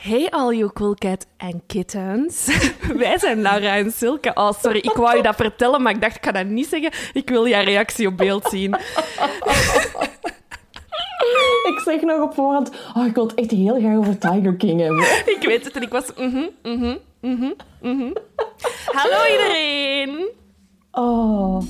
Hey 0.00 0.28
all 0.30 0.52
you 0.52 0.70
cool 0.72 0.94
cat 0.94 1.26
en 1.36 1.62
kittens. 1.66 2.46
Wij 2.96 3.18
zijn 3.18 3.40
Laura 3.40 3.76
en 3.76 3.92
Silke. 3.92 4.30
Oh, 4.34 4.52
sorry, 4.52 4.78
ik 4.78 4.92
wou 4.92 5.16
je 5.16 5.22
dat 5.22 5.36
vertellen, 5.36 5.82
maar 5.82 5.94
ik 5.94 6.00
dacht, 6.00 6.16
ik 6.16 6.24
ga 6.24 6.32
dat 6.32 6.46
niet 6.46 6.66
zeggen. 6.66 6.90
Ik 7.12 7.28
wil 7.28 7.48
jouw 7.48 7.64
reactie 7.64 8.06
op 8.06 8.16
beeld 8.16 8.48
zien. 8.50 8.74
Ik 11.68 11.80
zeg 11.84 12.00
nog 12.00 12.22
op 12.22 12.34
voorhand, 12.34 12.70
oh, 12.96 13.06
ik 13.06 13.14
wil 13.14 13.26
het 13.26 13.34
echt 13.34 13.50
heel 13.50 13.78
graag 13.78 13.96
over 13.96 14.18
Tiger 14.18 14.56
King 14.56 14.80
hebben. 14.80 15.04
Ik 15.36 15.42
weet 15.46 15.64
het 15.64 15.76
en 15.76 15.82
ik 15.82 15.90
was... 15.90 16.12
mhm, 16.16 16.46
mhm, 16.62 16.96
mhm, 17.20 17.52
mhm. 17.80 18.12
Hallo 18.84 19.32
iedereen. 19.32 20.28
Oh. 20.90 21.62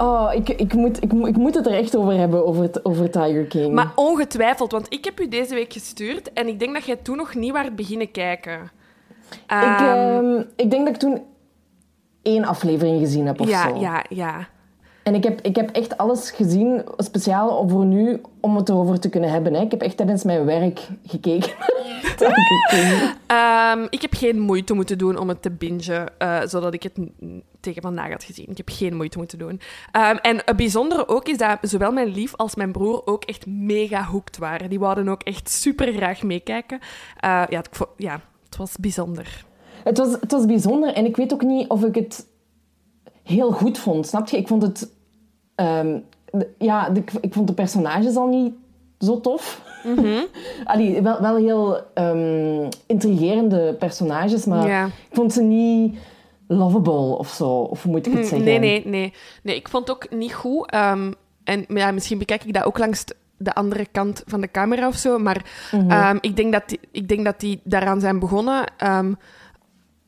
Oh, 0.00 0.30
ik, 0.34 0.48
ik, 0.48 0.74
moet, 0.74 1.02
ik, 1.02 1.12
moet- 1.12 1.28
ik 1.28 1.36
moet 1.36 1.54
het 1.54 1.66
er 1.66 1.72
echt 1.74 1.96
over 1.96 2.12
hebben, 2.12 2.46
over, 2.46 2.62
het, 2.62 2.84
over 2.84 3.10
Tiger 3.10 3.44
King. 3.44 3.74
Maar 3.74 3.92
ongetwijfeld, 3.94 4.72
want 4.72 4.86
ik 4.92 5.04
heb 5.04 5.20
u 5.20 5.28
deze 5.28 5.54
week 5.54 5.72
gestuurd 5.72 6.32
en 6.32 6.48
ik 6.48 6.58
denk 6.58 6.74
dat 6.74 6.84
jij 6.84 6.96
toen 6.96 7.16
nog 7.16 7.34
niet 7.34 7.52
waart 7.52 7.76
beginnen 7.76 8.10
kijken. 8.10 8.70
ik, 9.30 9.40
Ehm, 9.46 9.84
ehm, 9.84 10.42
ik 10.56 10.70
denk 10.70 10.84
dat 10.84 10.94
ik 10.94 11.00
toen 11.00 11.22
één 12.22 12.44
aflevering 12.44 13.00
gezien 13.00 13.26
heb 13.26 13.40
of 13.40 13.48
ja, 13.48 13.68
zo. 13.68 13.76
ja, 13.80 14.04
ja. 14.08 14.48
En 15.02 15.14
ik 15.14 15.24
heb, 15.24 15.40
ik 15.40 15.56
heb 15.56 15.70
echt 15.70 15.96
alles 15.96 16.30
gezien, 16.30 16.84
speciaal 16.96 17.68
voor 17.68 17.84
nu, 17.84 18.20
om 18.40 18.56
het 18.56 18.68
erover 18.68 19.00
te 19.00 19.08
kunnen 19.08 19.30
hebben. 19.30 19.54
Hè. 19.54 19.60
Ik 19.60 19.70
heb 19.70 19.82
echt 19.82 19.96
tijdens 19.96 20.24
mijn 20.24 20.44
werk 20.44 20.88
gekeken. 21.06 21.52
Ehm, 23.26 23.86
ik 23.90 24.02
heb 24.02 24.14
geen 24.14 24.40
moeite 24.40 24.74
moeten 24.74 24.98
doen 24.98 25.18
om 25.18 25.28
het 25.28 25.42
te 25.42 25.50
bingen, 25.50 26.18
eh, 26.18 26.40
zodat 26.44 26.74
ik 26.74 26.82
het 26.82 26.92
tegen 27.60 27.82
vandaag 27.82 28.10
had 28.10 28.24
gezien. 28.24 28.46
Ik 28.50 28.56
heb 28.56 28.68
geen 28.72 28.96
moeite 28.96 29.18
moeten 29.18 29.38
doen. 29.38 29.60
Ehm, 29.92 30.16
en 30.16 30.42
het 30.44 30.56
bijzondere 30.56 31.08
ook 31.08 31.28
is 31.28 31.36
dat 31.38 31.58
zowel 31.60 31.92
mijn 31.92 32.08
lief 32.08 32.36
als 32.36 32.54
mijn 32.54 32.72
broer 32.72 33.02
ook 33.04 33.24
echt 33.24 33.46
mega 33.46 34.04
hooked 34.04 34.38
waren. 34.38 34.70
Die 34.70 34.78
wouden 34.78 35.08
ook 35.08 35.22
echt 35.22 35.50
super 35.50 35.92
graag 35.92 36.22
meekijken. 36.22 36.78
Eh, 37.16 37.42
ja, 37.48 37.58
het, 37.58 37.78
ja, 37.96 38.20
het 38.44 38.56
was 38.56 38.76
bijzonder. 38.80 39.44
Het 39.84 39.98
was, 39.98 40.12
het 40.20 40.32
was 40.32 40.46
bijzonder 40.46 40.92
en 40.92 41.04
ik 41.04 41.16
weet 41.16 41.32
ook 41.32 41.42
niet 41.42 41.68
of 41.68 41.84
ik 41.84 41.94
het 41.94 42.26
heel 43.30 43.50
goed 43.52 43.78
vond. 43.78 44.06
Snap 44.06 44.28
je? 44.28 44.36
Ik 44.36 44.48
vond 44.48 44.62
het... 44.62 44.90
ehm, 45.54 45.98
ja, 46.58 46.90
de- 46.90 47.02
ik 47.20 47.32
vond 47.34 47.46
de 47.46 47.52
personages 47.54 48.16
al 48.16 48.26
niet 48.28 48.52
zo 48.98 49.20
tof. 49.20 49.62
Allee, 50.64 51.02
wel, 51.02 51.20
wel 51.20 51.36
heel 51.36 51.78
ehm, 51.94 52.68
intrigerende 52.86 53.74
personages, 53.78 54.44
maar 54.44 54.66
Ja. 54.68 54.84
ik 54.86 54.92
vond 55.12 55.32
ze 55.32 55.42
niet 55.42 55.98
lovable 56.48 57.18
of 57.18 57.28
zo. 57.28 57.48
Of 57.48 57.82
hoe 57.82 57.92
moet 57.92 58.06
ik 58.06 58.12
het 58.12 58.26
zeggen? 58.26 58.44
Nee, 58.48 58.58
nee, 58.58 58.86
nee. 58.86 59.12
Nee, 59.42 59.56
ik 59.56 59.68
vond 59.68 59.88
het 59.88 59.96
ook 59.96 60.10
niet 60.10 60.34
goed. 60.34 60.70
Ehm, 60.70 61.12
en 61.44 61.64
ja, 61.68 61.90
misschien 61.90 62.18
bekijk 62.18 62.44
ik 62.44 62.52
dat 62.54 62.64
ook 62.64 62.78
langs 62.78 63.04
de 63.36 63.54
andere 63.54 63.86
kant 63.92 64.22
van 64.26 64.40
de 64.40 64.50
camera 64.50 64.86
of 64.88 64.96
zo. 64.96 65.18
Maar 65.18 65.44
ehm, 65.88 66.16
ik, 66.20 66.36
denk 66.36 66.52
dat 66.52 66.62
die, 66.68 66.80
ik 66.92 67.08
denk 67.08 67.24
dat 67.24 67.40
die 67.40 67.60
daaraan 67.64 68.00
zijn 68.00 68.18
begonnen. 68.18 68.64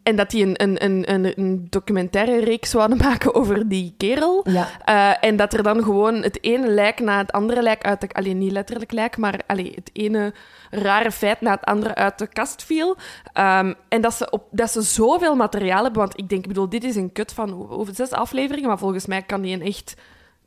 En 0.02 0.16
dat 0.16 0.30
die 0.30 0.46
een, 0.46 0.62
een, 0.62 0.84
een, 0.84 1.12
een, 1.12 1.32
een 1.38 1.66
documentaire 1.70 2.44
reeks 2.44 2.70
zouden 2.70 2.96
maken 3.08 3.34
over 3.34 3.68
die 3.68 3.94
kerel. 3.96 4.46
Ja. 4.48 4.68
Eh, 4.84 5.28
en 5.28 5.36
dat 5.36 5.52
er 5.52 5.62
dan 5.62 5.82
gewoon 5.82 6.14
het 6.14 6.44
ene 6.44 6.68
lijk 6.68 7.00
na 7.00 7.18
het 7.18 7.32
andere 7.32 7.62
lijk 7.62 7.84
uit 7.84 8.00
de... 8.00 8.08
Alleen 8.12 8.38
niet 8.38 8.52
letterlijk 8.52 8.92
lijk, 8.92 9.16
maar 9.16 9.40
allee, 9.46 9.72
het 9.74 9.90
ene 9.92 10.34
rare 10.70 11.10
feit 11.10 11.40
na 11.40 11.50
het 11.50 11.64
andere 11.64 11.94
uit 11.94 12.18
de 12.18 12.26
kast 12.26 12.64
viel. 12.64 12.96
Ehm, 13.32 13.72
en 13.88 14.00
dat 14.00 14.14
ze, 14.14 14.30
op, 14.30 14.44
dat 14.50 14.70
ze 14.70 14.82
zoveel 14.82 15.34
materiaal 15.34 15.82
hebben. 15.82 16.00
Want 16.00 16.18
ik 16.18 16.28
denk, 16.28 16.42
ik 16.42 16.48
bedoel, 16.48 16.68
dit 16.68 16.84
is 16.84 16.96
een 16.96 17.12
kut 17.12 17.32
van 17.32 17.70
over 17.70 17.94
zes 17.94 18.10
afleveringen. 18.10 18.68
Maar 18.68 18.78
volgens 18.78 19.06
mij 19.06 19.22
kan 19.22 19.40
die 19.40 19.54
een 19.54 19.66
echt 19.66 19.94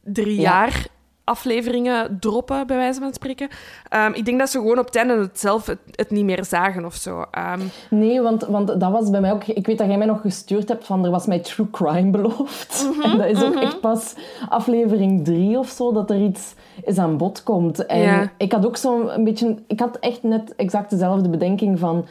drie 0.03 0.41
Ja. 0.41 0.41
jaar 0.41 0.85
afleveringen 1.25 2.17
droppen, 2.19 2.67
bij 2.67 2.77
wijze 2.77 2.99
van 2.99 3.13
spreken. 3.13 3.47
Ehm, 3.89 4.11
ik 4.13 4.25
denk 4.25 4.39
dat 4.39 4.49
ze 4.49 4.57
gewoon 4.57 4.79
op 4.79 4.85
het 4.85 4.95
einde 4.95 5.13
het 5.17 5.39
zelf 5.39 5.65
het, 5.65 5.79
het 5.91 6.11
niet 6.11 6.25
meer 6.25 6.45
zagen 6.45 6.85
of 6.85 6.95
zo. 6.95 7.23
Ehm, 7.31 7.59
Nee, 7.89 8.21
want, 8.21 8.43
want 8.43 8.67
dat 8.79 8.91
was 8.91 9.09
bij 9.09 9.21
mij 9.21 9.31
ook... 9.31 9.43
Ik 9.43 9.65
weet 9.65 9.77
dat 9.77 9.87
jij 9.87 9.97
mij 9.97 10.07
nog 10.07 10.21
gestuurd 10.21 10.67
hebt 10.69 10.85
van 10.85 11.05
er 11.05 11.11
was 11.11 11.25
mij 11.25 11.39
true 11.39 11.69
crime 11.71 12.09
beloofd. 12.09 12.89
en 13.03 13.17
dat 13.17 13.27
is 13.27 13.43
ook 13.43 13.55
echt 13.55 13.79
pas 13.79 14.15
aflevering 14.49 15.23
drie 15.25 15.57
of 15.59 15.69
zo 15.69 15.91
dat 15.93 16.09
er 16.09 16.21
iets 16.21 16.53
is 16.83 16.97
aan 16.97 17.17
bod 17.17 17.43
komt. 17.43 17.85
En 17.85 17.99
Ja. 18.01 18.31
ik 18.37 18.51
had 18.51 18.65
ook 18.65 18.77
zo'n 18.77 19.09
beetje... 19.23 19.55
Ik 19.67 19.79
had 19.79 19.97
echt 19.99 20.23
net 20.23 20.55
exact 20.55 20.89
dezelfde 20.89 21.29
bedenking 21.29 21.79
van... 21.79 22.05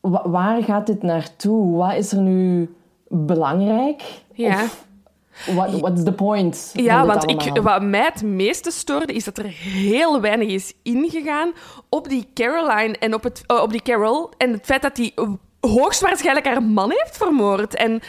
wa- 0.00 0.28
waar 0.28 0.62
gaat 0.62 0.86
dit 0.86 1.02
naartoe? 1.02 1.76
Wat 1.76 1.94
is 1.94 2.12
er 2.12 2.20
nu 2.20 2.74
belangrijk? 3.08 4.02
Ja. 4.32 4.62
Of 4.62 4.86
what, 5.46 5.80
what's 5.80 6.02
the 6.02 6.12
point 6.12 6.70
Ja, 6.72 7.06
want 7.06 7.30
ik, 7.30 7.62
wat 7.62 7.82
mij 7.82 8.04
het 8.12 8.22
meeste 8.22 8.70
stoorde, 8.70 9.12
is 9.12 9.24
dat 9.24 9.38
er 9.38 9.46
heel 9.46 10.20
weinig 10.20 10.48
is 10.48 10.72
ingegaan 10.82 11.52
op 11.88 12.08
die 12.08 12.28
Caroline 12.34 12.96
en 12.98 13.14
op, 13.14 13.22
het, 13.22 13.42
eh, 13.46 13.62
op 13.62 13.70
die 13.70 13.82
Carol. 13.82 14.30
En 14.38 14.52
het 14.52 14.64
feit 14.64 14.82
dat 14.82 14.96
die 14.96 15.12
eh, 15.14 15.30
hoogstwaarschijnlijk 15.60 16.46
haar 16.46 16.62
man 16.62 16.90
heeft 16.90 17.16
vermoord. 17.16 17.74
En 17.74 18.00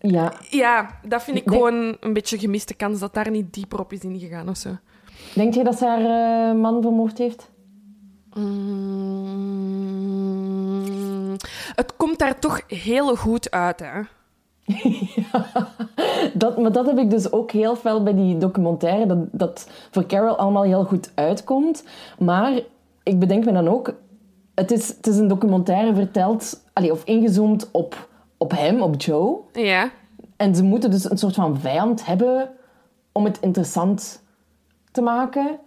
Ja, 0.00 0.32
ja, 0.50 0.98
dat 1.02 1.22
vind 1.22 1.36
ik 1.36 1.42
gewoon 1.46 1.96
een 2.00 2.12
beetje 2.12 2.38
gemiste 2.38 2.74
kans 2.74 3.00
dat 3.00 3.14
daar 3.14 3.30
niet 3.30 3.52
dieper 3.52 3.80
op 3.80 3.92
is 3.92 4.00
ingegaan 4.00 4.48
of 4.48 4.56
zo. 4.56 4.68
denk 5.34 5.54
je 5.54 5.64
dat 5.64 5.78
ze 5.78 5.84
haar 5.86 6.00
eh, 6.50 6.54
man 6.60 6.82
vermoord 6.82 7.18
heeft? 7.18 7.50
Mm, 10.48 11.36
het 11.74 11.96
komt 11.96 12.18
daar 12.18 12.38
toch 12.38 12.60
heel 12.66 13.16
goed 13.16 13.50
uit, 13.50 13.80
hè? 13.80 14.00
Dat, 16.34 16.58
maar 16.58 16.72
dat 16.72 16.86
heb 16.86 16.98
ik 16.98 17.10
dus 17.10 17.32
ook 17.32 17.50
heel 17.50 17.76
fel 17.76 18.02
bij 18.02 18.14
die 18.14 18.38
documentaire, 18.38 19.06
dat, 19.06 19.18
dat 19.30 19.70
voor 19.90 20.06
Carol 20.06 20.36
allemaal 20.36 20.62
heel 20.62 20.84
goed 20.84 21.10
uitkomt. 21.14 21.84
Maar 22.18 22.60
ik 23.02 23.18
bedenk 23.18 23.44
me 23.44 23.52
dan 23.52 23.68
ook, 23.68 23.94
het 24.54 24.70
is, 24.70 24.88
het 24.88 25.06
is 25.06 25.16
een 25.16 25.28
documentaire 25.28 25.94
verteld, 25.94 26.62
of 26.74 27.04
ingezoomd 27.04 27.68
op, 27.70 28.08
op 28.36 28.50
hem, 28.50 28.82
op 28.82 29.00
Joe. 29.00 29.38
Ja. 29.52 29.90
En 30.36 30.54
ze 30.54 30.62
moeten 30.62 30.90
dus 30.90 31.10
een 31.10 31.18
soort 31.18 31.34
van 31.34 31.60
vijand 31.60 32.06
hebben 32.06 32.50
om 33.12 33.24
het 33.24 33.38
interessant 33.40 34.22
te 34.90 35.00
maken. 35.00 35.58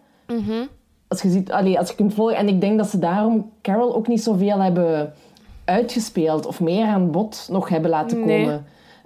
Als 1.08 1.22
je 1.22 1.30
ziet, 1.30 1.52
als 1.52 1.90
je 1.90 1.96
kunt 1.96 2.14
volgen. 2.14 2.36
En 2.36 2.48
ik 2.48 2.62
denk 2.62 2.78
dat 2.78 2.90
ze 2.90 3.00
daarom 3.00 3.52
Carol 3.62 3.96
ook 3.96 4.08
niet 4.08 4.24
zoveel 4.24 4.60
hebben 4.60 5.14
uitgespeeld 5.66 6.46
of 6.46 6.60
meer 6.60 6.86
aan 6.86 7.12
bod 7.12 7.48
nog 7.52 7.70
hebben 7.70 7.90
laten 7.90 8.26
Nee. 8.26 8.60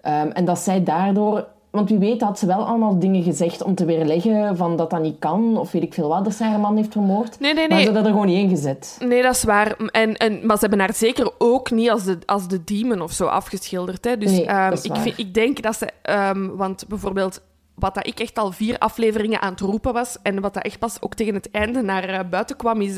Ehm, 0.06 0.30
en 0.30 0.46
dat 0.46 0.60
zij 0.60 0.84
daardoor... 0.84 1.46
Want 1.70 1.90
wie 1.90 1.98
weet 1.98 2.22
had 2.22 2.40
ze 2.40 2.46
wel 2.46 2.66
allemaal 2.66 3.00
dingen 3.00 3.24
gezegd 3.24 3.64
om 3.64 3.76
te 3.76 3.86
weerleggen 3.86 4.58
van 4.58 4.78
dat 4.78 4.90
dat 4.90 5.02
niet 5.02 5.20
kan, 5.20 5.58
of 5.58 5.72
weet 5.72 5.84
ik 5.84 5.94
veel 5.94 6.08
wat, 6.08 6.24
dat 6.24 6.34
zij 6.34 6.48
haar 6.48 6.60
man 6.60 6.76
heeft 6.76 6.92
vermoord. 6.92 7.40
Nee, 7.40 7.54
nee, 7.54 7.68
Maar 7.68 7.78
nee. 7.78 7.86
ze 7.86 7.92
hadden 7.92 8.06
er 8.06 8.12
gewoon 8.12 8.28
niet 8.28 8.44
in 8.44 8.50
gezet. 8.50 8.98
Nee, 9.00 9.22
dat 9.22 9.36
is 9.36 9.44
waar. 9.44 9.76
En, 9.92 10.18
en, 10.18 10.46
maar 10.46 10.56
ze 10.56 10.62
hebben 10.62 10.80
haar 10.80 10.94
zeker 10.94 11.32
ook 11.38 11.72
niet 11.72 11.90
als 11.90 12.04
de, 12.04 12.18
als 12.26 12.48
de 12.48 12.64
demon 12.64 13.02
of 13.02 13.12
zo 13.12 13.26
afgeschilderd. 13.26 14.06
Hè. 14.06 14.18
Dus 14.18 14.32
Nee, 14.32 14.46
ehm, 14.46 14.74
ik, 14.82 14.96
vind, 14.96 15.18
ik 15.18 15.34
denk 15.34 15.62
dat 15.62 15.76
ze... 15.78 15.90
ehm, 16.02 16.48
want 16.56 16.88
bijvoorbeeld, 16.88 17.42
wat 17.76 17.96
dat 17.96 18.08
ik 18.08 18.20
echt 18.20 18.38
al 18.38 18.52
vier 18.52 18.78
afleveringen 18.78 19.42
aan 19.42 19.52
het 19.52 19.60
roepen 19.60 19.94
was, 19.94 20.18
en 20.22 20.42
wat 20.42 20.54
dat 20.54 20.64
echt 20.64 20.80
pas 20.80 20.98
ook 21.02 21.14
tegen 21.14 21.34
het 21.34 21.52
einde 21.52 21.82
naar 21.82 22.10
eh, 22.10 22.20
buiten 22.30 22.56
kwam, 22.56 22.82
is... 22.82 22.98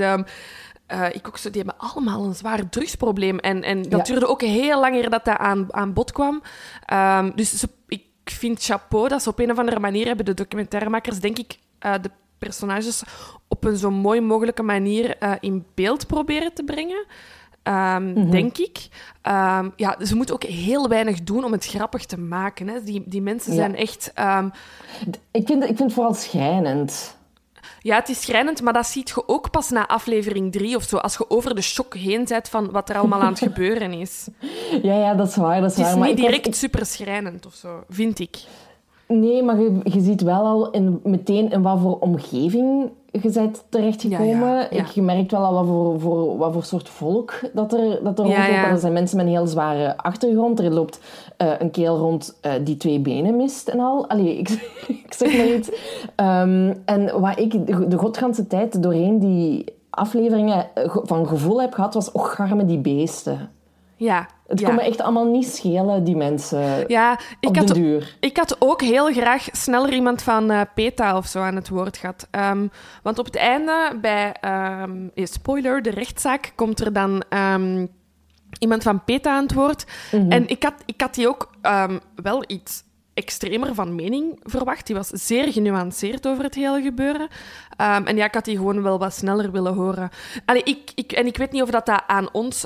eh, 0.87 1.05
ik 1.11 1.27
ook 1.27 1.37
zo, 1.37 1.49
die 1.49 1.61
hebben 1.65 1.89
allemaal 1.89 2.23
een 2.25 2.35
zwaar 2.35 2.69
drugsprobleem. 2.69 3.39
En, 3.39 3.63
en 3.63 3.81
dat 3.81 4.07
Ja. 4.07 4.13
duurde 4.13 4.27
ook 4.27 4.41
heel 4.41 4.79
lang 4.79 4.95
eer 4.95 5.09
dat 5.09 5.25
dat 5.25 5.37
aan, 5.37 5.67
aan 5.73 5.93
bod 5.93 6.11
kwam. 6.11 6.41
Ehm, 6.85 7.31
dus 7.35 7.59
ze, 7.59 7.69
ik 7.87 8.03
vind 8.23 8.63
chapeau 8.63 9.07
dat 9.07 9.23
ze 9.23 9.29
op 9.29 9.39
een 9.39 9.51
of 9.51 9.57
andere 9.59 9.79
manier 9.79 10.05
hebben 10.05 10.25
de 10.25 10.33
documentairemakers, 10.33 11.19
denk 11.19 11.37
ik, 11.37 11.57
eh, 11.79 11.93
de 12.01 12.11
personages 12.37 13.03
op 13.47 13.63
een 13.63 13.77
zo 13.77 13.91
mooi 13.91 14.21
mogelijke 14.21 14.63
manier 14.63 15.17
eh, 15.17 15.31
in 15.39 15.65
beeld 15.75 16.07
proberen 16.07 16.53
te 16.53 16.63
brengen. 16.63 17.05
Ehm, 17.63 18.11
Mhm. 18.11 18.29
Denk 18.29 18.57
ik. 18.57 18.87
Ehm, 19.21 19.69
ja, 19.75 19.97
ze 20.05 20.15
moeten 20.15 20.35
ook 20.35 20.43
heel 20.43 20.87
weinig 20.89 21.23
doen 21.23 21.43
om 21.43 21.51
het 21.51 21.65
grappig 21.65 22.05
te 22.05 22.19
maken. 22.19 22.67
Hè. 22.67 22.83
Die, 22.83 23.03
die 23.05 23.21
mensen 23.21 23.51
Ja. 23.53 23.57
zijn 23.57 23.75
echt... 23.75 24.11
Ik 25.31 25.47
vind, 25.47 25.61
ik 25.63 25.67
vind 25.67 25.79
het 25.79 25.93
vooral 25.93 26.13
schrijnend. 26.13 27.16
Ja, 27.87 27.95
het 27.95 28.09
is 28.09 28.21
schrijnend, 28.21 28.61
maar 28.61 28.73
dat 28.73 28.85
ziet 28.85 29.09
je 29.09 29.27
ook 29.27 29.51
pas 29.51 29.69
na 29.69 29.87
aflevering 29.87 30.51
drie 30.51 30.75
of 30.75 30.83
zo. 30.83 30.97
Als 30.97 31.17
je 31.17 31.29
over 31.29 31.55
de 31.55 31.61
shock 31.61 31.93
heen 31.93 32.25
bent 32.27 32.49
van 32.49 32.71
wat 32.71 32.89
er 32.89 32.97
allemaal 32.97 33.21
aan 33.21 33.33
het 33.33 33.39
gebeuren 33.49 33.91
is. 33.91 34.27
Ja, 34.81 34.93
ja, 34.93 35.13
dat 35.13 35.27
is 35.27 35.35
waar. 35.35 35.61
Dat 35.61 35.71
is 35.71 35.77
Het 35.77 35.85
is 35.85 35.91
waar. 35.91 35.99
Maar 35.99 36.07
niet 36.07 36.17
direct 36.17 36.55
super 36.55 36.85
schrijnend 36.85 37.45
of 37.45 37.53
zo, 37.53 37.83
vind 37.89 38.19
ik. 38.19 38.37
Nee, 39.07 39.43
maar 39.43 39.59
je, 39.59 39.79
je 39.83 40.01
ziet 40.01 40.21
wel 40.21 40.45
al 40.45 40.71
in, 40.71 40.99
meteen 41.03 41.51
in 41.51 41.61
wat 41.61 41.79
voor 41.79 41.99
omgeving 41.99 42.91
je 43.23 43.31
bent 43.31 43.63
terechtgekomen. 43.69 44.27
Ja, 44.27 44.59
ja, 44.59 44.67
ja. 44.69 44.81
Ik, 44.81 44.87
je 44.87 45.01
merkt 45.01 45.31
wel 45.31 45.43
al 45.45 45.53
wat 45.53 45.65
voor, 45.65 45.99
voor, 45.99 46.37
wat 46.37 46.53
voor 46.53 46.63
soort 46.63 46.89
volk 46.89 47.33
dat 47.53 47.73
er, 47.73 47.99
dat 48.03 48.19
er 48.19 48.25
Ja, 48.27 48.35
rondloopt. 48.35 48.63
ja. 48.65 48.69
Er 48.69 48.77
zijn 48.79 48.93
mensen 48.93 49.17
met 49.17 49.25
een 49.25 49.31
heel 49.31 49.47
zware 49.47 49.97
achtergrond. 49.97 50.59
Er 50.59 50.73
loopt 50.73 50.99
eh, 51.37 51.51
een 51.59 51.71
keel 51.71 51.97
rond 51.97 52.37
eh, 52.41 52.51
die 52.63 52.77
twee 52.77 52.99
benen 52.99 53.35
mist 53.35 53.67
en 53.67 53.79
al. 53.79 54.09
Allee, 54.09 54.37
ik, 54.37 54.49
ik 55.05 55.13
zeg 55.13 55.37
maar 55.37 55.47
iets. 55.47 55.69
Ehm, 56.15 56.73
en 56.85 57.19
wat 57.19 57.39
ik 57.39 57.67
de, 57.67 57.87
de 57.87 57.97
godganse 57.97 58.47
tijd 58.47 58.83
doorheen 58.83 59.19
die 59.19 59.65
afleveringen 59.89 60.65
eh, 60.73 60.95
van 61.03 61.27
gevoel 61.27 61.61
heb 61.61 61.73
gehad, 61.73 61.93
was 61.93 62.11
och, 62.11 62.35
garme 62.35 62.65
die 62.65 62.79
beesten. 62.79 63.49
Ja. 63.97 64.27
Het 64.47 64.59
ja. 64.59 64.65
kon 64.65 64.75
me 64.75 64.81
echt 64.81 65.01
allemaal 65.01 65.25
niet 65.25 65.47
schelen, 65.47 66.03
die 66.03 66.15
mensen. 66.15 66.83
Ja, 66.87 67.19
ik 67.39 67.55
had, 67.55 67.67
de 67.67 67.73
duur. 67.73 68.17
ik 68.19 68.37
had 68.37 68.55
ook 68.59 68.81
heel 68.81 69.11
graag 69.11 69.47
sneller 69.51 69.93
iemand 69.93 70.21
van 70.21 70.51
eh, 70.51 70.61
PETA 70.75 71.17
of 71.17 71.27
zo 71.27 71.39
aan 71.39 71.55
het 71.55 71.69
woord 71.69 71.97
gehad. 71.97 72.27
Ehm, 72.31 72.67
want 73.03 73.19
op 73.19 73.25
het 73.25 73.35
einde, 73.35 73.97
bij 74.01 74.35
ehm, 74.41 75.07
eh, 75.13 75.25
spoiler, 75.25 75.81
de 75.81 75.89
rechtszaak, 75.89 76.51
komt 76.55 76.79
er 76.79 76.93
dan 76.93 77.23
ehm, 77.29 77.85
iemand 78.59 78.83
van 78.83 79.03
PETA 79.03 79.35
aan 79.35 79.43
het 79.43 79.53
woord. 79.53 79.85
Mhm. 80.11 80.31
En 80.31 80.47
ik 80.47 80.63
had, 80.63 80.73
ik 80.85 81.01
had 81.01 81.13
die 81.13 81.27
ook 81.27 81.49
wel 82.15 82.43
iets 82.47 82.83
extremer 83.13 83.75
van 83.75 83.95
mening 83.95 84.39
verwacht. 84.43 84.85
Die 84.85 84.95
was 84.95 85.07
zeer 85.07 85.51
genuanceerd 85.51 86.27
over 86.27 86.43
het 86.43 86.55
hele 86.55 86.81
gebeuren. 86.81 87.27
En 87.77 88.15
ja, 88.15 88.25
ik 88.25 88.33
had 88.33 88.45
die 88.45 88.57
gewoon 88.57 88.81
wel 88.81 88.99
wat 88.99 89.13
sneller 89.13 89.51
willen 89.51 89.73
horen. 89.73 90.09
Allee, 90.45 90.63
ik, 90.63 90.91
ik, 90.95 91.11
en 91.11 91.25
ik 91.25 91.37
weet 91.37 91.51
niet 91.51 91.61
of 91.61 91.69
dat, 91.69 91.85
dat 91.85 92.03
aan 92.07 92.29
ons 92.31 92.65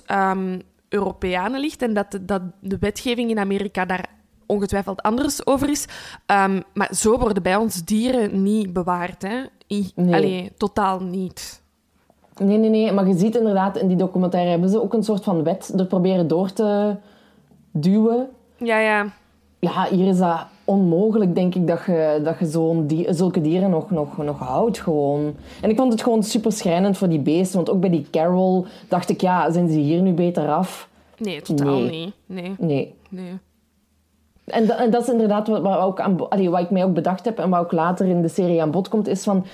Europeanen 0.93 1.59
ligt 1.59 1.81
en 1.81 1.93
dat 1.93 2.11
de, 2.11 2.25
dat 2.25 2.41
de 2.59 2.77
wetgeving 2.79 3.29
in 3.29 3.39
Amerika 3.39 3.85
daar 3.85 4.05
ongetwijfeld 4.45 5.01
anders 5.01 5.45
over 5.45 5.69
is. 5.69 5.85
Ehm, 6.25 6.61
maar 6.73 6.89
zo 6.95 7.17
worden 7.19 7.43
bij 7.43 7.55
ons 7.55 7.83
dieren 7.85 8.43
niet 8.43 8.73
bewaard. 8.73 9.21
Hè? 9.21 9.41
I- 9.71 9.91
Nee. 9.95 10.13
Allee, 10.15 10.51
totaal 10.57 10.99
niet. 10.99 11.61
Nee, 12.37 12.57
nee, 12.57 12.69
nee. 12.69 12.91
Maar 12.91 13.07
je 13.07 13.17
ziet 13.17 13.35
inderdaad, 13.35 13.77
in 13.77 13.87
die 13.87 13.97
documentaire 13.97 14.49
hebben 14.49 14.69
ze 14.69 14.81
ook 14.81 14.93
een 14.93 15.03
soort 15.03 15.23
van 15.23 15.43
wet 15.43 15.73
er 15.79 15.85
proberen 15.85 16.27
door 16.27 16.53
te 16.53 16.95
duwen. 17.71 18.29
Ja, 18.57 18.79
ja. 18.79 19.05
Ja, 19.59 19.87
hier 19.89 20.07
is 20.07 20.17
dat 20.17 20.45
onmogelijk, 20.71 21.35
denk 21.35 21.55
ik, 21.55 21.67
dat 21.67 21.79
je, 21.85 22.21
dat 22.23 22.39
je 22.39 22.45
zo'n 22.45 22.87
die, 22.87 23.13
zulke 23.13 23.41
dieren 23.41 23.69
nog, 23.69 23.91
nog, 23.91 24.17
nog 24.17 24.39
houdt 24.39 24.79
gewoon. 24.79 25.33
En 25.61 25.69
ik 25.69 25.77
vond 25.77 25.91
het 25.91 26.03
gewoon 26.03 26.23
super 26.23 26.51
schrijnend 26.51 26.97
voor 26.97 27.09
die 27.09 27.19
beesten. 27.19 27.55
Want 27.55 27.69
ook 27.69 27.79
bij 27.79 27.89
die 27.89 28.07
Carol 28.11 28.65
dacht 28.87 29.09
ik, 29.09 29.21
ja, 29.21 29.51
zijn 29.51 29.69
ze 29.69 29.77
hier 29.79 30.01
nu 30.01 30.11
beter 30.13 30.47
af? 30.51 30.89
Nee, 31.17 31.41
totaal 31.41 31.79
Nee. 31.79 31.89
niet. 31.89 32.13
Nee, 32.25 32.55
Nee. 32.59 32.93
nee. 33.09 33.31
En, 34.45 34.65
da- 34.67 34.77
en 34.77 34.91
dat 34.91 35.01
is 35.01 35.09
inderdaad 35.09 35.47
wat, 35.47 35.61
wat, 35.61 35.77
ook 35.79 35.99
aan, 35.99 36.29
allee, 36.29 36.49
wat 36.49 36.59
ik 36.61 36.69
mij 36.69 36.83
ook 36.83 36.93
bedacht 36.93 37.25
heb 37.25 37.39
en 37.39 37.49
wat 37.49 37.59
ook 37.59 37.71
later 37.71 38.05
in 38.07 38.21
de 38.21 38.27
serie 38.27 38.61
aan 38.61 38.71
bod 38.71 38.89
komt, 38.89 39.07
is 39.07 39.23
van... 39.23 39.45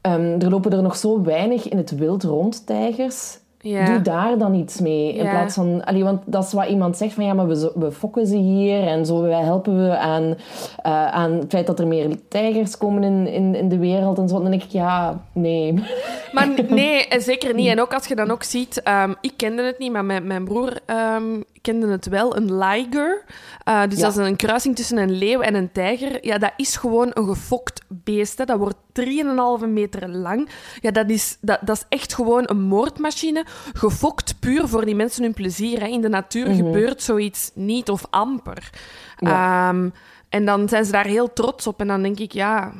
ehm, 0.00 0.40
er 0.40 0.50
lopen 0.50 0.72
er 0.72 0.82
nog 0.82 0.96
zo 0.96 1.22
weinig 1.22 1.68
in 1.68 1.76
het 1.76 1.90
wild 1.96 2.22
rond, 2.24 2.66
tijgers. 2.66 3.38
Ja. 3.60 3.84
Doe 3.84 4.00
daar 4.02 4.38
dan 4.38 4.54
iets 4.54 4.80
mee. 4.80 5.12
In 5.14 5.24
Ja. 5.24 5.30
plaats 5.30 5.54
van... 5.54 5.84
Allee, 5.84 6.04
want 6.04 6.22
dat 6.24 6.44
is 6.44 6.52
wat 6.52 6.68
iemand 6.68 6.96
zegt 6.96 7.12
van... 7.14 7.24
Ja, 7.24 7.32
maar 7.34 7.48
we, 7.48 7.72
we 7.74 7.92
fokken 7.92 8.26
ze 8.26 8.36
hier 8.36 8.86
en 8.86 9.06
zo 9.06 9.22
wij 9.22 9.42
helpen 9.42 9.88
we 9.88 9.96
aan, 9.98 10.34
eh, 10.82 11.06
aan 11.06 11.32
het 11.32 11.44
feit 11.48 11.66
dat 11.66 11.78
er 11.78 11.86
meer 11.86 12.08
tijgers 12.28 12.76
komen 12.78 13.02
in, 13.04 13.26
in, 13.26 13.54
in 13.54 13.68
de 13.68 13.78
wereld 13.78 14.18
en 14.18 14.28
zo. 14.28 14.40
Dan 14.42 14.50
denk 14.50 14.62
ik, 14.62 14.70
ja, 14.70 15.20
nee. 15.32 15.74
Maar 16.32 16.48
nee, 16.68 17.06
eh, 17.08 17.20
zeker 17.20 17.54
niet. 17.54 17.68
En 17.68 17.80
ook 17.80 17.94
als 17.94 18.06
je 18.06 18.14
dan 18.14 18.30
ook 18.30 18.42
ziet, 18.42 18.82
ehm, 18.82 19.12
ik 19.20 19.32
kende 19.36 19.62
het 19.62 19.78
niet, 19.78 19.92
maar 19.92 20.04
mijn, 20.04 20.26
mijn 20.26 20.44
broer 20.44 20.72
ehm, 20.86 21.40
kende 21.60 21.86
het 21.86 22.06
wel, 22.08 22.36
een 22.36 22.58
liger. 22.58 23.24
Eh, 23.64 23.82
dus 23.88 23.98
Ja. 23.98 24.04
dat 24.04 24.16
is 24.18 24.26
een 24.26 24.36
kruising 24.36 24.76
tussen 24.76 24.96
een 24.98 25.10
leeuw 25.18 25.40
en 25.40 25.54
een 25.54 25.72
tijger. 25.72 26.26
Ja, 26.26 26.38
dat 26.38 26.52
is 26.56 26.76
gewoon 26.76 27.10
een 27.14 27.24
gefokt 27.24 27.80
beest. 27.88 28.38
Hè. 28.38 28.44
Dat 28.44 28.58
wordt 28.58 28.76
3,5 28.92 29.66
meter 29.66 30.08
lang. 30.08 30.48
Ja, 30.80 30.90
dat 30.90 31.10
is, 31.10 31.38
dat, 31.40 31.58
dat 31.62 31.76
is 31.76 31.84
echt 31.88 32.14
gewoon 32.14 32.42
een 32.46 32.62
moordmachine. 32.62 33.44
Gefokt 33.72 34.40
puur 34.40 34.68
voor 34.68 34.84
die 34.84 34.94
mensen 34.96 35.22
hun 35.22 35.34
plezier. 35.34 35.80
Hè. 35.80 35.86
In 35.86 36.00
de 36.00 36.08
natuur 36.08 36.46
gebeurt 36.54 37.02
zoiets 37.02 37.50
niet 37.54 37.90
of 37.90 38.06
amper. 38.10 38.70
Ja. 39.16 39.68
Ehm, 39.68 39.90
en 40.28 40.44
dan 40.44 40.68
zijn 40.68 40.84
ze 40.84 40.92
daar 40.92 41.06
heel 41.06 41.32
trots 41.32 41.66
op. 41.66 41.80
En 41.80 41.86
dan 41.86 42.02
denk 42.02 42.18
ik, 42.18 42.32
ja, 42.32 42.72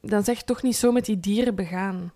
dan 0.00 0.24
zeg 0.24 0.36
je 0.38 0.44
toch 0.44 0.62
niet 0.62 0.76
zo 0.76 0.92
met 0.92 1.04
die 1.04 1.20
dieren 1.20 1.54
begaan. 1.54 2.12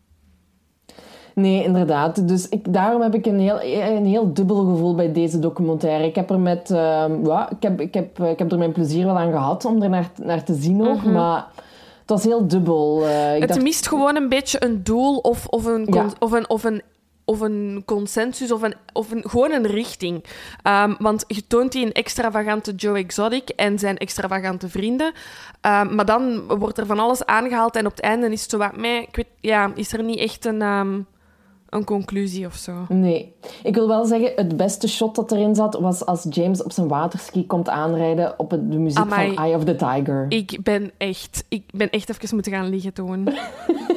Nee, 1.38 1.64
inderdaad. 1.64 2.28
Dus 2.28 2.48
ik, 2.48 2.72
daarom 2.72 3.02
heb 3.02 3.14
ik 3.14 3.26
een 3.26 3.38
heel, 3.40 3.62
een 3.62 4.06
heel 4.06 4.32
dubbel 4.34 4.64
gevoel 4.64 4.94
bij 4.94 5.12
deze 5.12 5.38
documentaire. 5.38 6.04
Ik 6.06 6.14
heb 6.14 6.30
er 6.30 6.40
met... 6.40 6.70
ehm, 6.70 7.26
ja, 7.26 7.50
ik, 7.50 7.62
heb, 7.62 7.80
ik, 7.80 7.94
heb, 7.94 8.20
ik 8.20 8.38
heb 8.38 8.52
er 8.52 8.58
mijn 8.58 8.72
plezier 8.72 9.04
wel 9.04 9.18
aan 9.18 9.30
gehad 9.32 9.64
om 9.64 9.82
er 9.82 9.88
naar, 9.88 10.10
naar 10.22 10.44
te 10.44 10.54
zien 10.54 10.88
ook. 10.88 11.02
Maar 11.02 11.46
het 12.00 12.10
was 12.10 12.24
heel 12.24 12.46
dubbel. 12.48 13.06
Eh, 13.06 13.34
ik 13.34 13.40
het 13.40 13.48
dacht, 13.48 13.62
mist 13.62 13.88
gewoon 13.88 14.16
een 14.16 14.28
beetje 14.28 14.64
een 14.64 14.82
doel 14.82 15.16
of, 15.16 15.46
of, 15.46 15.64
een, 15.64 15.86
Ja. 15.90 16.06
of, 16.18 16.32
een, 16.32 16.50
of, 16.50 16.64
een, 16.64 16.82
of 17.24 17.40
een 17.40 17.82
consensus 17.86 18.52
of, 18.52 18.62
een, 18.62 18.74
of 18.92 19.10
een, 19.10 19.24
gewoon 19.28 19.50
een 19.52 19.66
richting. 19.66 20.24
Ehm, 20.62 20.94
want 20.98 21.24
je 21.26 21.46
toont 21.46 21.72
die 21.72 21.86
een 21.86 21.92
extravagante 21.92 22.74
Joe 22.74 22.98
Exotic 22.98 23.48
en 23.48 23.78
zijn 23.78 23.96
extravagante 23.98 24.68
vrienden. 24.68 25.12
Ehm, 25.60 25.94
maar 25.94 26.04
dan 26.04 26.42
wordt 26.58 26.78
er 26.78 26.86
van 26.86 26.98
alles 26.98 27.24
aangehaald 27.26 27.76
en 27.76 27.86
op 27.86 27.92
het 27.92 28.00
einde 28.00 28.30
is 28.30 28.40
het 28.42 28.50
zo 28.50 28.58
wat 28.58 28.76
mij. 28.76 29.02
Ik 29.02 29.16
weet, 29.16 29.26
ja, 29.40 29.70
is 29.74 29.92
er 29.92 30.02
niet 30.02 30.18
echt 30.18 30.44
een, 30.44 30.62
een 31.68 31.84
conclusie 31.84 32.46
of 32.46 32.54
zo. 32.54 32.72
Nee. 32.88 33.32
Ik 33.62 33.74
wil 33.74 33.88
wel 33.88 34.04
zeggen, 34.04 34.32
het 34.36 34.56
beste 34.56 34.88
shot 34.88 35.14
dat 35.14 35.32
erin 35.32 35.54
zat 35.54 35.74
was 35.80 36.06
als 36.06 36.26
James 36.30 36.62
op 36.62 36.72
zijn 36.72 36.88
waterski 36.88 37.46
komt 37.46 37.68
aanrijden 37.68 38.38
op 38.38 38.50
het- 38.50 38.70
de 38.72 38.78
muziek 38.78 38.98
Amai. 38.98 39.34
van 39.34 39.44
Eye 39.44 39.54
of 39.56 39.64
the 39.64 39.76
Tiger. 39.76 40.26
Ik 40.28 40.58
ben 40.62 40.90
echt, 40.96 41.44
ik 41.48 41.62
ben 41.72 41.90
echt 41.90 42.08
even 42.10 42.28
moeten 42.34 42.52
gaan 42.52 42.68
liggen 42.68 42.92
toen. 42.92 43.28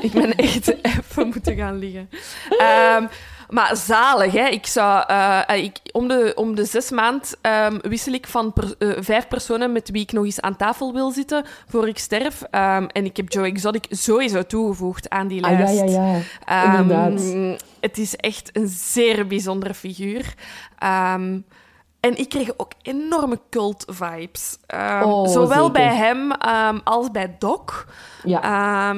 ik 0.02 0.12
ben 0.12 0.36
echt 0.36 0.68
even 0.92 1.28
moeten 1.28 1.56
gaan 1.56 1.78
liggen. 1.78 2.10
Ehm, 2.58 3.06
maar 3.51 3.75
zalig, 3.75 4.31
hè? 4.33 4.48
Ik 4.48 4.65
zou, 4.65 5.03
eh, 5.08 5.63
ik, 5.63 5.77
om, 5.91 6.08
de, 6.08 6.31
om 6.36 6.55
de 6.55 6.65
zes 6.65 6.89
maand 6.91 7.36
ehm, 7.41 7.77
wissel 7.81 8.13
ik 8.13 8.27
van 8.27 8.53
per- 8.53 8.75
eh, 8.79 8.89
vijf 9.00 9.27
personen 9.27 9.72
met 9.72 9.89
wie 9.89 10.01
ik 10.01 10.12
nog 10.12 10.25
eens 10.25 10.41
aan 10.41 10.55
tafel 10.55 10.93
wil 10.93 11.12
zitten 11.12 11.46
voor 11.67 11.88
ik 11.88 11.98
sterf. 11.98 12.41
Ehm, 12.51 12.86
en 12.91 13.05
ik 13.05 13.17
heb 13.17 13.31
Joe 13.31 13.46
Exotic 13.46 13.86
sowieso 13.89 14.43
toegevoegd 14.46 15.10
aan 15.10 15.27
die 15.27 15.43
ah, 15.43 15.51
ja, 15.51 15.58
lijst. 15.58 15.93
ja, 15.93 16.05
ja. 16.05 16.20
Ehm, 16.46 16.81
Inderdaad. 16.81 17.34
het 17.79 17.98
is 17.98 18.15
echt 18.15 18.50
een 18.53 18.67
zeer 18.67 19.27
bijzondere 19.27 19.74
figuur. 19.74 20.34
En 22.00 22.17
ik 22.17 22.29
kreeg 22.29 22.50
ook 22.58 22.72
enorme 22.81 23.39
cult-vibes. 23.50 24.58
Oh, 25.03 25.27
zowel 25.27 25.48
zeker. 25.65 25.72
bij 25.72 25.96
hem 25.96 26.31
als 26.84 27.12
bij 27.12 27.36
Doc. 27.39 27.86
Ja. 28.24 28.93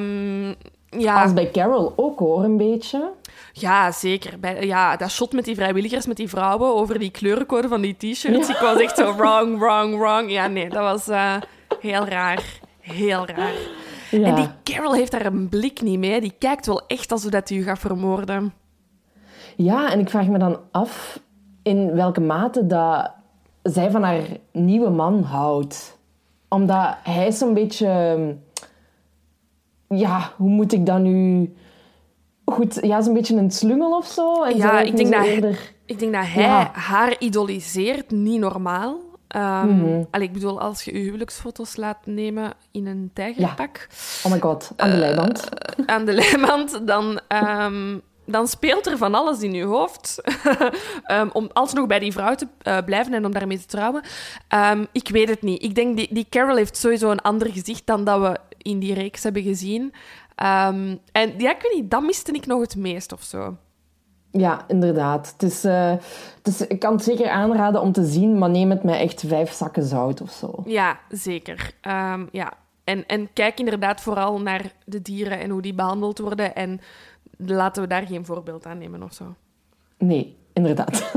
Ja, 0.98 1.22
Als 1.22 1.34
bij 1.34 1.52
Carol 1.52 1.94
ook 1.96 2.20
hoor, 2.20 2.44
een 2.44 2.58
beetje. 2.58 3.12
Ja, 3.56 3.92
zeker. 3.92 4.40
Bij, 4.40 4.66
ja, 4.66 4.96
dat 4.96 5.12
shot 5.12 5.34
met 5.34 5.46
die 5.46 5.56
vrijwilligers, 5.56 6.06
met 6.06 6.18
die 6.18 6.30
vrouwen, 6.30 6.76
over 6.76 7.00
die 7.00 7.12
kleurencode 7.12 7.68
van 7.68 7.82
die 7.82 7.98
t-shirts. 7.98 8.50
Ik 8.50 8.58
was 8.58 8.80
echt 8.80 8.98
zo 8.98 9.16
wrong, 9.16 9.60
wrong, 9.60 9.98
wrong. 9.98 10.32
Ja, 10.32 10.48
nee, 10.48 10.70
dat 10.70 10.82
was 10.82 11.08
eh, 11.08 11.36
heel 11.80 12.06
raar. 12.06 12.60
Heel 12.80 13.26
raar. 13.26 13.54
Ja. 14.12 14.28
En 14.28 14.36
die 14.36 14.50
Carol 14.64 14.94
heeft 14.94 15.12
daar 15.12 15.26
een 15.26 15.50
blik 15.50 15.82
niet 15.82 16.00
mee. 16.00 16.22
Die 16.22 16.36
kijkt 16.40 16.66
wel 16.66 16.82
echt 16.88 17.12
alsof 17.12 17.32
dat 17.32 17.50
hij 17.50 17.58
u 17.58 17.64
gaat 17.64 17.80
vermoorden. 17.80 18.54
Ja, 19.56 19.92
en 19.92 20.00
ik 20.00 20.10
vraag 20.10 20.28
me 20.28 20.38
dan 20.38 20.60
af 20.72 21.20
in 21.64 21.94
welke 21.94 22.22
mate 22.22 22.68
dat 22.68 23.12
zij 23.64 23.92
van 23.92 24.04
haar 24.04 24.24
nieuwe 24.52 24.90
man 24.90 25.24
houdt. 25.24 25.98
Omdat 26.48 26.96
hij 27.04 27.32
zo'n 27.32 27.54
beetje... 27.54 28.36
Ja, 29.88 30.32
hoe 30.38 30.50
moet 30.50 30.74
ik 30.74 30.86
dat 30.86 31.00
nu... 31.00 31.54
Goed, 32.54 32.78
ja, 32.82 33.02
zo'n 33.02 33.14
beetje 33.14 33.36
een 33.36 33.52
slungel 33.52 33.98
of 33.98 34.06
zo. 34.08 34.44
En 34.44 34.58
Ja, 34.58 34.80
ik 34.80 34.96
denk 34.98 35.12
dat- 35.14 35.26
eerder... 35.26 35.72
Ik 35.86 36.00
denk 36.00 36.14
dat 36.14 36.24
hij 36.26 36.44
Ja. 36.44 36.70
haar 36.74 37.16
idoliseert, 37.20 38.12
niet 38.12 38.40
normaal. 38.40 39.00
Allee, 39.28 40.28
ik 40.28 40.34
bedoel, 40.34 40.60
als 40.62 40.84
je 40.84 40.94
je 40.94 41.00
huwelijksfoto's 41.00 41.76
laat 41.76 41.98
nemen 42.06 42.54
in 42.72 42.88
een 42.88 43.12
tijgerpak 43.14 43.88
Oh 44.26 44.32
my 44.32 44.40
god, 44.40 44.72
aan 44.76 44.90
de 44.90 44.98
leiband. 44.98 45.44
aan 45.86 46.06
de 46.06 46.14
lijnband, 46.14 46.88
dan, 46.88 47.20
ehm, 47.28 47.98
dan 48.26 48.48
speelt 48.48 48.88
er 48.88 48.98
van 48.98 49.16
alles 49.16 49.42
in 49.42 49.54
je 49.54 49.64
hoofd. 49.64 50.22
Ehm, 51.04 51.30
om 51.34 51.50
alsnog 51.54 51.88
bij 51.88 52.00
die 52.00 52.12
vrouw 52.12 52.36
te 52.36 52.48
eh, 52.62 52.78
blijven 52.86 53.14
en 53.14 53.26
om 53.26 53.32
daarmee 53.32 53.60
te 53.60 53.66
trouwen. 53.66 54.02
Ik 54.92 55.10
weet 55.10 55.30
het 55.30 55.42
niet. 55.42 55.64
Ik 55.64 55.76
denk, 55.76 55.98
die, 55.98 56.08
die 56.12 56.28
Carol 56.30 56.56
heeft 56.56 56.78
sowieso 56.78 57.10
een 57.12 57.22
ander 57.22 57.52
gezicht 57.52 57.86
dan 57.86 58.04
dat 58.04 58.20
we 58.22 58.38
in 58.58 58.80
die 58.80 58.94
reeks 58.94 59.24
hebben 59.24 59.44
gezien. 59.44 59.94
Ehm, 60.36 60.96
en 61.12 61.34
ja, 61.38 61.56
ik 61.56 61.62
weet 61.62 61.74
niet, 61.74 61.92
dat 61.92 62.02
miste 62.02 62.32
ik 62.32 62.46
nog 62.46 62.62
het 62.62 62.76
meest 62.76 63.12
of 63.12 63.24
zo. 63.24 63.58
Ja, 64.32 64.64
inderdaad. 64.68 65.32
Het 65.32 65.44
is, 65.52 65.64
eh, 65.64 65.92
het 66.38 66.48
is, 66.48 66.68
ik 66.68 66.80
kan 66.80 66.94
het 66.94 67.04
zeker 67.04 67.30
aanraden 67.30 67.82
om 67.82 67.92
te 67.92 68.06
zien, 68.06 68.38
maar 68.38 68.50
neem 68.50 68.70
het 68.70 68.84
met 68.84 68.96
echt 68.96 69.24
vijf 69.28 69.52
zakken 69.52 69.84
zout 69.84 70.22
of 70.22 70.32
zo. 70.32 70.64
Ja, 70.66 71.00
zeker. 71.10 71.72
Ehm, 71.82 72.26
ja. 72.32 72.54
En, 72.84 73.06
en 73.06 73.34
kijk 73.34 73.60
inderdaad 73.60 74.02
vooral 74.02 74.42
naar 74.42 74.72
de 74.86 75.02
dieren 75.02 75.40
en 75.40 75.50
hoe 75.50 75.62
die 75.62 75.74
behandeld 75.74 76.20
worden. 76.20 76.56
En 76.56 76.80
laten 77.38 77.82
we 77.82 77.88
daar 77.88 78.08
geen 78.08 78.26
voorbeeld 78.26 78.66
aan 78.66 78.78
nemen 78.78 79.04
of 79.04 79.14
zo. 79.14 79.36
Nee, 79.98 80.38
inderdaad. 80.54 81.04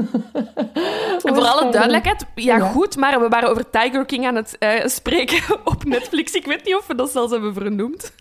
En 1.23 1.35
voor 1.35 1.45
alle 1.45 1.73
duidelijkheid, 1.73 2.27
ja, 2.35 2.59
goed, 2.59 2.97
maar 2.97 3.21
we 3.21 3.29
waren 3.29 3.51
over 3.51 3.71
Tiger 3.71 4.05
King 4.05 4.27
aan 4.27 4.35
het 4.35 4.59
eh, 4.59 4.87
spreken 4.87 5.43
op 5.73 5.85
Netflix. 5.85 6.33
Ik 6.33 6.47
weet 6.47 6.65
niet 6.65 6.77
of 6.77 6.87
we 6.87 6.95
dat 6.95 7.11
zelfs 7.11 7.33
hebben 7.33 7.55
vernoemd. 7.55 8.13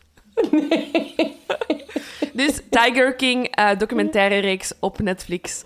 Nee. 0.52 1.38
dus 2.34 2.62
Tiger 2.70 3.16
King, 3.16 3.60
uh, 3.60 3.70
documentaire 3.78 4.38
reeks 4.40 4.74
op 4.80 5.00
Netflix. 5.00 5.64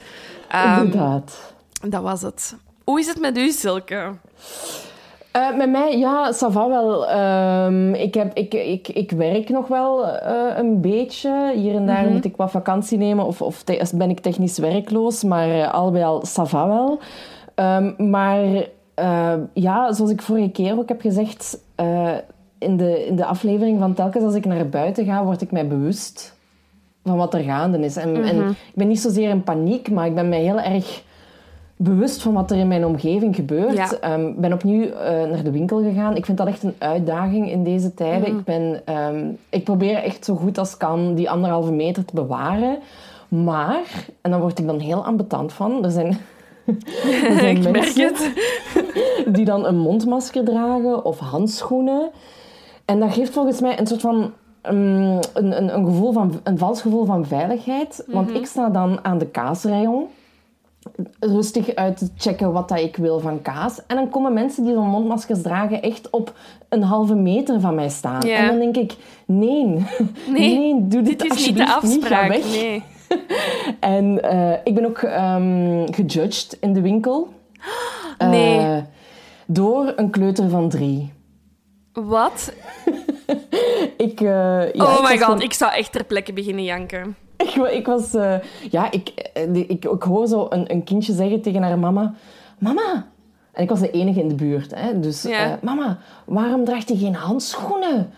Um, 0.55 0.83
Inderdaad. 0.83 1.53
Dat 1.87 2.01
was 2.01 2.21
het. 2.21 2.55
Hoe 2.83 2.99
is 2.99 3.07
het 3.07 3.19
met 3.19 3.37
u, 3.37 3.51
Silke? 3.51 4.11
Uh, 5.35 5.55
met 5.55 5.69
mij, 5.69 5.97
ja, 5.97 6.33
ça 6.33 6.51
va 6.51 6.67
wel. 6.67 7.09
Um, 7.65 7.93
ik, 7.93 8.13
heb, 8.13 8.33
ik, 8.33 8.53
ik, 8.53 8.87
ik 8.87 9.11
werk 9.11 9.49
nog 9.49 9.67
wel 9.67 10.05
uh, 10.05 10.57
een 10.57 10.81
beetje. 10.81 11.51
Hier 11.55 11.75
en 11.75 11.85
daar 11.85 11.97
mm 11.97 12.03
-hmm. 12.03 12.13
moet 12.13 12.25
ik 12.25 12.35
wat 12.35 12.51
vakantie 12.51 12.97
nemen 12.97 13.25
of, 13.25 13.41
of 13.41 13.63
ben 13.93 14.09
ik 14.09 14.19
technisch 14.19 14.57
werkloos. 14.57 15.23
Maar 15.23 15.47
uh, 15.47 15.73
al 15.73 15.91
bij 15.91 16.05
al, 16.05 16.23
ça 16.27 16.43
va 16.43 16.67
wel. 16.67 16.99
Um, 17.55 18.09
maar 18.09 18.67
ja, 19.53 19.93
zoals 19.93 20.11
ik 20.11 20.21
vorige 20.21 20.49
keer 20.49 20.77
ook 20.77 20.89
heb 20.89 21.01
gezegd... 21.01 21.57
in, 22.59 22.77
de, 22.77 23.05
in 23.05 23.15
de 23.15 23.25
aflevering 23.25 23.79
van 23.79 23.93
telkens 23.93 24.23
als 24.23 24.35
ik 24.35 24.45
naar 24.45 24.69
buiten 24.69 25.05
ga, 25.05 25.23
word 25.23 25.41
ik 25.41 25.51
mij 25.51 25.67
bewust 25.67 26.37
van 27.03 27.17
wat 27.17 27.33
er 27.33 27.43
gaande 27.43 27.79
is. 27.79 27.95
En, 27.95 28.09
mm 28.09 28.15
-hmm. 28.15 28.23
en 28.23 28.49
ik 28.49 28.75
ben 28.75 28.87
niet 28.87 28.99
zozeer 28.99 29.29
in 29.29 29.43
paniek, 29.43 29.91
maar 29.91 30.05
ik 30.05 30.15
ben 30.15 30.29
mij 30.29 30.41
heel 30.41 30.59
erg 30.59 31.03
bewust 31.81 32.21
van 32.21 32.33
wat 32.33 32.51
er 32.51 32.57
in 32.57 32.67
mijn 32.67 32.85
omgeving 32.85 33.35
gebeurt. 33.35 33.71
Ik 33.71 33.97
ja. 34.01 34.13
um, 34.13 34.35
ben 34.37 34.53
opnieuw 34.53 34.81
uh, 34.83 34.91
naar 35.01 35.43
de 35.43 35.51
winkel 35.51 35.83
gegaan. 35.83 36.15
Ik 36.15 36.25
vind 36.25 36.37
dat 36.37 36.47
echt 36.47 36.63
een 36.63 36.75
uitdaging 36.77 37.51
in 37.51 37.63
deze 37.63 37.93
tijden. 37.93 38.31
Mm. 38.31 38.37
Ik, 38.37 38.43
ben, 38.43 38.81
um, 38.95 39.37
ik 39.49 39.63
probeer 39.63 39.95
echt 39.95 40.25
zo 40.25 40.35
goed 40.35 40.57
als 40.57 40.77
kan 40.77 41.15
die 41.15 41.29
anderhalve 41.29 41.71
meter 41.71 42.05
te 42.05 42.15
bewaren. 42.15 42.77
Maar, 43.27 44.05
en 44.21 44.31
dan 44.31 44.39
word 44.39 44.59
ik 44.59 44.67
dan 44.67 44.79
heel 44.79 45.05
ambetant 45.05 45.53
van, 45.53 45.83
er 45.83 45.91
zijn, 45.91 46.07
er 47.29 47.39
zijn 47.39 47.57
ik 47.57 47.71
mensen 47.71 48.13
die 49.35 49.45
dan 49.45 49.65
een 49.65 49.77
mondmasker 49.77 50.43
dragen 50.43 51.05
of 51.05 51.19
handschoenen. 51.19 52.09
En 52.89 52.99
dat 52.99 53.13
geeft 53.13 53.33
volgens 53.33 53.61
mij 53.61 53.79
een 53.79 53.87
soort 53.87 54.01
van 54.01 54.33
um, 54.63 55.19
een, 55.33 55.57
een, 55.57 55.73
een, 55.75 55.85
gevoel 55.85 56.11
van, 56.11 56.39
een 56.43 56.57
vals 56.57 56.81
gevoel 56.81 57.05
van 57.05 57.25
veiligheid. 57.25 58.03
Want 58.07 58.27
mm 58.27 58.33
-hmm. 58.33 58.41
ik 58.41 58.47
sta 58.47 58.69
dan 58.69 58.99
aan 59.01 59.17
de 59.17 59.27
kaasrayon 59.27 60.05
rustig 61.19 61.75
uit 61.75 61.97
te 61.97 62.09
checken 62.17 62.51
wat 62.51 62.69
dat 62.69 62.79
ik 62.79 62.95
wil 62.95 63.19
van 63.19 63.41
kaas. 63.41 63.85
En 63.87 63.95
dan 63.95 64.09
komen 64.09 64.33
mensen 64.33 64.63
die 64.63 64.73
zo'n 64.73 64.87
mondmaskers 64.87 65.41
dragen 65.41 65.81
echt 65.81 66.09
op 66.09 66.33
een 66.69 66.83
halve 66.83 67.15
meter 67.15 67.59
van 67.59 67.75
mij 67.75 67.89
staan. 67.89 68.21
En 68.21 68.47
dan 68.47 68.59
denk 68.59 68.77
ik, 68.77 68.95
nee, 69.25 69.65
nee, 70.27 70.57
nee 70.57 70.87
doe 70.87 71.01
dit, 71.01 71.19
dit 71.19 71.33
is 71.33 71.47
niet 71.47 71.57
de 71.57 71.73
afspraak. 71.73 72.33
Niet, 72.35 72.43
weg. 72.43 72.61
Nee. 72.61 72.83
en 73.79 74.19
uh, 74.33 74.53
ik 74.63 74.75
ben 74.75 74.85
ook 74.85 75.01
um, 75.01 75.93
gejudged 75.93 76.57
in 76.61 76.73
de 76.73 76.81
winkel. 76.81 77.27
Nee. 78.17 78.59
Uh, 78.59 78.77
door 79.45 79.93
een 79.95 80.09
kleuter 80.09 80.49
van 80.49 80.69
drie. 80.69 81.11
Wat? 81.93 82.53
ik, 83.97 84.21
uh, 84.21 84.73
ja, 84.73 84.83
oh 84.83 85.09
my 85.09 85.17
god, 85.17 85.43
ik 85.43 85.53
zou 85.53 85.71
echt 85.73 85.91
ter 85.91 86.03
plekke 86.03 86.33
beginnen 86.33 86.63
janken. 86.63 87.15
Ik, 87.37 87.55
ik 87.55 87.85
was... 87.85 88.15
Uh, 88.15 88.35
ja, 88.69 88.91
ik, 88.91 89.31
ik, 89.53 89.85
ik, 89.85 90.03
hoor 90.03 90.27
zo 90.27 90.47
een, 90.49 90.71
een 90.71 90.83
kindje 90.83 91.13
zeggen 91.13 91.41
tegen 91.41 91.61
haar 91.63 91.79
mama... 91.79 92.13
Mama! 92.57 93.07
En 93.51 93.63
ik 93.63 93.69
was 93.69 93.79
de 93.79 93.91
enige 93.91 94.19
in 94.19 94.27
de 94.27 94.35
buurt. 94.35 94.75
Hè, 94.75 94.99
dus... 94.99 95.21
Ja. 95.21 95.47
Uh, 95.47 95.53
mama, 95.61 95.97
waarom 96.25 96.65
draagt 96.65 96.89
hij 96.89 96.97
geen 96.97 97.15
handschoenen? 97.15 98.13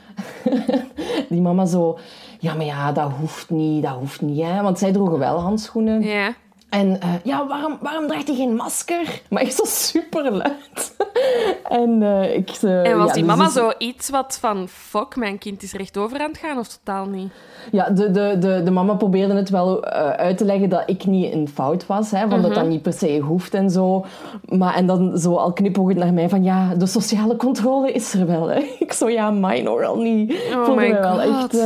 Die 1.29 1.41
mama 1.41 1.65
zo... 1.65 1.97
Ja, 2.39 2.53
maar 2.53 2.65
ja, 2.65 2.91
dat 2.91 3.11
hoeft 3.19 3.49
niet. 3.49 3.83
Dat 3.83 3.91
hoeft 3.91 4.21
niet, 4.21 4.41
hè. 4.41 4.61
Want 4.61 4.79
zij 4.79 4.91
droegen 4.91 5.19
wel 5.19 5.39
handschoenen. 5.39 6.01
Ja. 6.01 6.33
En 6.71 6.87
uh, 6.89 7.13
ja, 7.23 7.47
waarom, 7.47 7.77
waarom 7.81 8.07
draagt 8.07 8.27
hij 8.27 8.35
geen 8.35 8.55
masker? 8.55 9.21
Maar 9.29 9.41
echt 9.41 9.53
zo 9.55 9.63
super 9.65 10.31
luid. 10.31 10.95
en 11.81 12.01
uh, 12.01 12.35
ik... 12.35 12.57
Uh, 12.61 12.87
En 12.87 12.97
was 12.97 13.07
ja, 13.07 13.13
die 13.13 13.23
dus 13.23 13.31
mama 13.31 13.43
dus- 13.43 13.53
zo 13.53 13.71
iets 13.77 14.09
wat 14.09 14.37
van... 14.41 14.67
Fuck, 14.67 15.15
mijn 15.15 15.37
kind 15.37 15.63
is 15.63 15.73
rechtdoor 15.73 16.09
aan 16.13 16.29
het 16.29 16.37
gaan, 16.37 16.57
of 16.57 16.67
totaal 16.67 17.05
niet? 17.05 17.31
Ja, 17.71 17.89
de, 17.89 18.11
de, 18.11 18.35
de, 18.39 18.61
de 18.63 18.71
mama 18.71 18.93
probeerde 18.93 19.33
het 19.33 19.49
wel 19.49 19.85
uh, 19.85 19.91
uit 20.09 20.37
te 20.37 20.45
leggen 20.45 20.69
dat 20.69 20.83
ik 20.85 21.05
niet 21.05 21.31
in 21.33 21.47
fout 21.47 21.85
was. 21.85 22.11
Hè, 22.11 22.19
want 22.19 22.31
Mhm. 22.31 22.41
dat 22.41 22.53
dat 22.53 22.67
niet 22.67 22.81
per 22.81 22.93
se 22.93 23.19
hoeft 23.19 23.53
en 23.53 23.69
zo. 23.69 24.05
Maar, 24.45 24.75
en 24.75 24.85
dan 24.85 25.17
zo 25.17 25.35
al 25.35 25.53
knipoogend 25.53 25.97
naar 25.97 26.13
mij 26.13 26.29
van... 26.29 26.43
Ja, 26.43 26.73
de 26.75 26.85
sociale 26.85 27.35
controle 27.35 27.91
is 27.91 28.13
er 28.13 28.27
wel. 28.27 28.47
Hè. 28.47 28.59
Ik 28.79 28.93
zo, 28.93 29.09
ja, 29.09 29.31
mine 29.31 29.69
al 29.85 29.97
niet. 29.97 30.31
Ik 30.31 30.53
Oh 30.55 30.65
voelde 30.65 30.81
my 30.81 30.91
wel 30.93 31.19
God. 31.19 31.53
echt... 31.53 31.63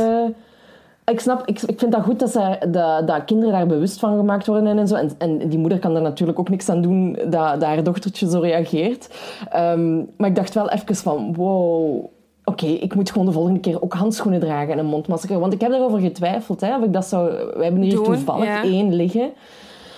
ik 1.10 1.20
snap, 1.20 1.42
ik, 1.46 1.62
ik 1.62 1.78
vind 1.78 1.92
dat 1.92 2.02
goed 2.02 2.18
dat, 2.18 2.30
ze, 2.30 2.58
dat, 2.70 3.06
dat 3.06 3.24
kinderen 3.24 3.52
daar 3.52 3.66
bewust 3.66 3.98
van 3.98 4.16
gemaakt 4.16 4.46
worden 4.46 4.78
en 4.78 4.88
zo. 4.88 4.94
En, 4.94 5.10
en 5.18 5.48
die 5.48 5.58
moeder 5.58 5.78
kan 5.78 5.92
daar 5.92 6.02
natuurlijk 6.02 6.38
ook 6.38 6.48
niks 6.48 6.68
aan 6.68 6.82
doen 6.82 7.12
dat, 7.12 7.30
dat 7.30 7.62
haar 7.62 7.82
dochtertje 7.82 8.30
zo 8.30 8.40
reageert. 8.40 9.08
Um, 9.56 10.08
maar 10.16 10.28
ik 10.28 10.34
dacht 10.34 10.54
wel 10.54 10.70
even 10.70 10.96
van, 10.96 11.34
wow, 11.34 11.96
oké, 11.96 12.10
okay, 12.44 12.70
ik 12.70 12.94
moet 12.94 13.10
gewoon 13.10 13.26
de 13.26 13.32
volgende 13.32 13.60
keer 13.60 13.82
ook 13.82 13.94
handschoenen 13.94 14.40
dragen 14.40 14.72
en 14.72 14.78
een 14.78 14.86
mondmasker. 14.86 15.38
Want 15.38 15.52
ik 15.52 15.60
heb 15.60 15.70
daarover 15.70 16.00
getwijfeld, 16.00 16.60
hè, 16.60 16.76
of 16.76 16.84
ik 16.84 16.92
dat 16.92 17.04
zou... 17.04 17.30
We 17.56 17.62
hebben 17.62 17.82
hier 17.82 17.94
Doen, 17.94 18.04
toevallig 18.04 18.44
ja. 18.44 18.62
één 18.62 18.94
liggen. 18.94 19.30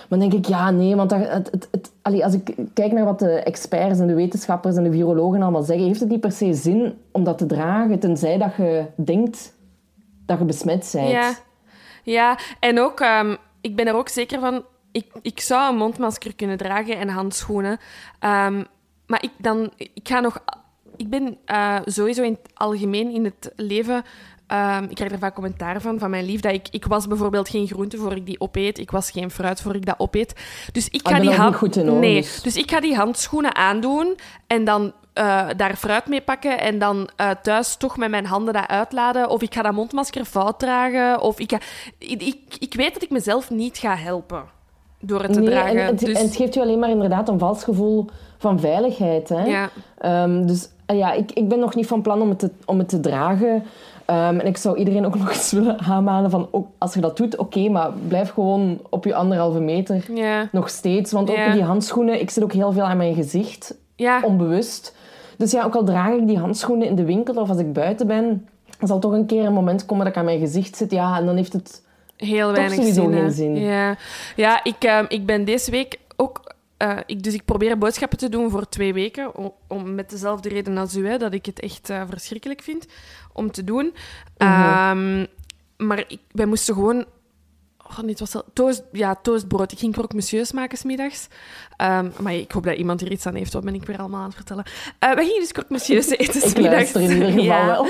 Maar 0.09 0.19
dan 0.19 0.29
denk 0.29 0.33
ik, 0.33 0.45
ja, 0.45 0.71
nee, 0.71 0.95
want 0.95 1.09
dat, 1.09 1.19
het, 1.19 1.51
het, 1.51 1.67
het, 1.71 1.91
allee, 2.01 2.23
als 2.23 2.33
ik 2.33 2.55
kijk 2.73 2.91
naar 2.91 3.05
wat 3.05 3.19
de 3.19 3.31
experts 3.31 3.99
en 3.99 4.07
de 4.07 4.13
wetenschappers 4.13 4.75
en 4.75 4.83
de 4.83 4.91
virologen 4.91 5.41
allemaal 5.41 5.63
zeggen, 5.63 5.85
heeft 5.85 5.99
het 5.99 6.09
niet 6.09 6.19
per 6.19 6.31
se 6.31 6.53
zin 6.53 6.93
om 7.11 7.23
dat 7.23 7.37
te 7.37 7.45
dragen, 7.45 7.99
tenzij 7.99 8.37
dat 8.37 8.55
je 8.57 8.83
denkt 8.95 9.57
dat 10.29 10.39
je 10.39 10.45
besmet 10.45 10.89
bent. 10.93 11.11
Ja, 11.11 11.35
ja. 12.03 12.37
en 12.59 12.79
ook, 12.79 12.99
um, 12.99 13.37
ik 13.61 13.75
ben 13.75 13.87
er 13.87 13.95
ook 13.95 14.09
zeker 14.09 14.39
van, 14.39 14.65
ik, 14.91 15.05
ik 15.21 15.39
zou 15.39 15.69
een 15.69 15.77
mondmasker 15.77 16.35
kunnen 16.35 16.57
dragen 16.57 16.97
en 16.97 17.09
handschoenen. 17.09 17.71
Um, 17.71 18.65
maar 19.07 19.23
ik, 19.23 19.31
dan, 19.37 19.71
ik 19.77 20.07
ga 20.07 20.19
nog... 20.19 20.39
Ik 20.95 21.09
ben 21.09 21.37
uh, 21.45 21.79
sowieso 21.85 22.23
in 22.23 22.37
het 22.41 22.51
algemeen 22.53 23.11
in 23.11 23.23
het 23.23 23.51
leven... 23.55 24.03
Um, 24.51 24.83
ik 24.83 24.95
krijg 24.95 25.11
er 25.11 25.19
vaak 25.19 25.33
commentaar 25.33 25.81
van, 25.81 25.99
van 25.99 26.09
mijn 26.09 26.25
lief, 26.25 26.41
dat 26.41 26.53
ik... 26.53 26.67
Ik 26.71 26.85
was 26.85 27.07
bijvoorbeeld 27.07 27.49
geen 27.49 27.67
groente 27.67 27.97
voor 27.97 28.15
ik 28.15 28.25
die 28.25 28.39
opeet. 28.39 28.77
Ik 28.77 28.91
was 28.91 29.11
geen 29.11 29.31
fruit 29.31 29.61
voor 29.61 29.75
ik 29.75 29.85
dat 29.85 29.99
opeet. 29.99 30.33
Dus 30.71 30.89
ik 30.89 31.07
ga 31.07 31.19
die 31.19 31.33
hand... 31.33 31.75
nee, 31.75 32.27
dus 32.43 32.55
ik 32.55 32.71
ga 32.71 32.79
die 32.79 32.95
handschoenen 32.95 33.55
aandoen 33.55 34.17
en 34.47 34.63
dan 34.63 34.93
uh, 35.19 35.47
daar 35.57 35.75
fruit 35.75 36.07
mee 36.07 36.21
pakken 36.21 36.59
en 36.59 36.79
dan 36.79 37.09
uh, 37.21 37.29
thuis 37.41 37.75
toch 37.75 37.97
met 37.97 38.09
mijn 38.09 38.25
handen 38.25 38.53
dat 38.53 38.67
uitladen. 38.67 39.29
Of 39.29 39.41
ik 39.41 39.53
ga 39.53 39.61
dat 39.61 39.73
mondmasker 39.73 40.25
fout 40.25 40.59
dragen. 40.59 41.21
Of 41.21 41.39
ik, 41.39 41.51
ga... 41.51 41.59
ik, 41.97 42.21
ik, 42.21 42.55
ik 42.59 42.73
weet 42.73 42.93
dat 42.93 43.03
ik 43.03 43.09
mezelf 43.09 43.49
niet 43.49 43.77
ga 43.77 43.95
helpen 43.95 44.43
door 44.99 45.21
het 45.21 45.33
te 45.33 45.39
nee, 45.39 45.49
dragen. 45.49 45.81
En 45.81 45.85
het, 45.85 45.99
dus... 45.99 46.17
en 46.17 46.25
het 46.25 46.35
geeft 46.35 46.53
je 46.53 46.61
alleen 46.61 46.79
maar 46.79 46.89
inderdaad 46.89 47.29
een 47.29 47.39
vals 47.39 47.63
gevoel 47.63 48.05
van 48.37 48.59
veiligheid. 48.59 49.29
Hè? 49.29 49.43
Ja. 49.43 49.69
Um, 50.23 50.45
dus 50.45 50.69
uh, 50.91 50.97
ja, 50.97 51.11
ik, 51.13 51.31
ik 51.31 51.47
ben 51.47 51.59
nog 51.59 51.75
niet 51.75 51.87
van 51.87 52.01
plan 52.01 52.21
om 52.21 52.29
het 52.29 52.39
te, 52.39 52.51
om 52.65 52.77
het 52.79 52.89
te 52.89 52.99
dragen. 52.99 53.53
Um, 53.53 54.39
en 54.39 54.45
ik 54.45 54.57
zou 54.57 54.77
iedereen 54.77 55.05
ook 55.05 55.15
nog 55.19 55.29
eens 55.29 55.51
willen 55.51 55.79
aanmanen 55.79 56.29
van... 56.29 56.47
Ook, 56.51 56.67
als 56.77 56.93
je 56.93 57.01
dat 57.01 57.17
doet, 57.17 57.37
oké, 57.37 57.57
okay, 57.57 57.71
maar 57.71 57.91
blijf 58.07 58.29
gewoon 58.29 58.79
op 58.89 59.05
je 59.05 59.15
anderhalve 59.15 59.59
meter. 59.59 60.05
Nog 60.51 60.69
steeds. 60.69 61.11
Want 61.11 61.29
ook 61.29 61.37
met 61.37 61.53
die 61.53 61.63
handschoenen... 61.63 62.21
Ik 62.21 62.29
zit 62.29 62.43
ook 62.43 62.53
heel 62.53 62.71
veel 62.71 62.83
aan 62.83 62.97
mijn 62.97 63.15
gezicht. 63.15 63.75
Ja. 63.95 64.21
Onbewust. 64.23 64.97
Dus 65.39 65.51
ja, 65.51 65.63
ook 65.63 65.75
al 65.75 65.83
draag 65.83 66.13
ik 66.13 66.27
die 66.27 66.37
handschoenen 66.37 66.87
in 66.87 66.95
de 66.95 67.05
winkel 67.05 67.35
of 67.35 67.49
als 67.49 67.57
ik 67.57 67.73
buiten 67.73 68.07
ben... 68.07 68.47
Zal 68.79 68.99
toch 68.99 69.11
een 69.11 69.25
keer 69.25 69.45
een 69.45 69.53
moment 69.53 69.85
komen 69.85 70.03
dat 70.03 70.13
ik 70.13 70.19
aan 70.19 70.25
mijn 70.25 70.39
gezicht 70.39 70.77
zit. 70.77 70.91
Ja, 70.91 71.17
en 71.17 71.25
dan 71.25 71.35
heeft 71.35 71.53
het... 71.53 71.83
Heel 72.17 72.51
weinig 72.51 72.93
zin, 72.93 73.13
geen 73.13 73.31
zin. 73.31 73.55
Ja, 73.55 73.97
ja 74.35 74.63
ik, 74.63 74.85
uh, 74.85 74.99
ik 75.07 75.25
ben 75.25 75.45
deze 75.45 75.71
week 75.71 75.99
ook... 76.15 76.53
Uh, 76.83 76.97
ik, 77.05 77.23
dus 77.23 77.33
ik 77.33 77.45
probeer 77.45 77.77
boodschappen 77.77 78.17
te 78.17 78.29
doen 78.29 78.49
voor 78.49 78.69
twee 78.69 78.93
weken. 78.93 79.35
Om, 79.35 79.51
om 79.67 79.95
met 79.95 80.09
dezelfde 80.09 80.49
reden 80.49 80.77
als 80.77 80.95
u, 80.95 81.07
hè, 81.07 81.17
dat 81.17 81.33
ik 81.33 81.45
het 81.45 81.59
echt 81.59 81.89
uh, 81.89 82.01
verschrikkelijk 82.09 82.61
vind 82.61 82.85
om 83.33 83.51
te 83.51 83.63
doen. 83.63 83.93
Mhm. 84.37 84.99
Um, 84.99 85.27
maar 85.77 86.03
ik, 86.07 86.19
wij 86.31 86.45
moesten 86.45 86.73
gewoon... 86.73 87.05
Oh, 87.89 87.97
nee, 87.99 88.09
het 88.09 88.19
was 88.19 88.43
toast, 88.53 88.83
ja, 88.91 89.15
toastbrood. 89.15 89.71
Ik 89.71 89.79
ging 89.79 90.11
monsieurs 90.13 90.51
maken 90.51 90.77
smiddags. 90.77 91.27
Um, 91.81 92.11
maar 92.19 92.33
ik 92.33 92.51
hoop 92.51 92.63
dat 92.63 92.77
iemand 92.77 93.01
hier 93.01 93.11
iets 93.11 93.25
aan 93.25 93.35
heeft. 93.35 93.53
Wat 93.53 93.63
ben 93.63 93.73
ik 93.73 93.85
weer 93.85 93.97
allemaal 93.97 94.19
aan 94.19 94.25
het 94.25 94.35
vertellen? 94.35 94.65
Uh, 94.67 95.13
wij 95.13 95.25
gingen 95.25 95.39
dus 95.39 95.51
croque 95.51 95.73
monsieurs 95.73 96.07
eten 96.17 96.43
ik 96.43 96.49
smiddags. 96.49 96.75
luister 96.75 97.01
in 97.01 97.11
ieder 97.11 97.27
geval 97.27 97.43
ja. 97.43 97.65
wel. 97.65 97.85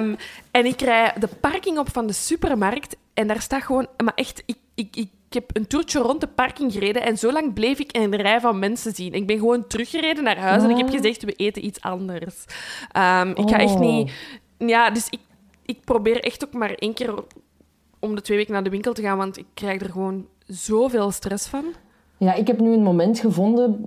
Um, 0.00 0.16
en 0.50 0.66
ik 0.66 0.80
rij 0.80 1.12
de 1.18 1.28
parking 1.40 1.78
op 1.78 1.92
van 1.92 2.06
de 2.06 2.12
supermarkt. 2.12 2.96
En 3.14 3.26
daar 3.26 3.40
staat 3.40 3.62
gewoon... 3.62 3.86
Maar 4.04 4.14
echt, 4.14 4.42
ik, 4.46 4.56
ik, 4.74 4.96
ik 4.96 5.08
ik 5.34 5.42
heb 5.42 5.56
een 5.56 5.66
toertje 5.66 5.98
rond 5.98 6.20
de 6.20 6.26
parking 6.26 6.72
gereden 6.72 7.02
en 7.02 7.18
zo 7.18 7.32
lang 7.32 7.54
bleef 7.54 7.78
ik 7.78 7.96
een 7.96 8.16
rij 8.16 8.40
van 8.40 8.58
mensen 8.58 8.94
zien. 8.94 9.12
Ik 9.12 9.26
ben 9.26 9.38
gewoon 9.38 9.66
teruggereden 9.66 10.24
naar 10.24 10.36
huis 10.36 10.62
oh. 10.62 10.64
en 10.64 10.70
ik 10.70 10.84
heb 10.84 10.94
gezegd, 10.94 11.22
we 11.22 11.32
eten 11.32 11.64
iets 11.64 11.80
anders. 11.80 12.34
Um, 12.96 13.28
ik 13.28 13.48
ga 13.48 13.58
echt 13.58 13.74
Oh. 13.74 13.80
niet... 13.80 14.12
Ja, 14.58 14.90
dus 14.90 15.06
ik, 15.10 15.20
ik 15.66 15.84
probeer 15.84 16.20
echt 16.20 16.44
ook 16.44 16.52
maar 16.52 16.70
één 16.70 16.94
keer 16.94 17.14
om 18.04 18.14
de 18.14 18.20
twee 18.20 18.36
weken 18.36 18.52
naar 18.52 18.62
de 18.64 18.70
winkel 18.70 18.92
te 18.92 19.02
gaan, 19.02 19.16
want 19.18 19.38
ik 19.38 19.46
krijg 19.54 19.80
er 19.80 19.90
gewoon 19.90 20.26
zoveel 20.46 21.10
stress 21.10 21.46
van. 21.46 21.64
Ja, 22.16 22.34
ik 22.34 22.46
heb 22.46 22.60
nu 22.60 22.72
een 22.72 22.82
moment 22.82 23.18
gevonden, 23.18 23.78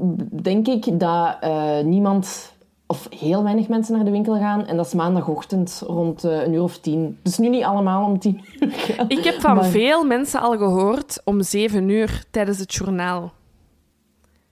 denk 0.41 0.67
ik, 0.67 1.00
dat 1.00 1.38
eh, 1.39 1.79
niemand 1.79 2.55
of 2.86 3.07
heel 3.19 3.43
weinig 3.43 3.67
mensen 3.67 3.95
naar 3.95 4.05
de 4.05 4.12
winkel 4.12 4.38
gaan. 4.38 4.65
En 4.65 4.77
dat 4.77 4.86
is 4.86 4.93
maandagochtend 4.93 5.81
rond 5.86 6.24
eh, 6.24 6.41
een 6.43 6.53
uur 6.53 6.62
of 6.62 6.77
tien. 6.77 7.19
Dus 7.24 7.38
nu 7.38 7.50
niet 7.50 7.63
allemaal 7.63 8.05
om 8.05 8.19
tien 8.19 8.41
uur 8.59 8.71
gaan. 8.95 9.09
Ik 9.09 9.24
heb 9.24 9.41
van 9.41 9.55
Maar- 9.55 9.65
veel 9.65 10.03
mensen 10.05 10.39
al 10.41 10.57
gehoord 10.57 11.21
om 11.24 11.41
zeven 11.41 11.89
uur 11.89 12.24
tijdens 12.31 12.59
het 12.59 12.74
journaal. 12.74 13.31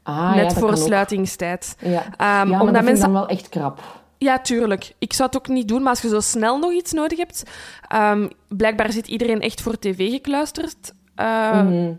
Ah, 0.03 0.15
ja, 0.15 0.35
net 0.35 0.53
voor 0.53 0.77
sluitingstijd. 0.77 1.75
Ja, 1.79 2.03
ja 2.17 2.43
maar 2.45 2.61
omdat 2.61 2.83
mensen 2.83 3.03
dan 3.05 3.13
wel 3.13 3.27
echt 3.27 3.49
krap. 3.49 3.81
Ja, 4.25 4.39
tuurlijk. 4.39 4.93
Ik 4.99 5.13
zou 5.13 5.29
het 5.31 5.37
ook 5.37 5.47
niet 5.47 5.67
doen, 5.67 5.81
maar 5.81 5.89
als 5.89 6.01
je 6.01 6.07
zo 6.09 6.19
snel 6.19 6.57
nog 6.59 6.71
iets 6.71 6.91
nodig 6.91 7.17
hebt... 7.17 7.43
ehm, 7.87 8.27
blijkbaar 8.47 8.91
zit 8.91 9.07
iedereen 9.07 9.41
echt 9.41 9.61
voor 9.61 9.79
tv 9.79 10.09
gekluisterd. 10.11 10.93
eh, 11.15 11.61
Mhm. 11.61 11.91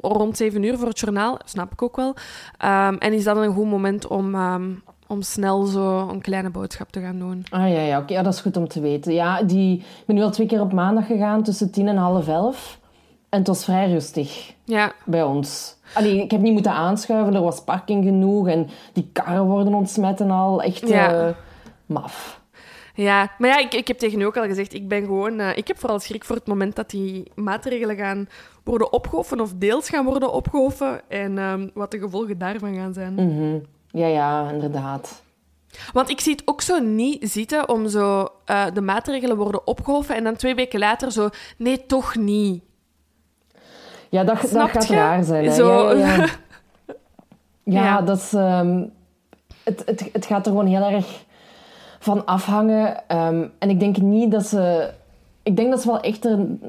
Rond 0.00 0.36
zeven 0.36 0.62
uur 0.62 0.78
voor 0.78 0.88
het 0.88 0.98
journaal, 1.00 1.38
snap 1.44 1.72
ik 1.72 1.82
ook 1.82 1.96
wel. 1.96 2.14
Ehm, 2.58 2.94
en 2.98 3.12
is 3.12 3.24
dat 3.24 3.36
een 3.36 3.54
goed 3.54 3.66
moment 3.70 4.06
om, 4.06 4.34
ehm, 4.34 4.70
om 5.06 5.22
snel 5.22 5.64
zo 5.64 6.08
een 6.08 6.20
kleine 6.20 6.50
boodschap 6.50 6.90
te 6.90 7.00
gaan 7.00 7.18
doen? 7.18 7.44
Ah 7.50 7.60
ja, 7.68 7.80
ja, 7.80 7.98
oké, 7.98 8.12
ja, 8.12 8.22
dat 8.22 8.32
is 8.34 8.40
goed 8.40 8.56
om 8.56 8.68
te 8.68 8.80
weten. 8.80 9.12
Ja, 9.12 9.42
die, 9.42 9.76
ik 9.78 10.02
ben 10.06 10.16
nu 10.16 10.22
al 10.22 10.30
twee 10.30 10.46
keer 10.46 10.60
op 10.60 10.72
maandag 10.72 11.06
gegaan 11.06 11.42
tussen 11.42 11.70
tien 11.70 11.88
en 11.88 11.96
half 11.96 12.28
elf. 12.28 12.78
En 13.28 13.38
het 13.38 13.48
was 13.48 13.64
vrij 13.64 13.90
rustig 13.90 14.52
Ja, 14.64 14.92
bij 15.04 15.22
ons. 15.22 15.76
Allee, 15.94 16.22
ik 16.22 16.30
heb 16.30 16.40
niet 16.40 16.52
moeten 16.52 16.72
aanschuiven, 16.72 17.34
er 17.34 17.42
was 17.42 17.64
parking 17.64 18.04
genoeg 18.04 18.48
en 18.48 18.68
die 18.92 19.08
karren 19.12 19.44
worden 19.46 19.74
ontsmet 19.74 20.20
en 20.20 20.30
al. 20.30 20.62
Echt 20.62 20.88
Ja. 20.88 21.12
eh, 21.26 21.34
maf. 21.90 22.40
ja. 22.94 23.30
maar 23.38 23.48
ja, 23.48 23.58
ik, 23.58 23.74
ik 23.74 23.88
heb 23.88 23.98
tegen 23.98 24.20
u 24.20 24.24
ook 24.24 24.36
al 24.36 24.44
gezegd, 24.46 24.74
ik 24.74 24.88
ben 24.88 25.04
gewoon... 25.04 25.40
eh, 25.40 25.56
ik 25.56 25.68
heb 25.68 25.78
vooral 25.78 25.98
schrik 25.98 26.24
voor 26.24 26.36
het 26.36 26.46
moment 26.46 26.76
dat 26.76 26.90
die 26.90 27.30
maatregelen 27.34 27.96
gaan 27.96 28.28
worden 28.64 28.92
opgehoven 28.92 29.40
of 29.40 29.52
deels 29.56 29.88
gaan 29.88 30.04
worden 30.04 30.32
opgehoven 30.32 31.00
en 31.08 31.38
ehm, 31.38 31.68
wat 31.74 31.90
de 31.90 31.98
gevolgen 31.98 32.38
daarvan 32.38 32.74
gaan 32.74 32.92
zijn. 32.92 33.14
Mhm. 33.14 33.58
Ja, 33.92 34.06
ja, 34.06 34.50
inderdaad. 34.50 35.22
Want 35.92 36.08
ik 36.10 36.20
zie 36.20 36.32
het 36.32 36.42
ook 36.44 36.60
zo 36.60 36.78
niet 36.78 37.30
zitten 37.30 37.68
om 37.68 37.88
zo 37.88 38.28
eh, 38.44 38.64
de 38.74 38.80
maatregelen 38.80 39.36
worden 39.36 39.66
opgehoven 39.66 40.14
en 40.16 40.24
dan 40.24 40.36
twee 40.36 40.54
weken 40.54 40.78
later 40.78 41.12
zo, 41.12 41.28
nee, 41.56 41.86
toch 41.86 42.16
niet. 42.16 42.62
Ja, 44.08 44.24
dat, 44.24 44.38
gaat 44.38 44.86
je? 44.86 44.94
raar 44.94 45.24
zijn. 45.24 45.44
Hè? 45.44 45.54
Zo. 45.54 45.96
Ja, 45.96 46.06
ja, 46.06 46.16
ja. 46.16 46.26
Ja, 47.64 47.82
Ja. 47.84 48.02
dat 48.02 48.18
is... 48.18 48.32
ehm, 48.32 48.84
het, 49.64 49.82
het, 49.86 50.08
het 50.12 50.26
gaat 50.26 50.46
er 50.46 50.52
gewoon 50.52 50.66
heel 50.66 50.82
erg 50.90 51.24
van 52.02 52.26
afhangen. 52.26 53.08
Ehm, 53.08 53.44
en 53.58 53.70
ik 53.70 53.80
denk 53.80 53.96
niet 53.96 54.30
dat 54.30 54.46
ze... 54.46 54.90
Ik 55.42 55.56
denk 55.56 55.70
dat 55.70 55.80
ze 55.80 55.86
wel 55.86 56.00
echt 56.00 56.24
een, 56.24 56.60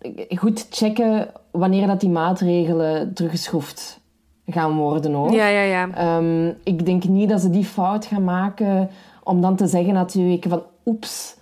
eh, 0.00 0.38
goed 0.38 0.66
checken 0.70 1.28
wanneer 1.50 1.86
dat 1.86 2.00
die 2.00 2.08
maatregelen 2.10 3.12
teruggeschroefd 3.14 4.00
gaan 4.46 4.76
worden, 4.76 5.12
hoor. 5.12 5.32
Ja, 5.32 5.46
ja, 5.46 5.62
ja. 5.62 5.88
Ehm, 5.94 6.52
ik 6.64 6.86
denk 6.86 7.04
niet 7.04 7.28
dat 7.28 7.40
ze 7.40 7.50
die 7.50 7.64
fout 7.64 8.04
gaan 8.06 8.24
maken 8.24 8.90
om 9.22 9.40
dan 9.40 9.56
te 9.56 9.66
zeggen 9.66 9.94
na 9.94 10.04
twee 10.04 10.24
weken 10.26 10.50
van... 10.50 10.62
Oeps, 10.86 11.36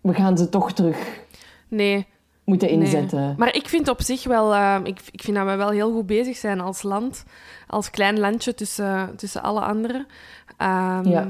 we 0.00 0.14
gaan 0.14 0.38
ze 0.38 0.48
toch 0.48 0.72
terug 0.72 1.20
Nee. 1.68 2.06
moeten 2.44 2.68
nee. 2.68 2.76
inzetten. 2.78 3.34
Maar 3.38 3.54
ik 3.54 3.68
vind 3.68 3.88
op 3.88 4.02
zich 4.02 4.24
wel... 4.24 4.54
eh, 4.54 4.76
ik, 4.84 5.00
ik 5.10 5.22
vind 5.22 5.36
dat 5.36 5.46
we 5.46 5.54
wel 5.56 5.70
heel 5.70 5.92
goed 5.92 6.06
bezig 6.06 6.36
zijn 6.36 6.60
als 6.60 6.82
land. 6.82 7.24
Als 7.66 7.90
klein 7.90 8.18
landje 8.18 8.54
tussen, 8.54 9.12
tussen 9.16 9.42
alle 9.42 9.60
anderen. 9.60 10.06
Ehm, 10.56 11.08
Ja. 11.08 11.26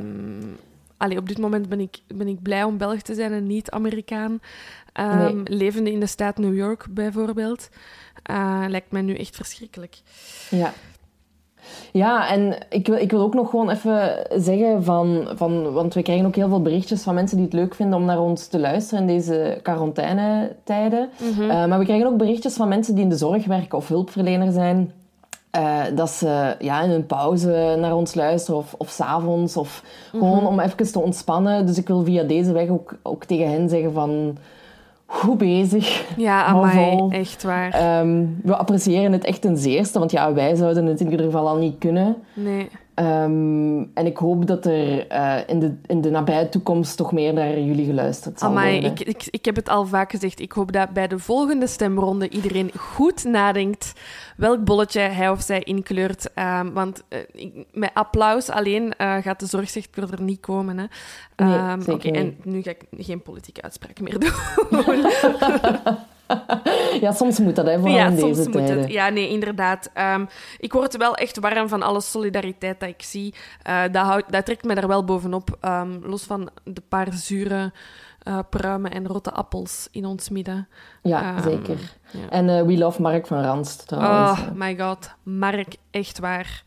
Allee, 1.00 1.18
op 1.18 1.28
dit 1.28 1.38
moment 1.38 1.68
ben 1.68 1.80
ik, 1.80 1.98
ben 2.14 2.28
ik 2.28 2.42
blij 2.42 2.64
om 2.64 2.78
Belg 2.78 3.00
te 3.00 3.14
zijn 3.14 3.32
en 3.32 3.46
niet 3.46 3.70
Amerikaan. 3.70 4.40
Ehm, 4.92 5.34
Nee. 5.36 5.56
Levende 5.56 5.92
in 5.92 6.00
de 6.00 6.06
staat 6.06 6.38
New 6.38 6.56
York, 6.56 6.86
bijvoorbeeld. 6.90 7.68
Eh, 8.22 8.64
lijkt 8.68 8.92
mij 8.92 9.02
nu 9.02 9.14
echt 9.14 9.36
verschrikkelijk. 9.36 10.00
Ja. 10.50 10.72
Ja, 11.92 12.28
en 12.28 12.58
ik 12.68 12.86
wil, 12.86 12.96
ik 12.96 13.10
wil 13.10 13.20
ook 13.20 13.34
nog 13.34 13.50
gewoon 13.50 13.70
even 13.70 14.26
zeggen 14.36 14.84
van, 14.84 15.28
van... 15.34 15.72
Want 15.72 15.94
we 15.94 16.02
krijgen 16.02 16.26
ook 16.26 16.34
heel 16.34 16.48
veel 16.48 16.62
berichtjes 16.62 17.02
van 17.02 17.14
mensen 17.14 17.36
die 17.36 17.46
het 17.46 17.54
leuk 17.54 17.74
vinden 17.74 17.98
om 17.98 18.04
naar 18.04 18.20
ons 18.20 18.46
te 18.46 18.58
luisteren 18.58 19.00
in 19.08 19.14
deze 19.16 19.58
quarantainetijden. 19.62 21.10
Eh, 21.40 21.46
maar 21.66 21.78
we 21.78 21.84
krijgen 21.84 22.06
ook 22.06 22.16
berichtjes 22.16 22.54
van 22.54 22.68
mensen 22.68 22.94
die 22.94 23.04
in 23.04 23.10
de 23.10 23.16
zorg 23.16 23.46
werken 23.46 23.78
of 23.78 23.88
hulpverlener 23.88 24.52
zijn. 24.52 24.92
Eh, 25.50 25.82
dat 25.94 26.10
ze 26.10 26.56
ja, 26.58 26.82
in 26.82 26.90
een 26.90 27.06
pauze 27.06 27.76
naar 27.78 27.94
ons 27.94 28.14
luisteren 28.14 28.60
of, 28.60 28.74
of 28.78 28.88
s'avonds 28.88 29.56
of 29.56 29.82
gewoon 30.10 30.46
om 30.46 30.60
even 30.60 30.92
te 30.92 31.00
ontspannen. 31.00 31.66
Dus 31.66 31.78
ik 31.78 31.88
wil 31.88 32.04
via 32.04 32.22
deze 32.22 32.52
weg 32.52 32.68
ook, 32.68 32.96
ook 33.02 33.24
tegen 33.24 33.50
hen 33.50 33.68
zeggen 33.68 33.92
van... 33.92 34.36
Goed 35.12 35.38
bezig. 35.38 36.04
Ja, 36.16 36.44
amai, 36.44 37.08
echt 37.08 37.42
waar. 37.42 37.70
Ehm, 37.70 38.26
we 38.42 38.56
appreciëren 38.56 39.12
het 39.12 39.24
echt 39.24 39.40
ten 39.40 39.56
zeerste, 39.56 39.98
want 39.98 40.10
ja, 40.10 40.32
wij 40.32 40.54
zouden 40.54 40.86
het 40.86 41.00
in 41.00 41.10
ieder 41.10 41.26
geval 41.26 41.48
al 41.48 41.56
niet 41.56 41.78
kunnen. 41.78 42.16
Nee. 42.34 42.68
Ehm, 42.94 43.78
en 43.94 44.06
ik 44.06 44.16
hoop 44.16 44.46
dat 44.46 44.66
er 44.66 45.06
eh, 45.08 45.36
in, 45.46 45.58
de, 45.60 45.76
in 45.86 46.00
de 46.00 46.10
nabije 46.10 46.48
toekomst 46.48 46.96
toch 46.96 47.12
meer 47.12 47.32
naar 47.32 47.58
jullie 47.60 47.84
geluisterd 47.86 48.38
zal 48.38 48.48
Amai, 48.48 48.72
worden. 48.72 48.90
ik, 48.90 49.00
ik, 49.00 49.26
ik 49.30 49.44
heb 49.44 49.56
het 49.56 49.68
al 49.68 49.86
vaak 49.86 50.10
gezegd. 50.10 50.40
Ik 50.40 50.52
hoop 50.52 50.72
dat 50.72 50.90
bij 50.90 51.06
de 51.08 51.18
volgende 51.18 51.66
stemronde 51.66 52.28
iedereen 52.28 52.70
goed 52.78 53.24
nadenkt 53.24 53.92
welk 54.36 54.64
bolletje 54.64 55.00
hij 55.00 55.30
of 55.30 55.40
zij 55.42 55.60
inkleurt. 55.60 56.32
Ehm, 56.34 56.72
want 56.72 57.02
eh, 57.08 57.18
ik- 57.32 57.66
met 57.72 57.90
applaus 57.94 58.48
alleen 58.50 58.92
eh, 58.96 59.16
gaat 59.16 59.40
de 59.40 59.46
zorgsector 59.46 60.12
er 60.12 60.22
niet 60.22 60.40
komen. 60.40 60.78
Hè. 60.78 60.84
Nee, 61.44 61.80
zeker 61.82 61.92
oké. 61.94 62.08
En 62.18 62.36
nu 62.44 62.62
ga 62.62 62.70
ik 62.70 62.84
geen 62.98 63.22
politieke 63.22 63.62
uitspraken 63.62 64.04
meer 64.04 64.18
doen. 64.20 64.30
Ja, 67.00 67.12
soms 67.12 67.38
moet 67.38 67.56
dat, 67.56 67.66
hè, 67.66 67.78
vooral 67.78 67.96
ja, 67.96 68.06
in 68.06 68.18
soms 68.18 68.36
deze 68.36 68.48
moet 68.48 68.58
tijden. 68.58 68.78
het. 68.82 68.90
Ja, 68.90 69.08
nee, 69.08 69.28
inderdaad. 69.28 69.90
Ehm, 69.94 70.24
ik 70.58 70.72
word 70.72 70.96
wel 70.96 71.14
echt 71.14 71.38
warm 71.38 71.68
van 71.68 71.82
alle 71.82 72.00
solidariteit 72.00 72.80
dat 72.80 72.88
ik 72.88 73.02
zie. 73.02 73.34
Eh, 73.62 73.82
dat, 73.92 74.04
houdt, 74.06 74.32
dat 74.32 74.44
trekt 74.44 74.64
me 74.64 74.74
daar 74.74 74.88
wel 74.88 75.04
bovenop. 75.04 75.56
Ehm, 75.60 75.98
los 76.02 76.22
van 76.22 76.50
de 76.64 76.82
paar 76.88 77.12
zure 77.12 77.72
eh, 78.20 78.38
pruimen 78.50 78.90
en 78.90 79.06
rotte 79.06 79.32
appels 79.32 79.88
in 79.90 80.04
ons 80.04 80.28
midden. 80.28 80.68
Ja, 81.02 81.22
Ehm, 81.36 81.42
zeker. 81.42 81.78
ja. 82.10 82.28
En 82.30 82.48
eh 82.48 82.62
We 82.62 82.78
Love 82.78 83.02
Mark 83.02 83.26
van 83.26 83.42
Ranst, 83.42 83.86
trouwens. 83.86 84.40
Oh 84.40 84.46
my 84.54 84.78
god, 84.78 85.14
Mark, 85.22 85.76
echt 85.90 86.18
waar. 86.18 86.62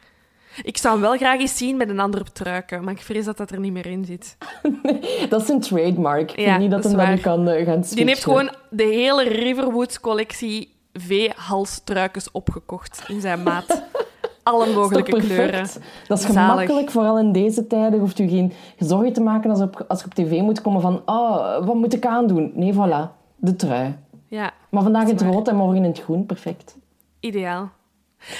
Ik 0.63 0.77
zou 0.77 0.93
hem 0.93 1.01
wel 1.03 1.17
graag 1.17 1.39
eens 1.39 1.57
zien 1.57 1.77
met 1.77 1.89
een 1.89 1.99
andere 1.99 2.23
truiken, 2.33 2.83
maar 2.83 2.93
ik 2.93 3.01
vrees 3.01 3.25
dat 3.25 3.37
dat 3.37 3.51
er 3.51 3.59
niet 3.59 3.71
meer 3.73 3.85
in 3.85 4.05
zit. 4.05 4.37
Dat 5.29 5.41
is 5.41 5.49
een 5.49 5.59
trademark. 5.59 6.31
Ik 6.31 6.39
Ja, 6.39 6.57
niet 6.57 6.71
dat 6.71 6.83
dat 6.83 6.91
hem 6.91 7.01
waar. 7.01 7.19
kan 7.19 7.47
eh, 7.47 7.65
gaan 7.65 7.75
Die 7.79 7.85
switchen. 7.85 8.07
heeft 8.07 8.23
gewoon 8.23 8.51
de 8.69 8.83
hele 8.83 9.23
Riverwoods 9.23 9.99
collectie 9.99 10.71
V-halstruikens 10.93 12.31
opgekocht 12.31 13.03
in 13.07 13.21
zijn 13.21 13.43
maat. 13.43 13.81
Alle 14.43 14.73
mogelijke 14.73 15.11
kleuren. 15.19 15.67
Dat 16.07 16.17
is 16.19 16.25
Zalig. 16.25 16.49
gemakkelijk, 16.51 16.91
vooral 16.91 17.19
in 17.19 17.31
deze 17.31 17.67
tijden. 17.67 17.99
Hoeft 17.99 18.19
u 18.19 18.27
geen 18.27 18.53
zorgen 18.77 19.13
te 19.13 19.21
maken 19.21 19.49
als, 19.49 19.61
op, 19.61 19.85
als 19.87 19.99
je 19.99 20.05
op 20.05 20.13
tv 20.13 20.41
moet 20.41 20.61
komen 20.61 20.81
van... 20.81 21.01
Oh, 21.05 21.65
wat 21.65 21.75
moet 21.75 21.93
ik 21.93 22.05
aandoen? 22.05 22.51
Nee, 22.55 22.73
voilà. 22.73 23.11
De 23.35 23.55
trui. 23.55 23.95
Ja, 24.27 24.51
Maar 24.69 24.83
vandaag 24.83 25.03
in 25.03 25.09
het 25.15 25.21
rood 25.21 25.47
en 25.47 25.55
morgen 25.55 25.75
in 25.77 25.83
het 25.83 25.99
groen. 26.01 26.25
Perfect. 26.25 26.77
ideaal. 27.19 27.71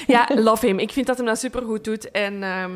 Ja, 0.08 0.30
love 0.36 0.66
him. 0.66 0.80
Ik 0.80 0.92
vind 0.92 1.08
dat 1.08 1.18
hij 1.18 1.26
dat 1.26 1.40
supergoed 1.40 1.84
doet. 1.84 2.12
En 2.12 2.44
ehm, 2.44 2.72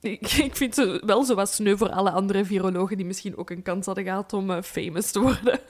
ik, 0.00 0.32
ik 0.48 0.56
vind 0.56 0.76
het 0.76 1.02
wel 1.04 1.24
zo 1.24 1.34
wat 1.34 1.48
sneu 1.48 1.76
voor 1.76 1.90
alle 1.90 2.10
andere 2.10 2.44
virologen 2.44 2.96
die 2.96 3.06
misschien 3.06 3.36
ook 3.36 3.50
een 3.50 3.62
kans 3.62 3.86
hadden 3.86 4.04
gehad 4.04 4.32
om 4.32 4.50
eh, 4.50 4.62
famous 4.62 5.10
te 5.10 5.20
worden. 5.20 5.58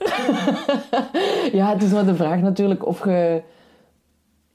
Ja, 1.51 1.69
het 1.73 1.83
is 1.83 1.91
wel 1.91 2.05
de 2.05 2.15
vraag 2.15 2.39
natuurlijk 2.39 2.85
of 2.85 3.03
je 3.05 3.41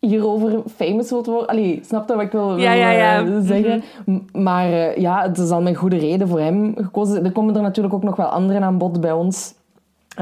hierover 0.01 0.63
famous 0.77 1.11
wilt 1.11 1.27
worden. 1.27 1.47
Allee, 1.49 1.81
snap 1.87 2.09
je 2.09 2.15
wat 2.15 2.25
ik 2.25 2.33
wil, 2.33 2.47
wil 2.47 2.59
Ja, 2.59 2.73
ja, 2.73 2.91
ja. 2.91 3.25
eh, 3.27 3.39
zeggen? 3.41 3.83
M- 4.07 4.19
Maar 4.43 4.73
eh, 4.73 4.97
ja, 4.97 5.23
het 5.23 5.39
is 5.39 5.51
al 5.51 5.63
met 5.63 5.77
goede 5.77 5.97
reden 5.99 6.29
voor 6.29 6.41
hem 6.41 6.75
gekozen. 6.77 7.25
Er 7.25 7.33
komen 7.33 7.57
er 7.57 7.63
natuurlijk 7.63 7.95
ook 7.95 8.03
nog 8.03 8.17
wel 8.17 8.27
anderen 8.27 8.63
aan 8.63 8.79
bod 8.79 9.01
bij 9.01 9.13
ons. 9.13 9.55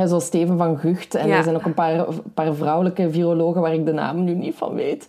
Zoals 0.05 0.25
Steven 0.25 0.59
van 0.59 0.79
Gucht. 0.79 1.15
En 1.15 1.29
Ja. 1.29 1.37
er 1.37 1.43
zijn 1.43 1.57
ook 1.57 1.65
een 1.65 1.75
paar, 1.75 2.07
paar 2.35 2.55
vrouwelijke 2.55 3.11
virologen 3.11 3.61
waar 3.61 3.75
ik 3.75 3.87
de 3.87 3.93
naam 3.93 4.25
nu 4.25 4.35
niet 4.35 4.55
van 4.57 4.75
weet. 4.75 5.09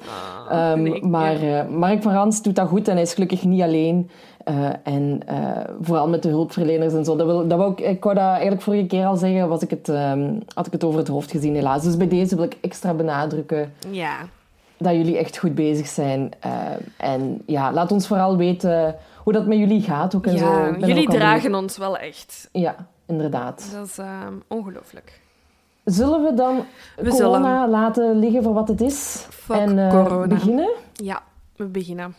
Ehm, 0.49 0.81
nee, 0.81 1.05
maar 1.05 1.43
ja. 1.43 1.59
eh, 1.63 1.69
Mark 1.69 2.01
van 2.01 2.13
Rans 2.13 2.41
doet 2.41 2.55
dat 2.55 2.67
goed 2.67 2.87
en 2.87 2.93
hij 2.93 3.01
is 3.01 3.13
gelukkig 3.13 3.43
niet 3.43 3.61
alleen. 3.61 4.09
Eh, 4.43 4.69
en 4.83 5.19
eh, 5.25 5.37
vooral 5.81 6.07
met 6.09 6.23
de 6.23 6.29
hulpverleners 6.29 6.93
en 6.93 7.05
zo. 7.05 7.15
Dat 7.15 7.25
wil, 7.25 7.47
dat 7.47 7.71
ik, 7.79 7.85
ik 7.87 8.03
wou 8.03 8.15
dat 8.15 8.23
eigenlijk 8.23 8.61
vorige 8.61 8.85
keer 8.85 9.05
al 9.05 9.15
zeggen, 9.15 9.49
was 9.49 9.61
ik 9.61 9.69
het, 9.69 9.89
ehm, 9.89 10.33
had 10.53 10.65
ik 10.67 10.71
het 10.71 10.83
over 10.83 10.99
het 10.99 11.07
hoofd 11.07 11.31
gezien 11.31 11.55
helaas. 11.55 11.83
Dus 11.83 11.97
bij 11.97 12.07
deze 12.07 12.35
wil 12.35 12.45
ik 12.45 12.57
extra 12.61 12.93
benadrukken 12.93 13.73
Ja, 13.91 14.15
dat 14.77 14.93
jullie 14.93 15.17
echt 15.17 15.37
goed 15.37 15.55
bezig 15.55 15.87
zijn. 15.87 16.31
En 16.97 17.41
ja, 17.45 17.71
laat 17.73 17.91
ons 17.91 18.07
vooral 18.07 18.37
weten 18.37 18.95
hoe 19.23 19.33
dat 19.33 19.45
met 19.45 19.57
jullie 19.57 19.81
gaat 19.81 20.15
ook 20.15 20.25
en 20.25 20.37
zo. 20.37 20.45
ja 20.45 20.65
er 20.67 20.87
jullie 20.87 21.07
ook 21.07 21.13
dragen 21.15 21.55
ons 21.55 21.77
wel 21.77 21.97
echt. 21.97 22.49
Ja, 22.51 22.75
inderdaad. 23.07 23.69
Dat 23.73 23.85
is 23.87 23.97
ehm, 23.97 24.33
ongelooflijk. 24.47 25.21
Zullen 25.83 26.23
we 26.23 26.33
dan 26.33 26.65
We 26.95 27.09
corona 27.09 27.67
laten 27.67 28.19
liggen 28.19 28.43
voor 28.43 28.53
wat 28.53 28.67
het 28.67 28.81
is? 28.81 29.25
Fuck 29.29 29.57
en 29.57 29.79
eh, 29.79 29.89
corona. 29.89 30.27
beginnen? 30.27 30.69
Ja, 30.93 31.23
we 31.55 31.65
beginnen. 31.65 32.15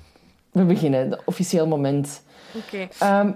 We 0.51 0.65
beginnen, 0.65 1.11
het 1.11 1.21
officieel 1.25 1.67
moment. 1.67 2.23
Oké. 2.55 2.89
Ehm, 2.99 3.33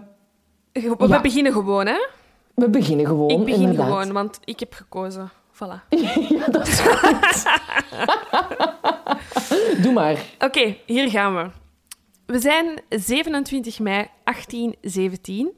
We 0.72 1.06
Ja. 1.08 1.20
beginnen 1.20 1.52
gewoon, 1.52 1.86
hè? 1.86 2.06
We 2.54 2.68
beginnen 2.70 3.06
gewoon, 3.06 3.30
Ik 3.30 3.44
begin 3.44 3.60
inderdaad. 3.60 3.86
gewoon, 3.86 4.12
want 4.12 4.38
ik 4.44 4.60
heb 4.60 4.72
gekozen. 4.74 5.30
Voilà. 5.54 5.88
ja, 6.28 6.46
dat 6.50 6.66
is 6.68 6.80
goed. 6.80 7.44
Doe 9.82 9.92
maar. 9.92 10.24
Oké, 10.38 10.76
hier 10.86 11.10
gaan 11.10 11.34
we. 11.36 11.50
We 12.26 12.38
zijn 12.38 12.80
27 12.88 13.78
mei 13.78 14.06
1817. 14.24 15.50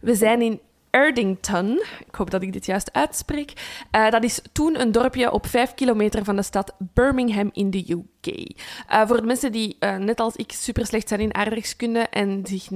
We 0.00 0.14
zijn 0.14 0.42
in 0.42 0.60
Erdington. 0.94 1.82
Ik 2.06 2.14
hoop 2.14 2.30
dat 2.30 2.42
ik 2.42 2.52
dit 2.52 2.66
juist 2.66 2.92
uitspreek. 2.92 3.52
Eh, 3.90 4.10
dat 4.10 4.24
is 4.24 4.40
toen 4.52 4.80
een 4.80 4.92
dorpje 4.92 5.32
op 5.32 5.46
5 5.46 5.74
kilometer 5.74 6.24
van 6.24 6.36
de 6.36 6.42
stad 6.42 6.74
Birmingham 6.78 7.50
in 7.52 7.70
de 7.70 7.84
UK. 7.88 8.52
Eh, 8.88 9.06
voor 9.06 9.16
de 9.16 9.26
mensen 9.26 9.52
die, 9.52 9.76
eh, 9.78 9.96
net 9.96 10.20
als 10.20 10.36
ik, 10.36 10.52
super 10.52 10.86
slecht 10.86 11.08
zijn 11.08 11.20
in 11.20 11.34
aardrijkskunde 11.34 11.98
en 11.98 12.46
zich, 12.46 12.68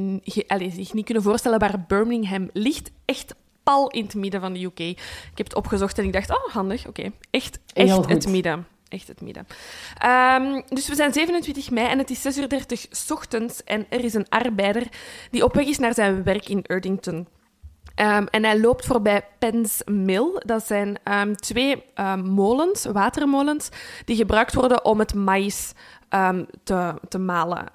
allee, 0.46 0.70
zich 0.70 0.92
niet 0.92 1.04
kunnen 1.04 1.22
voorstellen 1.22 1.58
waar 1.58 1.84
Birmingham 1.88 2.50
ligt, 2.52 2.90
echt 3.04 3.34
pal 3.62 3.90
in 3.90 4.04
het 4.04 4.14
midden 4.14 4.40
van 4.40 4.52
de 4.52 4.64
UK. 4.64 4.80
Ik 4.80 4.98
heb 5.34 5.46
het 5.46 5.54
opgezocht 5.54 5.98
en 5.98 6.04
ik 6.04 6.12
dacht, 6.12 6.30
oh, 6.30 6.52
handig, 6.52 6.86
oké. 6.86 7.10
Echt, 7.30 7.58
echt 7.72 8.08
het 8.08 8.28
midden. 8.28 8.66
Echt 8.88 9.08
het 9.08 9.20
midden. 9.20 9.46
Ehm, 9.98 10.60
dus 10.68 10.88
we 10.88 10.94
zijn 10.94 11.12
27 11.12 11.70
mei 11.70 11.88
en 11.88 11.98
het 11.98 12.10
is 12.10 12.22
6 12.22 12.38
uur 12.38 12.48
30 12.48 12.86
's 12.90 13.10
ochtends 13.10 13.64
en 13.64 13.86
er 13.88 14.04
is 14.04 14.14
een 14.14 14.28
arbeider 14.28 14.86
die 15.30 15.44
op 15.44 15.54
weg 15.54 15.66
is 15.66 15.78
naar 15.78 15.94
zijn 15.94 16.22
werk 16.22 16.48
in 16.48 16.62
Erdington. 16.62 17.26
Ehm, 17.98 18.26
en 18.30 18.44
hij 18.44 18.60
loopt 18.60 18.86
voorbij 18.86 19.24
Pens 19.38 19.82
Mill. 19.84 20.42
Dat 20.44 20.66
zijn 20.66 20.96
ehm, 21.04 21.34
twee 21.34 21.84
ehm, 21.94 22.24
molens, 22.24 22.84
watermolens, 22.84 23.68
die 24.04 24.16
gebruikt 24.16 24.54
worden 24.54 24.84
om 24.84 24.98
het 24.98 25.14
maïs 25.14 25.72
te, 26.64 26.94
te 27.08 27.18
malen. 27.18 27.70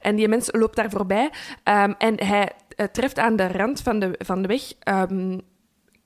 En 0.00 0.16
die 0.16 0.28
mens 0.28 0.48
loopt 0.52 0.76
daar 0.76 0.90
voorbij 0.90 1.30
en 1.98 2.24
hij 2.24 2.52
eh, 2.76 2.86
treft 2.86 3.18
aan 3.18 3.36
de 3.36 3.48
rand 3.48 3.80
van 3.80 3.98
de, 3.98 4.14
van 4.18 4.42
de 4.42 4.48
weg 4.48 4.72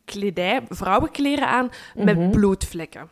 kledij, 0.05 0.63
vrouwenkleren 0.69 1.49
aan 1.49 1.71
met 1.95 2.31
bloedvlekken. 2.31 3.11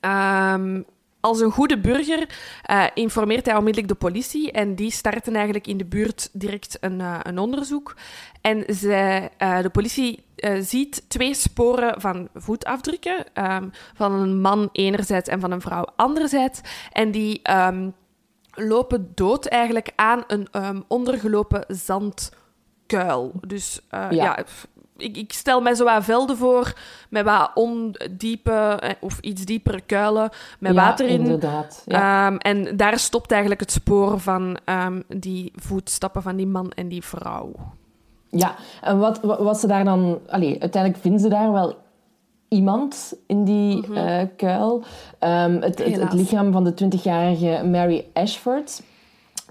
Ehm, 0.00 0.82
als 1.26 1.40
een 1.40 1.50
goede 1.50 1.78
burger 1.78 2.28
eh, 2.62 2.84
informeert 2.94 3.46
hij 3.46 3.56
onmiddellijk 3.56 3.92
de 3.92 3.98
politie 3.98 4.52
en 4.52 4.74
die 4.74 4.90
starten 4.90 5.34
eigenlijk 5.34 5.66
in 5.66 5.76
de 5.76 5.84
buurt 5.84 6.28
direct 6.32 6.76
een, 6.80 7.00
eh, 7.00 7.18
een 7.22 7.38
onderzoek. 7.38 7.96
En 8.40 8.66
eh, 8.66 9.62
de 9.62 9.70
politie 9.72 10.24
ziet 10.60 11.04
twee 11.08 11.34
sporen 11.34 12.00
van 12.00 12.28
voetafdrukken 12.34 13.24
ehm, 13.32 13.68
van 13.94 14.12
een 14.12 14.40
man 14.40 14.68
enerzijds 14.72 15.28
en 15.28 15.40
van 15.40 15.50
een 15.50 15.60
vrouw 15.60 15.86
anderzijds. 15.96 16.60
En 16.92 17.10
die 17.10 17.40
ehm, 17.42 17.90
lopen 18.50 19.12
dood 19.14 19.46
eigenlijk 19.46 19.92
aan 19.96 20.24
een 20.26 20.48
ehm, 20.50 20.80
ondergelopen 20.88 21.64
zandkuil. 21.68 23.32
Dus 23.46 23.80
Ja. 23.90 24.10
ja, 24.10 24.44
ik, 24.96 25.16
ik 25.16 25.32
stel 25.32 25.60
mij 25.60 25.74
zo 25.74 25.84
wat 25.84 26.04
velden 26.04 26.36
voor 26.36 26.72
met 27.08 27.24
wat 27.24 27.50
ondiepe 27.54 28.52
eh, 28.80 28.90
of 29.00 29.18
iets 29.20 29.44
diepere 29.44 29.80
kuilen 29.80 30.30
met 30.58 30.74
Ja, 30.74 30.80
water 30.82 31.06
in. 31.06 31.20
inderdaad. 31.20 31.82
Ja. 31.86 32.26
Ehm, 32.26 32.36
en 32.36 32.76
daar 32.76 32.98
stopt 32.98 33.30
eigenlijk 33.30 33.60
het 33.60 33.72
spoor 33.72 34.20
van 34.20 34.56
ehm, 34.64 35.00
die 35.08 35.52
voetstappen 35.54 36.22
van 36.22 36.36
die 36.36 36.46
man 36.46 36.70
en 36.70 36.88
die 36.88 37.04
vrouw. 37.04 37.52
Ja, 38.28 38.54
en 38.80 38.98
wat, 38.98 39.20
wat, 39.20 39.38
wat 39.38 39.60
ze 39.60 39.66
daar 39.66 39.84
dan... 39.84 40.18
Allee, 40.28 40.60
uiteindelijk 40.60 41.02
vinden 41.02 41.20
ze 41.20 41.28
daar 41.28 41.52
wel 41.52 41.76
iemand 42.48 43.14
in 43.26 43.44
die 43.44 43.94
eh, 43.94 44.22
kuil. 44.36 44.84
Ehm, 45.18 45.60
het, 45.60 45.78
het, 45.78 46.00
het 46.00 46.12
lichaam 46.12 46.52
van 46.52 46.64
de 46.64 46.72
20-jarige 46.84 47.64
Mary 47.64 48.06
Ashford. 48.12 48.82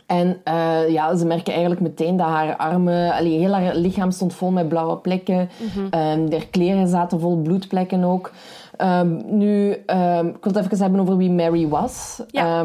En 0.05 0.37
eh, 0.43 0.89
ja, 0.89 1.15
ze 1.15 1.25
merken 1.25 1.53
eigenlijk 1.53 1.81
meteen 1.81 2.17
dat 2.17 2.27
haar 2.27 2.55
armen... 2.55 3.13
Allee, 3.13 3.39
heel 3.39 3.53
haar 3.53 3.75
lichaam 3.75 4.11
stond 4.11 4.33
vol 4.33 4.51
met 4.51 4.67
blauwe 4.67 4.97
plekken. 4.97 5.49
Haar 5.89 6.45
kleren 6.51 6.87
zaten 6.87 7.19
vol 7.19 7.37
bloedplekken 7.41 8.03
ook. 8.03 8.31
Ehm, 8.77 9.37
nu, 9.37 9.71
ehm, 9.85 10.27
ik 10.27 10.43
wil 10.43 10.53
het 10.53 10.65
even 10.65 10.77
hebben 10.77 10.99
over 10.99 11.17
wie 11.17 11.31
Mary 11.31 11.67
was. 11.67 12.21
Ja. 12.27 12.63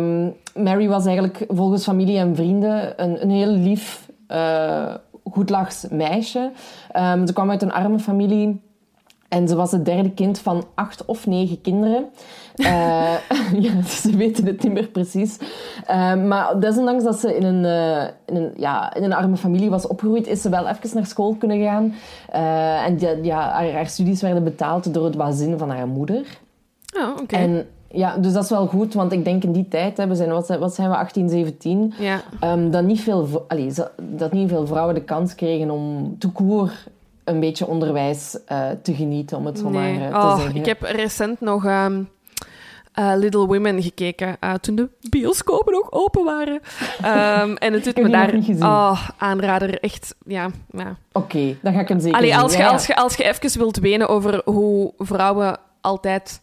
Mary 0.55 0.88
was 0.88 1.07
eigenlijk 1.07 1.44
volgens 1.48 1.83
familie 1.83 2.18
en 2.18 2.37
vrienden 2.37 3.03
een, 3.03 3.22
een 3.22 3.31
heel 3.31 3.53
lief, 3.53 4.11
eh 4.26 4.94
goedlachs 5.24 5.87
meisje. 5.90 6.50
Ze 7.26 7.33
kwam 7.33 7.50
uit 7.50 7.62
een 7.62 7.72
arme 7.72 7.98
familie. 7.98 8.61
En 9.30 9.48
ze 9.48 9.54
was 9.56 9.72
het 9.72 9.84
derde 9.84 10.10
kind 10.10 10.38
van 10.38 10.64
acht 10.74 11.04
of 11.04 11.26
negen 11.26 11.60
kinderen. 11.60 12.04
Eh, 12.56 13.14
ja, 13.64 13.82
ze 13.82 14.16
weten 14.16 14.46
het 14.46 14.62
niet 14.62 14.72
meer 14.72 14.88
precies. 14.88 15.38
Eh, 15.86 16.14
maar 16.14 16.60
desondanks 16.60 17.04
dat 17.04 17.20
ze 17.20 17.36
in 17.36 17.42
een, 17.44 17.64
eh, 17.64 18.08
in, 18.26 18.36
een, 18.42 18.52
ja, 18.56 18.94
in 18.94 19.02
een 19.04 19.12
arme 19.12 19.36
familie 19.36 19.70
was 19.70 19.86
opgegroeid, 19.86 20.26
is 20.26 20.42
ze 20.42 20.48
wel 20.48 20.68
even 20.68 20.90
naar 20.94 21.06
school 21.06 21.34
kunnen 21.34 21.62
gaan. 21.62 21.94
En 22.86 22.98
ja, 22.98 23.14
ja, 23.22 23.50
haar, 23.50 23.72
haar 23.72 23.86
studies 23.86 24.22
werden 24.22 24.44
betaald 24.44 24.94
door 24.94 25.04
het 25.04 25.16
bazin 25.16 25.58
van 25.58 25.70
haar 25.70 25.86
moeder. 25.88 26.38
Oh, 26.96 27.08
oké. 27.22 27.36
En 27.36 27.66
ja, 27.88 28.16
dus 28.16 28.32
dat 28.32 28.44
is 28.44 28.50
wel 28.50 28.66
goed, 28.66 28.94
want 28.94 29.12
ik 29.12 29.24
denk 29.24 29.44
in 29.44 29.52
die 29.52 29.68
tijd, 29.68 29.96
hè, 29.96 30.06
we 30.06 30.14
zijn, 30.14 30.30
wat, 30.30 30.46
zijn- 30.46 30.60
wat 30.60 30.74
zijn 30.74 30.90
we, 30.90 30.96
18, 30.96 31.28
17, 31.28 31.92
Ja. 31.98 32.20
Ehm, 32.40 32.70
dat, 32.70 32.84
niet 32.84 33.00
veel, 33.00 33.44
allee, 33.48 33.72
dat 34.02 34.32
niet 34.32 34.48
veel 34.48 34.66
vrouwen 34.66 34.94
de 34.94 35.02
kans 35.04 35.34
kregen 35.34 35.70
om 35.70 36.16
te 36.18 36.28
koer 36.28 36.72
een 37.30 37.40
beetje 37.40 37.66
onderwijs 37.66 38.38
eh, 38.46 38.68
te 38.82 38.94
genieten, 38.94 39.36
om 39.36 39.46
het 39.46 39.58
zo 39.58 39.70
maar 39.70 39.90
eh, 39.90 40.08
te 40.08 40.14
Oh, 40.16 40.36
zeggen. 40.36 40.56
ik 40.56 40.66
heb 40.66 40.82
recent 40.82 41.40
nog 41.40 41.64
ehm, 41.66 42.02
eh, 42.92 43.12
Little 43.16 43.46
Women 43.46 43.82
gekeken 43.82 44.36
toen 44.60 44.74
de 44.74 44.88
bioscopen 45.10 45.72
nog 45.72 45.92
open 45.92 46.24
waren. 46.24 46.60
Ehm, 47.02 47.54
en 47.54 47.72
het 47.72 47.84
doet 47.84 47.96
me 47.96 48.08
daar... 48.08 48.34
Oh, 48.60 49.08
aanrader. 49.18 49.80
Echt, 49.80 50.14
ja. 50.26 50.50
ja. 50.70 50.96
Oké, 51.12 51.56
dan 51.62 51.72
ga 51.72 51.80
ik 51.80 51.88
hem 51.88 52.00
zeker 52.00 52.18
Allee, 52.18 52.36
als, 52.36 52.52
je, 52.52 52.58
Ja, 52.58 52.64
ja. 52.64 52.70
als, 52.72 52.86
je, 52.86 52.96
als 52.96 53.16
je 53.16 53.24
even 53.24 53.58
wilt 53.58 53.78
wenen 53.78 54.08
over 54.08 54.42
hoe 54.44 54.92
vrouwen 54.98 55.58
altijd 55.80 56.40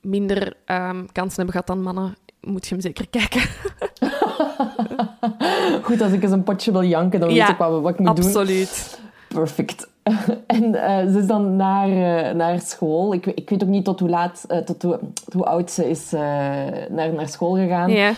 minder 0.00 0.52
ehm, 0.64 1.04
kansen 1.12 1.36
hebben 1.36 1.50
gehad 1.52 1.66
dan 1.66 1.82
mannen, 1.82 2.16
moet 2.40 2.66
je 2.66 2.74
hem 2.74 2.82
zeker 2.82 3.08
kijken. 3.08 3.42
Goed, 5.82 6.00
als 6.00 6.12
ik 6.12 6.22
eens 6.22 6.32
een 6.32 6.42
potje 6.42 6.72
wil 6.72 6.84
janken, 6.84 7.20
dan 7.20 7.34
Ja, 7.34 7.46
weet 7.46 7.48
ik 7.48 7.56
wat, 7.56 7.80
wat 7.80 7.92
ik 7.92 7.98
moet 7.98 8.16
doen. 8.16 8.24
Absoluut. 8.26 9.00
Perfect. 9.28 9.88
En 10.46 10.74
eh, 10.74 11.12
ze 11.12 11.18
is 11.18 11.26
dan 11.26 11.56
naar, 11.56 11.88
eh, 11.88 12.34
naar 12.34 12.60
school. 12.60 13.14
Ik, 13.14 13.26
ik 13.26 13.50
weet 13.50 13.62
ook 13.62 13.68
niet 13.68 13.84
tot 13.84 14.00
hoe 14.00 14.08
laat, 14.08 14.44
eh, 14.48 14.58
tot 14.58 14.82
hoe, 14.82 14.98
hoe 15.32 15.44
oud 15.44 15.70
ze 15.70 15.90
is 15.90 16.10
naar, 16.90 17.12
naar 17.12 17.28
school 17.28 17.54
gegaan. 17.54 17.90
Ja. 17.90 18.12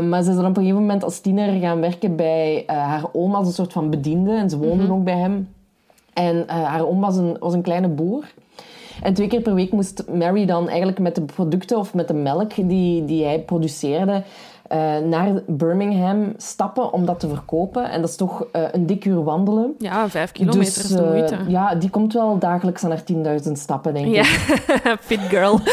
Maar 0.00 0.22
ze 0.22 0.30
is 0.30 0.36
dan 0.36 0.46
op 0.46 0.56
een 0.56 0.62
gegeven 0.62 0.80
moment 0.80 1.04
als 1.04 1.20
tiener 1.20 1.60
gaan 1.60 1.80
werken 1.80 2.16
bij 2.16 2.62
haar 2.66 3.04
oom 3.12 3.34
als 3.34 3.46
een 3.46 3.52
soort 3.52 3.72
van 3.72 3.90
bediende. 3.90 4.32
En 4.32 4.50
ze 4.50 4.58
woonde 4.58 4.92
ook 4.92 5.04
bij 5.04 5.16
hem. 5.16 5.48
En 6.12 6.44
haar 6.46 6.86
oom 6.86 7.00
was 7.00 7.16
een, 7.16 7.36
was 7.40 7.54
een 7.54 7.62
kleine 7.62 7.88
boer. 7.88 8.24
En 9.02 9.14
twee 9.14 9.26
keer 9.26 9.40
per 9.40 9.54
week 9.54 9.72
moest 9.72 10.04
Mary 10.12 10.46
dan 10.46 10.68
eigenlijk 10.68 10.98
met 10.98 11.14
de 11.14 11.22
producten 11.22 11.78
of 11.78 11.94
met 11.94 12.08
de 12.08 12.14
melk 12.14 12.54
die, 12.54 13.04
die 13.04 13.24
hij 13.24 13.40
produceerde 13.40 14.22
eh, 14.68 14.98
naar 14.98 15.42
Birmingham 15.46 16.32
stappen 16.36 16.92
om 16.92 17.04
dat 17.06 17.20
te 17.20 17.28
verkopen. 17.28 17.90
En 17.90 18.00
dat 18.00 18.10
is 18.10 18.16
toch 18.16 18.46
eh, 18.52 18.62
een 18.72 18.86
dik 18.86 19.04
uur 19.04 19.24
wandelen. 19.24 19.74
Ja, 19.78 20.08
vijf 20.08 20.32
kilometer 20.32 20.64
Dus, 20.64 20.78
is 20.84 20.88
de 20.88 21.02
eh, 21.02 21.10
moeite. 21.10 21.36
ja, 21.48 21.74
die 21.74 21.90
komt 21.90 22.12
wel 22.12 22.38
dagelijks 22.38 22.84
aan 22.84 22.90
haar 22.90 23.02
10.000 23.46 23.52
stappen, 23.52 23.94
denk 23.94 24.06
Ja, 24.06 24.20
ik. 24.20 24.96
fit 25.00 25.20
girl. 25.20 25.58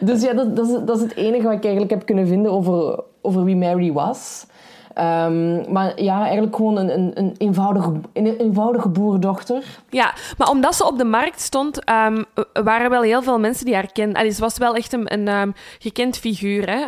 Dus 0.00 0.22
ja, 0.22 0.32
dat, 0.32 0.56
dat, 0.56 0.68
is, 0.68 0.76
dat 0.84 0.96
is 0.96 1.02
het 1.02 1.16
enige 1.16 1.42
wat 1.42 1.52
ik 1.52 1.62
eigenlijk 1.62 1.90
heb 1.90 2.06
kunnen 2.06 2.26
vinden 2.26 2.52
over, 2.52 3.00
over 3.22 3.44
wie 3.44 3.56
Mary 3.56 3.92
was. 3.92 4.46
Ehm, 4.94 5.72
maar 5.72 6.02
ja, 6.02 6.22
eigenlijk 6.22 6.56
gewoon 6.56 6.76
een, 6.76 6.94
een, 6.98 7.10
een, 7.14 7.34
eenvoudige, 7.38 7.92
een 8.12 8.26
eenvoudige 8.36 8.88
boerdochter. 8.88 9.64
Ja, 9.90 10.14
maar 10.38 10.48
omdat 10.48 10.74
ze 10.74 10.86
op 10.86 10.98
de 10.98 11.04
markt 11.04 11.40
stond, 11.40 11.84
ehm, 11.84 12.22
waren 12.52 12.90
wel 12.90 13.02
heel 13.02 13.22
veel 13.22 13.38
mensen 13.38 13.64
die 13.64 13.74
haar 13.74 13.92
kenden. 13.92 14.16
Allee, 14.16 14.30
ze 14.30 14.40
was 14.40 14.58
wel 14.58 14.74
echt 14.74 14.92
een, 14.92 15.12
een 15.12 15.28
ehm, 15.28 15.50
gekend 15.78 16.16
figuur, 16.18 16.70
hè. 16.70 16.82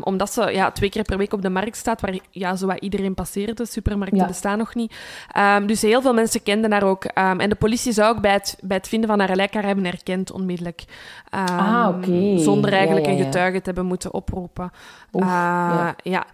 Omdat 0.00 0.32
ze 0.32 0.50
ja, 0.52 0.70
twee 0.70 0.90
keer 0.90 1.02
per 1.02 1.18
week 1.18 1.32
op 1.32 1.42
de 1.42 1.50
markt 1.50 1.76
staat, 1.76 2.00
waar 2.00 2.18
ja, 2.30 2.56
zowat 2.56 2.80
iedereen 2.80 3.14
passeerde. 3.14 3.66
Supermarkten 3.66 4.18
Ja. 4.20 4.26
bestaan 4.26 4.58
nog 4.58 4.74
niet. 4.74 4.94
Dus 5.66 5.82
heel 5.82 6.00
veel 6.02 6.14
mensen 6.14 6.42
kenden 6.42 6.72
haar 6.72 6.82
ook. 6.84 7.04
En 7.04 7.48
de 7.48 7.54
politie 7.54 7.92
zou 7.92 8.14
ook 8.14 8.20
bij 8.20 8.32
het, 8.32 8.58
bij 8.62 8.76
het 8.76 8.88
vinden 8.88 9.08
van 9.08 9.18
haar 9.20 9.36
lijk 9.36 9.54
haar 9.54 9.64
hebben 9.66 9.84
herkend, 9.84 10.32
onmiddellijk. 10.32 10.84
Ah, 11.30 11.88
oké. 11.88 12.38
Zonder 12.38 12.72
eigenlijk 12.72 13.06
Ja, 13.06 13.12
ja, 13.12 13.18
een 13.18 13.24
getuige 13.24 13.58
te 13.58 13.64
hebben 13.64 13.86
moeten 13.86 14.14
oproepen. 14.14 14.70
Oef, 15.12 15.22
Eh, 15.22 15.88
ja. 16.02 16.24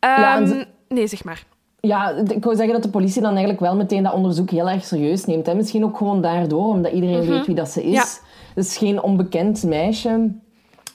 Ja. 0.00 0.36
Ehm, 0.36 0.46
ze- 0.46 0.66
Nee, 0.88 1.06
zeg 1.06 1.24
maar. 1.24 1.44
Ja, 1.80 2.10
ik 2.10 2.44
wou 2.44 2.56
zeggen 2.56 2.74
dat 2.74 2.82
de 2.82 2.88
politie 2.90 3.20
dan 3.22 3.30
eigenlijk 3.30 3.60
wel 3.60 3.76
meteen 3.76 4.02
dat 4.02 4.12
onderzoek 4.12 4.50
heel 4.50 4.68
erg 4.70 4.84
serieus 4.84 5.24
neemt. 5.26 5.46
Hè. 5.46 5.54
Misschien 5.54 5.84
ook 5.84 5.96
gewoon 5.96 6.20
daardoor, 6.22 6.68
omdat 6.68 6.92
iedereen 6.92 7.26
weet 7.26 7.46
wie 7.46 7.54
dat 7.54 7.68
ze 7.68 7.82
is. 7.84 7.92
Ja. 7.92 8.04
Het 8.54 8.64
is 8.64 8.76
geen 8.76 9.02
onbekend 9.02 9.62
meisje 9.64 10.30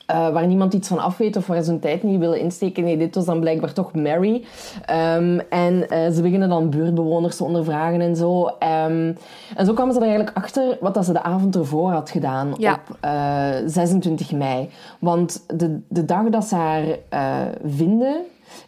eh, 0.06 0.30
waar 0.30 0.48
niemand 0.48 0.74
iets 0.74 0.88
van 0.88 1.00
af 1.00 1.18
weet 1.18 1.36
of 1.36 1.48
waar 1.48 1.62
ze 1.64 1.70
hun 1.70 1.80
tijd 1.80 2.04
niet 2.04 2.20
willen 2.20 2.40
insteken. 2.40 2.84
Nee, 2.84 2.98
dit 2.98 3.16
was 3.16 3.26
dan 3.26 3.40
blijkbaar 3.40 3.74
toch 3.74 3.94
Mary. 3.94 4.44
Ehm, 4.86 5.40
en 5.50 5.90
eh, 5.90 6.12
ze 6.12 6.22
beginnen 6.22 6.50
dan 6.50 6.70
buurtbewoners 6.70 7.36
te 7.38 7.44
ondervragen 7.44 8.02
en 8.02 8.16
zo. 8.16 8.46
Ehm, 8.60 9.14
en 9.56 9.66
zo 9.66 9.74
kwamen 9.74 9.94
ze 9.94 10.00
er 10.00 10.06
eigenlijk 10.08 10.38
achter 10.38 10.78
wat 10.82 10.94
dat 10.94 11.06
ze 11.06 11.14
de 11.14 11.24
avond 11.24 11.56
ervoor 11.56 11.92
had 11.92 12.10
gedaan 12.10 12.54
Ja. 12.58 12.74
op 12.74 12.98
eh, 13.02 13.50
26 13.66 14.32
mei. 14.32 14.70
Want 15.00 15.44
de, 15.60 15.80
de 15.90 16.06
dag 16.06 16.24
dat 16.30 16.46
ze 16.46 16.56
haar 16.56 16.84
eh, 17.10 17.36
vinden 17.66 18.16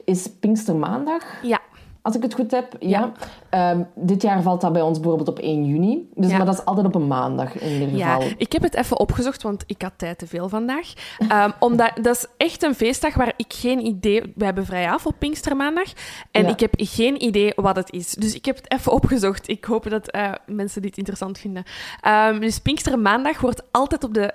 is 0.07 0.27
Pinkstermaandag. 0.39 1.23
Ja. 1.41 1.59
als 2.01 2.15
ik 2.15 2.21
het 2.21 2.33
goed 2.33 2.51
heb. 2.51 2.75
Ja. 2.79 3.11
Ehm, 3.49 3.81
dit 3.95 4.21
jaar 4.21 4.41
valt 4.41 4.61
dat 4.61 4.73
bij 4.73 4.81
ons 4.81 4.99
bijvoorbeeld 4.99 5.29
op 5.29 5.39
1 5.39 5.65
juni. 5.65 6.09
Dus, 6.15 6.29
Ja. 6.31 6.37
Maar 6.37 6.45
dat 6.45 6.55
is 6.59 6.65
altijd 6.65 6.85
op 6.85 6.95
een 6.95 7.07
maandag 7.07 7.59
in 7.59 7.71
ieder 7.71 7.95
Ja, 7.95 8.13
geval. 8.13 8.29
ik 8.37 8.51
heb 8.51 8.61
het 8.61 8.75
even 8.75 8.99
opgezocht, 8.99 9.43
want 9.43 9.63
ik 9.65 9.81
had 9.81 9.91
tijd 9.97 10.17
te 10.17 10.27
veel 10.27 10.49
vandaag. 10.49 10.93
Ehm, 11.27 11.51
omdat 11.67 11.91
dat 12.01 12.15
is 12.15 12.25
echt 12.37 12.63
een 12.63 12.75
feestdag 12.75 13.13
waar 13.15 13.33
ik 13.37 13.53
geen 13.53 13.85
idee... 13.85 14.33
We 14.35 14.45
hebben 14.45 14.65
vrij 14.65 14.89
af 14.91 15.05
op 15.05 15.15
Pinkstermaandag. 15.19 15.91
En 16.31 16.43
Ja. 16.43 16.49
ik 16.49 16.59
heb 16.59 16.73
geen 16.77 17.23
idee 17.23 17.51
wat 17.55 17.75
het 17.75 17.91
is. 17.91 18.11
Dus 18.13 18.35
ik 18.35 18.45
heb 18.45 18.55
het 18.55 18.71
even 18.71 18.91
opgezocht. 18.91 19.47
Ik 19.49 19.65
hoop 19.65 19.89
dat 19.89 20.11
eh, 20.11 20.31
mensen 20.45 20.81
dit 20.81 20.97
interessant 20.97 21.37
vinden. 21.37 21.63
Ehm, 22.01 22.39
dus 22.39 22.59
Pinkstermaandag 22.59 23.39
wordt 23.41 23.63
altijd 23.71 24.03
op 24.03 24.13
de 24.13 24.33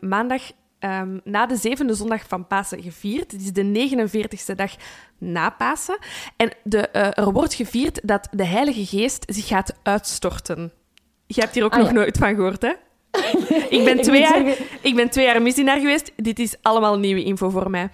maandag... 0.00 0.42
ehm, 0.82 1.18
na 1.24 1.46
de 1.46 1.56
zevende 1.56 1.94
zondag 1.94 2.22
van 2.28 2.46
Pasen 2.46 2.82
gevierd. 2.82 3.32
Het 3.32 3.40
is 3.40 3.52
de 3.52 3.62
49ste 3.64 4.54
dag 4.54 4.70
na 5.18 5.50
Pasen. 5.50 5.98
En 6.36 6.50
de, 6.64 6.78
eh, 6.88 7.24
er 7.24 7.32
wordt 7.32 7.54
gevierd 7.54 8.00
dat 8.04 8.28
de 8.30 8.46
Heilige 8.46 8.86
Geest 8.86 9.24
zich 9.26 9.46
gaat 9.46 9.74
uitstorten. 9.82 10.72
Je 11.26 11.40
hebt 11.40 11.54
hier 11.54 11.64
ook 11.64 11.72
Ah, 11.72 11.78
nog 11.78 11.86
ja. 11.88 11.92
nooit 11.94 12.18
van 12.18 12.34
gehoord, 12.34 12.62
hè? 12.62 12.68
Ik 13.78 13.84
ben, 13.84 13.96
Ik 13.98 14.02
twee 14.02 14.20
moet 14.20 14.28
jaar, 14.30 14.44
zeggen- 14.46 14.64
ik 14.80 14.94
ben 14.94 15.10
twee 15.10 15.24
jaar 15.24 15.42
misdienaar 15.42 15.78
geweest. 15.78 16.12
Dit 16.16 16.38
is 16.38 16.56
allemaal 16.62 16.98
nieuwe 16.98 17.24
info 17.24 17.50
voor 17.50 17.70
mij. 17.70 17.88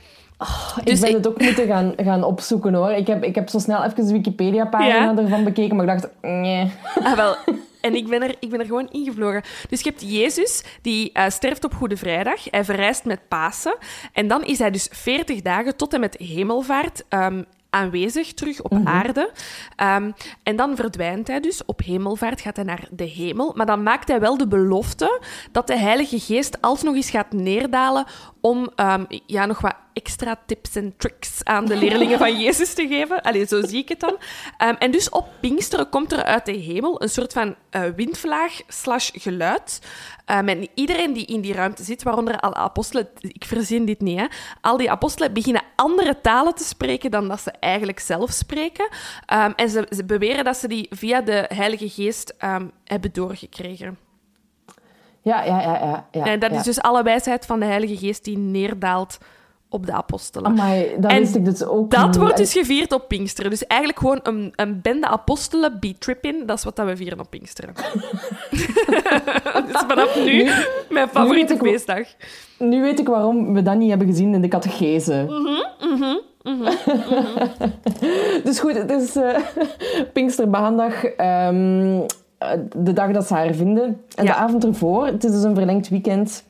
Dus 0.85 0.95
ik 0.95 1.01
ben 1.01 1.09
ik- 1.11 1.17
het 1.17 1.29
ook 1.29 1.41
moeten 1.43 1.67
gaan, 1.67 1.93
gaan 1.97 2.25
opzoeken 2.25 2.75
hoor. 2.75 2.91
Ik 2.91 3.07
heb, 3.07 3.25
ik 3.25 3.35
heb 3.35 3.49
zo 3.49 3.59
snel 3.59 3.85
even 3.85 4.07
de 4.07 4.13
Wikipedia-pagina 4.13 4.95
Ja? 4.95 5.17
ervan 5.17 5.45
bekeken, 5.45 5.77
maar 5.77 5.87
ik 5.89 6.01
dacht, 6.01 6.13
nee. 6.23 6.71
Ah, 7.03 7.17
wel. 7.17 7.37
En 7.81 7.95
ik 7.95 8.09
ben, 8.09 8.23
er, 8.23 8.35
ik 8.41 8.51
ben 8.51 8.61
er 8.61 8.67
gewoon 8.67 8.89
ingevlogen. 8.91 9.43
Dus 9.69 9.81
je 9.81 9.89
hebt 9.89 10.11
Jezus, 10.11 10.65
die 10.83 11.13
eh, 11.13 11.31
sterft 11.31 11.65
op 11.65 11.75
Goede 11.75 11.97
Vrijdag. 11.97 12.51
Hij 12.51 12.65
verrijst 12.65 13.05
met 13.05 13.29
Pasen. 13.29 13.77
En 14.13 14.29
dan 14.29 14.45
is 14.45 14.59
hij 14.59 14.71
dus 14.71 14.89
40 14.91 15.43
dagen 15.43 15.77
tot 15.77 15.95
en 15.95 16.01
met 16.01 16.17
hemelvaart 16.17 17.05
ehm, 17.09 17.43
aanwezig 17.71 18.35
terug 18.35 18.63
op 18.63 18.79
aarde. 18.85 19.31
Ehm, 19.77 20.11
en 20.43 20.57
dan 20.57 20.77
verdwijnt 20.77 21.29
hij 21.29 21.41
dus. 21.41 21.65
Op 21.65 21.83
hemelvaart 21.85 22.41
gaat 22.41 22.57
hij 22.57 22.65
naar 22.65 22.89
de 22.91 23.05
hemel. 23.05 23.53
Maar 23.57 23.67
dan 23.67 23.83
maakt 23.83 24.09
hij 24.09 24.21
wel 24.21 24.37
de 24.37 24.49
belofte 24.49 25.21
dat 25.53 25.67
de 25.67 25.79
Heilige 25.79 26.21
Geest 26.21 26.61
alsnog 26.61 26.95
eens 26.95 27.11
gaat 27.11 27.33
neerdalen 27.33 28.07
om 28.41 28.71
ehm, 28.75 29.05
ja, 29.27 29.47
nog 29.47 29.61
wat 29.61 29.75
extra 29.99 30.39
tips 30.47 30.77
en 30.77 30.95
tricks 30.97 31.45
aan 31.45 31.65
de 31.65 31.77
leerlingen 31.77 32.19
van 32.19 32.39
Jezus 32.45 32.75
te 32.75 32.87
geven. 32.87 33.23
Allee, 33.23 33.47
zo 33.47 33.63
zie 33.67 33.79
ik 33.79 33.89
het 33.89 34.01
dan. 34.01 34.17
Ehm, 34.59 34.75
en 34.79 34.91
dus 34.91 35.09
op 35.09 35.29
Pinksteren 35.41 35.89
komt 35.89 36.13
er 36.13 36.25
uit 36.25 36.47
de 36.47 36.53
hemel 36.53 37.03
een 37.03 37.09
soort 37.09 37.33
van 37.33 37.55
eh, 37.71 37.83
windvlaag 37.97 38.61
slash 38.69 39.11
geluid. 39.13 39.81
Ehm, 40.25 40.49
en 40.49 40.69
iedereen 40.75 41.13
die 41.13 41.27
in 41.27 41.41
die 41.41 41.53
ruimte 41.53 41.83
zit, 41.83 42.03
waaronder 42.03 42.41
alle 42.41 42.55
apostelen, 42.55 43.09
ik 43.19 43.45
verzin 43.45 43.85
dit 43.85 44.01
niet, 44.01 44.19
hè, 44.19 44.27
al 44.61 44.77
die 44.77 44.91
apostelen 44.91 45.33
beginnen 45.33 45.63
andere 45.77 46.21
talen 46.21 46.55
te 46.55 46.65
spreken 46.65 47.11
dan 47.11 47.29
dat 47.29 47.41
ze 47.41 47.51
eigenlijk 47.51 47.99
zelf 47.99 48.31
spreken. 48.31 48.89
Ehm, 49.27 49.53
en 49.57 49.69
ze, 49.69 49.87
ze 49.91 50.05
beweren 50.05 50.45
dat 50.45 50.57
ze 50.57 50.69
die 50.69 50.87
via 50.91 51.21
de 51.21 51.45
Heilige 51.55 51.89
Geest 51.89 52.35
hebben 52.85 53.13
doorgekregen. 53.13 53.99
Ja, 55.23 55.45
ja, 55.45 55.61
ja. 55.61 55.73
ja, 55.73 56.07
ja 56.13 56.25
en 56.25 56.41
dat 56.41 56.51
ja. 56.51 56.57
is 56.57 56.63
dus 56.63 56.81
alle 56.81 57.03
wijsheid 57.03 57.47
van 57.47 57.61
de 57.61 57.67
Heilige 57.67 57.97
Geest 57.97 58.25
die 58.25 58.39
neerdaalt 58.39 59.19
op 59.71 59.87
de 59.87 59.93
apostelen. 59.93 60.51
Amai, 60.51 60.87
dat 60.99 61.11
En 61.11 61.19
wist 61.19 61.35
ik 61.35 61.45
dus 61.45 61.65
ook 61.65 61.91
Dat 61.91 62.07
niet. 62.07 62.17
wordt 62.17 62.37
dus 62.37 62.53
gevierd 62.53 62.93
op 62.93 63.09
Pinksteren. 63.09 63.51
Dus 63.51 63.67
eigenlijk 63.67 64.01
gewoon 64.01 64.21
een, 64.23 64.53
een 64.57 64.81
bende 64.83 65.07
apostelen 65.09 65.77
beat-tripping. 65.81 66.47
Dat 66.47 66.59
is 66.59 66.65
wat 66.65 66.77
dat 66.77 66.87
we 66.87 66.97
vieren 66.97 67.21
op 67.21 67.31
Pinksteren. 67.31 67.75
dus 69.71 69.83
vanaf 69.89 70.17
nu 70.25 70.43
Nu- 70.43 70.51
mijn 70.91 71.09
favoriete 71.09 71.57
wel- 71.57 71.73
feestdag. 71.73 72.07
Nu 72.59 72.81
weet 72.83 72.99
ik 72.99 73.09
waarom 73.09 73.55
we 73.55 73.63
dat 73.63 73.77
niet 73.77 73.89
hebben 73.89 74.07
gezien 74.07 74.35
in 74.35 74.41
de 74.41 74.49
catechese. 74.49 75.25
Mhm, 75.29 76.17
dus 78.45 78.61
goed, 78.61 78.75
het 78.75 78.91
is 78.91 79.17
eh 79.17 79.37
Pinkstermaandag, 80.13 81.05
ehm, 81.05 82.01
eh, 82.39 82.51
de 82.77 82.93
dag 82.93 83.11
dat 83.13 83.27
ze 83.27 83.35
haar 83.35 83.55
vinden. 83.55 83.85
En 84.15 84.25
Ja. 84.25 84.33
de 84.33 84.35
avond 84.39 84.65
ervoor, 84.65 85.07
het 85.07 85.25
is 85.25 85.31
dus 85.31 85.43
een 85.43 85.55
verlengd 85.55 85.89
weekend. 85.89 86.45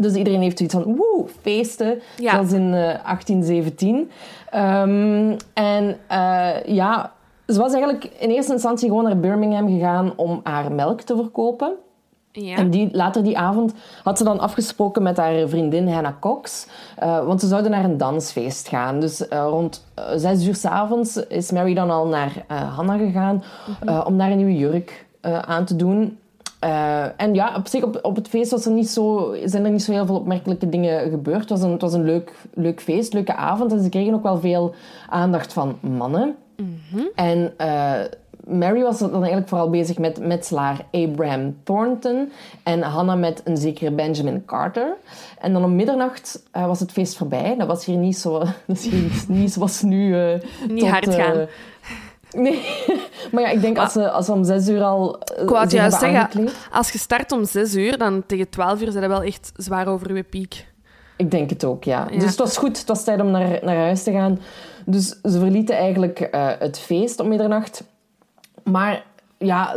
Dus 0.00 0.14
iedereen 0.14 0.40
heeft 0.40 0.58
zoiets 0.58 0.76
van, 0.76 0.96
woe, 0.96 1.24
feesten. 1.40 2.00
Ja. 2.18 2.30
Zoals 2.32 2.52
in 2.52 2.74
eh 2.74 3.04
1817. 3.04 4.10
Ehm, 4.50 5.36
en 5.54 5.96
eh, 6.06 6.64
ja, 6.66 7.12
ze 7.46 7.58
was 7.58 7.72
eigenlijk 7.72 8.04
in 8.18 8.30
eerste 8.30 8.52
instantie 8.52 8.88
gewoon 8.88 9.04
naar 9.04 9.18
Birmingham 9.20 9.68
gegaan 9.68 10.12
om 10.16 10.40
haar 10.42 10.72
melk 10.72 11.00
te 11.00 11.16
verkopen. 11.16 11.72
Ja. 12.32 12.56
En 12.56 12.70
die, 12.70 12.88
later 12.92 13.22
die 13.24 13.38
avond 13.38 13.72
had 14.02 14.18
ze 14.18 14.24
dan 14.24 14.40
afgesproken 14.40 15.02
met 15.02 15.16
haar 15.16 15.48
vriendin 15.48 15.88
Hannah 15.88 16.12
Cox. 16.20 16.66
eh, 16.96 17.26
want 17.26 17.40
ze 17.40 17.46
zouden 17.46 17.70
naar 17.70 17.84
een 17.84 17.96
dansfeest 17.96 18.68
gaan. 18.68 19.00
Dus 19.00 19.28
eh, 19.28 19.46
rond 19.48 19.84
eh, 19.94 20.04
zes 20.16 20.46
uur 20.46 20.54
s'avonds 20.54 21.16
is 21.16 21.50
Mary 21.50 21.74
dan 21.74 21.90
al 21.90 22.06
naar 22.06 22.44
eh, 22.48 22.76
Hannah 22.76 22.98
gegaan 22.98 23.42
eh, 23.84 24.04
om 24.06 24.18
daar 24.18 24.30
een 24.30 24.36
nieuwe 24.36 24.56
jurk 24.56 25.06
eh, 25.20 25.38
aan 25.38 25.64
te 25.64 25.76
doen. 25.76 26.18
Eh, 26.58 27.20
en 27.20 27.34
ja, 27.34 27.56
op 27.56 27.66
zich 27.66 27.82
op, 27.82 27.98
op 28.02 28.16
het 28.16 28.28
feest 28.28 28.50
was 28.50 28.66
er 28.66 28.72
niet 28.72 28.88
zo, 28.88 29.34
zijn 29.44 29.64
er 29.64 29.70
niet 29.70 29.82
zo 29.82 29.92
heel 29.92 30.06
veel 30.06 30.16
opmerkelijke 30.16 30.68
dingen 30.68 31.10
gebeurd. 31.10 31.40
Het 31.40 31.48
was 31.48 31.62
een, 31.62 31.70
het 31.72 31.80
was 31.80 31.92
een 31.92 32.04
leuk, 32.04 32.32
leuk 32.54 32.80
feest, 32.80 33.12
leuke 33.12 33.34
avond. 33.34 33.72
En 33.72 33.82
ze 33.82 33.88
kregen 33.88 34.14
ook 34.14 34.22
wel 34.22 34.40
veel 34.40 34.74
aandacht 35.08 35.52
van 35.52 35.78
mannen. 35.80 36.36
En 37.14 37.52
eh, 37.56 37.92
Mary 38.44 38.82
was 38.82 38.98
dan 38.98 39.12
eigenlijk 39.14 39.48
vooral 39.48 39.70
bezig 39.70 39.98
met 39.98 40.20
metselaar 40.20 40.84
Abraham 40.90 41.56
Thornton 41.62 42.32
en 42.62 42.82
Hannah 42.82 43.18
met 43.18 43.40
een 43.44 43.56
zekere 43.56 43.90
Benjamin 43.90 44.44
Carter. 44.44 44.96
En 45.38 45.52
dan 45.52 45.64
om 45.64 45.76
middernacht 45.76 46.42
eh, 46.50 46.66
was 46.66 46.80
het 46.80 46.92
feest 46.92 47.16
voorbij. 47.16 47.54
Dat 47.58 47.66
was 47.66 47.84
hier 47.84 47.96
niet 47.96 48.18
zo, 48.18 48.38
dat 48.66 48.76
is 48.76 48.86
hier 48.88 49.10
niet 49.28 49.52
zoals 49.52 49.82
nu. 49.82 50.14
Niet 50.68 50.78
tot, 50.78 50.88
hard 50.88 51.14
gaan. 51.14 51.46
Nee, 52.36 52.84
maar 53.32 53.42
ja, 53.42 53.48
ik 53.48 53.60
denk 53.60 53.78
als 53.78 53.92
ze, 53.92 54.10
als 54.10 54.26
ze 54.26 54.32
om 54.32 54.44
zes 54.44 54.68
uur 54.68 54.82
al 54.82 55.18
eh, 55.20 55.42
Ik 55.42 55.48
wou 55.48 55.68
juist 55.68 55.98
zeggen, 55.98 56.18
aangekleed. 56.20 56.54
als 56.72 56.90
je 56.90 56.98
start 56.98 57.32
om 57.32 57.44
6 57.44 57.74
uur, 57.74 57.98
dan 57.98 58.26
tegen 58.26 58.48
12 58.48 58.80
uur 58.80 58.90
zijn 58.90 59.02
je 59.02 59.08
wel 59.08 59.22
echt 59.22 59.52
zwaar 59.56 59.86
over 59.88 60.16
je 60.16 60.22
piek. 60.22 60.66
Ik 61.16 61.30
denk 61.30 61.50
het 61.50 61.64
ook, 61.64 61.84
ja. 61.84 62.06
Ja. 62.10 62.18
Dus 62.18 62.28
het 62.28 62.38
was 62.38 62.56
goed. 62.56 62.78
Het 62.78 62.88
was 62.88 63.04
tijd 63.04 63.20
om 63.20 63.30
naar, 63.30 63.58
naar 63.62 63.76
huis 63.76 64.02
te 64.02 64.12
gaan. 64.12 64.38
Dus 64.86 65.08
ze 65.08 65.38
verlieten 65.38 65.76
eigenlijk 65.76 66.20
eh, 66.20 66.48
het 66.58 66.78
feest 66.78 67.20
om 67.20 67.28
middernacht. 67.28 67.84
Maar 68.64 69.04
ja, 69.38 69.74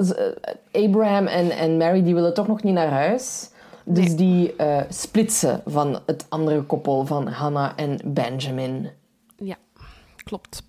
eh, 0.72 0.86
Abraham 0.86 1.28
en, 1.28 1.52
en 1.52 1.78
Mary 1.78 2.04
die 2.04 2.14
willen 2.14 2.34
toch 2.34 2.48
nog 2.48 2.64
niet 2.64 2.74
naar 2.74 2.90
huis. 2.92 3.50
Dus 3.86 4.06
Nee. 4.08 4.16
die 4.16 4.56
splitsen 4.90 5.62
van 5.66 6.00
het 6.06 6.26
andere 6.30 6.62
koppel 6.62 7.06
van 7.06 7.28
Hannah 7.28 7.72
en 7.76 8.00
Benjamin. 8.06 8.90
Ja, 9.38 9.56
klopt. 10.24 10.64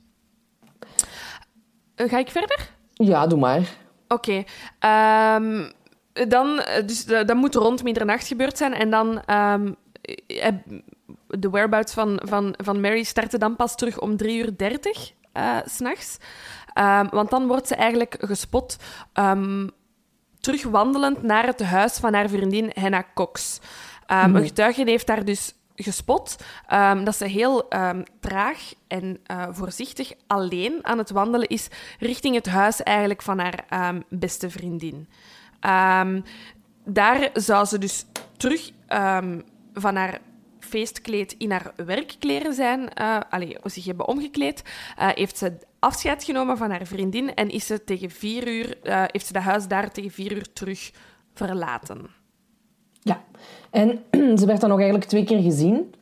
Eh, 2.03 2.09
ga 2.11 2.19
ik 2.19 2.31
verder? 2.31 2.71
Ja, 2.93 3.27
doe 3.27 3.39
maar. 3.39 3.69
Oké. 4.09 4.45
ehm, 4.79 5.71
dan, 6.29 6.61
eh, 6.61 6.87
dus 6.87 7.05
de- 7.05 7.25
dat 7.25 7.37
moet 7.37 7.55
rond 7.55 7.83
middernacht 7.83 8.27
gebeurd 8.27 8.57
zijn. 8.59 8.75
En 8.75 8.91
dan... 8.91 9.23
ehm, 9.27 9.73
eh, 10.27 10.49
de 11.27 11.51
whereabouts 11.51 11.93
van, 11.95 12.21
van, 12.25 12.55
van 12.57 12.81
Mary 12.81 13.03
starten 13.03 13.41
dan 13.41 13.57
pas 13.57 13.77
terug 13.77 14.01
om 14.01 14.17
3 14.17 14.39
uur 14.39 14.57
30 14.57 15.13
eh, 15.33 15.57
s'nachts. 15.65 16.17
Ehm, 16.73 17.07
want 17.11 17.31
dan 17.31 17.47
wordt 17.47 17.67
ze 17.69 17.75
eigenlijk 17.75 18.17
gespot 18.21 18.77
terug 20.41 20.63
wandelend 20.63 21.23
naar 21.23 21.47
het 21.47 21.63
huis 21.63 21.99
van 21.99 22.15
haar 22.15 22.29
vriendin 22.29 22.71
Hannah 22.75 23.03
Cox. 23.15 23.59
Ehm, 24.07 24.35
Een 24.37 24.45
getuige 24.47 24.83
heeft 24.85 25.07
daar 25.07 25.25
dus 25.25 25.55
gespot 25.83 26.37
ehm, 26.67 27.05
dat 27.05 27.17
ze 27.17 27.27
heel 27.27 27.69
ehm, 27.69 28.03
traag 28.21 28.73
en 28.89 29.19
eh, 29.27 29.47
voorzichtig 29.51 30.13
alleen 30.27 30.79
aan 30.83 30.99
het 30.99 31.11
wandelen 31.11 31.49
is 31.49 31.69
richting 31.99 32.35
het 32.35 32.47
huis 32.47 32.83
eigenlijk 32.83 33.23
van 33.23 33.39
haar 33.39 33.65
ehm, 33.69 34.01
beste 34.09 34.51
vriendin. 34.51 35.09
Daar 36.85 37.31
zou 37.33 37.65
ze 37.65 37.79
dus 37.79 38.05
terug 38.37 38.71
van 39.75 39.97
haar 39.97 40.21
feestkleed 40.61 41.35
in 41.39 41.51
haar 41.51 41.73
werkkleren 41.77 42.55
zijn, 42.55 42.89
eh 42.89 43.19
allee, 43.31 43.57
zich 43.65 43.85
hebben 43.85 44.09
omgekleed, 44.09 44.63
eh, 44.97 45.09
heeft 45.09 45.39
ze 45.39 45.59
afscheid 45.79 46.25
genomen 46.25 46.57
van 46.57 46.71
haar 46.71 46.87
vriendin 46.87 47.35
en 47.35 47.49
is 47.49 47.67
ze 47.67 47.85
tegen 47.85 48.11
vier 48.11 48.49
uur, 48.49 48.79
heeft 48.83 49.27
ze 49.27 49.33
dat 49.33 49.43
huis 49.43 49.69
daar 49.69 49.91
tegen 49.91 50.11
vier 50.11 50.33
uur 50.33 50.53
terug 50.53 50.91
verlaten. 51.35 52.22
Ja. 53.03 53.21
En 53.71 53.99
ze 54.39 54.47
werd 54.47 54.61
dan 54.61 54.69
nog 54.71 54.79
eigenlijk 54.79 55.09
twee 55.09 55.25
keer 55.25 55.41
gezien. 55.43 55.95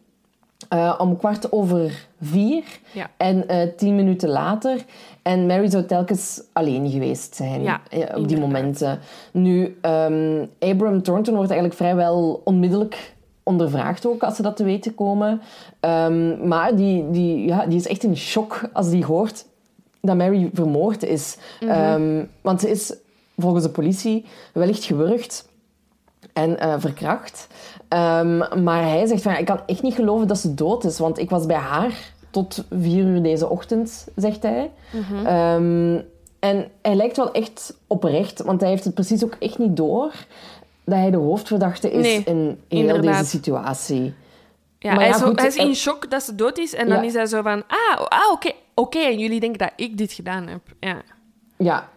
Eh, 0.68 0.94
om 0.98 1.16
kwart 1.16 1.52
over 1.52 2.06
vier 2.20 2.62
Ja. 2.92 3.10
en 3.16 3.48
eh, 3.48 3.68
tien 3.76 3.94
minuten 3.94 4.28
later. 4.28 4.84
En 5.22 5.46
Mary 5.46 5.70
zou 5.70 5.84
telkens 5.84 6.42
alleen 6.52 6.90
geweest 6.90 7.34
zijn 7.34 7.62
Ja, 7.62 7.80
eh, 7.90 7.98
op 8.00 8.06
die 8.06 8.14
inderdaad. 8.16 8.38
momenten. 8.38 8.98
Nu, 9.32 9.78
ehm, 9.80 10.46
Abraham 10.58 11.02
Thornton 11.02 11.34
wordt 11.34 11.50
eigenlijk 11.50 11.80
vrijwel 11.80 12.40
onmiddellijk 12.44 13.14
ondervraagd 13.42 14.06
ook, 14.06 14.22
als 14.22 14.36
ze 14.36 14.42
dat 14.42 14.56
te 14.56 14.64
weten 14.64 14.94
komen. 14.94 15.40
Ehm, 15.80 16.48
maar 16.48 16.76
die, 16.76 17.10
die, 17.10 17.46
ja, 17.46 17.66
die 17.66 17.78
is 17.78 17.86
echt 17.86 18.02
in 18.02 18.16
shock 18.16 18.68
als 18.72 18.90
die 18.90 19.04
hoort 19.04 19.44
dat 20.00 20.16
Mary 20.16 20.50
vermoord 20.52 21.02
is. 21.04 21.36
Mhm. 21.60 21.70
Ehm, 21.70 22.24
want 22.40 22.60
ze 22.60 22.70
is 22.70 22.94
volgens 23.38 23.64
de 23.64 23.70
politie 23.70 24.24
wellicht 24.52 24.84
gewurgd 24.84 25.48
en 26.32 26.58
eh, 26.58 26.74
verkracht. 26.78 27.46
Ehm, 27.88 28.62
maar 28.64 28.82
hij 28.82 29.06
zegt 29.06 29.22
van, 29.22 29.36
ik 29.36 29.44
kan 29.44 29.60
echt 29.66 29.82
niet 29.82 29.94
geloven 29.94 30.26
dat 30.28 30.38
ze 30.38 30.54
dood 30.54 30.84
is, 30.84 30.98
want 30.98 31.18
ik 31.18 31.30
was 31.30 31.46
bij 31.46 31.56
haar 31.56 32.12
tot 32.30 32.64
vier 32.70 33.04
uur 33.04 33.22
deze 33.22 33.48
ochtend, 33.48 34.08
zegt 34.16 34.42
hij. 34.42 34.70
Mhm. 34.92 35.26
Ehm, 35.26 36.00
en 36.38 36.70
hij 36.82 36.94
lijkt 36.94 37.16
wel 37.16 37.32
echt 37.32 37.76
oprecht, 37.86 38.42
want 38.42 38.60
hij 38.60 38.70
heeft 38.70 38.84
het 38.84 38.94
precies 38.94 39.24
ook 39.24 39.36
echt 39.38 39.58
niet 39.58 39.76
door 39.76 40.12
dat 40.84 40.98
hij 40.98 41.10
de 41.10 41.16
hoofdverdachte 41.16 41.90
is 41.90 42.02
Nee, 42.02 42.22
in, 42.24 42.60
in 42.68 42.84
heel 42.84 43.00
deze 43.00 43.24
situatie. 43.24 44.14
Ja, 44.78 44.90
Maar 44.90 44.98
hij, 45.00 45.08
ja, 45.08 45.14
is, 45.14 45.20
zo- 45.20 45.26
goed, 45.26 45.38
hij 45.38 45.48
is 45.48 45.56
eh, 45.56 45.66
in 45.66 45.74
shock 45.74 46.10
dat 46.10 46.22
ze 46.22 46.34
dood 46.34 46.58
is. 46.58 46.74
En 46.74 46.88
dan 46.88 47.04
is 47.04 47.12
hij 47.14 47.26
zo 47.26 47.42
van... 47.42 47.62
Ah, 47.66 48.06
ah 48.08 48.32
oké. 48.32 48.50
Oké, 48.74 48.98
en 48.98 49.18
jullie 49.18 49.40
denken 49.40 49.58
dat 49.58 49.72
ik 49.76 49.98
dit 49.98 50.12
gedaan 50.12 50.46
heb. 50.46 50.60
Ja. 50.80 50.96
Ja. 51.56 51.88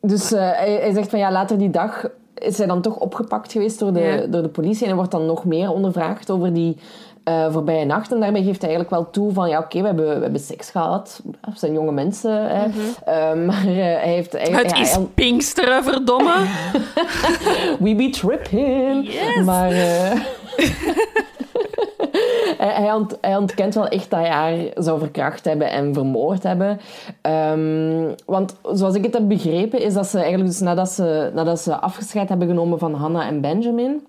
Dus 0.00 0.32
eh, 0.32 0.40
hij, 0.40 0.72
hij 0.72 0.92
zegt 0.92 1.10
van 1.10 1.18
ja, 1.18 1.32
later 1.32 1.58
die 1.58 1.70
dag 1.70 2.06
is 2.38 2.58
hij 2.58 2.66
dan 2.66 2.80
toch 2.80 2.96
opgepakt 2.96 3.52
geweest 3.52 3.78
door 3.78 3.92
de, 3.92 4.00
Ja. 4.00 4.26
door 4.26 4.42
de 4.42 4.48
politie. 4.48 4.80
En 4.80 4.86
hij 4.86 4.96
wordt 4.96 5.10
dan 5.10 5.26
nog 5.26 5.44
meer 5.44 5.70
ondervraagd 5.72 6.30
over 6.30 6.52
die 6.52 6.76
eh, 7.24 7.52
voorbije 7.52 7.84
nacht. 7.84 8.12
En 8.12 8.20
daarmee 8.20 8.42
geeft 8.44 8.62
hij 8.62 8.70
eigenlijk 8.70 8.90
wel 8.90 9.10
toe 9.10 9.32
van 9.32 9.48
ja, 9.48 9.58
oké, 9.58 9.80
we, 9.80 9.86
hebben, 9.86 10.06
we 10.16 10.22
hebben 10.22 10.40
seks 10.40 10.70
gehad. 10.70 11.20
We 11.40 11.50
zijn 11.54 11.72
jonge 11.72 11.92
mensen. 11.92 12.46
Hè. 12.56 12.64
Eh, 13.04 13.44
maar 13.46 13.66
eh, 13.66 13.74
hij 13.74 14.12
heeft... 14.12 14.32
Hij, 14.32 14.50
Mhm. 14.50 14.58
Het 14.58 14.70
ja, 14.70 14.76
is 14.80 14.94
hij- 14.94 15.06
Pinksteren, 15.14 15.84
verdomme. 15.84 16.34
We 17.80 17.94
be 17.94 18.10
tripping. 18.10 19.12
Yes. 19.12 19.44
Maar 19.44 19.70
hij, 22.66 22.82
hij, 22.82 22.92
ont- 22.94 23.18
hij 23.20 23.36
ontkent 23.36 23.74
wel 23.74 23.88
echt 23.88 24.10
dat 24.10 24.20
hij 24.20 24.28
haar 24.28 24.54
zou 24.74 24.98
verkracht 24.98 25.44
hebben 25.44 25.70
en 25.70 25.94
vermoord 25.94 26.42
hebben. 26.42 26.78
Ehm, 27.20 28.12
want 28.26 28.56
zoals 28.72 28.94
ik 28.94 29.04
het 29.04 29.14
heb 29.14 29.28
begrepen, 29.28 29.80
is 29.82 29.94
dat 29.94 30.06
ze 30.06 30.18
eigenlijk 30.18 30.48
dus 30.50 30.60
nadat 30.60 30.88
ze, 30.88 31.30
nadat 31.34 31.60
ze 31.60 31.76
afgescheid 31.80 32.28
hebben 32.28 32.48
genomen 32.48 32.78
van 32.78 32.94
Hannah 32.94 33.26
en 33.26 33.40
Benjamin, 33.40 34.02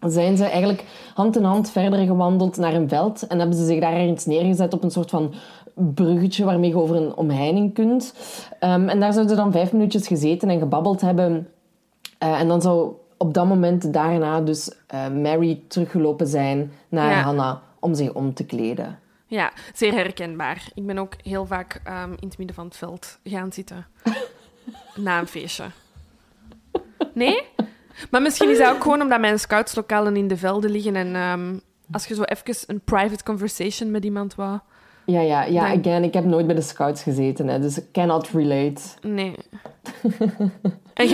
zijn 0.00 0.36
ze 0.36 0.44
eigenlijk 0.44 0.84
hand 1.14 1.36
in 1.36 1.44
hand 1.44 1.70
verder 1.70 1.98
gewandeld 2.06 2.56
naar 2.56 2.74
een 2.74 2.88
veld 2.88 3.26
en 3.26 3.38
hebben 3.38 3.56
ze 3.56 3.64
zich 3.66 3.80
daar 3.80 3.92
ergens 3.94 4.26
neergezet 4.26 4.74
op 4.74 4.82
een 4.84 4.90
soort 4.90 5.10
van 5.10 5.32
bruggetje 5.74 6.44
waarmee 6.44 6.70
je 6.70 6.76
over 6.78 6.96
een 6.96 7.16
omheining 7.16 7.74
kunt. 7.74 8.14
Ehm, 8.58 8.88
en 8.88 9.00
daar 9.00 9.12
zouden 9.12 9.36
ze 9.36 9.42
dan 9.42 9.52
vijf 9.52 9.72
minuutjes 9.72 10.06
gezeten 10.06 10.48
en 10.48 10.58
gebabbeld 10.58 11.00
hebben. 11.00 11.48
Eh, 12.18 12.40
en 12.40 12.48
dan 12.48 12.62
zou 12.62 12.92
op 13.16 13.34
dat 13.34 13.46
moment 13.46 13.92
daarna 13.92 14.40
dus 14.40 14.72
eh, 14.86 15.08
Mary 15.22 15.60
teruggelopen 15.68 16.26
zijn 16.26 16.72
naar 16.88 17.10
Ja. 17.10 17.22
Hannah 17.22 17.56
om 17.82 17.94
zich 17.94 18.12
om 18.12 18.34
te 18.34 18.44
kleden. 18.44 18.98
Ja, 19.26 19.52
zeer 19.74 19.92
herkenbaar. 19.92 20.68
Ik 20.74 20.86
ben 20.86 20.98
ook 20.98 21.14
heel 21.22 21.46
vaak 21.46 21.80
ehm, 21.84 22.10
in 22.10 22.28
het 22.28 22.38
midden 22.38 22.56
van 22.56 22.64
het 22.64 22.76
veld 22.76 23.18
gaan 23.24 23.52
zitten. 23.52 23.86
Na 24.94 25.18
een 25.18 25.26
feestje. 25.26 25.64
Nee? 27.14 27.42
Maar 28.10 28.22
misschien 28.22 28.50
is 28.50 28.58
dat 28.58 28.74
ook 28.74 28.82
gewoon 28.82 29.00
omdat 29.00 29.20
mijn 29.20 29.38
scoutslokalen 29.38 30.16
in 30.16 30.28
de 30.28 30.36
velden 30.36 30.70
liggen 30.70 30.96
en 30.96 31.14
ehm, 31.14 31.58
als 31.90 32.06
je 32.06 32.14
zo 32.14 32.22
even 32.22 32.54
een 32.66 32.80
private 32.80 33.24
conversation 33.24 33.90
met 33.90 34.04
iemand 34.04 34.34
wou... 34.34 34.58
Ja, 35.06 35.20
ja, 35.20 35.44
ja, 35.44 35.68
Dan- 35.68 35.78
again, 35.80 36.04
ik 36.04 36.14
heb 36.14 36.24
nooit 36.24 36.46
bij 36.46 36.54
de 36.54 36.60
scouts 36.60 37.02
gezeten, 37.02 37.48
hè, 37.48 37.58
dus 37.60 37.78
ik 37.78 37.84
cannot 37.92 38.28
relate. 38.28 38.80
Nee. 39.02 39.34
en 40.94 41.06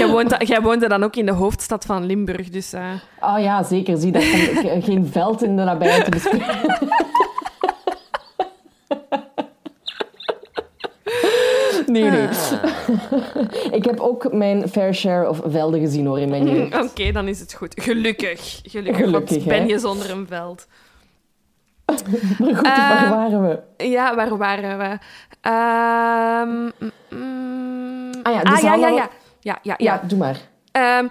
jij 0.47 0.61
woonde 0.63 0.89
dan 0.89 1.03
ook 1.05 1.17
in 1.17 1.27
de 1.27 1.33
hoofdstad 1.33 1.85
van 1.85 2.07
Limburg, 2.07 2.49
dus... 2.49 2.73
eh, 2.73 2.85
Oh 3.21 3.41
ja, 3.41 3.63
zeker. 3.63 3.97
Zie, 3.99 4.13
komt 4.13 4.25
ge- 4.25 4.79
geen 4.83 5.07
veld 5.07 5.43
in 5.43 5.57
de 5.57 5.63
nabijheid 5.65 6.05
te 6.05 6.11
bespreken. 6.11 6.77
Nee, 11.87 12.03
nee. 12.11 12.29
ik 13.71 13.85
heb 13.85 14.01
ook 14.01 14.33
mijn 14.33 14.69
fair 14.69 14.95
share 14.95 15.29
of 15.29 15.41
velden 15.47 15.81
gezien 15.81 16.07
hoor 16.07 16.19
in 16.21 16.29
mijn 16.29 16.49
jeugd. 16.49 16.91
Oké, 16.91 17.13
dan 17.13 17.29
is 17.29 17.41
het 17.41 17.55
goed. 17.55 17.75
Gelukkig. 17.83 18.61
Gelukkig, 18.65 19.45
ben 19.45 19.69
je 19.69 19.79
zonder 19.79 20.11
een 20.11 20.27
veld. 20.27 20.67
Maar 22.39 22.55
goed, 22.55 22.67
waar 22.67 23.03
Ehm, 23.03 23.11
waren 23.11 23.43
we? 23.49 23.85
Ja, 23.85 24.15
waar 24.15 24.37
waren 24.37 24.79
we? 24.79 24.99
Ehm, 25.41 26.71
mm. 27.19 28.11
Ah 28.23 28.33
ja, 28.33 28.43
dus 28.43 28.61
ja, 28.61 28.75
ja, 28.75 28.89
ja. 28.89 28.95
Ja, 28.97 29.09
ja, 29.41 29.59
Ja, 29.63 29.75
ja. 29.79 30.03
doe 30.07 30.19
maar. 30.19 30.41
Ehm, 30.73 31.07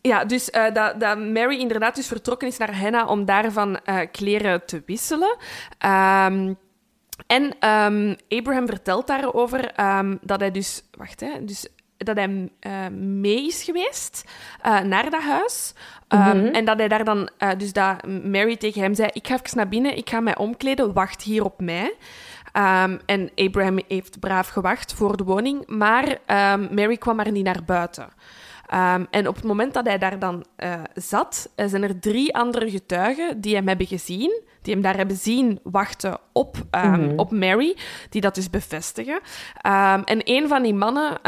ja, 0.00 0.24
dus 0.24 0.50
eh, 0.50 0.74
dat, 0.74 1.00
dat 1.00 1.18
Mary 1.18 1.58
inderdaad 1.58 1.94
dus 1.94 2.06
vertrokken 2.06 2.48
is 2.48 2.56
naar 2.56 2.78
Henna 2.78 3.06
om 3.06 3.24
daarvan 3.24 3.78
eh, 3.84 3.98
kleren 4.12 4.66
te 4.66 4.82
wisselen. 4.86 5.36
En 7.26 7.56
Abraham 8.28 8.66
vertelt 8.66 9.06
daarover 9.06 9.72
dat 10.20 10.40
hij 10.40 10.50
dus... 10.50 10.82
Wacht, 10.98 11.20
hè. 11.20 11.44
Dus 11.44 11.68
dat 11.96 12.16
hij 12.16 12.48
eh, 12.60 12.88
mee 12.96 13.46
is 13.46 13.62
geweest 13.62 14.24
naar 14.62 15.10
dat 15.10 15.22
huis. 15.22 15.74
Ehm, 16.14 16.46
En 16.54 16.64
dat 16.64 16.78
hij 16.78 16.88
daar 16.88 17.04
dan... 17.04 17.28
eh, 17.38 17.50
dus 17.58 17.72
dat 17.72 18.06
Mary 18.06 18.56
tegen 18.56 18.82
hem 18.82 18.94
zei... 18.94 19.08
Ik 19.12 19.26
ga 19.26 19.34
even 19.34 19.56
naar 19.56 19.68
binnen, 19.68 19.96
ik 19.96 20.10
ga 20.10 20.20
mij 20.20 20.36
omkleden, 20.36 20.92
wacht 20.92 21.22
hier 21.22 21.44
op 21.44 21.60
mij. 21.60 21.94
Ehm, 22.52 22.98
en 23.06 23.30
Abraham 23.34 23.78
heeft 23.88 24.20
braaf 24.20 24.48
gewacht 24.48 24.92
voor 24.94 25.16
de 25.16 25.24
woning, 25.24 25.66
maar 25.66 26.18
ehm, 26.26 26.74
Mary 26.74 26.96
kwam 26.96 27.16
maar 27.16 27.30
niet 27.32 27.44
naar 27.44 27.62
buiten. 27.66 28.08
Ehm, 28.66 29.04
en 29.10 29.28
op 29.28 29.34
het 29.34 29.44
moment 29.44 29.74
dat 29.74 29.86
hij 29.86 29.98
daar 29.98 30.18
dan 30.18 30.44
eh, 30.56 30.74
zat, 30.94 31.50
eh, 31.54 31.66
zijn 31.66 31.82
er 31.82 32.00
drie 32.00 32.34
andere 32.34 32.70
getuigen 32.70 33.40
die 33.40 33.54
hem 33.54 33.68
hebben 33.68 33.86
gezien, 33.86 34.42
die 34.62 34.72
hem 34.74 34.82
daar 34.82 34.96
hebben 34.96 35.16
zien 35.16 35.58
wachten 35.62 36.18
op, 36.32 36.56
ehm, 36.70 37.12
op 37.16 37.30
Mary, 37.30 37.76
die 38.08 38.20
dat 38.20 38.34
dus 38.34 38.50
bevestigen. 38.50 39.20
Ehm, 39.60 40.00
en 40.04 40.20
een 40.24 40.48
van 40.48 40.62
die 40.62 40.74
mannen, 40.74 41.18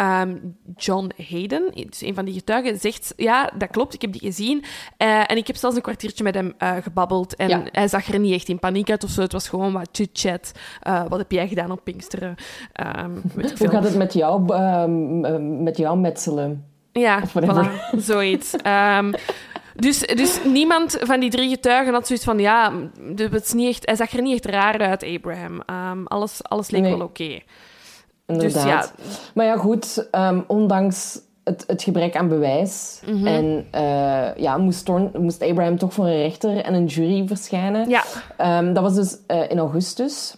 John 0.77 1.11
Hayden, 1.29 1.71
dus 1.75 2.01
een 2.01 2.15
van 2.15 2.25
die 2.25 2.35
getuigen, 2.35 2.79
zegt, 2.79 3.13
ja, 3.17 3.51
dat 3.59 3.71
klopt, 3.71 3.95
ik 3.95 4.01
heb 4.01 4.13
die 4.13 4.21
gezien. 4.21 4.65
Eh, 4.97 5.31
en 5.31 5.37
ik 5.37 5.47
heb 5.47 5.57
zelfs 5.57 5.77
een 5.77 5.83
kwartiertje 5.83 6.25
met 6.25 6.35
hem 6.35 6.55
gebabbeld. 6.83 7.37
En 7.37 7.49
Ja. 7.49 7.63
hij 7.71 7.89
zag 7.89 8.09
er 8.13 8.19
niet 8.19 8.35
echt 8.35 8.49
in 8.49 8.59
paniek 8.59 8.91
uit 8.91 9.05
of 9.05 9.11
zo. 9.11 9.21
Het 9.21 9.33
was 9.33 9.49
gewoon 9.49 9.73
wat 9.73 9.89
chit-chat. 9.93 10.53
Wat 11.09 11.19
heb 11.19 11.33
jij 11.33 11.49
gedaan 11.49 11.71
op 11.71 11.81
Pinksteren? 11.85 12.35
Hoe 13.59 13.69
gaat 13.69 13.85
het 13.85 13.97
met 13.97 14.13
jou, 14.13 14.43
met 15.63 15.77
jou 15.77 15.99
metselen? 15.99 16.75
Ja, 17.01 17.23
voilà, 17.29 17.97
zoiets. 17.97 18.55
Ehm, 18.63 19.13
dus, 19.75 19.99
dus 19.99 20.41
niemand 20.45 20.97
van 21.01 21.21
die 21.21 21.31
drie 21.31 21.49
getuigen 21.49 21.93
had 21.95 22.07
zoiets 22.07 22.25
van... 22.25 22.39
Ja, 22.39 22.73
het 23.17 23.45
is 23.45 23.53
niet 23.53 23.69
echt, 23.69 23.87
hij 23.87 23.97
zag 23.97 24.13
er 24.13 24.23
niet 24.23 24.35
echt 24.35 24.55
raar 24.55 24.79
uit, 24.81 25.05
Abraham. 25.05 25.61
Ehm, 25.67 26.05
alles, 26.05 26.43
alles 26.43 26.71
leek 26.71 26.83
Nee. 26.83 26.97
wel 26.97 27.07
oké. 27.07 27.39
Inderdaad. 28.27 28.63
Dus 28.65 28.65
ja, 28.65 28.85
Maar 29.35 29.47
ja, 29.47 29.57
goed, 29.57 30.09
ehm, 30.11 30.41
ondanks 30.47 31.21
het, 31.45 31.65
het 31.67 31.83
gebrek 31.83 32.17
aan 32.17 32.29
bewijs 32.29 33.01
Mhm. 33.07 33.27
en 33.27 33.67
eh, 33.71 34.37
ja, 34.37 34.57
moest, 34.59 34.85
Thorn- 34.85 35.11
moest 35.19 35.43
Abraham 35.43 35.79
toch 35.79 35.93
voor 35.93 36.07
een 36.07 36.17
rechter 36.23 36.57
en 36.61 36.75
een 36.75 36.87
jury 36.87 37.27
verschijnen. 37.27 37.89
ja, 37.89 38.03
dat 38.73 38.83
was 38.83 38.95
dus 38.95 39.17
eh, 39.27 39.51
in 39.51 39.59
augustus. 39.59 40.37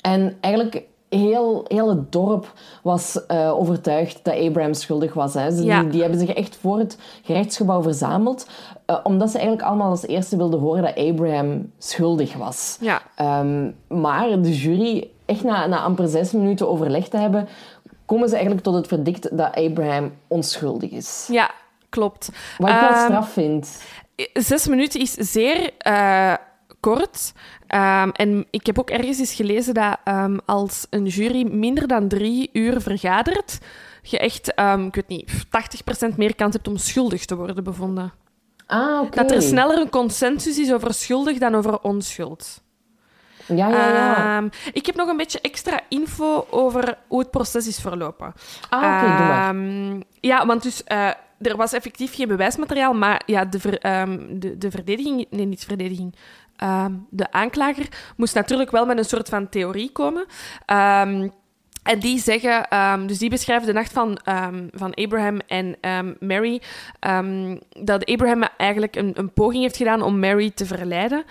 En 0.00 0.36
eigenlijk 0.40 0.82
heel, 1.08 1.64
heel 1.68 1.88
het 1.88 2.12
dorp 2.12 2.52
was 2.82 3.26
eh, 3.26 3.58
overtuigd 3.58 4.20
dat 4.24 4.34
Abraham 4.34 4.74
schuldig 4.74 5.14
was. 5.14 5.34
Hè. 5.34 5.50
Ze, 5.50 5.64
Ja. 5.64 5.80
die, 5.80 5.90
die 5.90 6.00
hebben 6.00 6.18
zich 6.18 6.28
echt 6.32 6.56
voor 6.60 6.78
het 6.78 6.98
gerechtsgebouw 7.22 7.82
verzameld, 7.82 8.46
eh, 8.86 8.98
omdat 9.02 9.30
ze 9.30 9.36
eigenlijk 9.38 9.66
allemaal 9.68 9.90
als 9.90 10.06
eerste 10.06 10.36
wilden 10.36 10.60
horen 10.60 10.82
dat 10.82 10.96
Abraham 10.96 11.72
schuldig 11.78 12.34
was. 12.36 12.76
ja. 12.80 13.02
Ehm, 13.14 13.70
maar 13.88 14.42
de 14.42 14.56
jury, 14.56 15.10
echt 15.26 15.42
na, 15.44 15.66
na 15.66 15.80
amper 15.80 16.08
zes 16.08 16.32
minuten 16.32 16.68
overleg 16.68 17.08
te 17.08 17.16
hebben, 17.16 17.48
komen 18.06 18.26
ze 18.28 18.34
eigenlijk 18.34 18.64
tot 18.64 18.74
het 18.74 18.86
verdict 18.86 19.36
dat 19.38 19.54
Abraham 19.54 20.12
onschuldig 20.28 20.90
is. 20.90 21.28
ja, 21.30 21.50
klopt. 21.88 22.30
Wat 22.58 22.68
ik 22.70 22.80
wel 22.80 22.88
Ehm, 22.90 23.04
straf 23.04 23.30
vind. 23.30 23.82
Zes 24.32 24.68
minuten 24.68 25.00
is 25.00 25.12
zeer 25.12 25.70
eh, 25.78 26.34
kort. 26.80 27.32
Ehm, 27.68 28.08
en 28.12 28.46
ik 28.50 28.66
heb 28.66 28.78
ook 28.78 28.90
ergens 28.90 29.18
eens 29.18 29.34
gelezen 29.34 29.74
dat 29.74 29.96
ehm, 30.04 30.38
als 30.46 30.86
een 30.90 31.06
jury 31.06 31.46
minder 31.52 31.86
dan 31.88 32.08
drie 32.08 32.50
uur 32.52 32.80
vergadert, 32.80 33.58
je 34.02 34.18
echt, 34.18 34.54
ehm, 34.54 34.84
ik 34.86 34.94
weet 34.94 35.08
niet, 35.08 35.32
80% 35.50 36.16
meer 36.16 36.34
kans 36.34 36.54
hebt 36.54 36.68
om 36.68 36.76
schuldig 36.76 37.24
te 37.24 37.36
worden 37.36 37.64
bevonden. 37.64 38.12
Ah, 38.66 39.00
oké. 39.00 39.16
Dat 39.16 39.30
er 39.30 39.42
sneller 39.42 39.78
een 39.80 39.88
consensus 39.90 40.58
is 40.58 40.72
over 40.72 40.94
schuldig 40.94 41.38
dan 41.38 41.54
over 41.54 41.80
onschuld. 41.80 42.62
Ja, 43.46 43.68
ja, 43.68 43.88
ja. 43.92 44.44
Ik 44.72 44.86
heb 44.86 44.94
nog 44.96 45.08
een 45.08 45.16
beetje 45.16 45.40
extra 45.40 45.80
info 45.88 46.46
over 46.50 46.98
hoe 47.06 47.18
het 47.18 47.30
proces 47.30 47.66
is 47.66 47.78
verlopen. 47.80 48.32
ah, 48.70 48.78
oké, 48.80 49.16
doe 49.16 49.26
maar. 49.26 49.54
Ja, 50.20 50.46
want 50.46 50.62
dus 50.62 50.84
eh, 50.84 51.10
er 51.40 51.56
was 51.56 51.72
effectief 51.72 52.14
geen 52.14 52.28
bewijsmateriaal, 52.28 52.92
maar 52.92 53.22
ja, 53.26 53.44
de, 53.44 53.60
ver- 53.60 53.80
de, 54.40 54.58
de 54.58 54.70
verdediging, 54.70 55.26
nee, 55.30 55.46
niet 55.46 55.64
verdediging, 55.64 56.14
ehm, 56.58 56.92
de 57.10 57.32
aanklager 57.32 57.88
moest 58.16 58.34
natuurlijk 58.34 58.70
wel 58.70 58.86
met 58.86 58.98
een 58.98 59.04
soort 59.04 59.28
van 59.28 59.48
theorie 59.48 59.92
komen. 59.92 60.26
Ehm, 60.66 61.28
en 61.82 61.98
die 61.98 62.18
zeggen, 62.18 62.68
ehm, 62.68 63.06
dus 63.06 63.18
die 63.18 63.30
beschrijven 63.30 63.66
de 63.66 63.72
nacht 63.72 63.92
van, 63.92 64.18
van 64.72 64.94
Abraham 64.94 65.40
en 65.46 65.76
Mary, 66.20 66.62
dat 67.68 68.04
Abraham 68.04 68.42
eigenlijk 68.56 68.96
een, 68.96 69.12
een 69.14 69.32
poging 69.32 69.62
heeft 69.62 69.76
gedaan 69.76 70.02
om 70.02 70.18
Mary 70.18 70.50
te 70.50 70.66
verleiden, 70.66 71.24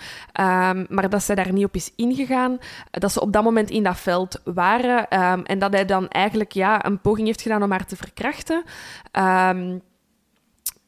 maar 0.90 1.10
dat 1.10 1.24
zij 1.24 1.36
daar 1.36 1.54
niet 1.54 1.66
op 1.66 1.76
is 1.76 1.92
ingegaan, 1.96 2.58
dat 2.92 3.12
ze 3.12 3.22
op 3.22 3.34
dat 3.34 3.44
moment 3.44 3.70
in 3.70 3.84
dat 3.84 3.98
veld 3.98 4.42
waren 4.44 5.08
en 5.44 5.60
dat 5.60 5.74
hij 5.74 5.86
dan 5.86 6.08
eigenlijk 6.08 6.52
ja, 6.52 6.86
een 6.86 7.02
poging 7.02 7.28
heeft 7.28 7.42
gedaan 7.42 7.64
om 7.64 7.72
haar 7.72 7.86
te 7.86 7.96
verkrachten. 7.96 8.64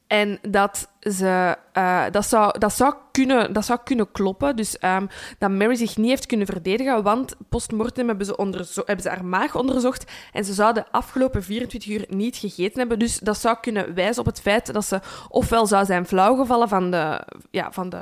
Ehm, 0.09 0.19
En 0.19 0.39
dat, 0.41 0.89
ze, 0.99 1.57
uh, 1.73 2.03
dat, 2.11 2.25
zou, 2.25 2.59
dat, 2.59 2.73
zou 2.73 2.93
kunnen, 3.11 3.53
dat 3.53 3.65
zou 3.65 3.79
kunnen 3.83 4.11
kloppen. 4.11 4.55
Dus 4.55 4.77
um, 4.81 5.07
dat 5.37 5.51
Mary 5.51 5.75
zich 5.75 5.97
niet 5.97 6.09
heeft 6.09 6.25
kunnen 6.25 6.47
verdedigen, 6.47 7.03
want 7.03 7.35
postmortem 7.49 8.07
hebben 8.07 8.25
ze, 8.25 8.81
hebben 8.85 9.01
ze 9.01 9.09
haar 9.09 9.25
maag 9.25 9.55
onderzocht 9.55 10.11
en 10.33 10.45
ze 10.45 10.53
zou 10.53 10.73
de 10.73 10.91
afgelopen 10.91 11.43
24 11.43 11.89
uur 11.89 12.05
niet 12.07 12.37
gegeten 12.37 12.79
hebben. 12.79 12.99
Dus 12.99 13.19
dat 13.19 13.37
zou 13.37 13.57
kunnen 13.61 13.93
wijzen 13.93 14.19
op 14.19 14.25
het 14.25 14.41
feit 14.41 14.73
dat 14.73 14.85
ze 14.85 14.99
ofwel 15.29 15.65
zou 15.65 15.85
zijn 15.85 16.05
flauwgevallen 16.05 16.69
van 16.69 16.91
de, 16.91 17.21
ja, 17.51 17.71
van 17.71 17.89
de 17.89 18.01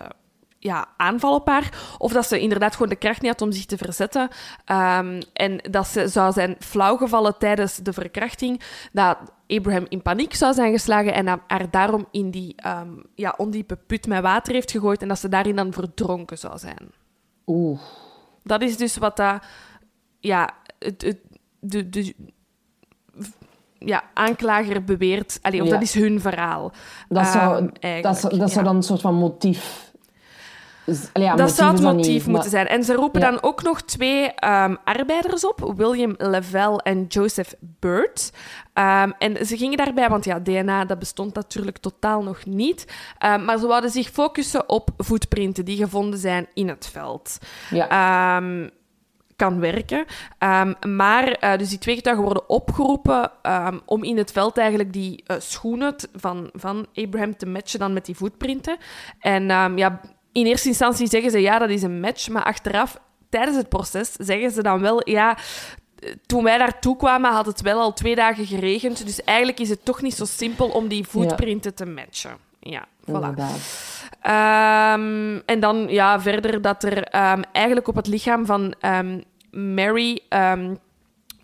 ja, 0.68 0.86
aanval 0.98 1.36
op 1.36 1.48
haar. 1.48 1.96
Of 1.98 2.12
dat 2.12 2.28
ze 2.28 2.40
inderdaad 2.40 2.74
gewoon 2.74 2.90
de 2.90 2.96
kracht 2.96 3.22
niet 3.22 3.32
had 3.32 3.42
om 3.42 3.52
zich 3.52 3.66
te 3.66 3.78
verzetten. 3.78 4.22
Um, 4.22 5.20
en 5.34 5.58
dat 5.70 5.88
ze 5.88 6.08
zou 6.08 6.32
zijn 6.32 6.56
flauwgevallen 6.60 7.38
tijdens 7.38 7.76
de 7.76 7.94
verkrachting. 7.94 8.62
Dat 8.92 9.18
Abraham 9.48 9.86
in 9.90 10.02
paniek 10.02 10.34
zou 10.34 10.54
zijn 10.54 10.72
geslagen 10.72 11.14
en 11.14 11.28
haar 11.48 11.72
daarom 11.72 12.08
in 12.12 12.32
die 12.32 12.56
um, 12.68 13.04
ja, 13.16 13.34
ondiepe 13.38 13.76
put 13.76 14.08
met 14.08 14.22
water 14.22 14.54
heeft 14.54 14.72
gegooid. 14.72 15.02
En 15.02 15.08
dat 15.08 15.20
ze 15.20 15.30
daarin 15.30 15.56
dan 15.56 15.74
verdronken 15.74 16.38
zou 16.38 16.58
zijn. 16.58 16.92
Oeh. 17.46 17.80
Dat 18.44 18.62
is 18.62 18.78
dus 18.78 18.98
wat 18.98 19.18
dat... 19.18 19.44
Ja, 20.20 20.50
het, 20.80 21.02
het, 21.02 21.18
de, 21.60 21.90
de, 21.90 22.14
ja, 23.80 24.04
aanklager 24.14 24.84
beweert... 24.84 25.40
Allee, 25.42 25.62
of 25.62 25.68
Ja. 25.68 25.74
dat 25.74 25.82
is 25.82 25.94
hun 25.94 26.22
verhaal. 26.22 26.72
Dat 27.10 27.28
zou, 27.28 27.70
Ehm, 27.80 28.02
dat, 28.02 28.18
zou, 28.18 28.38
dat 28.38 28.52
zou 28.52 28.66
dan 28.66 28.76
een 28.76 28.84
soort 28.84 29.02
van 29.02 29.16
motief... 29.16 29.87
ja, 31.14 31.36
dat 31.36 31.52
zou 31.52 31.72
het 31.72 31.82
motief 31.82 32.06
niet, 32.08 32.14
moeten 32.14 32.32
maar- 32.34 32.50
zijn. 32.50 32.68
En 32.68 32.84
ze 32.84 32.94
roepen 32.94 33.22
Ja. 33.22 33.30
dan 33.32 33.42
ook 33.44 33.64
nog 33.64 33.82
twee 33.82 34.32
ehm, 34.32 34.76
arbeiders 34.84 35.46
op, 35.46 35.74
William 35.78 36.14
Lavelle 36.18 36.82
en 36.82 37.06
Joseph 37.08 37.54
Bird. 37.60 38.32
Ehm, 38.74 39.12
en 39.20 39.46
ze 39.46 39.58
gingen 39.58 39.78
daarbij, 39.78 40.10
want 40.10 40.26
ja, 40.26 40.40
DNA 40.40 40.86
dat 40.86 41.00
bestond 41.00 41.34
natuurlijk 41.34 41.78
totaal 41.78 42.24
nog 42.24 42.46
niet. 42.46 42.86
Ehm, 43.18 43.46
maar 43.46 43.58
ze 43.58 43.68
wouden 43.68 43.90
zich 43.90 44.10
focussen 44.10 44.70
op 44.70 44.90
voetprinten 44.98 45.66
die 45.66 45.78
gevonden 45.78 46.20
zijn 46.20 46.48
in 46.54 46.68
het 46.68 46.90
veld. 46.92 47.38
Ja. 47.70 48.42
Kan 49.36 49.60
werken. 49.60 50.06
Maar 50.88 51.24
eh, 51.32 51.58
dus 51.58 51.70
die 51.70 51.78
twee 51.78 51.96
getuigen 51.96 52.24
worden 52.26 52.50
opgeroepen 52.50 53.32
om 53.86 54.04
in 54.04 54.18
het 54.18 54.32
veld 54.32 54.58
eigenlijk 54.58 54.94
die 54.94 55.24
eh, 55.26 55.36
schoenen 55.40 55.96
van, 56.16 56.50
van 56.54 56.86
Abraham 56.94 57.38
te 57.38 57.46
matchen 57.46 57.80
dan 57.80 57.94
met 57.94 58.06
die 58.06 58.16
voetprinten. 58.16 58.78
En 59.20 59.44
ja, 59.78 60.00
in 60.40 60.46
eerste 60.46 60.68
instantie 60.68 61.08
zeggen 61.08 61.32
ze 61.32 61.42
ja, 61.42 61.60
dat 61.60 61.70
is 61.70 61.84
een 61.84 62.00
match, 62.00 62.30
maar 62.30 62.44
achteraf, 62.44 62.98
tijdens 63.30 63.58
het 63.58 63.70
proces, 63.70 64.12
zeggen 64.12 64.52
ze 64.52 64.62
dan 64.62 64.82
wel 64.82 65.10
ja. 65.10 65.38
Toen 66.26 66.44
wij 66.44 66.58
daartoe 66.58 66.98
kwamen, 66.98 67.32
had 67.32 67.46
het 67.46 67.62
wel 67.62 67.80
al 67.80 67.94
twee 67.94 68.16
dagen 68.16 68.46
geregend. 68.46 69.06
Dus 69.06 69.24
eigenlijk 69.24 69.60
is 69.60 69.70
het 69.70 69.86
toch 69.86 70.02
niet 70.02 70.14
zo 70.14 70.26
simpel 70.26 70.70
om 70.70 70.88
die 70.88 71.08
voetprinten 71.08 71.76
te 71.76 71.86
matchen. 71.86 72.38
Ja, 72.60 72.86
voilà. 73.10 73.34
Ehm, 74.22 75.40
en 75.46 75.60
dan 75.60 75.88
ja, 75.90 76.22
verder 76.22 76.62
dat 76.62 76.84
er 76.84 77.04
ehm, 77.04 77.42
eigenlijk 77.52 77.88
op 77.88 77.96
het 77.96 78.08
lichaam 78.08 78.46
van 78.46 78.74
ehm, 78.80 79.20
Mary 79.52 80.22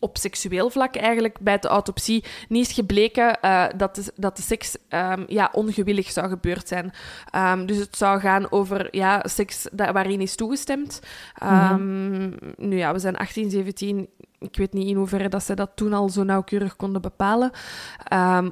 op 0.03 0.17
seksueel 0.17 0.69
vlak 0.69 0.95
eigenlijk 0.95 1.37
bij 1.39 1.59
de 1.59 1.67
autopsie 1.67 2.23
niet 2.49 2.67
is 2.67 2.73
gebleken 2.73 3.41
eh, 3.41 3.65
dat, 3.77 3.95
de, 3.95 4.03
dat 4.15 4.35
de 4.37 4.41
seks 4.41 4.75
ehm, 4.89 5.23
ja, 5.27 5.49
ongewillig 5.51 6.11
zou 6.11 6.29
gebeurd 6.29 6.67
zijn. 6.67 6.93
Ehm, 7.31 7.65
dus 7.65 7.77
het 7.77 7.97
zou 7.97 8.19
gaan 8.19 8.51
over 8.51 8.87
ja, 8.91 9.21
seks 9.27 9.67
waarin 9.75 10.21
is 10.21 10.35
toegestemd. 10.35 10.99
Ehm, 11.37 12.29
Nu 12.57 12.77
ja, 12.77 12.93
we 12.93 12.99
zijn 12.99 13.15
18, 13.17 13.49
17. 13.49 14.07
Ik 14.39 14.55
weet 14.57 14.73
niet 14.73 14.87
in 14.87 14.95
hoeverre 14.95 15.29
dat 15.29 15.43
ze 15.43 15.53
dat 15.55 15.71
toen 15.75 15.93
al 15.93 16.09
zo 16.09 16.23
nauwkeurig 16.23 16.75
konden 16.75 17.01
bepalen. 17.01 17.51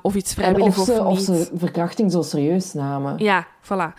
Of 0.01 0.15
iets 0.15 0.35
En 0.35 0.41
vrijwillig 0.43 0.77
of 0.77 0.85
ze, 0.85 0.91
of 0.91 0.99
of 1.05 1.17
niet. 1.17 1.25
ze 1.25 1.49
verkrachting 1.55 2.11
zo 2.11 2.21
serieus 2.21 2.73
namen. 2.73 3.17
Ja, 3.17 3.47
voilà. 3.63 3.93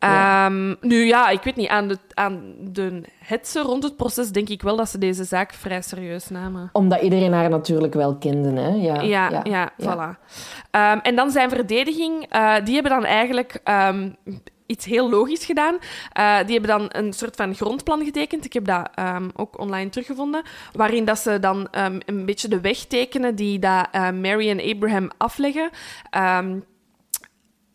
Ja. 0.00 0.46
Ehm, 0.46 0.74
nu 0.80 1.04
ja, 1.04 1.28
ik 1.28 1.42
weet 1.42 1.56
niet, 1.56 1.68
aan 1.68 1.88
de, 1.88 1.98
aan 2.14 2.54
de 2.58 3.02
hetze 3.18 3.60
rond 3.60 3.82
het 3.82 3.96
proces 3.96 4.30
denk 4.30 4.48
ik 4.48 4.62
wel 4.62 4.76
dat 4.76 4.88
ze 4.88 4.98
deze 4.98 5.24
zaak 5.24 5.52
vrij 5.54 5.82
serieus 5.82 6.28
namen. 6.28 6.70
Omdat 6.72 7.00
iedereen 7.02 7.32
haar 7.32 7.48
natuurlijk 7.48 7.94
wel 7.94 8.16
kende, 8.16 8.60
hè? 8.60 8.68
Ja, 8.68 9.00
Ja, 9.00 9.40
ja, 9.42 9.72
voilà. 9.82 10.18
Ehm, 10.70 10.98
en 11.02 11.16
dan 11.16 11.30
zijn 11.30 11.48
verdediging, 11.48 12.26
eh, 12.28 12.54
die 12.64 12.74
hebben 12.74 12.92
dan 12.92 13.04
eigenlijk 13.04 13.60
ehm, 13.64 14.10
iets 14.66 14.84
heel 14.84 15.10
logisch 15.10 15.44
gedaan. 15.44 15.78
Eh, 16.12 16.36
die 16.46 16.58
hebben 16.58 16.78
dan 16.78 16.86
een 16.88 17.12
soort 17.12 17.36
van 17.36 17.54
grondplan 17.54 18.04
getekend. 18.04 18.44
Ik 18.44 18.52
heb 18.52 18.64
dat 18.64 18.88
ook 19.36 19.58
online 19.58 19.90
teruggevonden. 19.90 20.42
Waarin 20.72 21.04
dat 21.04 21.18
ze 21.18 21.38
dan 21.40 21.68
een 21.70 22.26
beetje 22.26 22.48
de 22.48 22.60
weg 22.60 22.78
tekenen 22.78 23.34
die 23.34 23.58
dat, 23.58 23.88
eh, 23.92 24.10
Mary 24.10 24.50
en 24.50 24.74
Abraham 24.74 25.10
afleggen. 25.16 25.70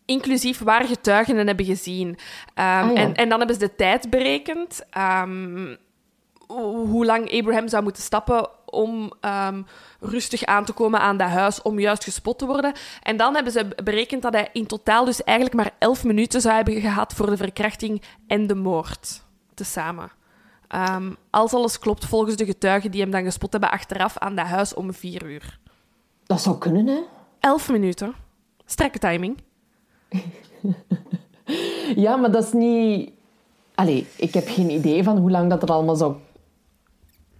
Inclusief 0.06 0.58
waar 0.58 0.84
getuigen 0.84 1.46
hebben 1.46 1.64
gezien. 1.66 2.18
Ehm, 2.54 2.68
Ah, 2.88 2.92
ja. 2.94 2.94
en, 2.94 3.14
en 3.14 3.28
dan 3.28 3.38
hebben 3.38 3.56
ze 3.58 3.66
de 3.66 3.74
tijd 3.74 4.10
berekend. 4.10 4.82
ehm, 4.90 5.74
hoe 6.90 7.04
lang 7.06 7.32
Abraham 7.38 7.68
zou 7.68 7.82
moeten 7.82 8.02
stappen 8.02 8.48
om 8.66 9.12
ehm, 9.20 9.62
rustig 10.00 10.44
aan 10.44 10.64
te 10.64 10.72
komen 10.72 11.00
aan 11.00 11.16
dat 11.16 11.28
huis, 11.28 11.62
om 11.62 11.78
juist 11.78 12.04
gespot 12.04 12.38
te 12.38 12.46
worden. 12.46 12.72
En 13.02 13.16
dan 13.16 13.34
hebben 13.34 13.52
ze 13.52 13.68
berekend 13.84 14.22
dat 14.22 14.32
hij 14.32 14.48
in 14.52 14.66
totaal 14.66 15.04
dus 15.04 15.24
eigenlijk 15.24 15.56
maar 15.56 15.70
elf 15.78 16.04
minuten 16.04 16.40
zou 16.40 16.54
hebben 16.54 16.80
gehad 16.80 17.12
voor 17.14 17.30
de 17.30 17.36
verkrachting 17.36 18.02
en 18.26 18.46
de 18.46 18.54
moord. 18.54 19.22
Tezamen. 19.54 20.10
Als 21.30 21.52
alles 21.54 21.78
klopt 21.78 22.04
volgens 22.04 22.36
de 22.36 22.44
getuigen 22.44 22.90
die 22.90 23.00
hem 23.00 23.10
dan 23.10 23.24
gespot 23.24 23.52
hebben 23.52 23.70
achteraf 23.70 24.18
aan 24.18 24.34
dat 24.34 24.46
huis 24.46 24.74
om 24.74 24.92
vier 24.94 25.24
uur. 25.24 25.58
Dat 26.24 26.40
zou 26.40 26.58
kunnen, 26.58 26.86
hè? 26.86 26.98
Elf 27.40 27.70
minuten. 27.70 28.14
Strakke 28.64 28.98
timing. 28.98 29.38
Ja, 31.96 32.16
maar 32.16 32.30
dat 32.30 32.44
is 32.44 32.52
niet... 32.52 33.10
Allee, 33.74 34.06
ik 34.16 34.34
heb 34.34 34.48
geen 34.48 34.70
idee 34.70 35.02
van 35.02 35.16
hoe 35.18 35.30
lang 35.30 35.50
dat 35.50 35.62
er 35.62 35.68
allemaal 35.68 35.96
zou 35.96 36.14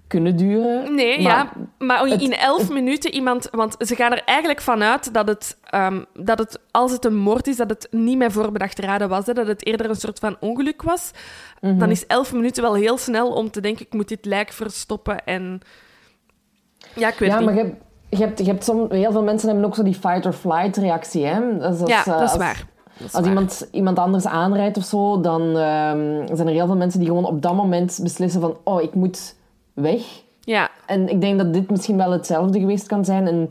kunnen 0.06 0.36
duren. 0.36 0.94
Nee, 0.94 1.22
Maar 1.22 1.32
ja. 1.32 1.52
Maar 1.78 2.06
het- 2.06 2.20
in 2.22 2.32
elf 2.32 2.70
minuten 2.78 3.14
iemand... 3.14 3.48
Want 3.50 3.74
ze 3.78 3.94
gaan 3.94 4.12
er 4.12 4.22
eigenlijk 4.24 4.60
vanuit 4.60 5.14
dat 5.14 5.28
het, 5.28 5.58
ehm, 5.64 6.02
dat 6.14 6.38
het, 6.38 6.60
als 6.70 6.92
het 6.92 7.04
een 7.04 7.16
moord 7.16 7.46
is, 7.46 7.56
dat 7.56 7.70
het 7.70 7.88
niet 7.90 8.18
met 8.18 8.32
voorbedacht 8.32 8.78
raden 8.78 9.08
was. 9.08 9.26
Hè, 9.26 9.32
dat 9.32 9.46
het 9.46 9.66
eerder 9.66 9.88
een 9.88 9.94
soort 9.96 10.18
van 10.18 10.36
ongeluk 10.40 10.82
was. 10.82 11.10
Mhm. 11.60 11.78
Dan 11.78 11.90
is 11.90 12.06
elf 12.06 12.32
minuten 12.32 12.62
wel 12.62 12.74
heel 12.74 12.98
snel 12.98 13.32
om 13.32 13.50
te 13.50 13.60
denken, 13.60 13.86
ik 13.86 13.92
moet 13.92 14.08
dit 14.08 14.24
lijk 14.24 14.52
verstoppen 14.52 15.24
en... 15.24 15.60
Ja, 16.94 17.08
ik 17.08 17.18
weet 17.18 17.30
Ja, 17.30 17.36
niet. 17.38 17.46
maar 17.46 17.56
je 17.56 17.72
je 18.18 18.24
hebt, 18.24 18.38
je 18.38 18.44
hebt 18.44 18.64
som, 18.64 18.86
heel 18.90 19.12
veel 19.12 19.22
mensen 19.22 19.48
hebben 19.48 19.66
ook 19.66 19.74
zo 19.74 19.82
die 19.82 19.94
fight-or-flight 19.94 20.76
reactie, 20.76 21.24
hè? 21.26 21.58
Dat 21.58 21.74
is 21.74 21.80
als, 21.80 21.90
ja, 21.90 21.98
eh, 22.00 22.06
dat 22.06 22.14
is 22.16 22.20
als- 22.20 22.36
waar. 22.36 22.66
Als 23.02 23.12
waar. 23.12 23.24
iemand, 23.24 23.68
iemand 23.70 23.98
anders 23.98 24.26
aanrijdt 24.26 24.76
of 24.76 24.84
zo, 24.84 25.20
dan 25.20 25.42
ehm, 25.42 26.26
zijn 26.36 26.48
er 26.48 26.54
heel 26.54 26.66
veel 26.66 26.76
mensen 26.76 27.00
die 27.00 27.08
gewoon 27.08 27.24
op 27.24 27.42
dat 27.42 27.54
moment 27.54 27.98
beslissen 28.02 28.40
van 28.40 28.56
oh, 28.64 28.82
ik 28.82 28.94
moet 28.94 29.34
weg. 29.72 30.02
Ja, 30.40 30.68
En 30.86 31.08
ik 31.08 31.20
denk 31.20 31.38
dat 31.38 31.52
dit 31.52 31.70
misschien 31.70 31.96
wel 31.96 32.10
hetzelfde 32.10 32.60
geweest 32.60 32.86
kan 32.86 33.04
zijn. 33.04 33.26
En, 33.26 33.50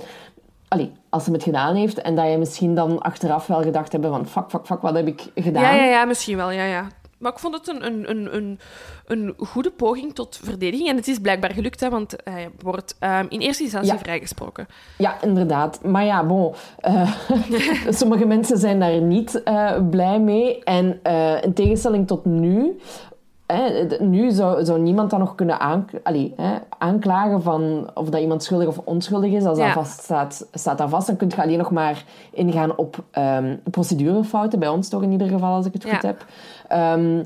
allee, 0.68 0.92
als 1.10 1.24
ze 1.24 1.32
het 1.32 1.44
gedaan 1.44 1.76
heeft 1.76 2.02
en 2.02 2.16
dat 2.16 2.30
je 2.32 2.38
misschien 2.38 2.76
dan 2.76 3.02
achteraf 3.02 3.48
wel 3.48 3.62
gedacht 3.62 3.92
hebben 3.92 4.10
van 4.10 4.26
fuck, 4.26 4.50
fuck, 4.50 4.66
fuck, 4.66 4.82
wat 4.82 4.96
heb 4.96 5.08
ik 5.08 5.32
gedaan? 5.36 5.64
ja, 5.64 5.74
ja, 5.74 5.84
ja, 5.86 6.06
misschien 6.06 6.38
wel, 6.38 6.52
ja, 6.52 6.64
ja. 6.64 6.88
Maar 7.18 7.32
ik 7.32 7.40
vond 7.40 7.54
het 7.54 7.68
een, 7.68 7.86
een, 7.86 8.10
een, 8.10 8.36
een, 8.36 8.60
een 9.06 9.34
goede 9.48 9.72
poging 9.72 10.16
tot 10.16 10.40
verdediging. 10.44 10.90
En 10.90 10.96
het 10.96 11.08
is 11.08 11.20
blijkbaar 11.20 11.52
gelukt, 11.54 11.80
hè, 11.80 11.90
want 11.90 12.16
hij 12.24 12.50
wordt 12.60 12.96
ehm, 13.00 13.26
in 13.30 13.40
eerste 13.40 13.64
instantie 13.64 13.94
Ja. 13.94 14.00
vrijgesproken. 14.00 14.68
Ja, 14.98 15.22
inderdaad. 15.22 15.84
Maar 15.84 16.06
ja, 16.06 16.26
bon. 16.26 16.54
eh, 16.80 17.12
sommige 17.90 18.26
mensen 18.26 18.58
zijn 18.58 18.80
daar 18.80 19.02
niet 19.02 19.44
eh, 19.44 19.72
blij 19.90 20.20
mee. 20.20 20.64
En 20.64 21.00
eh, 21.04 21.44
in 21.44 21.54
tegenstelling 21.54 22.08
tot 22.08 22.26
nu... 22.26 22.80
Nu 24.00 24.32
zou, 24.32 24.66
zou 24.66 24.80
niemand 24.80 25.10
dan 25.10 25.20
nog 25.20 25.36
kunnen 25.36 25.60
aank 25.60 25.90
allee, 26.04 26.36
aanklagen 26.78 27.42
van 27.42 27.90
of 27.94 28.10
dat 28.10 28.22
iemand 28.22 28.44
schuldig 28.44 28.68
of 28.68 28.78
onschuldig 28.84 29.32
is. 29.32 29.46
Als 29.46 29.58
Ja. 29.58 29.66
dat 29.66 29.74
vast 29.74 30.04
staat, 30.04 30.48
staat 30.54 30.78
dat 30.78 30.90
vast. 30.90 31.08
Dan 31.08 31.16
kun 31.16 31.30
je 31.36 31.42
alleen 31.44 31.58
nog 31.58 31.72
maar 31.72 32.04
ingaan 32.32 32.78
op 32.78 33.04
ehm, 33.12 33.56
procedurefouten. 33.72 34.60
Bij 34.60 34.68
ons 34.70 34.90
toch 34.90 35.02
in 35.04 35.12
ieder 35.12 35.28
geval, 35.28 35.54
als 35.56 35.66
ik 35.66 35.74
het 35.74 35.84
Ja. 35.84 35.94
goed 35.94 36.02
heb. 36.02 36.26
Ehm, 36.68 37.24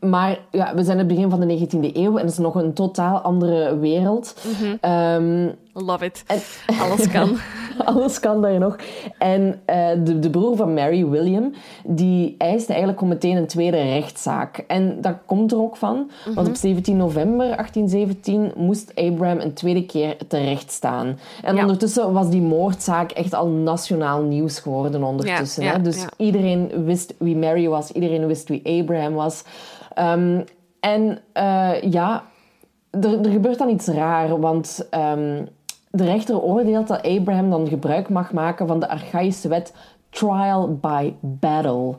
maar 0.00 0.38
ja, 0.50 0.74
we 0.74 0.82
zijn 0.84 0.98
in 0.98 1.04
het 1.06 1.14
begin 1.14 1.30
van 1.30 1.40
de 1.40 1.46
19e 1.46 1.90
eeuw 1.96 2.12
en 2.16 2.22
het 2.24 2.30
is 2.32 2.38
nog 2.38 2.54
een 2.54 2.72
totaal 2.72 3.18
andere 3.18 3.78
wereld. 3.78 4.36
Ehm, 4.80 5.48
Love 5.76 6.04
it. 6.04 6.24
en, 6.26 6.40
Alles 6.82 7.08
kan. 7.08 7.36
alles 7.84 8.20
kan 8.20 8.42
daar 8.42 8.58
nog. 8.58 8.76
En 9.18 9.60
eh, 9.64 9.88
de, 10.04 10.18
de 10.18 10.30
broer 10.30 10.56
van 10.56 10.74
Mary, 10.74 11.06
William, 11.06 11.52
die 11.86 12.34
eiste 12.38 12.68
eigenlijk 12.72 13.02
om 13.02 13.08
meteen 13.08 13.36
een 13.36 13.46
tweede 13.46 13.82
rechtszaak. 13.82 14.58
En 14.66 15.00
dat 15.00 15.14
komt 15.26 15.52
er 15.52 15.58
ook 15.58 15.76
van, 15.76 16.10
want 16.34 16.48
op 16.48 16.54
17 16.54 16.96
november 16.96 17.46
1817 17.46 18.52
moest 18.56 18.92
Abraham 18.94 19.38
een 19.40 19.52
tweede 19.52 19.86
keer 19.86 20.16
terecht 20.28 20.72
staan. 20.72 21.18
En 21.42 21.54
Ja. 21.54 21.60
ondertussen 21.60 22.12
was 22.12 22.30
die 22.30 22.42
moordzaak 22.42 23.10
echt 23.10 23.34
al 23.34 23.48
nationaal 23.48 24.22
nieuws 24.22 24.58
geworden 24.58 25.02
ondertussen. 25.02 25.62
Ja, 25.62 25.70
ja, 25.70 25.76
hè? 25.76 25.82
Dus 25.82 26.06
iedereen 26.16 26.84
wist 26.84 27.14
wie 27.18 27.36
Mary 27.36 27.68
was, 27.68 27.90
iedereen 27.90 28.26
wist 28.26 28.48
wie 28.48 28.80
Abraham 28.80 29.14
was. 29.14 29.44
Ehm, 29.94 30.40
en 30.80 31.18
eh, 31.32 31.82
ja, 31.82 32.24
er, 32.90 33.20
er 33.24 33.30
gebeurt 33.30 33.58
dan 33.58 33.68
iets 33.68 33.86
raar, 33.86 34.40
want 34.40 34.86
ehm, 34.90 35.44
de 35.94 36.04
rechter 36.04 36.40
oordeelt 36.40 36.88
dat 36.88 37.02
Abraham 37.02 37.50
dan 37.50 37.68
gebruik 37.68 38.08
mag 38.08 38.32
maken 38.32 38.66
van 38.66 38.80
de 38.80 38.88
archaïsche 38.88 39.48
wet 39.48 39.72
trial 40.10 40.78
by 40.80 41.12
battle. 41.20 41.96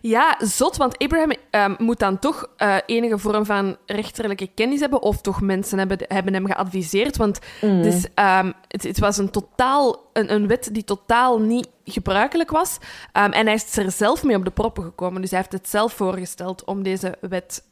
Ja, 0.00 0.36
zot, 0.38 0.76
want 0.76 0.98
Abraham 0.98 1.32
ehm, 1.50 1.74
moet 1.78 1.98
dan 1.98 2.18
toch 2.18 2.46
eh, 2.56 2.76
enige 2.86 3.18
vorm 3.18 3.44
van 3.44 3.76
rechterlijke 3.86 4.46
kennis 4.54 4.80
hebben, 4.80 5.02
of 5.02 5.20
toch 5.20 5.40
mensen 5.40 5.78
hebben, 5.78 5.98
hebben 6.08 6.34
hem 6.34 6.46
geadviseerd. 6.46 7.16
Want 7.16 7.38
dus, 7.60 8.06
ehm, 8.14 8.52
het, 8.68 8.82
het 8.82 8.98
was 8.98 9.16
een, 9.16 9.30
totaal, 9.30 10.10
een, 10.12 10.34
een 10.34 10.46
wet 10.46 10.68
die 10.72 10.84
totaal 10.84 11.40
niet 11.40 11.68
gebruikelijk 11.84 12.50
was. 12.50 12.78
Ehm, 13.12 13.30
en 13.30 13.46
hij 13.46 13.54
is 13.54 13.76
er 13.76 13.90
zelf 13.90 14.24
mee 14.24 14.36
op 14.36 14.44
de 14.44 14.50
proppen 14.50 14.84
gekomen. 14.84 15.20
Dus 15.20 15.30
hij 15.30 15.38
heeft 15.38 15.52
het 15.52 15.68
zelf 15.68 15.92
voorgesteld 15.92 16.64
om 16.64 16.82
deze 16.82 17.14
wet 17.20 17.64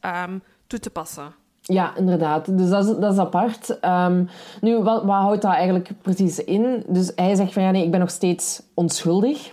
toe 0.67 0.79
te 0.79 0.91
passen. 0.91 1.42
Ja, 1.63 1.97
inderdaad. 1.97 2.59
Dus 2.59 2.69
dat 2.69 2.85
is, 2.85 2.97
dat 2.97 3.13
is 3.13 3.19
apart. 3.19 3.79
Ehm, 3.81 4.25
nu, 4.61 4.79
wat, 4.79 5.03
wat 5.03 5.21
houdt 5.21 5.43
dat 5.43 5.53
eigenlijk 5.53 5.91
precies 6.03 6.45
in? 6.45 6.85
Dus 6.87 7.13
hij 7.17 7.35
zegt 7.35 7.53
van 7.53 7.63
ja, 7.63 7.71
nee, 7.71 7.85
ik 7.85 7.91
ben 7.91 8.01
nog 8.01 8.11
steeds 8.11 8.63
onschuldig. 8.75 9.53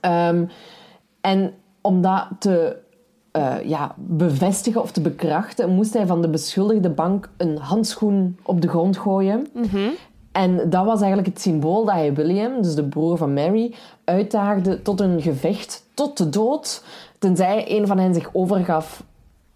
Ehm, 0.00 0.44
en 1.20 1.52
om 1.80 2.02
dat 2.02 2.26
te 2.38 2.76
eh, 3.30 3.54
ja, 3.64 3.94
bevestigen 3.96 4.82
of 4.82 4.90
te 4.90 5.00
bekrachten, 5.00 5.74
moest 5.74 5.94
hij 5.94 6.06
van 6.06 6.22
de 6.22 6.28
beschuldigde 6.28 6.90
bank 6.90 7.30
een 7.36 7.58
handschoen 7.58 8.38
op 8.42 8.60
de 8.60 8.68
grond 8.68 8.96
gooien. 8.96 9.46
En 10.32 10.70
dat 10.70 10.84
was 10.84 10.98
eigenlijk 10.98 11.28
het 11.28 11.40
symbool 11.40 11.84
dat 11.84 11.94
hij 11.94 12.14
William, 12.14 12.62
dus 12.62 12.74
de 12.74 12.84
broer 12.84 13.16
van 13.16 13.32
Mary, 13.32 13.74
uitdaagde 14.04 14.82
tot 14.82 15.00
een 15.00 15.22
gevecht 15.22 15.86
tot 15.94 16.16
de 16.16 16.28
dood, 16.28 16.84
tenzij 17.18 17.64
een 17.68 17.86
van 17.86 17.98
hen 17.98 18.14
zich 18.14 18.30
overgaf 18.32 19.02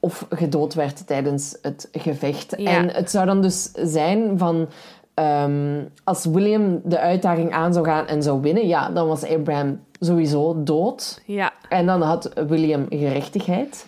of 0.04 0.26
gedood 0.30 0.74
werd 0.74 1.06
tijdens 1.06 1.56
het 1.62 1.88
gevecht. 1.92 2.54
Ja. 2.56 2.70
En 2.70 2.88
het 2.88 3.10
zou 3.10 3.26
dan 3.26 3.42
dus 3.42 3.70
zijn 3.72 4.38
van... 4.38 4.68
ehm, 5.14 5.84
als 6.04 6.24
William 6.24 6.80
de 6.84 6.98
uitdaging 6.98 7.52
aan 7.52 7.72
zou 7.72 7.86
gaan 7.86 8.06
en 8.06 8.22
zou 8.22 8.40
winnen, 8.40 8.66
ja, 8.66 8.90
dan 8.90 9.08
was 9.08 9.24
Abraham 9.24 9.80
sowieso 10.00 10.62
dood. 10.62 11.22
Ja, 11.26 11.52
En 11.68 11.86
dan 11.86 12.02
had 12.02 12.32
William 12.46 12.86
gerechtigheid. 12.88 13.86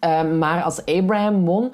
Ehm, 0.00 0.38
maar 0.38 0.62
als 0.62 0.84
Abraham 0.84 1.44
won, 1.44 1.72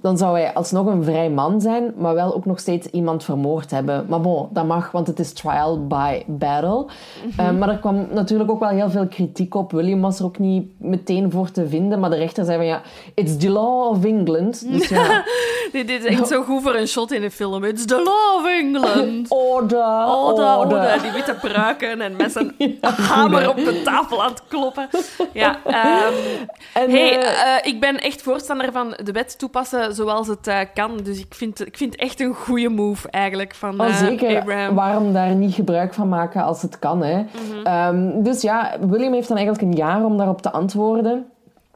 dan 0.00 0.18
zou 0.18 0.38
hij 0.38 0.52
alsnog 0.52 0.86
een 0.86 1.04
vrij 1.04 1.30
man 1.30 1.60
zijn, 1.60 1.92
maar 1.96 2.14
wel 2.14 2.34
ook 2.34 2.44
nog 2.44 2.58
steeds 2.58 2.86
iemand 2.86 3.24
vermoord 3.24 3.70
hebben. 3.70 4.06
Maar 4.08 4.20
bon, 4.20 4.48
dat 4.50 4.66
mag, 4.66 4.90
want 4.90 5.06
het 5.06 5.18
is 5.18 5.32
trial 5.32 5.86
by 5.86 6.22
battle. 6.26 6.86
Ehm, 7.36 7.58
maar 7.58 7.68
er 7.68 7.78
kwam 7.78 8.06
natuurlijk 8.10 8.50
ook 8.50 8.60
wel 8.60 8.68
heel 8.68 8.90
veel 8.90 9.06
kritiek 9.06 9.54
op. 9.54 9.72
William 9.72 10.00
was 10.00 10.18
er 10.18 10.24
ook 10.24 10.38
niet 10.38 10.66
meteen 10.78 11.30
voor 11.30 11.50
te 11.50 11.68
vinden, 11.68 12.00
maar 12.00 12.10
de 12.10 12.16
rechter 12.16 12.44
zei 12.44 12.56
van 12.56 12.66
ja, 12.66 12.82
it's 13.14 13.36
the 13.36 13.50
law 13.50 13.90
of 13.90 14.04
England. 14.04 14.72
Dus 14.72 14.88
ja, 14.88 15.24
dit, 15.72 15.90
is 15.90 16.04
echt 16.04 16.28
zo 16.28 16.42
goed 16.42 16.62
voor 16.62 16.74
een 16.74 16.88
shot 16.88 17.12
in 17.12 17.22
een 17.22 17.30
film. 17.30 17.64
It's 17.64 17.84
the 17.84 18.02
law 18.02 18.44
of 18.44 18.46
England. 18.46 19.30
order, 19.52 19.68
de 19.68 20.12
order. 20.12 20.44
oude, 20.44 20.96
die 21.02 21.12
witte 21.12 21.36
pruiken 21.40 22.00
en 22.00 22.16
met 22.16 22.32
zijn 22.32 22.54
hamer 22.80 23.48
op 23.48 23.56
de 23.56 23.82
tafel 23.84 24.22
aan 24.22 24.30
het 24.30 24.42
kloppen. 24.48 24.88
Ja, 25.32 25.60
ehm, 25.64 26.12
En, 26.72 26.90
hey, 26.90 27.18
eh, 27.18 27.56
eh, 27.56 27.66
ik 27.66 27.80
ben 27.80 28.00
echt 28.00 28.22
voorstander 28.22 28.72
van 28.72 28.96
de 29.04 29.12
wet 29.12 29.38
toepassen 29.38 29.87
zoals 29.90 30.26
het 30.26 30.46
eh, 30.46 30.58
kan. 30.74 30.96
Dus 31.02 31.18
ik 31.18 31.34
vind, 31.34 31.66
ik 31.66 31.76
vind 31.76 31.92
het 31.92 32.00
echt 32.00 32.20
een 32.20 32.34
goede 32.34 32.68
move 32.68 33.10
eigenlijk 33.10 33.54
van 33.54 33.80
Oh, 33.80 33.86
eh, 33.86 33.96
zeker. 33.96 34.40
Abraham. 34.40 34.74
Waarom 34.74 35.12
daar 35.12 35.34
niet 35.34 35.54
gebruik 35.54 35.94
van 35.94 36.08
maken 36.08 36.42
als 36.42 36.62
het 36.62 36.78
kan, 36.78 37.02
hè? 37.02 37.22
Mhm. 37.22 37.64
Ehm, 37.64 38.22
dus 38.22 38.42
ja, 38.42 38.76
William 38.80 39.12
heeft 39.12 39.28
dan 39.28 39.36
eigenlijk 39.36 39.66
een 39.66 39.78
jaar 39.78 40.04
om 40.04 40.16
daarop 40.16 40.42
te 40.42 40.50
antwoorden. 40.52 41.26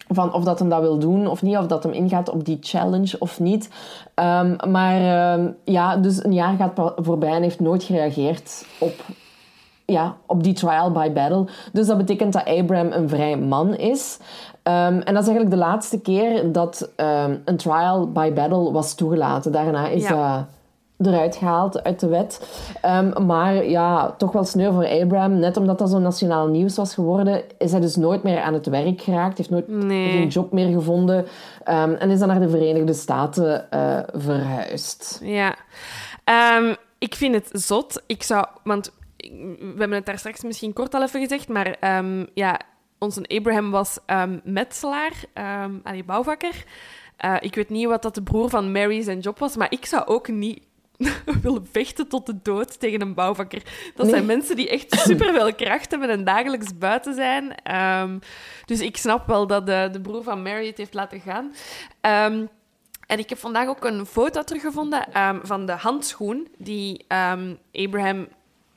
Van 0.09 0.33
of 0.33 0.45
dat 0.45 0.59
hem 0.59 0.69
dat 0.69 0.81
wil 0.81 0.99
doen 0.99 1.27
of 1.27 1.43
niet, 1.43 1.57
of 1.57 1.67
dat 1.67 1.83
hem 1.83 1.93
ingaat 1.93 2.29
op 2.29 2.45
die 2.45 2.59
challenge 2.61 3.17
of 3.19 3.41
niet. 3.41 3.69
Ehm, 4.15 4.71
maar 4.71 5.01
ehm, 5.01 5.51
ja, 5.65 5.97
dus 5.97 6.25
een 6.25 6.35
jaar 6.35 6.57
gaat 6.57 6.93
voorbij 6.97 7.33
en 7.33 7.43
heeft 7.43 7.61
nooit 7.61 7.83
gereageerd 7.83 8.67
op, 8.79 8.95
ja, 9.85 10.17
op 10.27 10.43
die 10.43 10.53
trial 10.53 10.91
by 10.91 11.13
battle. 11.13 11.47
Dus 11.73 11.87
dat 11.87 11.97
betekent 11.97 12.33
dat 12.33 12.47
Abraham 12.47 12.93
een 12.93 13.09
vrij 13.09 13.37
man 13.37 13.77
is. 13.77 14.19
Ehm, 14.63 14.99
en 15.01 15.15
dat 15.15 15.23
is 15.23 15.29
eigenlijk 15.29 15.51
de 15.51 15.57
laatste 15.57 16.01
keer 16.01 16.53
dat 16.53 16.91
ehm, 16.97 17.37
een 17.45 17.57
trial 17.57 18.13
by 18.13 18.33
battle 18.33 18.73
was 18.73 18.95
toegelaten. 18.95 19.53
Daarna 19.53 19.89
is 19.89 20.09
Ja. 20.09 20.47
dat 20.97 21.13
eruit 21.13 21.37
gehaald 21.37 21.83
uit 21.85 22.01
de 22.01 22.07
wet. 22.09 22.61
Ehm, 22.81 23.27
maar 23.27 23.65
ja, 23.65 24.11
toch 24.19 24.33
wel 24.33 24.45
sneu 24.45 24.73
voor 24.73 24.87
Abraham. 24.89 25.39
Net 25.39 25.57
omdat 25.57 25.79
dat 25.79 25.91
zo 25.91 25.99
nationaal 25.99 26.47
nieuws 26.49 26.77
was 26.77 26.95
geworden, 26.95 27.43
is 27.59 27.71
hij 27.73 27.81
dus 27.81 27.97
nooit 27.97 28.23
meer 28.23 28.41
aan 28.41 28.55
het 28.55 28.67
werk 28.67 29.01
geraakt. 29.01 29.37
Heeft 29.39 29.51
nooit 29.51 29.69
Nee. 29.69 30.11
geen 30.11 30.29
job 30.29 30.53
meer 30.53 30.73
gevonden. 30.73 31.27
En 31.65 32.11
is 32.11 32.19
dan 32.19 32.29
naar 32.29 32.41
de 32.41 32.49
Verenigde 32.49 32.93
Staten 32.95 33.71
eh, 33.71 33.99
verhuisd. 34.13 35.21
Ja. 35.23 35.55
Ik 36.99 37.15
vind 37.15 37.35
het 37.35 37.49
zot. 37.53 38.03
Ik 38.07 38.23
zou... 38.23 38.47
Want 38.65 38.93
we 39.17 39.75
hebben 39.79 39.93
het 39.97 40.07
daar 40.07 40.19
straks 40.19 40.43
misschien 40.43 40.73
kort 40.73 40.95
al 40.95 41.03
even 41.03 41.21
gezegd, 41.21 41.49
maar 41.49 41.77
ja, 42.35 42.61
onze 43.03 43.23
Abraham 43.29 43.71
was 43.71 43.99
ehm 44.07 44.39
metselaar, 44.45 45.13
ehm 45.33 45.75
allee, 45.83 46.05
bouwvakker. 46.05 46.65
Eh, 47.17 47.37
ik 47.41 47.55
weet 47.55 47.69
niet 47.69 47.87
wat 47.87 48.03
dat 48.03 48.15
de 48.15 48.23
broer 48.23 48.51
van 48.51 48.73
Mary 48.73 49.03
zijn 49.03 49.19
job 49.19 49.39
was, 49.39 49.57
maar 49.57 49.73
ik 49.73 49.87
zou 49.87 50.07
ook 50.07 50.29
niet 50.29 50.63
willen 51.43 51.67
vechten 51.73 52.09
tot 52.09 52.27
de 52.27 52.35
dood 52.43 52.81
tegen 52.81 53.01
een 53.01 53.15
bouwvakker. 53.15 53.63
Dat 53.95 54.09
zijn 54.09 54.27
mensen 54.27 54.57
die 54.57 54.69
echt 54.69 54.95
superveel 55.09 55.55
kracht 55.55 55.91
hebben 55.91 56.11
en 56.11 56.25
dagelijks 56.25 56.79
buiten 56.79 57.15
zijn. 57.15 57.55
Ehm, 57.55 58.19
dus 58.65 58.81
ik 58.81 58.97
snap 58.97 59.27
wel 59.27 59.47
dat 59.47 59.67
de, 59.67 59.89
de 59.93 60.01
broer 60.01 60.23
van 60.23 60.43
Mary 60.43 60.67
het 60.67 60.79
heeft 60.79 60.95
laten 60.95 61.21
gaan. 61.21 61.53
En 63.07 63.19
ik 63.19 63.29
heb 63.29 63.39
vandaag 63.39 63.69
ook 63.69 63.85
een 63.85 64.07
foto 64.07 64.43
teruggevonden 64.43 65.07
van 65.43 65.67
de 65.67 65.73
handschoen 65.73 66.49
die 66.59 67.05
Abraham 67.73 68.29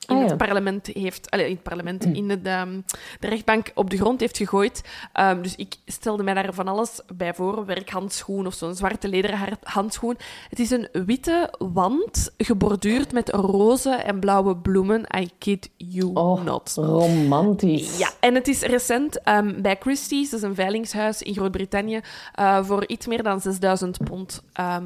in 0.06 0.16
Ah, 0.16 0.22
ja. 0.22 0.28
het 0.28 0.36
parlement 0.36 0.86
heeft, 0.86 1.30
allee, 1.30 1.44
in 1.48 1.54
het 1.54 1.62
parlement, 1.62 2.04
in 2.04 2.28
de, 2.28 2.42
de, 2.42 2.82
de 3.20 3.28
rechtbank 3.28 3.70
op 3.74 3.90
de 3.90 3.96
grond 3.96 4.20
heeft 4.20 4.36
gegooid. 4.36 4.82
Ehm, 5.12 5.42
dus 5.42 5.56
ik 5.56 5.74
stelde 5.86 6.22
mij 6.22 6.34
daar 6.34 6.54
van 6.54 6.68
alles 6.68 7.00
bij 7.14 7.34
voor, 7.34 7.64
werkhandschoen 7.66 8.46
of 8.46 8.54
zo'n 8.54 8.74
zwarte 8.74 9.08
lederen 9.08 9.38
handschoen. 9.62 10.16
Het 10.48 10.58
is 10.58 10.70
een 10.70 10.88
witte 10.92 11.54
wand, 11.58 12.30
geborduurd 12.38 13.12
met 13.12 13.28
roze 13.28 13.90
en 13.90 14.18
blauwe 14.20 14.56
bloemen. 14.56 15.04
I 15.18 15.30
kid 15.38 15.70
you 15.76 16.10
Oh, 16.14 16.42
not. 16.44 16.72
romantisch. 16.76 17.98
Ja, 17.98 18.10
en 18.20 18.34
het 18.34 18.48
is 18.48 18.60
recent 18.60 19.22
ehm, 19.22 19.62
bij 19.62 19.76
Christie's, 19.80 20.30
dat 20.30 20.40
is 20.40 20.46
een 20.46 20.54
veilingshuis 20.54 21.22
in 21.22 21.34
Groot-Brittannië, 21.34 22.00
eh, 22.34 22.64
voor 22.64 22.86
iets 22.86 23.06
meer 23.06 23.22
dan 23.22 23.40
6000 23.40 23.98
pond 24.04 24.42
ehm, 24.52 24.84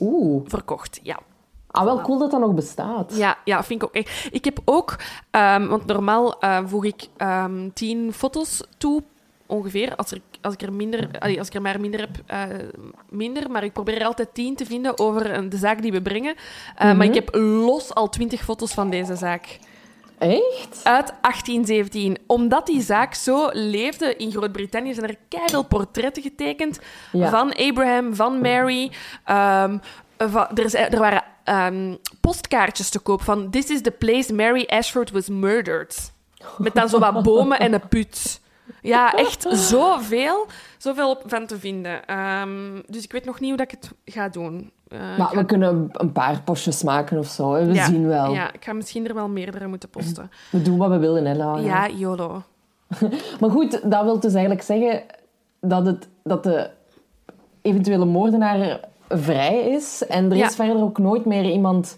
Oeh. 0.00 0.42
verkocht. 0.46 1.00
Ja. 1.02 1.18
Ah, 1.72 1.84
wel 1.84 2.00
cool 2.00 2.18
dat 2.18 2.30
dat 2.30 2.40
nog 2.40 2.54
bestaat. 2.54 3.16
Ja, 3.16 3.36
ja, 3.44 3.64
vind 3.64 3.82
ik 3.82 3.88
ook 3.88 3.94
echt. 3.94 4.28
Ik 4.30 4.44
heb 4.44 4.58
ook, 4.64 4.96
ehm, 5.30 5.66
want 5.66 5.86
normaal 5.86 6.40
eh, 6.40 6.58
voeg 6.66 6.84
ik 6.84 7.08
ehm, 7.16 7.68
tien 7.74 8.12
foto's 8.12 8.62
toe, 8.78 9.02
ongeveer. 9.46 9.96
Als, 9.96 10.10
er, 10.10 10.20
als, 10.40 10.54
ik 10.54 10.62
er 10.62 10.72
minder, 10.72 11.08
allee, 11.18 11.38
als 11.38 11.46
ik 11.48 11.54
er 11.54 11.62
maar 11.62 11.80
minder 11.80 12.00
heb, 12.00 12.10
eh, 12.26 12.40
minder. 13.08 13.50
Maar 13.50 13.64
ik 13.64 13.72
probeer 13.72 14.00
er 14.00 14.06
altijd 14.06 14.34
tien 14.34 14.56
te 14.56 14.66
vinden 14.66 14.98
over 14.98 15.48
de 15.50 15.56
zaak 15.56 15.82
die 15.82 15.92
we 15.92 16.02
brengen. 16.02 16.34
Eh, 16.76 16.92
Maar 16.94 17.06
ik 17.06 17.14
heb 17.14 17.34
los 17.34 17.94
al 17.94 18.08
twintig 18.08 18.40
foto's 18.44 18.72
van 18.74 18.90
deze 18.90 19.16
zaak. 19.16 19.58
Echt? 20.18 20.80
Uit 20.84 21.12
1817. 21.20 22.16
Omdat 22.26 22.66
die 22.66 22.80
zaak 22.82 23.14
zo 23.14 23.48
leefde 23.52 24.16
in 24.16 24.30
Groot-Brittannië, 24.30 24.94
zijn 24.94 25.08
er 25.08 25.16
keihard 25.28 25.68
portretten 25.68 26.22
getekend 26.22 26.80
Ja. 27.12 27.30
van 27.30 27.54
Abraham, 27.54 28.14
van 28.14 28.40
Mary. 28.40 28.90
Ehm, 29.24 29.78
er, 30.16 30.70
zijn- 30.70 30.90
er 30.92 30.98
waren 30.98 31.22
ehm, 31.44 31.94
postkaartjes 32.20 32.88
te 32.90 32.98
koop 32.98 33.22
van 33.22 33.50
This 33.50 33.70
is 33.70 33.80
the 33.82 33.90
place 33.90 34.34
Mary 34.34 34.64
Ashford 34.68 35.10
was 35.10 35.28
murdered. 35.28 36.12
Met 36.58 36.74
dan 36.74 36.88
zo 36.88 36.98
wat 36.98 37.22
bomen 37.32 37.58
en 37.58 37.72
een 37.72 37.88
put. 37.88 38.40
Ja, 38.82 39.12
echt 39.14 39.46
zoveel. 39.50 40.46
Zoveel 40.78 41.20
van 41.26 41.46
te 41.46 41.58
vinden. 41.58 42.06
Ehm, 42.06 42.80
dus 42.86 43.04
ik 43.04 43.12
weet 43.12 43.24
nog 43.24 43.40
niet 43.40 43.48
hoe 43.48 43.58
dat 43.58 43.72
ik 43.72 43.78
het 43.80 43.92
ga 44.14 44.28
doen. 44.28 44.70
Eh, 44.88 44.98
Maar 45.18 45.28
ga- 45.28 45.36
we 45.36 45.44
kunnen 45.44 45.88
een 45.92 46.12
paar 46.12 46.40
postjes 46.42 46.82
maken 46.82 47.18
of 47.18 47.26
zo. 47.26 47.52
hè. 47.54 47.66
We 47.66 47.74
ja, 47.74 47.86
zien 47.86 48.06
wel. 48.06 48.32
Ja, 48.34 48.52
ik 48.52 48.64
ga 48.64 48.72
misschien 48.72 49.08
er 49.08 49.14
wel 49.14 49.28
meerdere 49.28 49.66
moeten 49.66 49.88
posten. 49.88 50.30
We 50.50 50.62
doen 50.62 50.78
wat 50.78 50.90
we 50.90 50.98
willen, 50.98 51.24
hè, 51.24 51.34
Laura. 51.34 51.60
Ja, 51.60 51.88
YOLO. 51.88 52.42
Maar 53.40 53.50
goed, 53.50 53.90
dat 53.90 54.04
wil 54.04 54.20
dus 54.20 54.32
eigenlijk 54.32 54.62
zeggen 54.64 55.02
dat, 55.60 55.86
het, 55.86 56.08
dat 56.22 56.42
de 56.42 56.70
eventuele 57.62 58.04
moordenaar 58.04 58.80
vrij 59.12 59.60
is. 59.70 60.06
En 60.06 60.30
er 60.30 60.36
Ja. 60.36 60.46
is 60.46 60.54
verder 60.54 60.82
ook 60.82 60.98
nooit 60.98 61.24
meer 61.24 61.44
iemand 61.44 61.96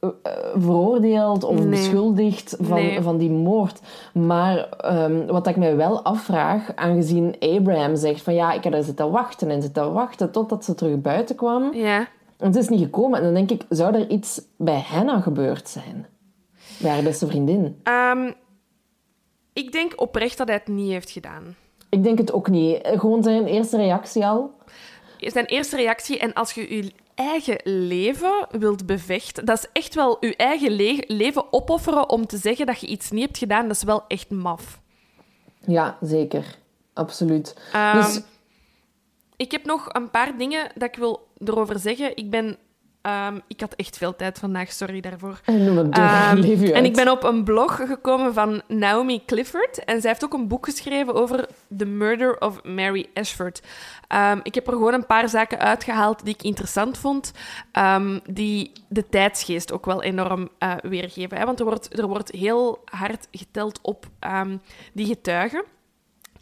eh, 0.00 0.08
veroordeeld 0.56 1.44
of 1.44 1.56
Nee. 1.58 1.66
beschuldigd 1.68 2.56
van, 2.60 2.76
Nee. 2.76 3.00
van 3.00 3.16
die 3.18 3.30
moord. 3.30 3.80
Maar 4.14 4.68
ehm, 4.68 5.26
wat 5.26 5.46
ik 5.46 5.56
mij 5.56 5.76
wel 5.76 6.02
afvraag, 6.04 6.72
aangezien 6.74 7.36
Abraham 7.38 7.96
zegt 7.96 8.22
van 8.22 8.34
ja, 8.34 8.52
ik 8.52 8.64
heb 8.64 8.72
daar 8.72 8.82
zitten 8.82 9.10
wachten 9.10 9.50
en 9.50 9.62
zitten 9.62 9.92
wachten 9.92 10.30
totdat 10.30 10.64
ze 10.64 10.74
terug 10.74 11.00
buiten 11.00 11.36
kwam. 11.36 11.74
Ja. 11.74 12.06
Het 12.38 12.56
is 12.56 12.68
niet 12.68 12.80
gekomen. 12.80 13.18
En 13.18 13.24
dan 13.24 13.34
denk 13.34 13.50
ik, 13.50 13.64
zou 13.68 13.94
er 13.94 14.08
iets 14.10 14.42
bij 14.56 14.80
Hannah 14.86 15.22
gebeurd 15.22 15.68
zijn? 15.68 16.06
Bij 16.80 16.90
haar 16.90 17.02
beste 17.02 17.26
vriendin. 17.26 17.80
Ehm, 17.82 18.30
ik 19.52 19.72
denk 19.72 19.92
oprecht 20.00 20.38
dat 20.38 20.48
hij 20.48 20.56
het 20.56 20.74
niet 20.74 20.90
heeft 20.90 21.10
gedaan. 21.10 21.42
Ik 21.88 22.02
denk 22.02 22.18
het 22.18 22.32
ook 22.32 22.48
niet. 22.48 22.78
Gewoon 22.82 23.22
zijn 23.22 23.46
eerste 23.46 23.76
reactie 23.76 24.26
al. 24.26 24.50
Zijn 25.30 25.44
eerste 25.46 25.76
reactie, 25.76 26.18
en 26.18 26.32
als 26.32 26.52
je 26.52 26.74
je 26.76 26.92
eigen 27.14 27.60
leven 27.64 28.46
wilt 28.50 28.86
bevechten, 28.86 29.44
dat 29.44 29.58
is 29.58 29.66
echt 29.82 29.94
wel 29.94 30.16
je 30.20 30.36
eigen 30.36 30.70
le- 30.70 31.04
leven 31.06 31.52
opofferen 31.52 32.08
om 32.08 32.26
te 32.26 32.36
zeggen 32.36 32.66
dat 32.66 32.80
je 32.80 32.86
iets 32.86 33.10
niet 33.10 33.22
hebt 33.22 33.38
gedaan, 33.38 33.66
dat 33.68 33.76
is 33.76 33.82
wel 33.82 34.04
echt 34.08 34.30
maf. 34.30 34.80
Ja, 35.66 35.98
zeker. 36.00 36.44
Absoluut. 36.92 37.56
Ehm, 37.72 37.96
dus 37.96 38.20
Ik 39.36 39.50
heb 39.50 39.64
nog 39.64 39.88
een 39.92 40.10
paar 40.10 40.36
dingen 40.38 40.70
dat 40.74 40.88
ik 40.88 40.96
wil 40.96 41.28
erover 41.44 41.78
zeggen. 41.78 42.16
Ik 42.16 42.30
ben... 42.30 42.56
ehm, 43.02 43.38
ik 43.46 43.60
had 43.60 43.74
echt 43.74 43.96
veel 43.96 44.16
tijd 44.16 44.38
vandaag, 44.38 44.72
sorry 44.72 45.00
daarvoor. 45.00 45.40
Ehm, 45.44 46.42
en 46.42 46.74
uit. 46.74 46.84
ik 46.84 46.94
ben 46.94 47.08
op 47.10 47.22
een 47.24 47.44
blog 47.44 47.76
gekomen 47.86 48.34
van 48.34 48.62
Naomi 48.68 49.22
Clifford. 49.26 49.84
En 49.84 50.00
zij 50.00 50.10
heeft 50.10 50.24
ook 50.24 50.32
een 50.32 50.48
boek 50.48 50.64
geschreven 50.64 51.14
over 51.14 51.48
The 51.76 51.84
Murder 51.84 52.40
of 52.40 52.62
Mary 52.64 53.06
Ashford. 53.14 53.62
Ehm, 54.08 54.38
ik 54.42 54.54
heb 54.54 54.66
er 54.66 54.72
gewoon 54.72 54.94
een 54.94 55.06
paar 55.06 55.28
zaken 55.28 55.58
uitgehaald 55.58 56.24
die 56.24 56.34
ik 56.34 56.42
interessant 56.42 56.98
vond. 56.98 57.32
ehm, 57.72 58.18
die 58.30 58.72
de 58.88 59.08
tijdsgeest 59.08 59.72
ook 59.72 59.84
wel 59.84 60.02
enorm 60.02 60.48
eh, 60.58 60.74
weergeven. 60.82 61.38
Hè? 61.38 61.44
Want 61.44 61.58
er 61.58 61.64
wordt, 61.64 61.98
er 61.98 62.06
wordt 62.06 62.30
heel 62.32 62.82
hard 62.84 63.28
geteld 63.30 63.78
op 63.82 64.06
ehm, 64.18 64.56
die 64.92 65.06
getuigen. 65.06 65.64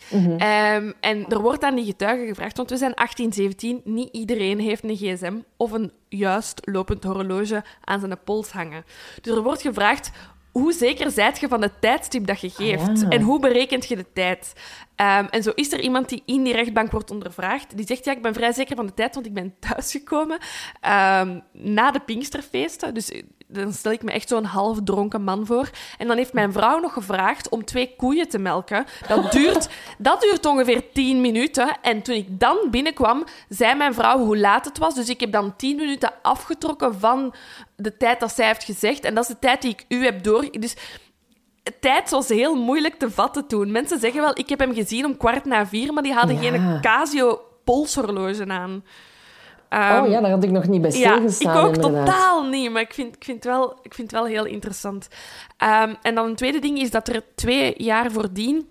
Mhm. 0.09 0.31
Ehm, 0.31 0.93
en 1.01 1.27
er 1.29 1.41
wordt 1.41 1.63
aan 1.63 1.75
die 1.75 1.85
getuigen 1.85 2.27
gevraagd, 2.27 2.57
want 2.57 2.71
we 2.71 2.77
zijn 2.77 2.95
1817, 2.95 3.81
niet 3.85 4.09
iedereen 4.13 4.59
heeft 4.59 4.85
een 4.85 4.97
gsm 4.97 5.35
of 5.57 5.73
een 5.73 5.93
juist 6.09 6.61
lopend 6.65 7.05
horloge 7.05 7.65
aan 7.85 8.01
zijn 8.01 8.19
pols 8.25 8.51
hangen. 8.51 8.85
Dus 9.21 9.37
er 9.37 9.43
wordt 9.43 9.63
gevraagd, 9.63 10.11
hoe 10.53 10.73
zeker 10.73 11.11
zijt 11.11 11.41
je 11.41 11.49
van 11.49 11.63
het 11.63 11.81
tijdstip 11.81 12.27
dat 12.27 12.41
je 12.41 12.51
geeft? 12.51 13.01
ja. 13.01 13.09
En 13.09 13.23
hoe 13.23 13.41
berekent 13.41 13.87
je 13.87 13.97
de 13.97 14.07
tijd? 14.13 14.53
Ehm, 15.01 15.27
en 15.31 15.43
zo 15.43 15.53
is 15.55 15.73
er 15.73 15.81
iemand 15.81 16.09
die 16.09 16.23
in 16.27 16.43
die 16.43 16.53
rechtbank 16.53 16.91
wordt 16.91 17.11
ondervraagd, 17.11 17.77
die 17.77 17.87
zegt, 17.87 18.05
ja, 18.05 18.13
ik 18.13 18.23
ben 18.23 18.35
vrij 18.35 18.53
zeker 18.53 18.77
van 18.77 18.87
de 18.87 18.95
tijd, 18.95 19.15
want 19.15 19.27
ik 19.27 19.35
ben 19.35 19.55
thuisgekomen 19.59 20.39
ehm, 20.81 21.39
na 21.53 21.91
de 21.91 22.01
Pinksterfeesten. 22.01 22.95
Dus 22.95 23.11
eh, 23.11 23.23
dan 23.47 23.73
stel 23.73 23.93
ik 23.93 24.03
me 24.03 24.13
echt 24.13 24.29
zo'n 24.29 24.45
half 24.45 24.79
dronken 24.85 25.23
man 25.23 25.47
voor. 25.47 25.71
En 25.99 26.07
dan 26.07 26.17
heeft 26.17 26.33
mijn 26.33 26.53
vrouw 26.53 26.79
nog 26.79 26.93
gevraagd 26.93 27.49
om 27.49 27.65
twee 27.65 27.97
koeien 27.97 28.29
te 28.29 28.39
melken. 28.39 28.85
Dat 29.09 29.33
duurt, 29.33 29.69
dat 29.99 30.21
duurt 30.21 30.47
ongeveer 30.47 30.93
tien 30.93 31.21
minuten. 31.21 31.81
En 31.83 32.03
toen 32.03 32.15
ik 32.15 32.41
dan 32.41 32.57
binnenkwam, 32.71 33.25
zei 33.49 33.75
mijn 33.75 33.95
vrouw 33.95 34.19
hoe 34.19 34.39
laat 34.39 34.65
het 34.65 34.79
was. 34.79 34.95
Dus 34.95 35.09
ik 35.09 35.21
heb 35.21 35.33
dan 35.33 35.57
tien 35.57 35.77
minuten 35.77 36.13
afgetrokken 36.23 36.99
van 36.99 37.35
de 37.77 37.97
tijd 37.97 38.21
dat 38.21 38.33
zij 38.33 38.47
heeft 38.47 38.65
gezegd. 38.65 39.05
En 39.05 39.15
dat 39.15 39.25
is 39.25 39.31
de 39.31 39.39
tijd 39.39 39.63
die 39.63 39.71
ik 39.71 39.85
u 39.89 40.05
heb 40.05 40.23
door... 40.23 40.49
Dus 40.51 40.75
tijd 41.81 42.11
was 42.11 42.29
heel 42.29 42.55
moeilijk 42.55 42.95
te 42.95 43.11
vatten 43.11 43.47
toen. 43.47 43.71
Mensen 43.73 43.99
zeggen 44.01 44.21
wel, 44.21 44.39
ik 44.39 44.49
heb 44.49 44.59
hem 44.59 44.75
gezien 44.75 45.05
om 45.05 45.17
kwart 45.17 45.45
na 45.45 45.67
vier, 45.67 45.93
maar 45.93 46.03
die 46.03 46.13
hadden 46.13 46.43
Ja. 46.43 46.51
geen 46.51 46.81
Casio-polshorloge 46.81 48.47
aan. 48.49 48.85
Ehm, 49.69 50.03
oh 50.03 50.09
ja, 50.11 50.21
daar 50.21 50.31
had 50.31 50.45
ik 50.45 50.51
nog 50.51 50.67
niet 50.67 50.83
bij 50.83 50.91
ja, 50.91 51.13
stilgestaan, 51.15 51.57
ik 51.59 51.65
ook 51.65 51.75
inderdaad. 51.75 52.07
totaal 52.07 52.43
niet, 52.45 52.71
maar 52.71 52.83
ik 52.83 52.95
vind, 52.95 53.17
ik 53.17 53.25
vind, 53.25 53.45
het, 53.45 53.53
wel, 53.53 53.79
ik 53.83 53.95
vind 53.95 54.11
het 54.11 54.21
wel 54.21 54.29
heel 54.31 54.45
interessant. 54.45 55.09
Ehm, 55.57 55.95
en 56.03 56.15
dan 56.15 56.27
een 56.27 56.35
tweede 56.37 56.59
ding 56.59 56.79
is 56.79 56.91
dat 56.91 57.09
er 57.09 57.23
twee 57.35 57.75
jaar 57.77 58.11
voordien 58.11 58.69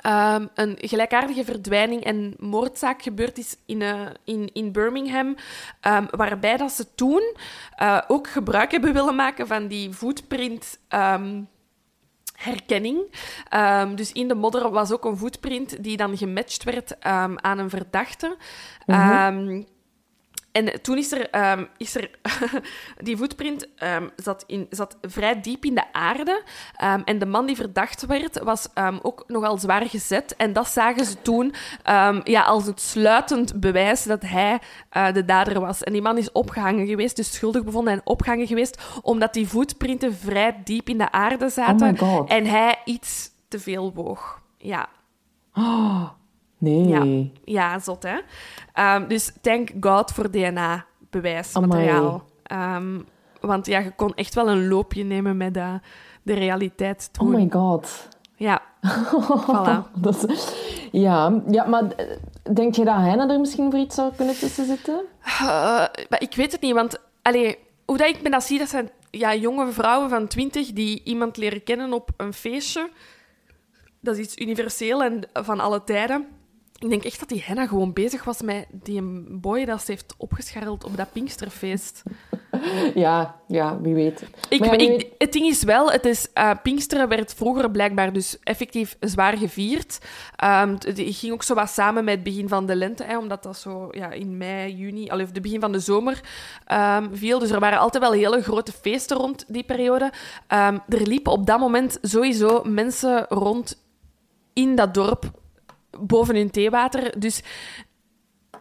ehm, 0.00 0.46
een 0.54 0.76
gelijkaardige 0.80 1.44
verdwijning 1.44 2.04
en 2.04 2.34
moordzaak 2.38 3.02
gebeurd 3.02 3.38
is 3.38 3.56
in, 3.66 3.82
eh, 3.82 4.00
in, 4.24 4.50
in 4.52 4.72
Birmingham, 4.72 5.34
ehm, 5.80 6.04
waarbij 6.10 6.56
dat 6.56 6.72
ze 6.72 6.94
toen 6.94 7.34
eh, 7.76 7.98
ook 8.08 8.28
gebruik 8.28 8.70
hebben 8.70 8.92
willen 8.92 9.16
maken 9.16 9.46
van 9.46 9.66
die 9.66 9.92
footprint... 9.92 10.78
herkenning. 12.36 13.14
Ehm, 13.48 13.94
dus 13.94 14.12
in 14.12 14.28
de 14.28 14.34
modder 14.34 14.70
was 14.70 14.92
ook 14.92 15.04
een 15.04 15.16
footprint 15.16 15.82
die 15.82 15.96
dan 15.96 16.16
gematcht 16.16 16.64
werd 16.64 16.98
ehm, 16.98 17.34
aan 17.36 17.58
een 17.58 17.70
verdachte. 17.70 18.36
Ehm, 18.86 19.62
en 20.56 20.82
toen 20.82 20.98
is 20.98 21.12
er, 21.12 21.30
ehm, 21.30 21.64
is 21.76 21.96
er 21.96 22.10
die 23.06 23.16
footprint 23.16 23.66
ehm, 23.76 24.08
zat, 24.16 24.44
in, 24.46 24.66
zat 24.70 24.96
vrij 25.02 25.40
diep 25.40 25.64
in 25.64 25.74
de 25.74 25.92
aarde. 25.92 26.42
Ehm, 26.76 27.00
en 27.04 27.18
de 27.18 27.26
man 27.26 27.46
die 27.46 27.56
verdacht 27.56 28.06
werd, 28.06 28.42
was 28.42 28.68
ook 29.02 29.24
nogal 29.26 29.58
zwaar 29.58 29.86
gezet. 29.86 30.36
En 30.36 30.52
dat 30.52 30.68
zagen 30.68 31.04
ze 31.04 31.22
toen 31.22 31.54
ja, 32.24 32.42
als 32.42 32.66
het 32.66 32.80
sluitend 32.80 33.60
bewijs 33.60 34.02
dat 34.02 34.22
hij 34.22 34.58
eh, 34.90 35.12
de 35.12 35.24
dader 35.24 35.60
was. 35.60 35.82
En 35.82 35.92
die 35.92 36.02
man 36.02 36.18
is 36.18 36.32
opgehangen 36.32 36.86
geweest, 36.86 37.16
dus 37.16 37.32
schuldig 37.32 37.64
bevonden 37.64 37.92
en 37.92 38.00
opgehangen 38.04 38.46
geweest, 38.46 38.82
omdat 39.02 39.32
die 39.32 39.48
voetprinten 39.48 40.14
vrij 40.14 40.60
diep 40.64 40.88
in 40.88 40.98
de 40.98 41.12
aarde 41.12 41.48
zaten. 41.48 41.98
God. 41.98 42.28
En 42.28 42.46
hij 42.46 42.80
iets 42.84 43.30
te 43.48 43.58
veel 43.58 43.92
woog. 43.94 44.40
Ja, 44.58 44.88
Nee. 46.58 46.86
ja, 46.88 47.30
ja 47.44 47.78
zot 47.78 48.02
hè. 48.02 48.18
Ehm, 48.72 49.08
dus 49.08 49.32
thank 49.40 49.70
God 49.80 50.10
voor 50.10 50.30
DNA-bewijsmateriaal. 50.30 52.24
Ehm, 52.42 52.98
want 53.40 53.66
ja, 53.66 53.78
je 53.78 53.90
kon 53.90 54.14
echt 54.14 54.34
wel 54.34 54.48
een 54.48 54.68
loopje 54.68 55.04
nemen 55.04 55.36
met 55.36 55.56
eh, 55.56 55.74
de 56.22 56.34
realiteit 56.34 57.08
Oh 57.12 57.18
toen. 57.18 57.30
my 57.36 57.46
god. 57.50 58.08
Ja, 58.36 58.62
voilà. 59.48 59.90
Dat 59.94 60.28
is- 60.30 60.52
ja, 60.92 61.42
ja, 61.50 61.64
maar 61.64 61.90
eh, 61.90 62.06
denk 62.54 62.74
je 62.74 62.84
dat 62.84 62.96
Heina 62.96 63.28
er 63.28 63.40
misschien 63.40 63.70
voor 63.70 63.80
iets 63.80 63.94
zou 63.94 64.12
kunnen 64.16 64.38
tussen 64.38 64.66
zitten? 64.66 65.00
Eh, 65.22 65.46
maar 66.08 66.18
ik 66.18 66.34
weet 66.34 66.52
het 66.52 66.60
niet, 66.60 66.74
want 66.74 67.00
allee, 67.22 67.58
hoe 67.84 67.96
dat 67.96 68.08
ik 68.08 68.22
me 68.22 68.30
dat 68.30 68.44
zie, 68.44 68.58
dat 68.58 68.68
zijn 68.68 68.90
ja, 69.10 69.34
jonge 69.34 69.72
vrouwen 69.72 70.08
van 70.10 70.26
twintig 70.26 70.72
die 70.72 71.00
iemand 71.04 71.36
leren 71.36 71.62
kennen 71.64 71.92
op 71.92 72.10
een 72.16 72.32
feestje. 72.32 72.90
Dat 74.00 74.16
is 74.16 74.24
iets 74.24 74.36
universeel 74.38 75.02
en 75.02 75.20
van 75.32 75.60
alle 75.60 75.84
tijden. 75.84 76.26
Ik 76.78 76.88
denk 76.88 77.04
echt 77.04 77.18
dat 77.18 77.28
die 77.28 77.42
Henna 77.46 77.66
gewoon 77.66 77.92
bezig 77.92 78.24
was 78.24 78.42
met 78.42 78.66
die 78.70 79.02
boy 79.28 79.64
dat 79.64 79.80
ze 79.84 79.90
heeft 79.90 80.14
opgescharreld 80.16 80.84
op 80.84 80.96
dat 80.96 81.12
Pinksterfeest. 81.12 82.02
Ja, 82.94 83.40
ja, 83.48 83.80
wie 83.80 83.94
weet. 83.94 84.24
Ik, 84.48 84.60
Maar 84.60 84.70
ja, 84.70 84.76
wie 84.76 84.92
ik- 84.92 85.00
weet- 85.00 85.12
het 85.18 85.32
ding 85.32 85.46
is 85.46 85.62
wel, 85.62 85.90
het 85.92 86.04
is, 86.04 86.32
eh, 86.32 86.50
Pinksteren 86.62 87.08
werd 87.08 87.34
vroeger 87.34 87.70
blijkbaar 87.70 88.12
dus 88.12 88.38
effectief 88.42 88.96
zwaar 89.00 89.36
gevierd. 89.36 89.98
Ehm, 90.36 90.70
het 90.78 91.00
ging 91.04 91.32
ook 91.32 91.42
zo 91.42 91.54
wat 91.54 91.70
samen 91.70 92.04
met 92.04 92.14
het 92.14 92.22
begin 92.22 92.48
van 92.48 92.66
de 92.66 92.76
lente, 92.76 93.04
hè, 93.04 93.18
omdat 93.18 93.42
dat 93.42 93.56
zo 93.56 93.88
ja, 93.90 94.10
in 94.10 94.36
mei, 94.36 94.74
juni, 94.74 95.08
al 95.08 95.20
of 95.20 95.30
het 95.32 95.42
begin 95.42 95.60
van 95.60 95.72
de 95.72 95.80
zomer 95.80 96.20
ehm, 96.66 97.08
viel. 97.12 97.38
Dus 97.38 97.50
er 97.50 97.60
waren 97.60 97.78
altijd 97.78 98.02
wel 98.02 98.12
hele 98.12 98.42
grote 98.42 98.72
feesten 98.72 99.16
rond 99.16 99.44
die 99.48 99.64
periode. 99.64 100.12
Ehm, 100.46 100.78
er 100.88 101.02
liepen 101.06 101.32
op 101.32 101.46
dat 101.46 101.58
moment 101.58 101.98
sowieso 102.02 102.62
mensen 102.64 103.26
rond 103.28 103.82
in 104.52 104.74
dat 104.74 104.94
dorp 104.94 105.30
boven 106.00 106.36
hun 106.36 106.50
theewater. 106.50 107.20
Dus 107.20 107.42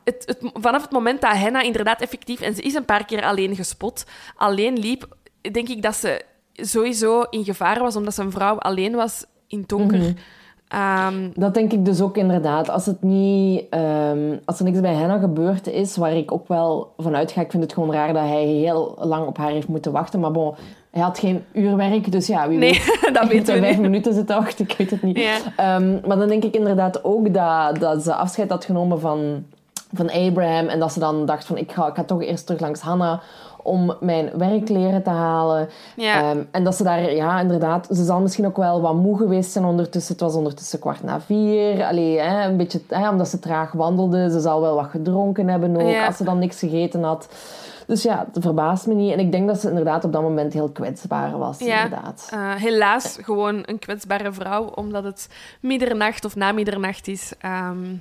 het, 0.03 0.23
het, 0.25 0.51
vanaf 0.53 0.81
het 0.81 0.91
moment 0.91 1.21
dat 1.21 1.31
Henna 1.31 1.61
inderdaad 1.61 2.01
effectief, 2.01 2.41
en 2.41 2.55
ze 2.55 2.61
is 2.61 2.73
een 2.73 2.85
paar 2.85 3.05
keer 3.05 3.23
alleen 3.23 3.55
gespot, 3.55 4.05
alleen 4.35 4.77
liep, 4.77 5.07
denk 5.51 5.69
ik 5.69 5.81
dat 5.81 5.95
ze 5.95 6.21
sowieso 6.53 7.21
in 7.21 7.43
gevaar 7.43 7.79
was, 7.79 7.95
omdat 7.95 8.13
ze 8.13 8.21
een 8.21 8.31
vrouw 8.31 8.57
alleen 8.57 8.95
was 8.95 9.25
in 9.47 9.63
donker. 9.67 9.97
Mhm. 9.97 10.13
Ehm, 10.67 11.29
Dat 11.33 11.53
denk 11.53 11.71
ik 11.71 11.85
dus 11.85 12.01
ook 12.01 12.17
inderdaad. 12.17 12.69
Als, 12.69 12.85
het 12.85 13.01
niet, 13.03 13.65
ehm, 13.69 14.37
als 14.45 14.59
er 14.59 14.65
niks 14.65 14.79
bij 14.79 14.93
Henna 14.93 15.17
gebeurd 15.17 15.67
is, 15.67 15.97
waar 15.97 16.13
ik 16.13 16.31
ook 16.31 16.47
wel 16.47 16.93
vanuit 16.97 17.31
ga, 17.31 17.41
ik 17.41 17.51
vind 17.51 17.63
het 17.63 17.73
gewoon 17.73 17.91
raar 17.91 18.13
dat 18.13 18.23
hij 18.23 18.45
heel 18.45 18.97
lang 18.99 19.27
op 19.27 19.37
haar 19.37 19.51
heeft 19.51 19.67
moeten 19.67 19.91
wachten. 19.91 20.19
Maar 20.19 20.31
bon, 20.31 20.55
hij 20.95 21.03
had 21.03 21.19
geen 21.19 21.45
uurwerk, 21.53 22.11
dus 22.11 22.27
ja, 22.27 22.47
wie 22.47 22.57
nee, 22.57 22.71
weet. 22.71 23.13
dat 23.19 23.27
weten 23.27 23.53
we 23.53 23.59
vijf 23.59 23.73
niet. 23.73 23.81
minuten 23.81 24.13
zitten 24.13 24.35
wachten, 24.35 24.65
ik 24.65 24.75
weet 24.77 24.91
het 24.91 25.01
niet. 25.01 25.17
Ja. 25.17 25.35
Ehm, 25.55 26.07
maar 26.07 26.17
dan 26.17 26.27
denk 26.27 26.43
ik 26.43 26.55
inderdaad 26.55 27.03
ook 27.03 27.33
dat, 27.33 27.79
dat 27.79 28.03
ze 28.03 28.13
afscheid 28.13 28.49
had 28.49 28.65
genomen 28.65 28.99
van, 28.99 29.45
van 29.93 30.11
Abraham. 30.11 30.67
En 30.67 30.79
dat 30.79 30.91
ze 30.93 30.99
dan 30.99 31.25
dacht 31.25 31.45
van, 31.45 31.57
ik 31.57 31.71
ga, 31.71 31.87
ik 31.87 31.95
ga 31.95 32.03
toch 32.03 32.21
eerst 32.21 32.45
terug 32.45 32.61
langs 32.61 32.81
Hannah 32.81 33.19
om 33.63 33.93
mijn 33.99 34.29
werkkleren 34.37 35.03
te 35.03 35.09
halen. 35.09 35.69
Ja. 35.95 36.21
Ehm, 36.21 36.39
en 36.51 36.63
dat 36.63 36.75
ze 36.75 36.83
daar, 36.83 37.13
ja, 37.13 37.39
inderdaad, 37.39 37.87
ze 37.91 38.03
zal 38.03 38.19
misschien 38.19 38.45
ook 38.45 38.57
wel 38.57 38.81
wat 38.81 38.93
moe 38.93 39.17
geweest 39.17 39.51
zijn 39.51 39.65
ondertussen. 39.65 40.13
Het 40.13 40.23
was 40.23 40.35
ondertussen 40.35 40.79
kwart 40.79 41.03
na 41.03 41.21
vier. 41.21 41.85
Allee, 41.85 42.19
hè, 42.19 42.47
een 42.47 42.57
beetje, 42.57 42.81
hè, 42.87 43.09
omdat 43.09 43.27
ze 43.27 43.39
traag 43.39 43.71
wandelde. 43.71 44.29
Ze 44.31 44.39
zal 44.39 44.61
wel 44.61 44.75
wat 44.75 44.87
gedronken 44.89 45.47
hebben 45.47 45.75
ook, 45.81 45.89
Ja. 45.89 46.05
als 46.05 46.17
ze 46.17 46.23
dan 46.23 46.39
niks 46.39 46.59
gegeten 46.59 47.03
had. 47.03 47.27
Dus 47.87 48.03
ja, 48.03 48.27
het 48.33 48.43
verbaast 48.43 48.87
me 48.87 48.93
niet. 48.93 49.13
En 49.13 49.19
ik 49.19 49.31
denk 49.31 49.47
dat 49.47 49.59
ze 49.59 49.69
inderdaad 49.69 50.03
op 50.03 50.11
dat 50.13 50.21
moment 50.21 50.53
heel 50.53 50.69
kwetsbaar 50.69 51.37
was, 51.37 51.59
Ja. 51.59 51.83
inderdaad. 51.83 52.27
Eh, 52.31 52.53
helaas 52.53 53.17
gewoon 53.21 53.63
een 53.65 53.79
kwetsbare 53.79 54.31
vrouw, 54.33 54.63
omdat 54.65 55.03
het 55.03 55.27
middernacht 55.59 56.25
of 56.25 56.35
na 56.35 56.51
middernacht 56.51 57.07
is. 57.07 57.33
Ehm 57.39 57.95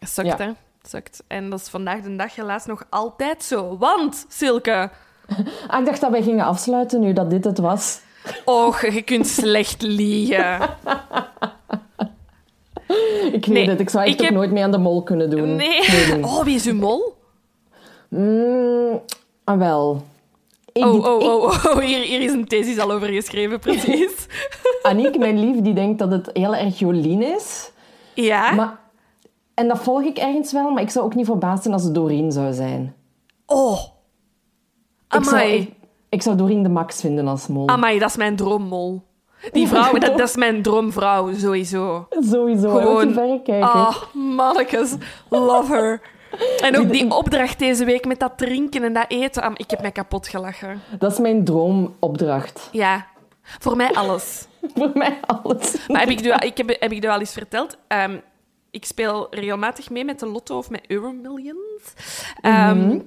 sukt, 0.00 0.26
Ja. 0.28 0.36
hè? 0.36 0.50
Sukt. 0.82 1.22
En 1.26 1.50
dat 1.50 1.60
is 1.60 1.68
vandaag 1.68 2.00
de 2.00 2.16
dag 2.16 2.34
helaas 2.34 2.66
nog 2.66 2.86
altijd 2.90 3.44
zo. 3.44 3.76
Want, 3.78 4.24
Silke... 4.28 4.90
Ah, 5.68 5.80
ik 5.80 5.86
dacht 5.86 6.00
dat 6.00 6.10
wij 6.10 6.22
gingen 6.22 6.44
afsluiten 6.44 7.00
nu 7.00 7.12
dat 7.12 7.30
dit 7.30 7.44
het 7.44 7.58
was. 7.58 8.00
Och, 8.44 8.80
je 8.86 9.02
kunt 9.02 9.26
slecht 9.26 9.82
liegen. 9.82 10.58
Ik 13.32 13.44
weet 13.44 13.48
Nee, 13.48 13.68
het, 13.68 13.80
ik 13.80 13.90
zou 13.90 14.04
echt 14.04 14.14
ik 14.14 14.20
heb- 14.24 14.34
nooit 14.34 14.50
mee 14.50 14.62
aan 14.62 14.70
de 14.70 14.78
mol 14.78 15.02
kunnen 15.02 15.30
doen. 15.30 15.56
Nee. 15.56 15.80
nee. 16.10 16.24
Oh, 16.24 16.44
wie 16.44 16.54
is 16.54 16.66
uw 16.66 16.74
mol? 16.74 17.16
Mm, 18.08 19.00
ah, 19.44 19.58
wel. 19.58 20.02
Ik, 20.72 20.84
Oh, 20.84 20.94
ik- 20.96 21.04
oh, 21.06 21.22
oh, 21.22 21.42
oh. 21.64 21.78
Hier, 21.78 21.98
hier 21.98 22.20
is 22.20 22.32
een 22.32 22.44
thesis 22.46 22.78
al 22.78 22.90
over 22.92 23.08
geschreven, 23.08 23.58
precies. 23.58 24.26
Aniek, 24.82 25.18
mijn 25.18 25.38
lief, 25.40 25.60
die 25.62 25.74
denkt 25.74 25.98
dat 25.98 26.10
het 26.10 26.30
heel 26.32 26.54
erg 26.54 26.78
Jolien 26.78 27.22
is. 27.22 27.70
Ja? 28.14 28.52
Maar, 28.52 28.78
en 29.54 29.68
dat 29.68 29.78
volg 29.78 30.02
ik 30.02 30.18
ergens 30.18 30.52
wel, 30.52 30.70
maar 30.70 30.82
ik 30.82 30.90
zou 30.90 31.04
ook 31.04 31.14
niet 31.14 31.26
verbaasd 31.26 31.62
zijn 31.62 31.74
als 31.74 31.84
het 31.84 31.94
Doreen 31.94 32.32
zou 32.32 32.52
zijn. 32.52 32.94
Oh. 33.46 33.78
Ik 35.10 35.24
zou, 35.24 35.36
Amai. 35.36 35.54
ik, 35.58 35.72
ik 36.08 36.22
zou 36.22 36.36
Doreen 36.36 36.62
de 36.62 36.68
Max 36.68 37.00
vinden 37.00 37.28
als 37.28 37.46
mol. 37.46 37.68
Amai, 37.68 37.98
dat 37.98 38.08
is 38.10 38.16
mijn 38.16 38.36
droommol. 38.36 39.02
Die 39.52 39.68
vrouw, 39.68 39.92
dat, 39.92 40.18
dat 40.18 40.28
is 40.28 40.36
mijn 40.36 40.62
droomvrouw, 40.62 41.34
sowieso. 41.34 42.06
Sowieso, 42.10 42.68
Gewoon- 42.68 42.82
Gewoon... 42.82 43.12
verre 43.12 43.40
kijken. 43.44 43.68
Ah, 43.72 43.96
mannekes. 44.12 44.94
Love 45.28 45.72
her. 45.72 46.00
En 46.60 46.78
ook 46.78 46.92
die 46.92 47.10
opdracht 47.10 47.58
deze 47.58 47.84
week 47.84 48.04
met 48.06 48.20
dat 48.20 48.38
drinken 48.38 48.82
en 48.82 48.92
dat 48.92 49.04
eten. 49.08 49.42
Am, 49.42 49.52
Ik 49.56 49.70
heb 49.70 49.80
mij 49.80 49.92
kapot 49.92 50.28
gelachen. 50.28 50.80
Dat 50.98 51.12
is 51.12 51.18
mijn 51.18 51.44
droomopdracht. 51.44 52.68
Ja. 52.72 53.06
Voor 53.42 53.76
mij 53.76 53.90
alles. 53.92 54.46
Voor 54.74 54.90
mij 54.94 55.18
alles. 55.26 55.86
Maar 55.88 56.00
heb 56.00 56.10
ik, 56.10 56.20
u, 56.24 56.32
ik 56.46 56.56
heb, 56.56 56.76
heb 56.80 56.92
ik 56.92 57.06
al 57.06 57.18
eens 57.20 57.32
verteld? 57.32 57.76
Ehm, 57.88 58.16
ik 58.70 58.84
speel 58.84 59.26
regelmatig 59.30 59.90
mee 59.90 60.04
met 60.04 60.18
de 60.20 60.26
lotto 60.26 60.58
of 60.58 60.70
met 60.70 60.84
Euromillions. 60.86 61.82
Ehm, 62.40 62.98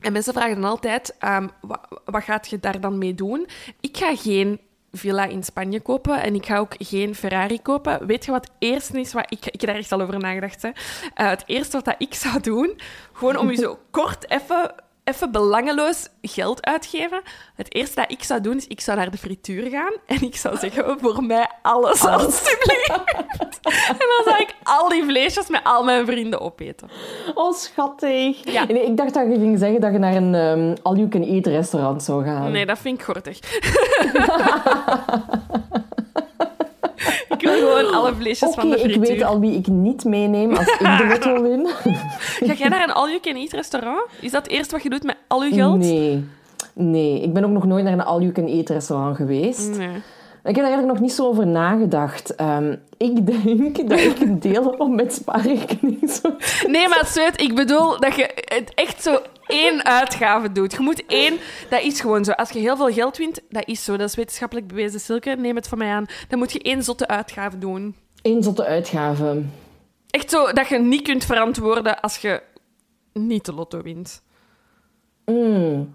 En 0.00 0.12
mensen 0.12 0.32
vragen 0.32 0.60
dan 0.60 0.70
altijd, 0.70 1.14
ehm, 1.18 1.48
wa- 1.60 1.88
wat 2.04 2.22
gaat 2.22 2.48
je 2.48 2.60
daar 2.60 2.80
dan 2.80 2.98
mee 2.98 3.14
doen? 3.14 3.46
Ik 3.80 3.96
ga 3.96 4.16
geen 4.16 4.60
villa 4.96 5.24
in 5.24 5.44
Spanje 5.44 5.80
kopen 5.80 6.22
en 6.22 6.34
ik 6.34 6.46
ga 6.46 6.58
ook 6.58 6.74
geen 6.78 7.14
Ferrari 7.14 7.62
kopen. 7.62 8.06
Weet 8.06 8.24
je 8.24 8.30
wat 8.30 8.50
eerste 8.58 9.00
is? 9.00 9.12
Wat 9.12 9.26
ik, 9.28 9.46
ik 9.46 9.60
heb 9.60 9.70
daar 9.70 9.78
echt 9.78 9.92
al 9.92 10.00
over 10.00 10.18
nagedacht. 10.18 10.62
Hè. 10.62 10.70
Eh, 11.14 11.28
het 11.28 11.42
eerste 11.46 11.76
wat 11.76 11.84
dat 11.84 11.94
ik 11.98 12.14
zou 12.14 12.40
doen, 12.40 12.80
gewoon 13.12 13.36
om 13.36 13.50
je 13.50 13.56
zo 13.56 13.78
kort 13.90 14.30
even, 14.30 14.74
even 15.08 15.32
belangeloos 15.32 16.08
geld 16.22 16.64
uitgeven. 16.66 17.22
Het 17.54 17.74
eerste 17.74 17.94
dat 17.94 18.10
ik 18.10 18.22
zou 18.22 18.40
doen, 18.40 18.56
is 18.56 18.66
ik 18.66 18.80
zou 18.80 18.98
naar 18.98 19.10
de 19.10 19.16
frituur 19.18 19.70
gaan 19.70 19.92
en 20.06 20.22
ik 20.22 20.36
zou 20.36 20.56
zeggen, 20.56 20.98
voor 21.00 21.24
mij 21.24 21.50
alles, 21.62 22.04
alstublieft. 22.04 22.90
en 23.88 23.96
dan 23.98 24.22
zou 24.24 24.36
ik 24.38 24.54
al 24.62 24.88
die 24.88 25.04
vleesjes 25.04 25.48
met 25.48 25.60
al 25.64 25.84
mijn 25.84 26.06
vrienden 26.06 26.40
opeten. 26.40 26.90
Oh, 27.34 27.54
schattig. 27.54 28.52
Ja. 28.52 28.64
Nee, 28.64 28.86
ik 28.86 28.96
dacht 28.96 29.14
dat 29.14 29.26
je 29.26 29.38
ging 29.38 29.58
zeggen 29.58 29.80
dat 29.80 29.92
je 29.92 29.98
naar 29.98 30.14
een 30.14 30.34
ehm, 30.34 30.74
all-you-can-eat 30.82 31.46
restaurant 31.46 32.02
zou 32.02 32.24
gaan. 32.24 32.52
Nee, 32.52 32.66
dat 32.66 32.78
vind 32.78 32.98
ik 32.98 33.04
gortig. 33.04 33.38
ik 37.36 37.40
wil 37.40 37.52
gewoon 37.52 37.94
alle 37.94 38.14
vleesjes 38.14 38.54
van 38.54 38.70
de 38.70 38.76
ik 38.76 38.82
frituur. 38.82 39.00
weet 39.00 39.22
al 39.22 39.40
wie 39.40 39.58
ik 39.58 39.66
niet 39.66 40.04
meeneem 40.04 40.50
als 40.56 40.66
ik 40.66 40.78
de 40.78 41.06
lotto 41.10 41.42
win. 41.42 41.66
Ga 42.40 42.52
jij 42.54 42.68
naar 42.68 42.82
een 42.82 42.92
all-you-can-eat 42.92 43.52
restaurant? 43.52 44.02
Is 44.20 44.30
dat 44.30 44.42
het 44.42 44.52
eerste 44.52 44.74
wat 44.74 44.82
je 44.82 44.90
doet 44.90 45.02
met 45.02 45.16
al 45.26 45.44
je 45.44 45.54
geld? 45.54 45.78
Nee. 45.78 46.24
Nee, 46.72 47.20
ik 47.22 47.32
ben 47.32 47.44
ook 47.44 47.50
nog 47.50 47.66
nooit 47.66 47.84
naar 47.84 47.92
een 47.92 48.04
all-you-can-eat 48.04 48.68
restaurant 48.68 49.16
geweest. 49.16 49.76
Nee. 49.76 49.88
Ik 50.46 50.56
heb 50.56 50.64
er 50.64 50.70
eigenlijk 50.70 50.92
nog 50.98 51.08
niet 51.08 51.16
zo 51.16 51.26
over 51.26 51.46
nagedacht. 51.46 52.34
Ehm, 52.34 52.76
ik 52.96 53.26
denk 53.26 53.88
dat 53.88 53.98
ik 53.98 54.20
een 54.20 54.40
deel 54.40 54.74
op 54.78 54.90
met 54.90 55.12
spaarrekening. 55.14 56.10
Nee, 56.66 56.88
maar 56.88 57.06
Sveet, 57.06 57.40
ik 57.40 57.54
bedoel 57.54 58.00
dat 58.00 58.14
je 58.14 58.30
het 58.34 58.74
echt 58.74 59.02
zo 59.02 59.18
één 59.46 59.84
uitgave 59.84 60.52
doet. 60.52 60.72
Je 60.72 60.80
moet 60.80 61.06
één... 61.06 61.38
Dat 61.70 61.82
is 61.82 62.00
gewoon 62.00 62.24
zo. 62.24 62.32
Als 62.32 62.50
je 62.50 62.58
heel 62.58 62.76
veel 62.76 62.92
geld 62.92 63.16
wint, 63.16 63.40
dat 63.48 63.66
is 63.66 63.84
zo. 63.84 63.96
Dat 63.96 64.08
is 64.08 64.14
wetenschappelijk 64.14 64.66
bewezen, 64.66 65.00
Silke. 65.00 65.30
Neem 65.30 65.56
het 65.56 65.68
van 65.68 65.78
mij 65.78 65.90
aan. 65.90 66.06
Dan 66.28 66.38
moet 66.38 66.52
je 66.52 66.62
één 66.62 66.82
zotte 66.82 67.08
uitgave 67.08 67.58
doen. 67.58 67.96
Eén 68.22 68.42
zotte 68.42 68.64
uitgave. 68.64 69.42
Echt 70.10 70.30
zo 70.30 70.52
dat 70.52 70.68
je 70.68 70.78
niet 70.78 71.02
kunt 71.02 71.24
verantwoorden 71.24 72.00
als 72.00 72.16
je 72.16 72.42
niet 73.12 73.44
de 73.44 73.52
lotto 73.52 73.82
wint. 73.82 74.22
Mm. 75.24 75.94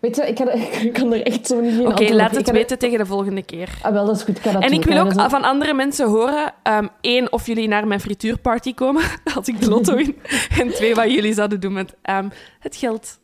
Weet 0.00 0.16
je, 0.16 0.26
ik, 0.26 0.38
ga, 0.38 0.50
ik 0.86 0.92
kan 0.92 1.12
er 1.12 1.22
echt 1.22 1.46
zo 1.46 1.60
niet 1.60 1.78
in 1.78 1.86
Oké, 1.86 2.14
laat 2.14 2.36
het 2.36 2.50
weten 2.50 2.78
tegen 2.78 2.98
de 2.98 3.06
volgende 3.06 3.42
keer. 3.42 3.78
Ah, 3.82 3.92
wel, 3.92 4.06
dat 4.06 4.16
is 4.16 4.22
goed. 4.22 4.38
Ik 4.38 4.44
En 4.44 4.72
ik 4.72 4.84
wil 4.84 4.98
ook 4.98 5.14
dat 5.14 5.30
van 5.30 5.42
andere 5.42 5.74
mensen 5.74 6.08
horen, 6.08 6.52
ehm, 6.62 6.86
één, 7.00 7.32
of 7.32 7.46
jullie 7.46 7.68
naar 7.68 7.86
mijn 7.86 8.00
frituurparty 8.00 8.74
komen, 8.74 9.02
als 9.36 9.48
ik 9.48 9.60
de 9.60 9.68
lotto 9.68 9.94
win. 9.96 10.16
En 10.58 10.68
twee, 10.68 10.94
wat 10.94 11.12
jullie 11.12 11.34
zouden 11.34 11.60
doen 11.60 11.72
met 11.72 11.94
ehm, 12.02 12.28
het 12.58 12.76
geld. 12.76 13.18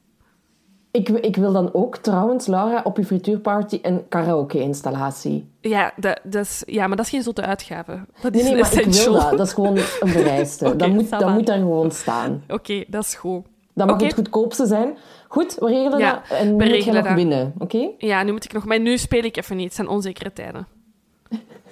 Ik, 0.91 1.09
ik 1.09 1.37
wil 1.37 1.53
dan 1.53 1.75
ook 1.75 1.97
trouwens, 1.97 2.47
Laura, 2.47 2.81
op 2.85 2.97
je 2.97 3.05
frituurparty 3.05 3.79
een 3.83 4.09
karaoke-installatie. 4.09 5.51
Ja, 5.61 5.93
dat, 5.97 6.21
dat 6.23 6.45
is, 6.45 6.63
ja, 6.67 6.87
maar 6.87 6.97
dat 6.97 7.05
is 7.05 7.11
geen 7.11 7.23
zotte 7.23 7.43
uitgave. 7.43 8.01
Dat 8.21 8.33
Nee, 8.33 8.43
is 8.43 8.49
nee, 8.49 8.61
maar 8.61 8.81
ik 8.81 8.93
wil 8.93 9.13
dat. 9.13 9.31
Dat 9.31 9.47
is 9.47 9.53
gewoon 9.53 9.77
een 9.77 10.09
vereiste. 10.09 10.77
Dat, 10.77 10.89
moet, 10.89 11.11
dat 11.11 11.29
moet 11.29 11.47
daar 11.47 11.59
gewoon 11.59 11.91
staan. 11.91 12.45
Oké, 12.49 12.85
dat 12.89 13.05
is 13.05 13.15
goed. 13.15 13.45
Dat 13.75 13.87
mag 13.87 14.01
het 14.01 14.15
goedkoopste 14.15 14.67
zijn. 14.67 14.97
Goed, 15.33 15.55
we 15.55 15.67
regelen 15.67 15.99
Ja, 15.99 16.13
dat. 16.29 16.39
En 16.39 16.45
nu 16.45 16.51
we 16.51 16.55
moet 16.57 16.67
je 16.67 16.71
regelen 16.73 16.95
nog 16.95 17.05
dat. 17.07 17.15
winnen, 17.15 17.55
oké? 17.59 17.89
Ja, 17.99 18.23
nu 18.23 18.33
moet 18.33 18.45
ik 18.45 18.53
nog... 18.53 18.65
Maar 18.65 18.81
nu 18.81 18.99
speel 18.99 19.23
ik 19.25 19.37
even 19.37 19.57
niet. 19.57 19.65
Het 19.65 19.75
zijn 19.75 19.89
onzekere 19.89 20.33
tijden. 20.33 20.67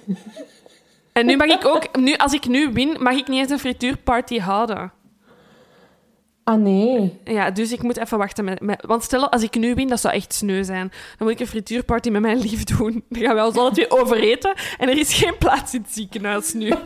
en 1.13 1.25
nu 1.25 1.35
mag 1.37 1.47
ik 1.47 1.65
ook... 1.65 1.97
Nu, 1.97 2.15
als 2.15 2.33
ik 2.33 2.47
nu 2.47 2.71
win, 2.73 2.97
mag 2.99 3.13
ik 3.17 3.27
niet 3.27 3.39
eens 3.39 3.49
een 3.51 3.59
frituurparty 3.59 4.39
houden. 4.39 4.91
Ah, 6.43 6.55
nee. 6.61 7.19
Ja, 7.23 7.51
dus 7.51 7.71
ik 7.71 7.81
moet 7.83 7.97
even 7.97 8.17
wachten. 8.17 8.43
Met, 8.45 8.61
met- 8.61 8.85
want 8.85 9.03
stel, 9.03 9.29
als 9.31 9.43
ik 9.43 9.55
nu 9.55 9.73
win, 9.73 9.87
dat 9.87 9.99
zou 9.99 10.13
echt 10.13 10.33
sneu 10.33 10.63
zijn. 10.63 10.87
Dan 10.89 11.27
moet 11.27 11.31
ik 11.31 11.39
een 11.39 11.47
frituurparty 11.47 12.09
met 12.09 12.21
mijn 12.21 12.39
lief 12.39 12.63
doen. 12.63 13.03
Dan 13.09 13.21
gaan 13.21 13.35
wij 13.35 13.43
ons 13.43 13.57
alle 13.57 13.71
twee 13.71 13.91
overeten. 13.91 14.53
En 14.77 14.89
er 14.89 14.97
is 14.97 15.13
geen 15.13 15.37
plaats 15.37 15.73
in 15.73 15.81
het 15.81 15.91
ziekenhuis 15.93 16.53
nu. 16.53 16.73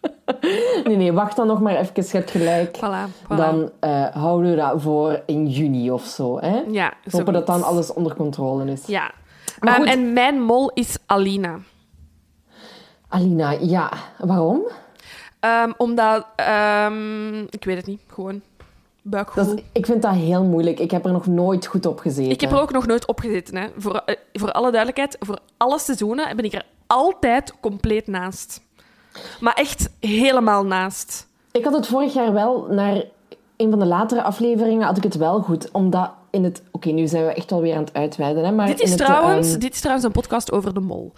Nee, 0.84 0.96
nee, 0.96 1.12
wacht 1.12 1.36
dan 1.36 1.46
nog 1.46 1.60
maar 1.60 1.76
even. 1.76 1.92
Je 1.94 2.16
hebt 2.16 2.30
gelijk. 2.30 2.76
Voilà, 2.76 3.10
voilà. 3.24 3.36
Dan 3.36 3.70
eh, 3.80 4.04
houden 4.14 4.50
we 4.50 4.56
dat 4.56 4.82
voor 4.82 5.22
in 5.26 5.46
juni 5.48 5.90
of 5.90 6.04
zo. 6.04 6.40
Hè? 6.40 6.62
ja, 6.70 6.92
hopen 7.10 7.32
dat 7.32 7.46
dan 7.46 7.62
alles 7.62 7.92
onder 7.92 8.14
controle 8.14 8.70
is. 8.72 8.86
Ja. 8.86 9.10
Maar 9.60 9.82
en 9.82 10.12
mijn 10.12 10.40
mol 10.42 10.70
is 10.74 10.96
Alina. 11.06 11.58
Alina, 13.08 13.50
ja. 13.60 13.92
Waarom? 14.18 14.62
Ehm, 15.40 15.72
omdat... 15.76 16.26
ehm, 16.36 17.40
ik 17.42 17.64
weet 17.64 17.76
het 17.76 17.86
niet. 17.86 18.00
Gewoon 18.06 18.40
buikgevoel. 19.02 19.44
Dat 19.44 19.58
is- 19.58 19.62
ik 19.72 19.86
vind 19.86 20.02
dat 20.02 20.14
heel 20.14 20.44
moeilijk. 20.44 20.78
Ik 20.78 20.90
heb 20.90 21.04
er 21.04 21.12
nog 21.12 21.26
nooit 21.26 21.66
goed 21.66 21.86
op 21.86 21.98
gezeten. 21.98 22.30
Ik 22.32 22.40
heb 22.40 22.50
er 22.52 22.60
ook 22.60 22.72
nog 22.72 22.86
nooit 22.86 23.06
op 23.06 23.20
gezeten. 23.20 23.56
Hè. 23.56 23.66
Voor, 23.76 23.94
eh, 24.06 24.16
voor 24.32 24.52
alle 24.52 24.70
duidelijkheid, 24.70 25.16
voor 25.20 25.38
alle 25.56 25.78
seizoenen 25.78 26.36
ben 26.36 26.44
ik 26.44 26.52
er 26.52 26.64
altijd 26.86 27.54
compleet 27.60 28.06
naast. 28.06 28.60
Maar 29.40 29.54
echt 29.54 29.90
helemaal 30.00 30.64
naast. 30.64 31.28
Ik 31.52 31.64
had 31.64 31.74
het 31.74 31.86
vorig 31.86 32.14
jaar 32.14 32.32
wel, 32.32 32.66
naar 32.70 33.02
een 33.56 33.70
van 33.70 33.78
de 33.78 33.86
latere 33.86 34.22
afleveringen, 34.22 34.86
had 34.86 34.96
ik 34.96 35.02
het 35.02 35.16
wel 35.16 35.40
goed. 35.40 35.70
Omdat 35.70 36.10
in 36.30 36.44
het... 36.44 36.62
Oké, 36.70 36.90
nu 36.90 37.06
zijn 37.06 37.26
we 37.26 37.32
echt 37.32 37.50
wel 37.50 37.60
weer 37.60 37.74
aan 37.74 37.84
het 37.84 37.94
uitweiden. 37.94 38.44
Hè, 38.44 38.52
maar 38.52 38.66
Dit 38.66 38.80
is, 38.80 38.90
het, 38.90 38.98
trouwens, 38.98 39.50
ehm, 39.50 39.58
dit 39.58 39.72
is 39.72 39.78
trouwens 39.80 40.06
een 40.06 40.12
podcast 40.12 40.52
over 40.52 40.74
de 40.74 40.80
mol. 40.80 41.12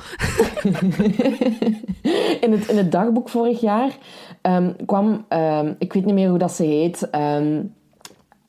in, 2.44 2.52
het, 2.52 2.68
in 2.68 2.76
het 2.76 2.92
dagboek 2.92 3.28
vorig 3.28 3.60
jaar 3.60 3.96
ehm, 4.40 4.72
kwam... 4.86 5.24
ehm, 5.28 5.74
ik 5.78 5.92
weet 5.92 6.04
niet 6.04 6.14
meer 6.14 6.28
hoe 6.28 6.38
dat 6.38 6.52
ze 6.52 6.62
heet. 6.62 7.08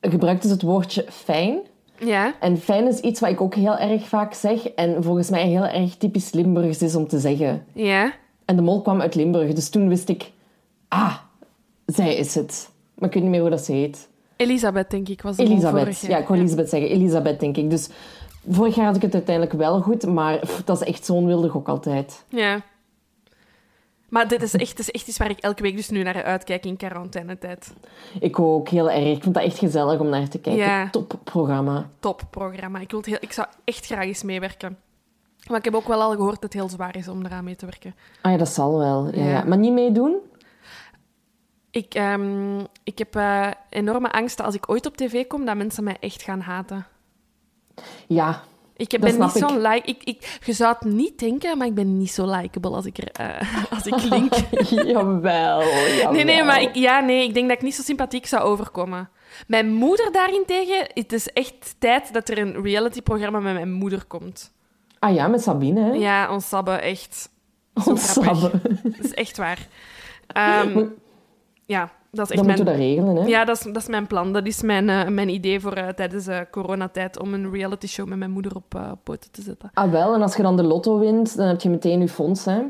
gebruikte 0.00 0.46
ze 0.46 0.52
het 0.52 0.62
woordje 0.62 1.04
fijn. 1.08 1.58
Ja. 1.98 2.34
En 2.40 2.58
fijn 2.58 2.86
is 2.86 3.00
iets 3.00 3.20
wat 3.20 3.30
ik 3.30 3.40
ook 3.40 3.54
heel 3.54 3.76
erg 3.76 4.08
vaak 4.08 4.34
zeg. 4.34 4.68
En 4.68 5.02
volgens 5.02 5.30
mij 5.30 5.46
heel 5.46 5.66
erg 5.66 5.96
typisch 5.96 6.32
Limburgs 6.32 6.82
is 6.82 6.94
om 6.94 7.08
te 7.08 7.18
zeggen. 7.18 7.64
Ja. 7.72 8.12
En 8.50 8.56
de 8.56 8.62
mol 8.62 8.82
kwam 8.82 9.00
uit 9.00 9.14
Limburg. 9.14 9.52
Dus 9.52 9.68
toen 9.68 9.88
wist 9.88 10.08
ik... 10.08 10.30
Ah, 10.88 11.16
zij 11.86 12.14
is 12.14 12.34
het. 12.34 12.70
Maar 12.94 13.08
ik 13.08 13.14
weet 13.14 13.22
niet 13.22 13.32
meer 13.32 13.40
hoe 13.40 13.50
dat 13.50 13.64
ze 13.64 13.72
heet. 13.72 14.08
Elisabeth, 14.36 14.90
denk 14.90 15.08
ik, 15.08 15.22
was 15.22 15.36
vorig 15.36 15.50
Elisabeth. 15.50 16.00
Ja, 16.00 16.18
ik 16.18 16.26
wou 16.26 16.38
Elisabeth 16.38 16.68
zeggen. 16.68 16.90
Elisabeth, 16.90 17.40
denk 17.40 17.56
ik. 17.56 17.70
Dus 17.70 17.88
vorig 18.48 18.74
jaar 18.74 18.86
had 18.86 18.96
ik 18.96 19.02
het 19.02 19.14
uiteindelijk 19.14 19.56
wel 19.56 19.80
goed. 19.80 20.06
Maar 20.06 20.38
pff, 20.38 20.62
dat 20.64 20.80
is 20.80 20.88
echt 20.88 21.04
zo'n 21.04 21.26
wilde 21.26 21.48
gok 21.48 21.68
altijd. 21.68 22.24
Ja. 22.28 22.60
Maar 24.08 24.28
dit 24.28 24.42
is, 24.42 24.54
echt, 24.54 24.76
dit 24.76 24.78
is 24.78 24.90
echt 24.90 25.08
iets 25.08 25.18
waar 25.18 25.30
ik 25.30 25.38
elke 25.38 25.62
week 25.62 25.76
dus 25.76 25.90
nu 25.90 26.02
naar 26.02 26.22
uitkijk 26.22 26.66
in 26.66 26.76
quarantainetijd. 26.76 27.72
Ik 28.20 28.38
ook, 28.38 28.68
heel 28.68 28.90
erg. 28.90 29.16
Ik 29.16 29.22
vond 29.22 29.34
dat 29.34 29.44
echt 29.44 29.58
gezellig 29.58 30.00
om 30.00 30.08
naar 30.08 30.28
te 30.28 30.38
kijken. 30.38 30.64
Ja. 30.64 30.90
Top 30.90 31.20
programma. 31.24 31.90
Top 31.98 32.22
programma. 32.30 32.78
Ik, 32.78 32.90
wil 32.90 33.00
het 33.00 33.08
heel, 33.08 33.18
ik 33.20 33.32
zou 33.32 33.46
echt 33.64 33.86
graag 33.86 34.04
eens 34.04 34.22
meewerken. 34.22 34.78
Maar 35.48 35.58
ik 35.58 35.64
heb 35.64 35.74
ook 35.74 35.88
wel 35.88 36.00
al 36.02 36.10
gehoord 36.10 36.34
dat 36.34 36.42
het 36.42 36.52
heel 36.52 36.68
zwaar 36.68 36.96
is 36.96 37.08
om 37.08 37.24
eraan 37.24 37.44
mee 37.44 37.56
te 37.56 37.66
werken. 37.66 37.94
Ah 38.22 38.32
ja, 38.32 38.38
dat 38.38 38.48
zal 38.48 38.78
wel. 38.78 39.08
Ja, 39.14 39.24
Ja. 39.24 39.30
ja. 39.30 39.44
Maar 39.44 39.58
niet 39.58 39.72
meedoen? 39.72 40.16
Ik, 41.70 41.94
ehm, 41.94 42.58
ik 42.84 42.98
heb 42.98 43.16
eh, 43.16 43.48
enorme 43.70 44.12
angst 44.12 44.36
dat 44.36 44.46
als 44.46 44.54
ik 44.54 44.70
ooit 44.70 44.86
op 44.86 44.96
tv 44.96 45.26
kom, 45.26 45.44
dat 45.44 45.56
mensen 45.56 45.84
mij 45.84 45.96
echt 46.00 46.22
gaan 46.22 46.40
haten. 46.40 46.86
Ja. 48.06 48.42
Ik 48.76 49.00
ben 49.00 49.18
niet 49.20 49.30
zo'n 49.30 49.60
like... 49.60 49.88
Ik, 49.88 50.02
ik, 50.04 50.38
je 50.44 50.52
zou 50.52 50.74
het 50.78 50.92
niet 50.92 51.18
denken, 51.18 51.58
maar 51.58 51.66
ik 51.66 51.74
ben 51.74 51.98
niet 51.98 52.10
zo 52.10 52.30
likable 52.30 52.70
als 52.70 52.86
ik, 52.86 52.98
er, 52.98 53.10
eh, 53.12 53.72
als 53.72 53.86
ik 53.86 53.94
klink. 54.08 54.32
jawel, 54.70 55.20
jawel. 55.22 56.12
Nee, 56.12 56.24
nee, 56.24 56.44
maar 56.44 56.62
ik, 56.62 56.74
ja, 56.74 57.00
nee, 57.00 57.24
ik 57.24 57.34
denk 57.34 57.48
dat 57.48 57.56
ik 57.56 57.62
niet 57.62 57.74
zo 57.74 57.82
sympathiek 57.82 58.26
zou 58.26 58.42
overkomen. 58.42 59.10
Mijn 59.46 59.72
moeder 59.74 60.12
daarentegen, 60.12 60.86
het 60.94 61.12
is 61.12 61.28
echt 61.32 61.74
tijd 61.78 62.12
dat 62.12 62.28
er 62.28 62.38
een 62.38 62.62
realityprogramma 62.62 63.38
met 63.38 63.54
mijn 63.54 63.72
moeder 63.72 64.04
komt. 64.04 64.52
Ah 65.00 65.14
ja, 65.14 65.26
met 65.26 65.42
Sabine, 65.42 65.80
hè? 65.80 65.90
Ja, 65.90 66.32
ons 66.32 66.48
Sabbe, 66.48 66.70
echt. 66.70 67.30
Ons. 67.86 68.12
Sabbe. 68.12 68.50
Dat 68.82 69.04
is 69.04 69.14
echt 69.14 69.36
waar. 69.36 69.68
Ehm, 70.26 70.84
ja, 71.74 71.90
dat 72.10 72.30
is 72.30 72.36
echt 72.36 72.46
Dan 72.46 72.46
moeten 72.46 72.64
we 72.64 72.64
mijn... 72.64 72.64
dat 72.64 72.76
regelen, 72.76 73.16
hè? 73.16 73.24
Ja, 73.28 73.44
dat 73.44 73.56
is, 73.56 73.62
dat 73.62 73.76
is 73.76 73.88
mijn 73.88 74.06
plan. 74.06 74.32
Dat 74.32 74.46
is 74.46 74.62
mijn, 74.62 74.88
eh, 74.88 75.08
mijn 75.08 75.28
idee 75.28 75.60
voor 75.60 75.72
eh, 75.72 75.88
tijdens 75.88 76.24
de 76.24 76.46
coronatijd 76.50 77.20
om 77.20 77.34
een 77.34 77.52
reality 77.52 77.86
show 77.86 78.08
met 78.08 78.18
mijn 78.18 78.30
moeder 78.30 78.54
op 78.54 78.98
poten 79.02 79.30
te 79.30 79.42
zetten. 79.42 79.70
Ah 79.74 79.90
wel, 79.90 80.14
en 80.14 80.22
als 80.22 80.36
je 80.36 80.42
dan 80.42 80.56
de 80.56 80.62
lotto 80.62 80.98
wint, 80.98 81.36
dan 81.36 81.46
heb 81.46 81.60
je 81.60 81.68
meteen 81.68 82.00
je 82.00 82.08
fonds, 82.08 82.44
hè? 82.44 82.62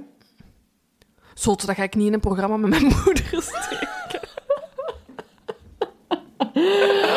Zot, 1.34 1.66
dat 1.66 1.76
ga 1.76 1.82
ik 1.82 1.94
niet 1.94 2.06
in 2.06 2.12
een 2.12 2.20
programma 2.20 2.56
met 2.56 2.70
mijn 2.70 2.92
moeder 3.04 3.42
steken. 3.42 4.28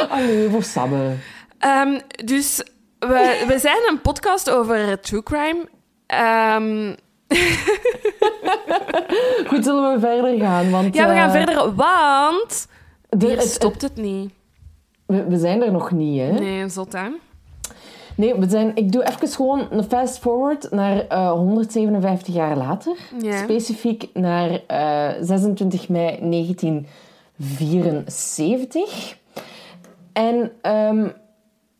Allee, 0.09 0.49
voor 0.49 0.64
Sabbe. 0.64 1.16
Ehm, 1.59 1.99
dus 2.26 2.64
we, 3.08 3.43
we 3.47 3.60
zijn 3.60 3.78
een 3.89 4.01
podcast 4.01 4.49
over 4.49 4.99
true 4.99 5.24
crime. 5.24 5.66
Ehm, 6.08 6.93
Goed, 9.47 9.64
zullen 9.64 9.93
we 9.93 9.99
verder 9.99 10.38
gaan? 10.39 10.72
Want, 10.72 10.95
ja, 10.95 11.08
we 11.08 11.14
gaan 11.14 11.30
eh, 11.30 11.36
verder, 11.36 11.76
want 11.76 12.68
de- 13.10 13.28
hier 13.28 13.38
het- 13.38 13.47
stopt 13.49 13.82
het 13.82 13.95
niet. 13.95 14.32
we, 15.06 15.24
we 15.26 15.38
zijn 15.38 15.62
er 15.64 15.72
nog 15.72 15.91
niet, 15.91 16.20
hè? 16.20 16.32
Nee, 16.32 16.70
zot 16.70 16.93
hè? 16.93 17.08
Nee, 18.16 18.36
we 18.36 18.49
zijn, 18.49 18.72
ik 18.76 18.91
doe 18.91 19.08
even 19.08 19.28
gewoon 19.28 19.68
een 19.70 19.84
fast 19.84 20.20
forward 20.20 20.72
naar 20.72 21.08
eh, 21.08 21.32
157 21.32 22.34
jaar 22.34 22.58
later. 22.58 22.95
Specifiek 23.43 24.10
naar 24.14 24.60
eh, 24.68 25.10
26 25.22 25.89
mei 25.89 26.18
1974. 26.30 29.18
En 30.14 30.51
ehm, 30.62 31.08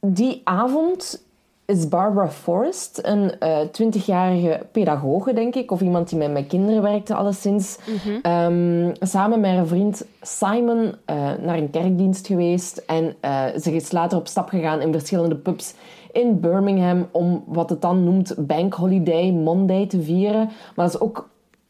die 0.06 0.42
avond 0.44 1.24
is 1.66 1.88
Barbara 1.88 2.30
Forrest, 2.30 3.00
een 3.04 3.40
eh 3.40 3.68
20-jarige 3.68 4.66
pedagoge, 4.72 5.34
denk 5.34 5.56
ik, 5.56 5.72
of 5.72 5.82
iemand 5.82 6.10
die 6.10 6.18
met, 6.18 6.32
met 6.32 6.48
kinderen 6.48 6.82
werkte, 6.82 7.16
alleszins, 7.16 7.78
ehm, 8.22 8.94
samen 9.00 9.40
met 9.40 9.52
haar 9.52 9.66
vriend 9.66 10.06
Simon 10.22 10.96
eh, 11.06 11.16
naar 11.16 11.58
een 11.58 11.70
kerkdienst 11.70 12.28
geweest. 12.28 12.78
En 12.78 13.16
eh, 13.20 13.46
ze 13.62 13.76
is 13.76 13.92
later 13.92 14.18
op 14.18 14.28
stap 14.28 14.50
gegaan 14.50 14.82
in 14.82 14.92
verschillende 14.92 15.36
pubs 15.36 15.74
in 16.12 16.40
Birmingham 16.40 17.08
om 17.12 17.44
wat 17.48 17.70
het 17.70 17.82
dan 17.82 18.04
noemt 18.04 18.48
Bank 18.48 18.74
Holiday 18.74 19.32
Monday 19.32 19.88
te 19.88 20.02
vieren. 20.02 20.46
Maar 20.76 20.86
dat 20.86 20.94
is 20.96 21.00
ook 21.00 21.30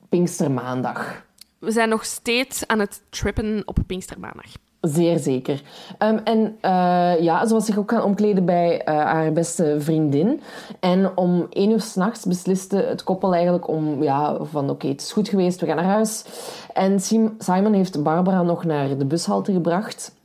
Pinkstermaandag. 0.10 1.26
We 1.60 1.72
zijn 1.72 1.90
nog 1.90 2.06
steeds 2.06 2.68
aan 2.68 2.80
het 2.80 3.02
trippen 3.10 3.62
op 3.66 3.78
Pinkstermaandag. 3.88 4.52
Zeer 4.88 5.20
zeker. 5.20 5.62
Ehm, 5.98 6.18
en 6.24 6.58
eh, 6.62 7.22
ja, 7.22 7.46
ze 7.46 7.54
was 7.54 7.66
zich 7.66 7.78
ook 7.78 7.92
gaan 7.92 8.04
omkleden 8.04 8.46
bij 8.46 8.84
eh, 8.84 8.96
haar 8.96 9.32
beste 9.32 9.76
vriendin. 9.80 10.42
En 10.80 11.18
om 11.18 11.48
één 11.50 11.72
uur 11.72 11.82
s'nachts 11.82 12.26
besliste 12.26 12.76
het 12.76 13.04
koppel 13.04 13.34
eigenlijk 13.34 13.68
om... 13.68 14.04
Ja, 14.04 14.38
van 14.42 14.70
oké, 14.70 14.88
het 14.88 15.02
is 15.02 15.12
goed 15.12 15.30
geweest, 15.30 15.60
we 15.60 15.66
gaan 15.66 15.76
naar 15.76 15.86
huis. 15.86 16.26
En 16.74 17.00
Sim- 17.00 17.36
Simon 17.40 17.74
heeft 17.74 18.04
Barbara 18.04 18.42
nog 18.42 18.64
naar 18.64 18.98
de 18.98 19.06
bushalte 19.06 19.52
gebracht. 19.54 20.16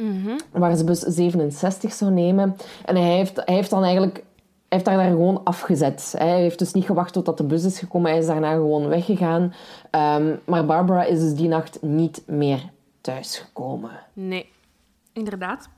Waar 0.52 0.76
ze 0.76 0.84
bus 0.84 1.00
67 1.00 1.92
zou 1.92 2.10
nemen. 2.10 2.56
En 2.84 2.96
hij 2.96 3.16
heeft, 3.16 3.36
hij 3.44 3.54
heeft 3.54 3.70
dan 3.70 3.82
eigenlijk... 3.82 4.14
Hij 4.68 4.78
heeft 4.78 4.86
haar 4.90 4.96
daar 4.96 5.10
gewoon 5.10 5.40
afgezet. 5.44 6.14
Hij 6.16 6.40
heeft 6.40 6.58
dus 6.58 6.72
niet 6.72 6.84
gewacht 6.84 7.12
totdat 7.12 7.36
de 7.36 7.44
bus 7.44 7.64
is 7.64 7.78
gekomen. 7.78 8.10
Hij 8.10 8.20
is 8.20 8.26
daarna 8.26 8.52
gewoon 8.52 8.88
weggegaan. 8.88 9.52
Ehm, 9.90 10.34
maar 10.44 10.66
Barbara 10.66 11.04
is 11.04 11.20
dus 11.20 11.34
die 11.34 11.48
nacht 11.48 11.78
niet 11.82 12.22
meer 12.26 12.60
thuisgekomen. 13.08 13.90
Nee, 14.12 14.52
inderdaad. 15.12 15.68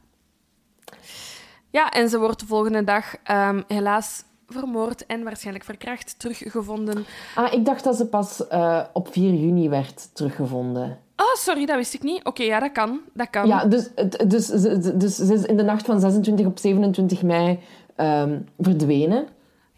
Ja, 1.71 1.91
en 1.91 2.09
ze 2.09 2.19
wordt 2.19 2.41
de 2.41 2.47
volgende 2.47 2.85
dag 2.85 3.17
ehm, 3.23 3.63
helaas 3.67 4.25
vermoord 4.49 5.07
en 5.07 5.23
waarschijnlijk 5.23 5.65
verkracht 5.65 6.19
teruggevonden. 6.19 7.05
Ah, 7.35 7.53
ik 7.53 7.65
dacht 7.65 7.85
dat 7.85 7.97
ze 7.97 8.07
pas 8.07 8.47
eh, 8.47 8.85
op 8.93 9.13
4 9.13 9.35
juni 9.35 9.69
werd 9.69 10.15
teruggevonden. 10.15 10.99
Oh, 11.17 11.35
sorry, 11.35 11.67
dat 11.67 11.77
wist 11.77 11.95
ik 11.95 12.03
niet. 12.03 12.25
Oké, 12.25 12.43
ja, 12.43 12.61
dat 12.61 12.73
kan. 12.73 13.01
Dat 13.13 13.31
kan. 13.31 13.47
Ja, 13.47 13.65
dus, 13.65 13.89
dus, 14.27 14.47
dus, 14.47 14.93
dus 14.95 15.17
ze 15.17 15.35
is 15.35 15.43
in 15.43 15.57
de 15.57 15.63
nacht 15.63 15.87
van 15.87 16.01
26 16.01 16.47
op 16.47 16.59
27 16.59 17.23
mei 17.23 17.59
ehm, 17.97 18.39
verdwenen. 18.59 19.29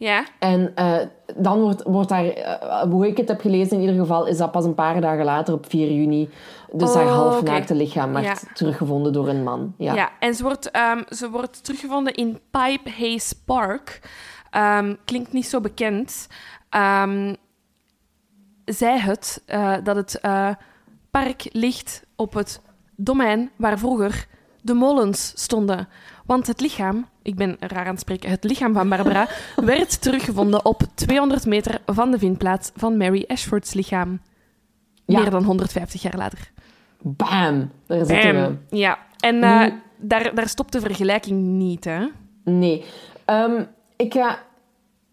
Ja? 0.02 0.24
En 0.38 0.72
eh, 0.74 0.98
dan 1.36 1.60
wordt, 1.60 1.82
wordt 1.82 2.08
daar, 2.08 2.24
eh, 2.26 2.82
hoe 2.82 3.06
ik 3.06 3.16
het 3.16 3.28
heb 3.28 3.40
gelezen 3.40 3.76
in 3.76 3.80
ieder 3.80 3.96
geval, 4.00 4.26
is 4.26 4.36
dat 4.36 4.50
pas 4.50 4.64
een 4.64 4.74
paar 4.74 5.00
dagen 5.00 5.24
later 5.24 5.54
op 5.54 5.66
4 5.68 5.92
juni. 5.92 6.30
Dus 6.72 6.94
haar 6.94 7.04
Oh, 7.06 7.12
halfnaakte 7.12 7.74
lichaam 7.74 8.12
werd 8.12 8.24
Ja. 8.24 8.52
teruggevonden 8.54 9.12
door 9.12 9.28
een 9.28 9.42
man. 9.42 9.74
Ja. 9.78 9.94
Ja, 9.94 10.10
en 10.18 10.34
ze 10.34 10.42
wordt, 10.42 10.70
ehm, 10.70 11.02
ze 11.08 11.30
wordt 11.30 11.64
teruggevonden 11.64 12.14
in 12.14 12.40
Pipe 12.50 12.90
Hayes 12.98 13.32
Park. 13.44 14.00
Ehm, 14.50 14.94
klinkt 15.04 15.32
niet 15.32 15.46
zo 15.46 15.60
bekend. 15.60 16.26
Ehm 16.70 17.34
zij 18.64 18.98
het 18.98 19.42
eh, 19.46 19.74
dat 19.84 19.96
het 19.96 20.20
park 21.10 21.48
ligt 21.52 22.02
op 22.16 22.34
het 22.34 22.60
domein 22.96 23.50
waar 23.56 23.78
vroeger 23.78 24.26
de 24.60 24.74
molens 24.74 25.32
stonden. 25.34 25.88
Want 26.26 26.46
het 26.46 26.60
lichaam, 26.60 27.06
ik 27.22 27.34
ben 27.34 27.56
raar 27.60 27.84
aan 27.84 27.90
het 27.90 28.00
spreken, 28.00 28.30
het 28.30 28.44
lichaam 28.44 28.72
van 28.74 28.88
Barbara 28.88 29.26
werd 29.64 30.02
teruggevonden 30.02 30.64
op 30.64 30.82
200 30.94 31.46
meter 31.46 31.80
van 31.86 32.10
de 32.10 32.18
vindplaats 32.18 32.70
van 32.76 32.96
Mary 32.96 33.24
Ashford's 33.26 33.74
lichaam. 33.74 34.20
Ja. 35.04 35.20
Meer 35.20 35.30
dan 35.30 35.44
150 35.44 36.02
jaar 36.02 36.16
later. 36.16 36.50
Bam! 37.02 37.70
Daar 37.86 38.04
zitten 38.06 38.58
we. 38.70 38.76
Ja, 38.76 38.98
en 39.20 39.42
eh, 39.42 39.66
daar, 39.96 40.34
daar 40.34 40.48
stopt 40.48 40.72
de 40.72 40.80
vergelijking 40.80 41.40
niet, 41.42 41.84
hè? 41.84 42.06
Nee. 42.44 42.84
Ehm, 43.24 43.62
ik 43.96 44.12
ga 44.14 44.38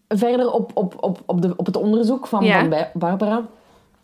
verder 0.08 0.50
op, 0.52 0.70
op, 0.74 0.94
op, 1.00 1.22
op, 1.26 1.42
de, 1.42 1.56
op 1.56 1.66
het 1.66 1.76
onderzoek 1.76 2.26
van, 2.26 2.44
Ja. 2.44 2.58
van 2.60 2.68
Ba- 2.68 2.90
Barbara. 2.94 3.46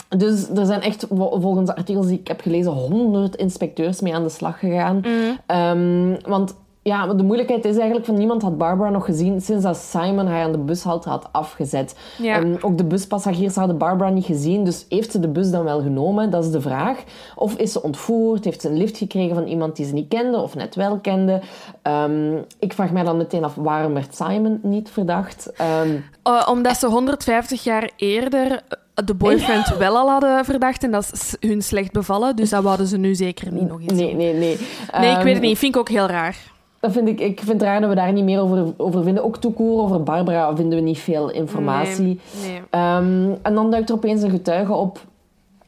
Dus 0.08 0.48
er 0.48 0.66
zijn 0.66 0.80
echt, 0.80 1.06
vol- 1.10 1.40
volgens 1.40 1.66
de 1.66 1.76
artikels 1.76 2.06
die 2.06 2.18
ik 2.18 2.28
heb 2.28 2.40
gelezen, 2.40 2.72
honderd 2.72 3.36
inspecteurs 3.36 4.00
mee 4.00 4.14
aan 4.14 4.22
de 4.22 4.28
slag 4.28 4.58
gegaan. 4.58 4.96
Mm. 4.96 5.38
Ehm, 5.46 6.28
want 6.30 6.54
ja, 6.86 7.06
de 7.06 7.22
moeilijkheid 7.22 7.64
is 7.64 7.76
eigenlijk 7.76 8.06
van 8.06 8.16
niemand 8.16 8.42
had 8.42 8.58
Barbara 8.58 8.90
nog 8.90 9.04
gezien 9.04 9.40
sinds 9.40 9.62
dat 9.62 9.76
Simon 9.76 10.26
haar 10.26 10.42
aan 10.42 10.52
de 10.52 10.58
bushalte 10.58 11.08
had 11.08 11.28
afgezet. 11.32 11.96
Ja. 12.18 12.36
Ehm, 12.40 12.56
ook 12.60 12.78
de 12.78 12.84
buspassagiers 12.84 13.54
hadden 13.54 13.78
Barbara 13.78 14.10
niet 14.10 14.24
gezien, 14.24 14.64
dus 14.64 14.86
heeft 14.88 15.10
ze 15.12 15.20
de 15.20 15.28
bus 15.28 15.50
dan 15.50 15.64
wel 15.64 15.82
genomen? 15.82 16.30
Dat 16.30 16.44
is 16.44 16.50
de 16.50 16.60
vraag. 16.60 16.98
Of 17.34 17.54
is 17.54 17.72
ze 17.72 17.82
ontvoerd? 17.82 18.44
Heeft 18.44 18.60
ze 18.60 18.68
een 18.68 18.76
lift 18.76 18.98
gekregen 18.98 19.34
van 19.34 19.46
iemand 19.46 19.76
die 19.76 19.86
ze 19.86 19.92
niet 19.92 20.08
kende 20.08 20.38
of 20.38 20.54
net 20.54 20.74
wel 20.74 20.98
kende? 20.98 21.40
Ehm, 21.82 22.36
ik 22.58 22.72
vraag 22.72 22.90
mij 22.90 23.04
dan 23.04 23.16
meteen 23.16 23.44
af, 23.44 23.54
waarom 23.54 23.94
werd 23.94 24.14
Simon 24.16 24.58
niet 24.62 24.90
verdacht? 24.90 25.52
Ehm, 25.56 25.90
Eh, 26.22 26.48
omdat 26.50 26.76
ze 26.76 26.86
150 26.86 27.64
jaar 27.64 27.90
eerder 27.96 28.62
de 29.04 29.14
boyfriend 29.14 29.76
wel 29.76 29.96
al 29.96 30.08
hadden 30.08 30.44
verdacht 30.44 30.82
en 30.84 30.90
dat 30.90 31.10
is 31.12 31.36
hun 31.40 31.62
slecht 31.62 31.92
bevallen. 31.92 32.36
Dus 32.36 32.50
dat 32.50 32.62
wouden 32.62 32.86
ze 32.86 32.96
nu 32.96 33.14
zeker 33.14 33.52
niet 33.52 33.68
nog 33.68 33.80
eens 33.80 33.92
nee, 33.92 34.14
nee, 34.14 34.34
nee. 34.34 34.58
Nee, 35.00 35.16
ik 35.16 35.22
weet 35.22 35.34
het 35.34 35.42
niet. 35.42 35.58
Vind 35.58 35.74
ik 35.74 35.80
ook 35.80 35.88
heel 35.88 36.06
raar. 36.06 36.54
Dat 36.86 36.94
vind 36.94 37.08
ik, 37.08 37.20
ik 37.20 37.38
vind 37.38 37.60
het 37.60 37.62
raar 37.62 37.80
dat 37.80 37.88
we 37.88 37.94
daar 37.94 38.12
niet 38.12 38.24
meer 38.24 38.40
over, 38.40 38.72
over 38.76 39.02
vinden. 39.02 39.24
Ook 39.24 39.36
toekoor 39.36 39.82
over 39.82 40.02
Barbara 40.02 40.56
vinden 40.56 40.78
we 40.78 40.84
niet 40.84 40.98
veel 40.98 41.30
informatie. 41.30 42.04
Nee, 42.04 42.50
nee. 42.50 42.60
Ehm, 42.70 43.30
en 43.42 43.54
dan 43.54 43.70
duikt 43.70 43.88
er 43.88 43.94
opeens 43.94 44.22
een 44.22 44.30
getuige 44.30 44.72
op. 44.72 45.00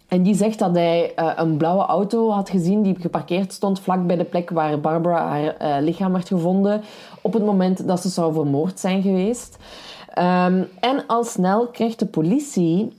En 0.08 0.22
die 0.22 0.34
zegt 0.34 0.58
dat 0.58 0.74
hij 0.74 1.14
eh, 1.14 1.32
een 1.36 1.56
blauwe 1.56 1.82
auto 1.82 2.30
had 2.30 2.50
gezien 2.50 2.82
die 2.82 2.96
geparkeerd 3.00 3.52
stond 3.52 3.80
vlak 3.80 4.06
bij 4.06 4.16
de 4.16 4.24
plek 4.24 4.50
waar 4.50 4.80
Barbara 4.80 5.26
haar 5.26 5.56
eh, 5.56 5.82
lichaam 5.82 6.12
werd 6.12 6.28
gevonden. 6.28 6.82
Op 7.22 7.32
het 7.32 7.44
moment 7.44 7.86
dat 7.86 8.00
ze 8.00 8.08
zou 8.08 8.32
vermoord 8.32 8.80
zijn 8.80 9.02
geweest. 9.02 9.58
Ehm, 10.14 10.62
en 10.80 11.06
al 11.06 11.24
snel 11.24 11.66
krijgt 11.66 11.98
de 11.98 12.06
politie 12.06 12.92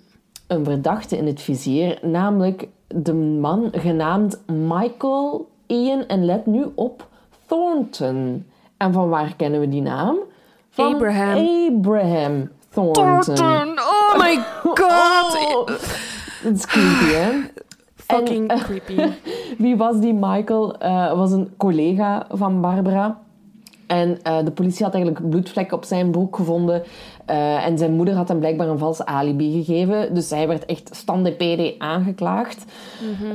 een 0.48 0.66
verdachte 0.66 1.18
in 1.18 1.26
het 1.26 1.42
vizier. 1.42 2.00
Namelijk 2.02 2.68
de 2.88 3.14
man 3.14 3.70
genaamd 3.72 4.40
Michael 4.46 5.48
Ian. 5.68 6.06
En 6.08 6.26
let 6.26 6.46
nu 6.46 6.66
op, 6.76 7.08
Thornton. 7.50 8.46
En 8.78 8.94
van 8.94 9.10
waar 9.10 9.34
kennen 9.36 9.60
we 9.60 9.70
die 9.70 9.82
naam? 9.82 10.18
Van 10.70 10.94
Abraham. 10.94 11.38
Abraham 11.76 12.50
Thornton. 12.70 13.36
Thornton! 13.36 13.80
Oh 13.80 14.18
my 14.18 14.36
god! 14.82 15.36
Oh, 15.36 15.68
dat 16.44 16.54
is 16.54 16.66
creepy, 16.66 17.14
hè? 17.14 17.30
Fucking 18.08 18.50
En, 18.50 18.58
eh, 18.58 18.64
creepy. 18.64 18.96
Wie 19.64 19.78
was 19.78 20.00
die 20.00 20.14
Michael? 20.14 20.78
Eh 20.78 21.14
was 21.14 21.32
een 21.32 21.54
collega 21.58 22.26
van 22.30 22.62
Barbara. 22.62 23.20
En 23.88 24.22
eh, 24.24 24.44
de 24.46 24.52
politie 24.52 24.86
had 24.86 24.94
eigenlijk 24.94 25.30
bloedvlekken 25.30 25.78
op 25.78 25.84
zijn 25.84 26.12
broek 26.12 26.36
gevonden. 26.36 26.84
Eh, 27.30 27.66
en 27.66 27.78
zijn 27.78 27.94
moeder 27.94 28.16
had 28.16 28.28
hem 28.28 28.40
blijkbaar 28.40 28.68
een 28.68 28.78
vals 28.78 29.06
alibi 29.06 29.64
gegeven. 29.64 30.14
Dus 30.14 30.30
hij 30.30 30.48
werd 30.48 30.66
echt 30.66 30.96
stand 30.96 31.38
PD 31.38 31.76
aangeklaagd. 31.78 32.66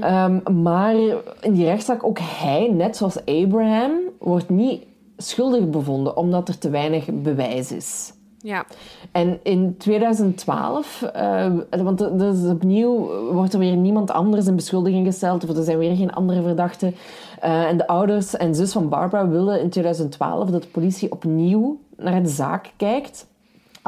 Ehm, 0.01 0.62
maar 0.62 0.95
in 1.40 1.53
die 1.53 1.64
rechtszaak, 1.64 2.05
ook 2.05 2.18
hij, 2.20 2.70
net 2.72 2.97
zoals 2.97 3.24
Abraham, 3.24 3.92
wordt 4.18 4.49
niet 4.49 4.82
schuldig 5.16 5.70
bevonden 5.70 6.16
omdat 6.16 6.49
er 6.49 6.59
te 6.59 6.70
weinig 6.70 7.07
bewijs 7.12 7.72
is. 7.72 8.12
Ja. 8.38 8.64
En 9.12 9.40
in 9.42 9.76
2012, 9.78 11.03
eh, 11.03 11.53
want 11.70 11.99
dus 11.99 12.45
opnieuw 12.45 13.09
wordt 13.32 13.53
er 13.53 13.59
weer 13.59 13.76
niemand 13.76 14.11
anders 14.11 14.47
in 14.47 14.57
beschuldiging 14.57 15.07
gesteld, 15.07 15.49
of 15.49 15.57
er 15.57 15.64
zijn 15.64 15.78
weer 15.78 15.97
geen 15.97 16.12
andere 16.12 16.42
verdachten. 16.42 16.95
Eh, 17.40 17.64
en 17.64 17.76
de 17.76 17.86
ouders 17.86 18.36
en 18.36 18.55
zus 18.55 18.72
van 18.72 18.88
Barbara 18.88 19.28
willen 19.28 19.61
in 19.61 19.70
2012 19.70 20.51
dat 20.51 20.62
de 20.62 20.68
politie 20.68 21.12
opnieuw 21.12 21.78
naar 21.97 22.22
de 22.22 22.28
zaak 22.28 22.72
kijkt 22.76 23.26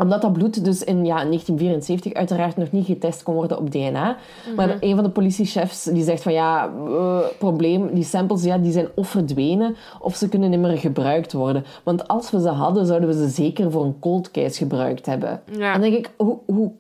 omdat 0.03 0.23
dat 0.23 0.33
bloed 0.33 0.65
dus 0.65 0.85
in 0.85 0.97
ja, 0.97 1.15
1974 1.25 2.13
uiteraard 2.13 2.57
nog 2.57 2.71
niet 2.71 2.87
getest 2.87 3.23
kon 3.23 3.35
worden 3.35 3.59
op 3.59 3.71
DNA. 3.71 4.17
Maar 4.57 4.77
een 4.81 4.95
van 4.95 5.05
de 5.05 5.11
politiechefs 5.11 5.85
die 5.85 6.05
zegt 6.05 6.23
van 6.23 6.33
ja, 6.33 6.73
eh, 6.87 7.19
probleem, 7.39 7.95
die 7.95 8.05
samples 8.05 8.45
ja, 8.45 8.59
die 8.59 8.73
zijn 8.73 8.89
of 8.95 9.09
verdwenen 9.09 9.77
of 10.01 10.15
ze 10.15 10.29
kunnen 10.29 10.51
niet 10.51 10.61
meer 10.61 10.79
gebruikt 10.79 11.33
worden. 11.33 11.65
Want 11.83 12.09
als 12.09 12.31
we 12.31 12.41
ze 12.41 12.49
hadden, 12.49 12.87
zouden 12.87 13.09
we 13.09 13.15
ze 13.15 13.29
zeker 13.29 13.71
voor 13.71 13.85
een 13.85 13.99
cold 13.99 14.31
case 14.31 14.59
gebruikt 14.59 15.07
hebben. 15.07 15.41
Ja. 15.51 15.75
En 15.75 15.81
dan 15.81 15.91
denk 15.91 16.07
ik, 16.07 16.11
hoe, 16.17 16.39
hoe, 16.47 16.71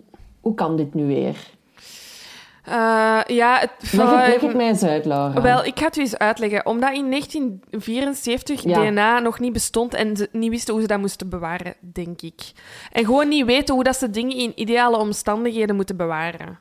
hoe 0.40 0.54
kan 0.54 0.76
dit 0.76 0.94
nu 0.94 1.06
weer? 1.06 1.54
Uh, 2.68 3.20
ja, 3.26 3.58
het, 3.58 3.92
leg, 3.92 4.54
mij 4.54 4.66
eens 4.66 4.82
uit, 4.82 5.04
Laura. 5.04 5.40
Wel, 5.40 5.64
ik 5.64 5.78
ga 5.78 5.84
het 5.84 5.96
u 5.96 6.00
eens 6.00 6.18
uitleggen. 6.18 6.66
Omdat 6.66 6.92
in 6.92 7.10
1974 7.10 8.62
DNA 8.62 9.18
nog 9.18 9.38
niet 9.38 9.52
bestond 9.52 9.94
en 9.94 10.16
ze 10.16 10.28
niet 10.32 10.50
wisten 10.50 10.72
hoe 10.72 10.82
ze 10.82 10.88
dat 10.88 10.98
moesten 10.98 11.28
bewaren, 11.28 11.74
denk 11.80 12.22
ik. 12.22 12.52
En 12.92 13.04
gewoon 13.04 13.28
niet 13.28 13.44
weten 13.44 13.74
hoe 13.74 13.84
dat 13.84 13.96
ze 13.96 14.10
dingen 14.10 14.36
in 14.36 14.52
ideale 14.54 14.96
omstandigheden 14.96 15.76
moeten 15.76 15.96
bewaren. 15.96 16.58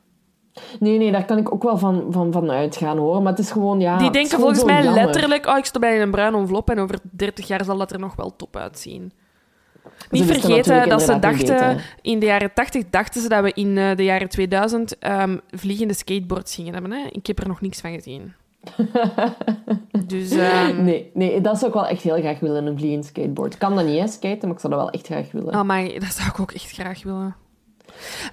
Nee, 0.79 0.97
nee, 0.97 1.11
daar 1.11 1.25
kan 1.25 1.37
ik 1.37 1.53
ook 1.53 1.63
wel 1.63 1.77
van, 1.77 2.05
van, 2.09 2.31
van 2.31 2.51
uitgaan, 2.51 2.97
hoor. 2.97 3.21
Maar 3.21 3.31
het 3.31 3.41
is 3.41 3.51
gewoon, 3.51 3.79
ja... 3.79 3.97
Die 3.97 4.11
denken 4.11 4.39
volgens 4.39 4.63
mij 4.63 4.83
letterlijk... 4.83 5.45
Oh, 5.47 5.57
ik 5.57 5.65
stop 5.65 5.81
bij 5.81 6.01
een 6.01 6.11
bruin 6.11 6.33
envelop 6.33 6.69
en 6.69 6.79
over 6.79 6.99
30 7.11 7.47
jaar 7.47 7.63
zal 7.63 7.77
dat 7.77 7.91
er 7.91 7.99
nog 7.99 8.15
wel 8.15 8.35
top 8.35 8.55
uitzien. 8.55 9.11
Niet 10.09 10.25
vergeten 10.25 10.89
dat 10.89 11.01
ze 11.01 11.19
dachten, 11.19 11.79
in 12.01 12.19
de 12.19 12.25
jaren 12.25 12.53
80 12.53 12.83
dachten 12.89 13.21
ze 13.21 13.29
dat 13.29 13.43
we 13.43 13.51
in 13.53 13.77
uh, 13.77 13.95
de 13.95 14.03
jaren 14.03 14.29
2000 14.29 14.91
um, 14.91 14.97
ehm, 14.99 15.37
vliegende 15.51 15.93
skateboards 15.93 16.55
gingen 16.55 16.73
hebben. 16.73 16.91
Hè? 16.91 17.07
Ik 17.11 17.27
heb 17.27 17.39
er 17.39 17.47
nog 17.47 17.61
niks 17.61 17.81
van 17.81 17.93
gezien. 17.93 18.33
dus, 20.07 20.31
um... 20.31 20.83
nee, 20.83 21.11
nee, 21.13 21.41
dat 21.41 21.57
zou 21.57 21.67
ik 21.67 21.73
wel 21.73 21.87
echt 21.87 22.01
heel 22.01 22.17
graag 22.17 22.39
willen, 22.39 22.65
een 22.65 22.77
vliegend 22.77 23.05
skateboard. 23.05 23.53
Ik 23.53 23.59
kan 23.59 23.75
dat 23.75 23.85
niet, 23.85 23.99
hè, 23.99 24.07
skaten, 24.07 24.47
maar 24.47 24.55
ik 24.55 24.59
zou 24.59 24.73
dat 24.73 24.81
wel 24.81 24.91
echt 24.91 25.05
graag 25.05 25.31
willen. 25.31 25.55
Oh, 25.55 25.63
maar 25.63 25.83
dat 25.83 26.13
zou 26.13 26.29
ik 26.29 26.39
ook 26.39 26.51
echt 26.51 26.71
graag 26.71 27.03
willen. 27.03 27.35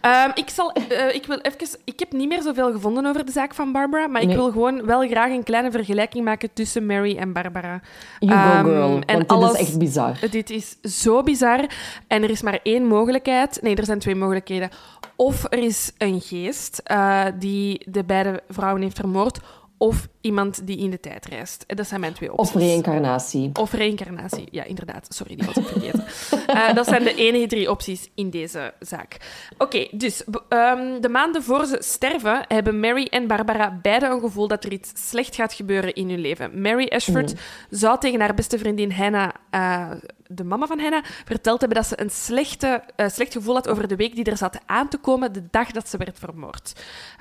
Um, 0.02 0.30
ik, 0.34 0.50
zal, 0.50 0.72
uh, 0.90 1.14
ik, 1.14 1.26
wil 1.26 1.38
even, 1.38 1.78
ik 1.84 1.98
heb 1.98 2.12
niet 2.12 2.28
meer 2.28 2.42
zoveel 2.42 2.72
gevonden 2.72 3.06
over 3.06 3.24
de 3.24 3.32
zaak 3.32 3.54
van 3.54 3.72
Barbara, 3.72 4.06
maar 4.06 4.22
ik 4.22 4.28
wil 4.28 4.50
gewoon 4.50 4.86
wel 4.86 5.08
graag 5.08 5.30
een 5.30 5.42
kleine 5.42 5.70
vergelijking 5.70 6.24
maken 6.24 6.52
tussen 6.52 6.86
Mary 6.86 7.16
en 7.16 7.32
Barbara. 7.32 7.80
You 8.18 8.40
um, 8.40 8.46
go 8.46 8.52
ehm, 8.52 8.64
girl, 8.64 9.00
en 9.06 9.16
want 9.16 9.28
alles, 9.28 9.50
dit 9.50 9.60
is 9.60 9.66
echt 9.66 9.78
bizar. 9.78 10.18
Dit 10.30 10.50
is 10.50 10.76
zo 10.82 11.22
bizar. 11.22 11.66
En 12.06 12.22
er 12.22 12.30
is 12.30 12.42
maar 12.42 12.60
één 12.62 12.86
mogelijkheid. 12.86 13.58
Nee, 13.62 13.76
er 13.76 13.84
zijn 13.84 13.98
twee 13.98 14.14
mogelijkheden. 14.14 14.70
Of 15.16 15.44
er 15.44 15.58
is 15.58 15.92
een 15.98 16.20
geest 16.20 16.82
uh, 16.86 17.24
die 17.38 17.86
de 17.90 18.04
beide 18.04 18.42
vrouwen 18.48 18.82
heeft 18.82 18.96
vermoord, 18.96 19.38
of 19.78 20.08
iemand 20.22 20.66
die 20.66 20.78
in 20.78 20.90
de 20.90 21.00
tijd 21.00 21.26
reist. 21.26 21.64
Dat 21.66 21.86
zijn 21.86 22.00
mijn 22.00 22.12
twee 22.12 22.32
opties. 22.32 22.54
Of 22.54 22.60
reïncarnatie. 22.60 23.50
Of 23.54 23.72
reïncarnatie, 23.72 24.48
ja, 24.50 24.64
inderdaad. 24.64 25.06
Sorry, 25.08 25.36
die 25.36 25.46
was 25.46 25.56
ik 25.56 25.66
vergeten. 25.66 26.04
uh, 26.48 26.74
dat 26.74 26.86
zijn 26.86 27.04
de 27.04 27.14
enige 27.14 27.46
drie 27.46 27.70
opties 27.70 28.10
in 28.14 28.30
deze 28.30 28.74
zaak. 28.80 29.16
Oké, 29.58 29.88
dus 29.90 30.24
um, 30.48 31.00
de 31.00 31.08
maanden 31.10 31.42
voor 31.42 31.64
ze 31.64 31.76
sterven 31.80 32.44
hebben 32.48 32.80
Mary 32.80 33.06
en 33.10 33.26
Barbara 33.26 33.78
beide 33.82 34.06
een 34.06 34.20
gevoel 34.20 34.48
dat 34.48 34.64
er 34.64 34.72
iets 34.72 34.92
slecht 34.94 35.34
gaat 35.34 35.52
gebeuren 35.52 35.94
in 35.94 36.08
hun 36.08 36.20
leven. 36.20 36.60
Mary 36.60 36.86
Ashford 36.88 37.32
mm. 37.32 37.38
zou 37.70 37.98
tegen 37.98 38.20
haar 38.20 38.34
beste 38.34 38.58
vriendin 38.58 38.92
Hannah 38.92 39.30
uh, 39.50 39.90
de 40.26 40.44
mama 40.44 40.66
van 40.66 40.78
Henna, 40.78 41.02
verteld 41.24 41.60
hebben 41.60 41.78
dat 41.78 41.86
ze 41.86 42.00
een 42.00 42.10
slechte, 42.10 42.82
uh, 42.96 43.08
slecht 43.08 43.32
gevoel 43.32 43.54
had 43.54 43.68
over 43.68 43.88
de 43.88 43.96
week 43.96 44.14
die 44.14 44.24
er 44.24 44.36
zat 44.36 44.58
aan 44.66 44.88
te 44.88 44.98
komen 44.98 45.32
de 45.32 45.46
dag 45.50 45.70
dat 45.70 45.88
ze 45.88 45.96
werd 45.96 46.18
vermoord. 46.18 46.72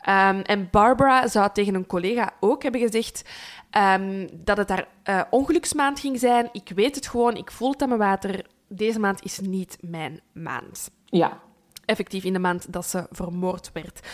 Um, 0.10 0.42
en 0.42 0.68
Barbara 0.72 1.28
zou 1.28 1.50
tegen 1.54 1.76
een 1.76 1.86
collega 1.86 2.32
ook 2.40 2.64
hebben 2.64 2.82
gezegd 2.82 2.91
um, 3.78 4.30
dat 4.34 4.58
het 4.58 4.70
haar 4.70 4.88
uh, 5.10 5.22
ongeluksmaand 5.30 6.00
ging 6.00 6.20
zijn. 6.20 6.50
Ik 6.52 6.72
weet 6.76 6.96
het 6.96 7.08
gewoon, 7.08 7.36
ik 7.36 7.52
voel 7.52 7.72
het 7.72 7.82
aan 7.82 7.88
mijn 7.88 8.00
water. 8.00 8.46
Deze 8.68 9.00
maand 9.00 9.24
is 9.24 9.40
niet 9.40 9.78
mijn 9.82 10.22
maand. 10.34 10.92
Ja. 11.06 11.40
Effectief 11.86 12.24
in 12.24 12.34
de 12.34 12.40
maand 12.40 12.74
dat 12.74 12.86
ze 12.86 13.08
vermoord 13.12 13.72
werd. 13.74 14.08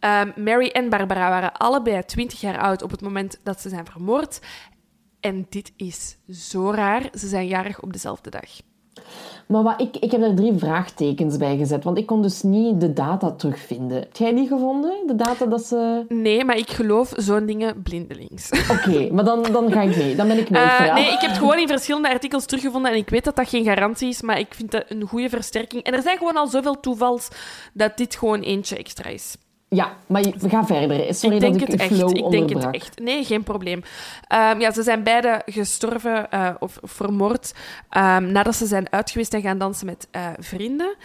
Um, 0.00 0.44
Mary 0.44 0.68
en 0.68 0.88
Barbara 0.88 1.28
waren 1.28 1.52
allebei 1.52 2.04
20 2.04 2.40
jaar 2.40 2.58
oud 2.58 2.82
op 2.82 2.90
het 2.90 3.00
moment 3.00 3.40
dat 3.42 3.60
ze 3.60 3.68
zijn 3.68 3.86
vermoord. 3.86 4.40
En 5.20 5.46
dit 5.48 5.72
is 5.76 6.16
zo 6.28 6.70
raar. 6.70 7.08
Ze 7.12 7.28
zijn 7.28 7.46
jarig 7.46 7.80
op 7.80 7.92
dezelfde 7.92 8.30
dag. 8.30 8.50
Maar 9.46 9.62
wat, 9.62 9.80
ik, 9.80 9.96
ik 9.96 10.10
heb 10.10 10.22
er 10.22 10.34
drie 10.34 10.52
vraagtekens 10.56 11.36
bij 11.36 11.56
gezet, 11.56 11.84
want 11.84 11.98
ik 11.98 12.06
kon 12.06 12.22
dus 12.22 12.42
niet 12.42 12.80
de 12.80 12.92
data 12.92 13.30
terugvinden. 13.30 13.98
Heb 13.98 14.16
jij 14.16 14.34
die 14.34 14.46
gevonden, 14.46 14.92
de 15.06 15.14
data 15.14 15.46
dat 15.46 15.64
ze... 15.64 16.04
Nee, 16.08 16.44
maar 16.44 16.56
ik 16.56 16.70
geloof 16.70 17.12
zo'n 17.16 17.46
dingen 17.46 17.82
blindelings. 17.82 18.50
Oké, 18.70 19.08
maar 19.12 19.24
dan, 19.24 19.42
dan 19.52 19.72
ga 19.72 19.82
ik 19.82 19.96
mee. 19.96 20.16
Dan 20.16 20.28
ben 20.28 20.38
ik 20.38 20.50
mee. 20.50 20.62
Uh, 20.62 20.94
nee, 20.94 21.12
ik 21.12 21.20
heb 21.20 21.30
het 21.30 21.38
gewoon 21.38 21.58
in 21.58 21.68
verschillende 21.68 22.08
artikels 22.08 22.46
teruggevonden 22.46 22.90
en 22.90 22.96
ik 22.96 23.08
weet 23.08 23.24
dat 23.24 23.36
dat 23.36 23.48
geen 23.48 23.64
garantie 23.64 24.08
is, 24.08 24.22
maar 24.22 24.38
ik 24.38 24.54
vind 24.54 24.70
dat 24.70 24.84
een 24.88 25.02
goede 25.02 25.28
versterking. 25.28 25.82
En 25.82 25.94
er 25.94 26.02
zijn 26.02 26.18
gewoon 26.18 26.36
al 26.36 26.46
zoveel 26.46 26.80
toevals 26.80 27.28
dat 27.72 27.96
dit 27.96 28.16
gewoon 28.16 28.40
eentje 28.40 28.76
extra 28.76 29.08
is. 29.08 29.36
Ja, 29.68 29.96
maar 30.06 30.22
we 30.22 30.48
gaan 30.48 30.66
verder. 30.66 31.14
Sorry 31.14 31.34
ik 31.34 31.40
denk 31.40 31.60
dat 31.60 31.72
ik 31.72 31.80
het 31.80 31.92
flow 31.92 32.10
echt. 32.10 32.24
Ik 32.24 32.30
denk 32.30 32.50
het 32.50 32.74
echt. 32.74 32.98
Nee, 32.98 33.24
geen 33.24 33.42
probleem. 33.42 33.82
Um, 34.32 34.60
ja, 34.60 34.72
ze 34.72 34.82
zijn 34.82 35.02
beide 35.02 35.42
gestorven 35.46 36.26
uh, 36.34 36.54
of 36.58 36.78
vermoord 36.82 37.54
um, 37.96 38.32
nadat 38.32 38.56
ze 38.56 38.66
zijn 38.66 38.92
uitgeweest 38.92 39.34
en 39.34 39.40
gaan 39.40 39.58
dansen 39.58 39.86
met 39.86 40.08
uh, 40.12 40.28
vrienden. 40.38 40.96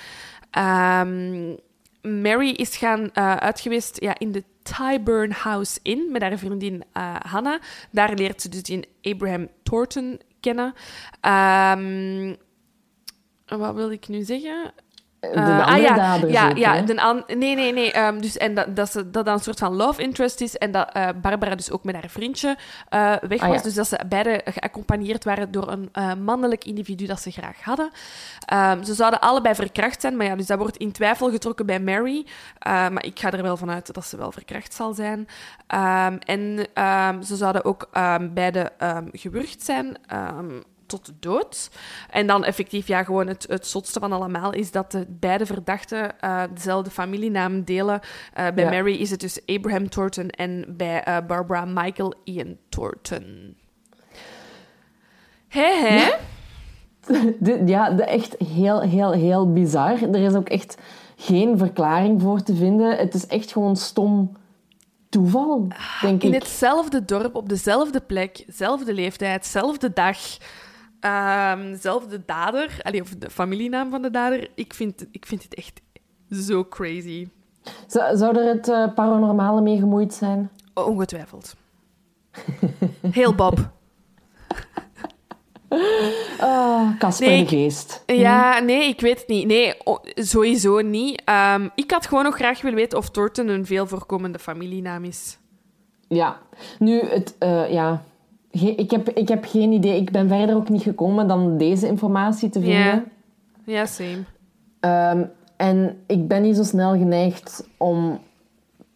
Um, 0.58 1.58
Mary 2.22 2.50
is 2.50 2.78
gaan 2.78 3.00
uh, 3.02 3.36
uitgeweest 3.36 4.02
ja, 4.02 4.20
in 4.20 4.32
de 4.32 4.44
Tyburn 4.64 5.32
House 5.32 5.80
Inn 5.84 6.12
met 6.12 6.22
haar 6.22 6.38
vriendin 6.38 6.84
Hannah. 7.26 7.62
Daar 7.92 8.14
leert 8.14 8.42
ze 8.42 8.50
dus 8.50 8.62
in 8.62 8.86
Abraham 9.02 9.48
Thornton 9.64 10.20
kennen. 10.40 10.74
wat 13.46 13.76
wil 13.76 13.92
ik 13.92 14.08
nu 14.08 14.24
zeggen? 14.24 14.74
De 15.20 15.28
uh, 15.36 15.68
ah, 15.68 15.78
ja, 15.78 15.96
dader 15.96 16.30
ja, 16.30 16.50
ja 16.50 16.82
de 16.82 17.02
an 17.02 17.24
nee, 17.28 17.56
nee, 17.56 17.74
nee. 17.74 17.98
Um, 17.98 18.22
dus, 18.22 18.38
en 18.38 18.54
dat, 18.54 18.76
dat, 18.76 18.92
ze, 18.92 19.10
dat 19.10 19.26
dan 19.26 19.34
een 19.34 19.40
soort 19.40 19.60
van 19.60 19.76
love 19.76 20.02
interest 20.02 20.42
is. 20.42 20.58
En 20.58 20.72
dat 20.72 20.96
uh, 20.98 21.10
Barbara 21.22 21.56
dus 21.56 21.72
ook 21.72 21.84
met 21.84 21.96
haar 21.96 22.10
vriendje 22.10 22.58
uh, 22.90 23.16
weg 23.28 23.42
ah, 23.42 23.50
was. 23.50 23.64
Dus 23.64 23.74
dat 23.74 23.88
ze 23.88 24.00
beide 24.08 24.42
geaccompagneerd 24.46 25.24
waren 25.24 25.52
door 25.52 25.72
een 25.72 26.24
mannelijk 26.24 26.66
individu 26.66 27.06
dat 27.06 27.22
ze 27.22 27.32
graag 27.32 27.62
hadden. 27.62 27.90
Um, 28.54 28.84
ze 28.84 28.94
zouden 28.94 29.20
allebei 29.20 29.56
verkracht 29.56 30.02
zijn. 30.02 30.18
Maar 30.18 30.26
ja, 30.26 30.36
dus 30.36 30.48
dat 30.48 30.58
wordt 30.58 30.78
in 30.78 30.92
twijfel 30.92 31.32
getrokken 31.32 31.66
bij 31.66 31.80
Mary. 31.80 32.26
maar 32.64 33.06
ik 33.06 33.20
ga 33.20 33.32
er 33.32 33.42
wel 33.42 33.58
vanuit 33.58 33.94
dat 33.94 34.06
ze 34.06 34.18
wel 34.18 34.32
verkracht 34.32 34.74
zal 34.74 34.94
zijn. 34.94 35.20
Um, 35.20 36.20
en 36.20 36.68
ze 37.26 37.36
zouden 37.36 37.66
ook 37.66 37.90
beide 38.34 38.72
gewurgd 39.12 39.64
zijn 39.64 39.98
tot 40.90 41.06
de 41.06 41.14
dood. 41.20 41.70
En 42.10 42.28
dan 42.28 42.44
effectief, 42.44 42.88
ja, 42.88 43.04
gewoon 43.04 43.28
het, 43.28 43.46
het 43.50 43.68
zotste 43.68 44.00
van 44.00 44.12
allemaal 44.12 44.54
is 44.54 44.72
dat 44.72 44.92
de 44.92 45.06
beide 45.10 45.46
verdachten 45.46 46.16
uh, 46.24 46.44
dezelfde 46.54 46.90
familienaam 46.90 47.64
delen. 47.64 48.00
Uh, 48.40 48.48
bij 48.56 48.66
Mary 48.66 48.96
is 48.96 49.10
het 49.10 49.20
dus 49.20 49.40
Abraham 49.46 49.90
Thornton 49.90 50.30
en 50.30 50.66
bij 50.68 51.08
uh, 51.08 51.18
Barbara 51.28 51.66
Michael 51.66 52.14
Ian 52.24 52.58
Thornton. 52.70 53.56
Hé, 55.48 55.80
hé. 55.80 55.96
Ja, 55.96 56.18
de, 57.40 57.62
ja 57.66 57.90
de 57.90 58.04
echt 58.04 58.36
heel, 58.48 58.82
heel, 58.82 59.12
heel 59.12 59.54
bizar. 59.54 60.02
Er 60.02 60.16
is 60.16 60.34
ook 60.34 60.50
echt 60.50 60.78
geen 61.16 61.58
verklaring 61.58 62.22
voor 62.22 62.42
te 62.42 62.56
vinden. 62.56 62.98
Het 62.98 63.14
is 63.14 63.28
echt 63.28 63.52
gewoon 63.52 63.76
stom 63.76 64.38
toeval, 65.10 65.68
denk 66.02 66.24
In 66.24 66.30
ik. 66.30 66.36
In 66.36 66.40
hetzelfde 66.40 67.06
dorp, 67.06 67.36
op 67.36 67.50
dezelfde 67.50 68.00
plek, 68.00 68.44
dezelfde 68.46 68.94
leeftijd, 68.94 69.44
dezelfde 69.44 69.94
dag. 69.94 70.18
Um, 71.02 71.76
zelfde 71.76 72.26
dader, 72.26 72.80
allee, 72.82 73.02
of 73.02 73.10
de 73.10 73.30
familienaam 73.30 73.90
van 73.90 74.02
de 74.02 74.12
dader, 74.12 74.50
ik 74.56 74.74
vind, 74.74 75.06
ik 75.12 75.26
vind 75.26 75.44
het 75.44 75.54
echt 75.54 75.82
zo 76.32 76.66
crazy. 76.66 77.28
Zou, 77.88 78.38
er 78.38 78.48
het 78.48 78.68
uh, 78.68 78.94
paranormale 78.94 79.62
mee 79.62 79.78
gemoeid 79.78 80.14
zijn? 80.14 80.50
Ongetwijfeld. 80.74 81.56
Heel 83.12 83.36
Bob. 83.36 83.70
Casper 87.00 87.28
nee, 87.28 87.44
de 87.44 87.48
Geest. 87.48 88.04
Ja, 88.06 88.60
nee, 88.60 88.88
ik 88.88 89.02
weet 89.02 89.20
het 89.20 89.28
niet. 89.28 89.48
Nee, 89.48 89.74
sowieso 90.16 90.82
niet. 90.82 91.22
Um, 91.56 91.70
ik 91.76 91.92
had 91.92 92.08
gewoon 92.08 92.24
nog 92.24 92.36
graag 92.36 92.62
willen 92.62 92.78
weten 92.78 92.98
of 92.98 93.10
Thornton 93.10 93.48
een 93.48 93.66
veel 93.66 93.88
voorkomende 93.88 94.40
familienaam 94.40 95.04
is. 95.04 95.38
Ja, 96.08 96.40
nu, 96.80 97.00
het, 97.00 97.36
uh, 97.40 97.72
ja, 97.72 98.04
ik, 98.52 98.92
heb, 98.92 99.10
ik 99.10 99.28
heb 99.28 99.46
geen 99.46 99.72
idee. 99.72 100.02
Ik 100.02 100.12
ben 100.12 100.28
verder 100.28 100.56
ook 100.56 100.70
niet 100.70 100.82
gekomen 100.82 101.28
dan 101.28 101.58
deze 101.58 101.88
informatie 101.88 102.50
te 102.50 102.60
vinden. 102.60 102.78
Ja, 102.86 103.04
ja 103.64 103.86
same. 103.86 104.24
Um, 104.80 105.32
en 105.58 105.98
ik 106.08 106.28
ben 106.28 106.42
niet 106.42 106.56
zo 106.56 106.64
snel 106.64 106.92
geneigd 106.98 107.68
om 107.78 108.20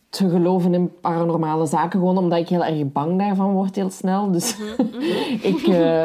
te 0.10 0.30
geloven 0.30 0.74
in 0.74 0.92
paranormale 1.02 1.66
zaken, 1.66 2.00
gewoon 2.00 2.18
omdat 2.18 2.40
ik 2.40 2.50
heel 2.50 2.64
erg 2.64 2.92
bang 2.92 3.20
daarvan 3.20 3.54
word 3.54 3.76
heel 3.76 3.90
snel. 3.90 4.32
Dus 4.32 4.58
mhm, 4.58 4.88
mhm. 4.88 5.02
ik, 5.42 5.68
uh, 5.68 6.04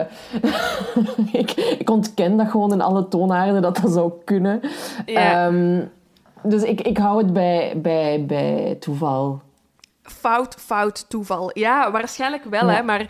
ik, 1.42 1.50
ik, 1.78 1.90
ontken 1.90 2.36
dat 2.36 2.50
gewoon 2.50 2.72
in 2.72 2.80
alle 2.80 3.08
toonaarden 3.08 3.62
dat 3.62 3.80
dat 3.80 3.92
zou 3.92 4.12
kunnen. 4.24 4.60
Yeah. 5.06 5.54
Um, 5.54 5.90
dus 6.42 6.62
ik, 6.62 6.80
ik 6.80 6.98
hou 6.98 7.18
het 7.22 7.32
bij, 7.32 7.72
bij, 7.82 8.24
bij 8.26 8.76
toeval 8.80 9.40
fout, 10.10 10.54
fout 10.54 11.08
toeval. 11.08 11.58
Ja, 11.58 11.90
waarschijnlijk 11.90 12.44
wel, 12.44 12.68
hè, 12.68 12.82
maar... 12.82 13.06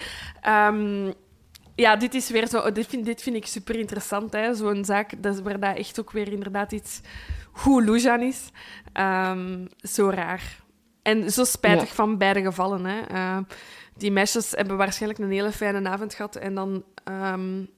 Um, 0.68 1.14
ja, 1.74 1.96
dit 1.96 2.14
is 2.14 2.30
weer 2.30 2.46
zo... 2.46 2.72
Dit 2.72 2.86
vind, 2.86 3.04
dit 3.04 3.22
vind 3.22 3.36
ik 3.36 3.46
super 3.46 3.76
interessant, 3.76 4.32
hè. 4.32 4.54
Zo'n 4.54 4.84
zaak 4.84 5.22
dat, 5.22 5.40
waar 5.40 5.60
dat 5.60 5.76
echt 5.76 6.00
ook 6.00 6.10
weer 6.10 6.32
inderdaad 6.32 6.72
iets 6.72 7.00
goed 7.52 8.06
aan 8.06 8.20
is. 8.20 8.50
Um, 8.94 9.68
zo 9.80 10.10
raar. 10.10 10.42
En 11.02 11.30
zo 11.30 11.44
spijtig 11.44 11.94
van 11.94 12.18
beide 12.18 12.42
gevallen, 12.42 12.84
hè. 12.84 13.00
Uh, 13.12 13.38
die 13.96 14.12
meisjes 14.12 14.50
hebben 14.50 14.76
waarschijnlijk 14.76 15.20
een 15.20 15.30
hele 15.30 15.52
fijne 15.52 15.88
avond 15.88 16.14
gehad 16.14 16.36
en 16.36 16.54
dan... 16.54 16.84
Um, 17.04 17.68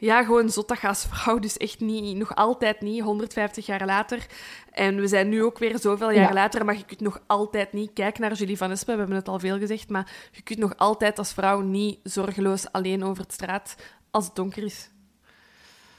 ja, 0.00 0.22
gewoon 0.24 0.48
zot 0.50 0.68
dat 0.68 1.06
vrouw 1.10 1.38
dus 1.38 1.56
echt 1.56 1.80
niet, 1.80 2.16
nog 2.16 2.34
altijd 2.34 2.80
niet, 2.80 3.02
150 3.02 3.66
jaar 3.66 3.86
later. 3.86 4.26
En 4.72 4.96
we 4.96 5.08
zijn 5.08 5.28
nu 5.28 5.42
ook 5.44 5.58
weer 5.58 5.78
zoveel 5.78 6.10
jaar 6.10 6.28
Ja. 6.28 6.32
later, 6.34 6.64
maar 6.64 6.76
je 6.76 6.84
kunt 6.84 7.00
nog 7.00 7.20
altijd 7.26 7.72
niet... 7.72 7.90
Kijk 7.92 8.18
naar 8.18 8.32
Julie 8.32 8.56
van 8.56 8.70
Espen, 8.70 8.92
we 8.94 8.98
hebben 9.00 9.18
het 9.18 9.28
al 9.28 9.38
veel 9.38 9.58
gezegd, 9.58 9.88
maar 9.88 10.12
je 10.32 10.42
kunt 10.42 10.58
nog 10.58 10.76
altijd 10.76 11.18
als 11.18 11.32
vrouw 11.32 11.60
niet 11.60 11.98
zorgeloos 12.02 12.72
alleen 12.72 13.04
over 13.04 13.22
het 13.22 13.32
straat 13.32 13.76
als 14.10 14.24
het 14.26 14.34
donker 14.34 14.62
is. 14.64 14.90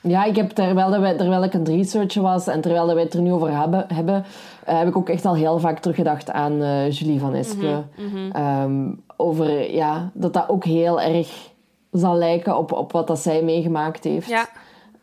Ja, 0.02 0.24
ik 0.24 0.36
heb 0.36 0.50
terwijl, 0.50 0.90
dat 0.92 1.00
wij, 1.00 1.18
terwijl 1.18 1.44
ik 1.44 1.54
aan 1.54 1.60
het 1.60 1.70
researchen 1.70 2.22
was 2.22 2.48
en 2.48 2.62
terwijl 2.62 2.86
dat 2.86 2.96
wij 2.96 3.04
het 3.04 3.14
er 3.14 3.22
nu 3.22 3.32
over 3.32 3.58
hebben, 3.58 3.86
hebben 3.94 4.26
eh, 4.66 4.78
heb 4.78 4.88
ik 4.88 4.98
ook 4.98 5.10
echt 5.10 5.26
al 5.26 5.36
heel 5.36 5.60
vaak 5.60 5.80
teruggedacht 5.80 6.32
aan 6.32 6.62
eh, 6.62 6.92
Julie 6.92 7.20
van 7.20 7.34
Espen. 7.34 7.90
Mhm, 7.98 8.32
Ehm, 8.32 8.92
over 9.18 9.74
ja, 9.74 10.12
dat 10.14 10.34
dat 10.34 10.50
ook 10.50 10.64
heel 10.66 11.02
erg 11.02 11.51
zal 11.92 12.16
lijken 12.16 12.58
op, 12.58 12.72
op 12.72 12.92
wat 12.92 13.08
dat 13.08 13.20
zij 13.20 13.44
meegemaakt 13.44 14.04
heeft. 14.04 14.28
Ja, 14.28 14.50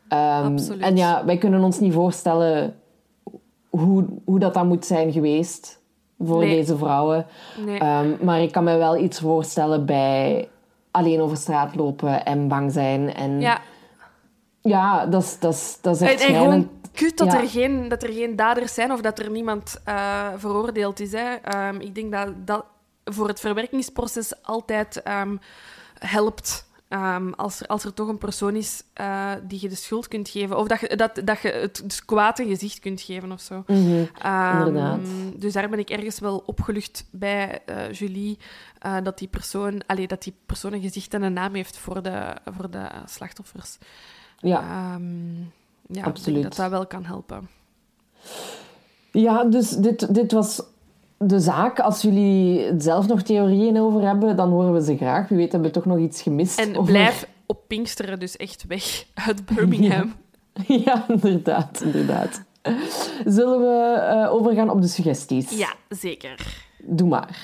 Ehm, 0.09 0.53
absoluut. 0.53 0.83
En 0.83 0.97
ja, 0.97 1.25
wij 1.25 1.39
kunnen 1.39 1.63
ons 1.63 1.79
niet 1.81 1.93
voorstellen 1.93 2.75
hoe, 3.69 4.05
hoe 4.25 4.39
dat 4.39 4.55
dan 4.55 4.67
moet 4.69 4.87
zijn 4.87 5.13
geweest 5.13 5.81
voor 6.19 6.39
Nee. 6.39 6.57
deze 6.57 6.77
vrouwen. 6.77 7.27
nee. 7.65 7.79
Ehm, 7.79 8.09
maar 8.21 8.41
ik 8.41 8.53
kan 8.53 8.65
me 8.65 8.77
wel 8.77 8.97
iets 8.97 9.21
voorstellen 9.21 9.87
bij 9.87 10.49
alleen 10.91 11.21
over 11.21 11.37
straat 11.37 11.75
lopen 11.75 12.25
en 12.25 12.49
bang 12.49 12.73
zijn. 12.73 13.15
En 13.15 13.41
ja. 13.41 13.59
ja, 14.61 15.07
dat 15.07 15.23
is, 15.23 15.39
dat 15.41 15.53
is, 15.55 15.79
dat 15.81 16.01
echt 16.01 16.21
schrijnend. 16.21 16.69
kut 16.93 17.19
dat, 17.19 17.33
Ja. 17.33 17.41
er 17.41 17.49
geen, 17.49 17.89
dat 17.89 18.03
er 18.03 18.13
geen 18.13 18.37
daders 18.37 18.75
zijn 18.75 18.93
of 18.93 19.01
dat 19.01 19.19
er 19.19 19.31
niemand 19.31 19.81
eh, 19.85 20.27
veroordeeld 20.37 21.01
is. 21.01 21.13
Hè. 21.13 21.35
Ehm, 21.35 21.81
ik 21.81 21.95
denk 21.95 22.13
dat 22.13 22.29
dat 22.45 22.65
voor 23.05 23.29
het 23.29 23.41
verwerkingsproces 23.41 24.43
altijd 24.43 25.03
helpt. 25.99 26.67
Ehm, 26.89 27.31
als, 27.33 27.61
er, 27.61 27.67
als 27.67 27.85
er 27.85 27.95
toch 27.95 28.09
een 28.09 28.19
persoon 28.19 28.55
is 28.57 28.83
eh, 28.93 29.33
die 29.43 29.59
je 29.63 29.69
de 29.69 29.75
schuld 29.75 30.09
kunt 30.09 30.29
geven. 30.29 30.59
Of 30.59 30.69
dat 30.69 30.81
je, 30.81 30.97
dat, 30.97 31.21
dat 31.25 31.41
je 31.41 31.49
het, 31.51 31.79
het 31.79 32.05
kwaad 32.05 32.39
een 32.39 32.47
gezicht 32.49 32.79
kunt 32.79 33.01
geven 33.01 33.33
of 33.33 33.41
zo. 33.41 33.63
Mhm, 33.67 34.05
Ehm, 34.23 34.59
inderdaad. 34.59 35.01
Dus 35.37 35.53
daar 35.53 35.69
ben 35.69 35.79
ik 35.79 35.91
ergens 35.91 36.19
wel 36.19 36.43
opgelucht 36.47 37.05
bij 37.11 37.61
eh, 37.67 37.93
Julie. 37.93 38.39
eh, 38.79 38.97
dat, 39.03 39.19
die 39.19 39.29
persoon, 39.29 39.81
allee, 39.87 40.07
dat 40.07 40.23
die 40.23 40.35
persoon 40.47 40.73
een 40.73 40.81
gezicht 40.83 41.15
en 41.15 41.23
een 41.23 41.33
naam 41.33 41.55
heeft 41.55 41.79
voor 41.79 42.03
de, 42.03 42.35
voor 42.45 42.71
de 42.71 42.89
slachtoffers. 43.07 43.79
Ja. 44.39 44.61
Ehm, 44.61 45.39
ja, 45.87 46.03
Absoluut. 46.05 46.43
dat 46.43 46.57
dat 46.57 46.71
wel 46.71 46.87
kan 46.87 47.05
helpen. 47.05 47.49
ja, 49.13 49.45
dus 49.45 49.71
dit, 49.71 50.15
dit 50.15 50.33
was 50.33 50.63
de 51.19 51.41
zaak. 51.41 51.79
Als 51.81 52.03
jullie 52.03 52.71
zelf 52.79 53.07
nog 53.07 53.23
theorieën 53.23 53.79
over 53.81 54.03
hebben, 54.03 54.37
dan 54.37 54.51
horen 54.51 54.73
we 54.73 54.83
ze 54.83 54.97
graag. 54.97 55.29
Wie 55.29 55.39
weet 55.39 55.53
hebben 55.53 55.69
we 55.71 55.75
toch 55.75 55.85
nog 55.87 55.99
iets 55.99 56.23
gemist. 56.23 56.59
En 56.59 56.77
over- 56.77 56.93
blijf 56.93 57.27
op 57.47 57.61
Pinksteren 57.67 58.19
dus 58.19 58.37
echt 58.37 58.65
weg 58.69 59.05
uit 59.15 59.45
Birmingham. 59.47 60.15
Ja, 60.67 61.05
inderdaad, 61.09 61.81
inderdaad. 61.81 62.43
Zullen 63.25 63.61
we 63.61 63.93
eh, 64.01 64.33
overgaan 64.33 64.71
op 64.71 64.81
de 64.83 64.89
suggesties? 64.89 65.51
Ja, 65.51 65.73
zeker. 65.89 66.65
Doe 66.83 67.09
maar. 67.09 67.39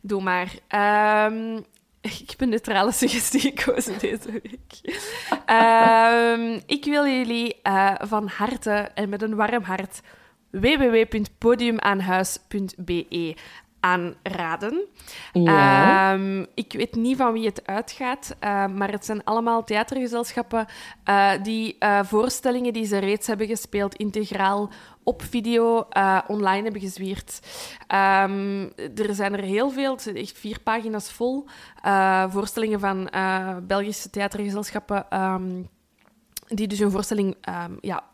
Doe 0.00 0.22
maar. 0.22 0.54
Ehm, 0.68 1.56
ik 2.00 2.24
heb 2.30 2.40
een 2.40 2.48
neutrale 2.48 2.92
suggestie 2.92 3.40
gekozen 3.40 3.98
deze 3.98 4.30
week. 4.42 4.98
Ehm, 5.46 6.58
ik 6.66 6.84
wil 6.84 7.06
jullie 7.06 7.56
eh, 7.62 7.94
van 7.98 8.26
harte 8.28 8.70
en 8.94 9.08
met 9.08 9.22
een 9.22 9.34
warm 9.34 9.62
hart 9.62 10.00
www.podiumaanhuis.be 10.50 13.34
aanraden. 13.80 14.84
Ja. 15.32 16.12
Ehm, 16.12 16.44
ik 16.54 16.72
weet 16.72 16.94
niet 16.94 17.16
van 17.16 17.32
wie 17.32 17.46
het 17.46 17.66
uitgaat, 17.66 18.36
eh, 18.38 18.66
maar 18.66 18.90
het 18.90 19.04
zijn 19.04 19.24
allemaal 19.24 19.64
theatergezelschappen 19.64 20.66
eh, 21.04 21.30
die 21.42 21.76
eh, 21.78 22.04
voorstellingen 22.04 22.72
die 22.72 22.84
ze 22.84 22.98
reeds 22.98 23.26
hebben 23.26 23.46
gespeeld 23.46 23.94
integraal 23.94 24.70
op 25.02 25.22
video 25.22 25.88
online 26.26 26.62
hebben 26.62 26.80
gezwierd. 26.80 27.40
Ehm, 27.86 28.68
er 28.76 29.14
zijn 29.14 29.32
er 29.32 29.42
heel 29.42 29.70
veel, 29.70 29.92
het 29.92 30.02
zijn 30.02 30.16
echt 30.16 30.38
vier 30.38 30.60
pagina's 30.60 31.12
vol, 31.12 31.46
voorstellingen 32.28 32.80
van 32.80 33.10
Belgische 33.66 34.10
theatergezelschappen 34.10 35.10
ehm, 35.10 35.62
die 36.46 36.68
dus 36.68 36.78
hun 36.78 36.90
voorstelling 36.90 37.36
ja, 37.80 38.04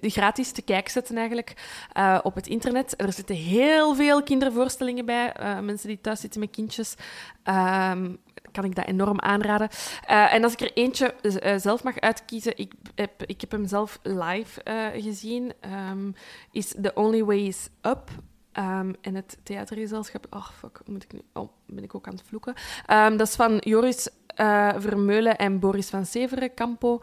gratis 0.00 0.52
te 0.52 0.62
kijken 0.62 0.92
zetten 0.92 1.16
eigenlijk 1.16 1.54
eh, 1.92 2.18
op 2.22 2.34
het 2.34 2.46
internet. 2.46 2.94
Er 3.00 3.12
zitten 3.12 3.36
heel 3.36 3.94
veel 3.94 4.22
kindervoorstellingen 4.22 5.04
bij. 5.04 5.32
eh, 5.32 5.58
mensen 5.58 5.88
die 5.88 6.00
thuis 6.00 6.20
zitten 6.20 6.40
met 6.40 6.50
kindjes. 6.50 6.94
Ehm, 7.42 8.14
kan 8.52 8.64
ik 8.64 8.74
dat 8.74 8.86
enorm 8.86 9.20
aanraden. 9.20 9.68
Eh, 10.06 10.34
en 10.34 10.44
als 10.44 10.52
ik 10.52 10.60
er 10.60 10.72
eentje 10.72 11.14
zelf 11.56 11.82
mag 11.82 12.00
uitkiezen, 12.00 12.58
ik 12.58 12.72
heb, 12.94 13.22
ik 13.24 13.40
heb 13.40 13.50
hem 13.50 13.66
zelf 13.66 13.98
live 14.02 14.60
gezien, 14.94 15.52
ehm, 15.60 16.10
is 16.52 16.74
The 16.82 16.94
Only 16.94 17.24
Way 17.24 17.38
is 17.38 17.68
Up. 17.82 18.10
Ehm, 18.52 18.92
en 19.00 19.14
het 19.14 19.38
theatergezelschap... 19.42 20.26
Oh, 20.30 20.48
fuck, 20.58 20.80
moet 20.84 21.02
ik 21.02 21.12
nu... 21.12 21.20
Oh, 21.32 21.48
ben 21.66 21.84
ik 21.84 21.94
ook 21.94 22.06
aan 22.06 22.14
het 22.14 22.26
vloeken. 22.26 22.54
Dat 23.16 23.28
is 23.28 23.34
van 23.34 23.56
Joris 23.56 24.08
Vermeulen 24.76 25.36
en 25.36 25.58
Boris 25.58 25.88
van 25.88 26.06
Severen, 26.06 26.54
Campo. 26.54 27.00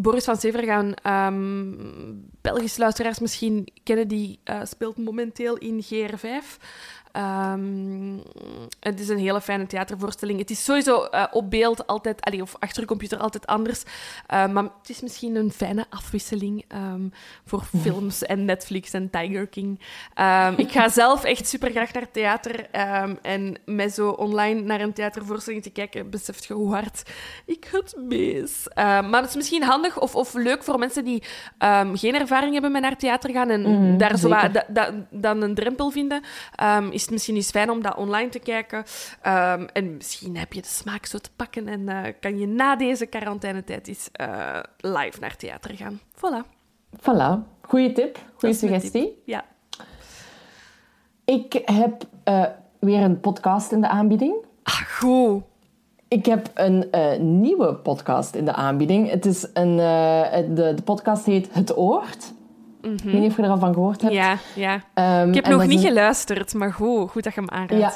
Boris 0.00 0.24
van 0.24 0.36
Severen 0.36 0.66
gaan 0.66 0.94
ehm 0.94 2.14
Belgische 2.40 2.80
luisteraars 2.80 3.18
misschien 3.18 3.68
kennen. 3.82 4.08
Die 4.08 4.40
eh, 4.44 4.60
speelt 4.64 4.96
momenteel 4.96 5.56
in 5.56 5.84
GR5. 5.84 6.58
Ehm, 7.16 8.16
het 8.80 9.00
is 9.00 9.08
een 9.08 9.18
hele 9.18 9.40
fijne 9.40 9.66
theatervoorstelling. 9.66 10.38
Het 10.38 10.50
is 10.50 10.64
sowieso 10.64 11.02
eh, 11.04 11.24
op 11.32 11.50
beeld 11.50 11.86
altijd, 11.86 12.20
allee, 12.20 12.42
of 12.42 12.54
achter 12.58 12.80
de 12.80 12.86
computer 12.88 13.18
altijd 13.18 13.46
anders. 13.46 13.82
Eh, 14.26 14.46
maar 14.48 14.62
het 14.62 14.88
is 14.88 15.00
misschien 15.00 15.36
een 15.36 15.52
fijne 15.52 15.86
afwisseling 15.90 16.64
ehm, 16.68 17.08
voor 17.44 17.62
films 17.82 18.22
en 18.22 18.44
Netflix 18.44 18.92
en 18.92 19.10
Tiger 19.10 19.46
King. 19.46 19.80
Ehm, 20.14 20.54
ik 20.56 20.70
ga 20.72 20.88
zelf 20.88 21.24
echt 21.24 21.48
super 21.48 21.70
graag 21.70 21.92
naar 21.92 22.10
theater. 22.10 22.70
ehm, 22.70 23.14
en 23.22 23.54
met 23.64 23.92
zo 23.94 24.08
online 24.08 24.60
naar 24.60 24.80
een 24.80 24.92
theatervoorstelling 24.92 25.62
te 25.62 25.70
kijken, 25.70 26.10
beseft 26.10 26.44
je 26.44 26.54
hoe 26.54 26.72
hard 26.74 27.02
ik 27.46 27.68
het 27.72 27.94
mis. 27.98 28.68
Ehm, 28.68 29.10
maar 29.10 29.20
het 29.20 29.30
is 29.30 29.36
misschien 29.36 29.62
handig 29.62 30.00
of, 30.00 30.14
of 30.14 30.34
leuk 30.34 30.62
voor 30.64 30.78
mensen 30.78 31.04
die 31.04 31.22
ehm, 31.58 31.94
geen 31.96 32.14
ervaring 32.14 32.52
hebben 32.52 32.72
met 32.72 32.82
naar 32.82 32.96
theater 32.96 33.30
gaan 33.30 33.50
en 33.50 33.60
Mhm, 33.60 33.98
daar 33.98 34.18
zo 34.18 34.28
da- 34.28 34.64
da- 34.68 35.06
dan 35.10 35.42
een 35.42 35.54
drempel 35.54 35.90
vinden. 35.90 36.22
Ehm, 36.54 36.88
is 36.90 37.05
het 37.06 37.14
misschien 37.14 37.34
eens 37.36 37.50
fijn 37.50 37.70
om 37.70 37.82
dat 37.82 37.96
online 37.96 38.28
te 38.28 38.38
kijken. 38.38 38.84
Ehm, 39.22 39.66
en 39.72 39.96
misschien 39.96 40.36
heb 40.36 40.52
je 40.52 40.60
de 40.62 40.68
smaak 40.68 41.06
zo 41.06 41.18
te 41.18 41.30
pakken 41.36 41.68
en 41.68 41.88
eh, 41.88 42.12
kan 42.20 42.38
je 42.38 42.46
na 42.46 42.76
deze 42.76 43.06
quarantainetijd 43.06 43.88
eens 43.88 44.08
eh, 44.12 44.58
live 44.76 45.20
naar 45.20 45.36
theater 45.36 45.74
gaan. 45.76 46.00
Voilà. 46.16 46.46
Voilà. 47.00 47.38
Goeie 47.60 47.92
tip. 47.92 48.16
Goeie 48.16 48.26
mijn 48.40 48.54
suggestie. 48.54 48.90
tip. 48.90 49.12
Ja. 49.24 49.44
Ik 51.24 51.62
heb 51.64 52.02
eh, 52.24 52.44
weer 52.78 53.00
een 53.02 53.20
podcast 53.20 53.72
in 53.72 53.80
de 53.80 53.88
aanbieding. 53.88 54.34
Ah, 54.62 54.74
goed. 54.80 55.42
Ik 56.08 56.26
heb 56.26 56.50
een 56.54 56.88
nieuwe 57.40 57.74
podcast 57.74 58.34
in 58.34 58.44
de 58.44 58.52
aanbieding. 58.52 59.10
Het 59.10 59.26
is 59.26 59.46
een, 59.54 59.78
het- 59.78 60.56
de, 60.56 60.74
de 60.74 60.82
podcast 60.82 61.24
heet 61.24 61.54
Het 61.54 61.76
Oord. 61.76 62.32
Ik 62.92 63.02
weet 63.04 63.20
niet 63.20 63.30
of 63.30 63.36
je 63.36 63.42
er 63.42 63.48
al 63.50 63.58
van 63.58 63.74
gehoord 63.74 64.02
hebt. 64.02 64.14
Ja, 64.14 64.36
ja. 64.54 64.80
Ehm, 64.94 65.28
Ik 65.28 65.34
heb 65.34 65.46
nog 65.48 65.66
niet 65.66 65.82
een- 65.82 65.86
geluisterd, 65.86 66.54
maar 66.54 66.72
goed, 66.72 67.10
goed 67.10 67.24
dat 67.24 67.34
je 67.34 67.40
hem 67.40 67.50
aanraadt. 67.50 67.82
Ja, 67.82 67.92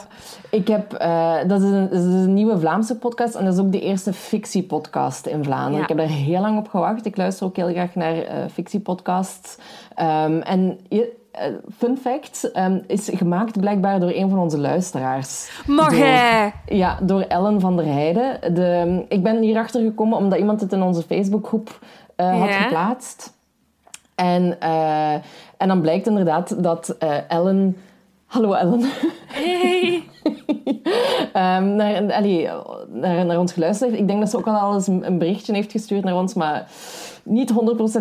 ik 0.51 0.69
heb, 0.69 0.93
eh, 0.93 1.35
dat, 1.47 1.63
is 1.63 1.69
een, 1.71 1.89
dat 1.89 1.99
is 1.99 2.05
een 2.05 2.35
nieuwe 2.35 2.59
Vlaamse 2.59 2.97
podcast 2.97 3.35
en 3.35 3.45
dat 3.45 3.55
is 3.55 3.61
ook 3.61 3.73
de 3.73 3.81
eerste 3.81 4.13
fictiepodcast 4.13 5.27
in 5.27 5.45
Vlaanderen. 5.45 5.77
Ja. 5.77 5.83
Ik 5.83 5.89
heb 5.89 5.97
daar 5.99 6.07
heel 6.17 6.41
lang 6.41 6.59
op 6.59 6.69
gewacht. 6.69 7.07
Ik 7.07 7.17
luister 7.17 7.47
ook 7.47 7.57
heel 7.57 7.69
graag 7.69 7.95
naar 7.95 8.13
eh, 8.23 8.37
fictiepodcasts. 8.53 9.57
Ehm, 9.95 10.39
en 10.41 10.79
je, 10.89 11.13
eh, 11.33 11.45
fun 11.79 11.97
fact, 12.03 12.51
ehm, 12.53 12.79
is 12.87 13.11
gemaakt 13.15 13.61
blijkbaar 13.61 14.01
door 14.01 14.11
een 14.15 14.29
van 14.31 14.39
onze 14.39 14.59
luisteraars. 14.59 15.51
Mag 15.67 15.91
Door- 15.91 15.99
hij? 15.99 16.53
Ja, 16.67 16.99
door 17.03 17.21
Ellen 17.23 17.61
van 17.61 17.77
der 17.77 17.87
Heijden. 17.87 18.55
De, 18.55 19.05
ik 19.09 19.23
ben 19.23 19.43
hierachter 19.43 19.81
gekomen 19.83 20.19
omdat 20.19 20.39
iemand 20.39 20.61
het 20.61 20.73
in 20.73 20.83
onze 20.83 21.03
Facebookgroep 21.03 21.79
had 22.17 22.35
Ja. 22.49 22.61
geplaatst. 22.63 23.39
En, 24.21 24.61
eh, 24.61 25.13
en 25.57 25.69
dan 25.69 25.81
blijkt 25.81 26.07
inderdaad 26.07 26.63
dat 26.63 26.89
eh, 26.99 27.17
Ellen... 27.29 27.77
Hallo 28.27 28.53
Ellen. 28.53 28.81
Hey. 29.27 30.03
Ehm, 31.33 31.75
naar, 31.75 32.13
allee, 32.13 32.49
naar, 32.89 33.27
naar 33.27 33.39
ons 33.39 33.53
geluisterd 33.53 33.91
heeft. 33.91 34.03
Ik 34.03 34.09
denk 34.09 34.21
dat 34.21 34.31
ze 34.31 34.37
ook 34.37 34.47
al 34.47 34.75
eens 34.75 34.87
een, 34.87 35.19
berichtje 35.19 35.55
heeft 35.55 35.73
gestuurd 35.73 36.05
naar 36.05 36.17
ons, 36.17 36.35
maar 36.35 36.69
niet 37.23 37.53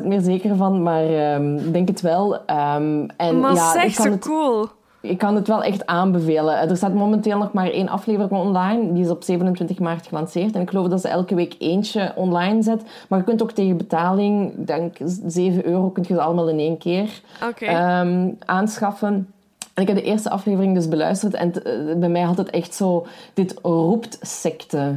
100% 0.01 0.05
meer 0.05 0.21
zeker 0.21 0.55
van, 0.55 0.83
maar 0.83 1.03
ehm, 1.03 1.55
ik 1.57 1.73
denk 1.73 1.87
het 1.87 2.01
wel. 2.01 2.45
Ehm, 2.45 3.07
en 3.17 3.39
Maar 3.39 3.53
ja, 3.53 3.71
zeg, 3.71 3.83
ik 3.83 3.95
kan, 3.95 4.05
zo 4.05 4.11
het, 4.11 4.25
cool. 4.25 4.67
Ik 5.01 5.17
kan 5.17 5.35
het 5.35 5.47
wel 5.47 5.63
echt 5.63 5.85
aanbevelen. 5.85 6.69
Er 6.69 6.77
staat 6.77 6.93
momenteel 6.93 7.37
nog 7.37 7.53
maar 7.53 7.69
één 7.71 7.89
aflevering 7.89 8.31
online. 8.31 8.93
Die 8.93 9.03
is 9.03 9.09
op 9.09 9.23
27 9.23 9.79
maart 9.79 10.07
gelanceerd. 10.07 10.55
En 10.55 10.61
ik 10.61 10.69
geloof 10.69 10.87
dat 10.87 11.01
ze 11.01 11.07
elke 11.07 11.35
week 11.35 11.55
eentje 11.59 12.11
online 12.15 12.61
zet. 12.63 12.83
Maar 13.07 13.19
je 13.19 13.25
kunt 13.25 13.41
ook 13.41 13.51
tegen 13.51 13.77
betaling, 13.77 14.53
denk 14.65 14.97
7 15.25 15.65
euro, 15.65 15.89
kun 15.89 16.03
je 16.07 16.13
ze 16.13 16.21
allemaal 16.21 16.49
in 16.49 16.59
één 16.59 16.77
keer 16.77 17.21
ehm, 17.67 18.29
aanschaffen. 18.45 19.33
En 19.73 19.81
ik 19.81 19.87
heb 19.87 19.97
de 19.97 20.03
eerste 20.03 20.29
aflevering 20.29 20.73
dus 20.75 20.87
beluisterd 20.87 21.33
en 21.33 21.51
t- 21.51 21.61
eh, 21.61 21.73
bij 21.97 22.09
mij 22.09 22.21
had 22.21 22.37
het 22.37 22.49
echt 22.49 22.73
zo... 22.73 23.05
Dit 23.33 23.59
roept 23.61 24.17
secte 24.21 24.95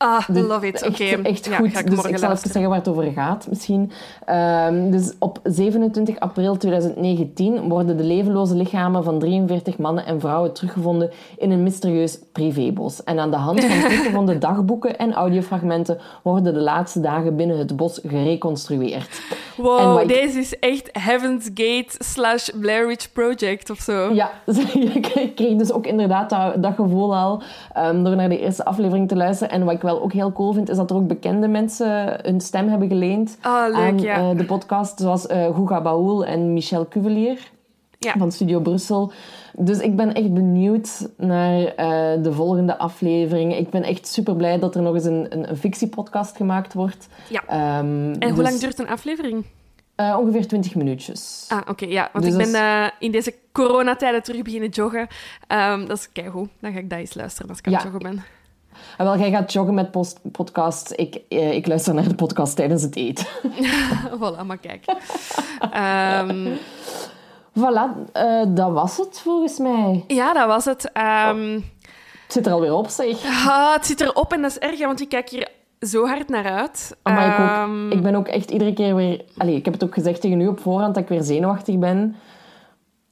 Ah, 0.00 0.28
Dus 0.28 0.46
love 0.46 0.66
it. 0.66 0.86
Oké. 0.86 1.04
Echt, 1.04 1.22
echt 1.22 1.44
Ja, 1.46 1.56
goed. 1.56 1.70
ga 1.72 1.78
ik 1.78 1.90
dus 1.90 2.04
ik 2.04 2.18
zal 2.18 2.30
even 2.32 2.50
zeggen 2.50 2.68
waar 2.68 2.78
het 2.78 2.88
over 2.88 3.04
gaat, 3.12 3.46
misschien. 3.48 3.90
Ehm, 4.24 4.90
dus 4.90 5.12
op 5.18 5.40
27 5.42 6.20
april 6.20 6.56
2019 6.56 7.68
worden 7.68 7.96
de 7.96 8.02
levenloze 8.02 8.54
lichamen 8.54 9.04
van 9.04 9.18
43 9.18 9.78
mannen 9.78 10.06
en 10.06 10.20
vrouwen 10.20 10.52
teruggevonden 10.52 11.10
in 11.36 11.50
een 11.50 11.62
mysterieus 11.62 12.18
privébos. 12.32 13.04
En 13.04 13.18
aan 13.18 13.30
de 13.30 13.36
hand 13.36 13.60
van 13.64 13.80
teruggevonden 13.88 14.40
dagboeken 14.40 14.98
en 14.98 15.12
audiofragmenten 15.12 15.98
worden 16.22 16.54
de 16.54 16.60
laatste 16.60 17.00
dagen 17.00 17.36
binnen 17.36 17.58
het 17.58 17.76
bos 17.76 18.00
gereconstrueerd. 18.06 19.20
Wow, 19.56 20.00
ik- 20.00 20.08
deze 20.08 20.38
is 20.38 20.58
echt 20.58 20.88
Heaven's 20.92 21.44
Gate 21.54 21.88
slash 21.98 22.48
Blair 22.60 22.86
Witch 22.86 23.12
Project 23.12 23.70
of 23.70 23.78
zo. 23.78 24.12
Ja, 24.14 24.30
ik 24.94 25.32
kreeg 25.34 25.56
dus 25.56 25.72
ook 25.72 25.86
inderdaad 25.86 26.30
dat, 26.30 26.62
dat 26.62 26.74
gevoel 26.74 27.16
al 27.16 27.42
ehm, 27.72 28.02
door 28.04 28.16
naar 28.16 28.28
de 28.28 28.40
eerste 28.40 28.64
aflevering 28.64 29.08
te 29.08 29.16
luisteren. 29.16 29.52
En 29.52 29.64
wat 29.64 29.74
ik 29.74 29.82
wel 29.88 30.02
ook 30.02 30.12
heel 30.12 30.32
cool 30.32 30.52
vind, 30.52 30.68
is 30.68 30.76
dat 30.76 30.90
er 30.90 30.96
ook 30.96 31.06
bekende 31.06 31.48
mensen 31.48 32.18
hun 32.22 32.40
stem 32.40 32.68
hebben 32.68 32.88
geleend 32.88 33.38
Ah, 33.40 33.66
leuk, 33.66 33.76
aan 33.76 33.98
ja. 33.98 34.16
eh, 34.30 34.36
de 34.38 34.44
podcast. 34.44 34.98
Zoals 35.00 35.26
eh 35.26 35.54
Guga 35.54 35.80
Baoul 35.82 36.24
en 36.24 36.52
Michel 36.52 36.88
Cuvelier 36.88 37.50
Ja. 37.98 38.14
van 38.18 38.32
Studio 38.32 38.60
Brussel. 38.60 39.12
Dus 39.56 39.78
ik 39.78 39.96
ben 39.96 40.14
echt 40.14 40.34
benieuwd 40.34 41.08
naar 41.16 41.64
eh, 41.64 42.22
de 42.22 42.32
volgende 42.32 42.78
aflevering. 42.78 43.56
Ik 43.56 43.70
ben 43.70 43.82
echt 43.82 44.06
super 44.06 44.36
blij 44.36 44.58
dat 44.58 44.74
er 44.74 44.82
nog 44.82 44.94
eens 44.94 45.04
een, 45.04 45.26
een, 45.30 45.48
een 45.50 45.56
fictiepodcast 45.56 46.36
gemaakt 46.36 46.74
wordt. 46.74 47.08
Ja. 47.28 47.42
Ehm, 47.46 48.12
En 48.12 48.16
hoe 48.28 48.34
dus, 48.34 48.48
lang 48.50 48.58
duurt 48.60 48.78
een 48.78 48.88
aflevering? 48.88 49.44
ongeveer 50.18 50.46
20 50.46 50.74
minuutjes. 50.74 51.44
Ah, 51.48 51.60
oké, 51.68 51.86
ja. 51.86 52.08
Want 52.12 52.24
Dus 52.24 52.34
ik 52.46 52.52
ben 52.52 52.92
in 52.98 53.10
deze 53.10 53.34
coronatijden 53.52 54.22
terug 54.22 54.42
beginnen 54.42 54.68
joggen. 54.68 55.06
Ehm, 55.46 55.86
dat 55.86 55.96
is 55.98 56.12
keigoed. 56.12 56.48
Dan 56.60 56.72
ga 56.72 56.78
ik 56.78 56.90
dat 56.90 56.98
eens 56.98 57.14
luisteren 57.14 57.48
als 57.48 57.58
ik 57.58 57.66
aan 57.66 57.72
het 57.72 57.82
joggen 57.82 58.02
ben. 58.02 58.22
Ah, 58.96 59.06
wel, 59.06 59.18
jij 59.18 59.30
gaat 59.30 59.52
joggen 59.52 59.74
met 59.74 59.90
post 59.90 60.18
podcasts. 60.32 60.92
Ik, 60.92 61.20
eh, 61.28 61.52
ik 61.54 61.66
luister 61.66 61.94
naar 61.94 62.08
de 62.08 62.14
podcast 62.14 62.56
tijdens 62.56 62.82
het 62.82 62.96
eten. 62.96 63.26
voilà, 64.20 64.46
maar 64.46 64.58
kijk. 64.58 64.84
Ehm, 65.72 66.46
Voilà, 67.58 68.12
eh, 68.12 68.42
dat 68.48 68.70
was 68.72 68.96
het 68.96 69.20
volgens 69.20 69.58
mij. 69.58 70.04
ja, 70.06 70.32
dat 70.32 70.46
was 70.46 70.64
het. 70.64 70.92
Ehm, 70.92 71.52
Het 72.24 72.32
zit 72.36 72.46
er 72.46 72.52
alweer 72.52 72.72
op, 72.74 72.88
zeg. 72.88 73.24
ah, 73.24 73.72
het 73.74 73.86
zit 73.86 74.00
erop 74.00 74.32
en 74.32 74.42
dat 74.42 74.50
is 74.50 74.58
erg, 74.58 74.78
want 74.78 75.00
ik 75.00 75.08
kijk 75.08 75.28
hier 75.28 75.48
zo 75.80 76.06
hard 76.06 76.28
naar 76.28 76.44
uit. 76.50 76.96
Maar 77.02 77.26
ik, 77.26 77.32
ook, 77.40 77.48
Ehm, 77.48 77.90
ik 77.90 78.02
ben 78.02 78.14
ook 78.14 78.28
echt 78.28 78.50
iedere 78.50 78.72
keer 78.72 78.94
weer... 78.94 79.24
Allee, 79.36 79.54
ik 79.56 79.64
heb 79.64 79.74
het 79.74 79.84
ook 79.84 79.94
gezegd 79.94 80.20
tegen 80.20 80.40
u 80.40 80.46
op 80.46 80.60
voorhand 80.60 80.94
dat 80.94 81.02
ik 81.02 81.08
weer 81.08 81.22
zenuwachtig 81.22 81.78
ben. 81.78 82.16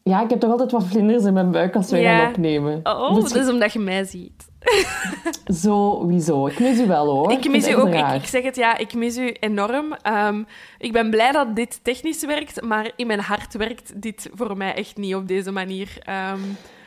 Ja, 0.02 0.22
ik 0.22 0.30
heb 0.30 0.40
toch 0.40 0.50
altijd 0.50 0.70
wat 0.72 0.84
vlinders 0.84 1.24
in 1.24 1.32
mijn 1.32 1.50
buik 1.50 1.76
als 1.76 1.90
wij 1.90 2.00
Ja. 2.00 2.18
gaan 2.18 2.28
opnemen. 2.28 2.80
Oh, 2.82 3.14
Dus 3.14 3.32
dat 3.32 3.42
is 3.42 3.50
omdat 3.52 3.72
je 3.72 3.78
mij 3.78 4.04
ziet. 4.04 4.46
Sowieso. 5.62 6.46
Ik 6.46 6.58
mis 6.58 6.78
u 6.80 6.86
wel, 6.86 7.06
hoor. 7.06 7.32
Ik 7.32 7.50
mis 7.50 7.68
u 7.68 7.72
ook. 7.72 7.88
Ik, 7.94 8.26
zeg 8.26 8.42
het, 8.42 8.56
ja, 8.56 8.78
ik 8.78 8.94
mis 8.94 9.16
u 9.16 9.34
enorm. 9.40 9.92
Ehm, 10.02 10.42
ik 10.78 10.92
ben 10.92 11.10
blij 11.10 11.32
dat 11.32 11.56
dit 11.56 11.80
technisch 11.84 12.24
werkt, 12.24 12.62
maar 12.62 12.90
in 12.96 13.06
mijn 13.06 13.20
hart 13.20 13.54
werkt 13.56 14.02
dit 14.02 14.30
voor 14.34 14.56
mij 14.56 14.74
echt 14.74 14.96
niet 14.96 15.14
op 15.14 15.28
deze 15.28 15.50
manier. 15.52 15.88
Ehm, 16.02 16.38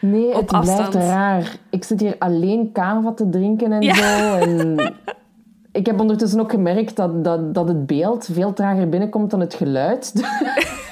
Nee, 0.02 0.36
het 0.36 0.46
blijft 0.46 0.70
afstand. 0.70 0.94
raar. 0.94 1.56
Ik 1.70 1.84
zit 1.84 2.00
hier 2.00 2.16
alleen 2.20 2.72
kava 2.72 3.14
te 3.14 3.30
drinken 3.30 3.72
en 3.72 3.82
Ja. 3.82 3.94
zo. 3.94 4.36
En 4.38 4.94
ik 5.72 5.86
heb 5.86 6.00
ondertussen 6.00 6.40
ook 6.40 6.52
gemerkt 6.52 6.96
dat, 6.96 7.24
dat, 7.24 7.54
dat 7.54 7.68
het 7.68 7.86
beeld 7.86 8.30
veel 8.34 8.54
trager 8.54 8.90
binnenkomt 8.90 9.32
dan 9.32 9.40
het 9.40 9.54
geluid. 9.54 10.14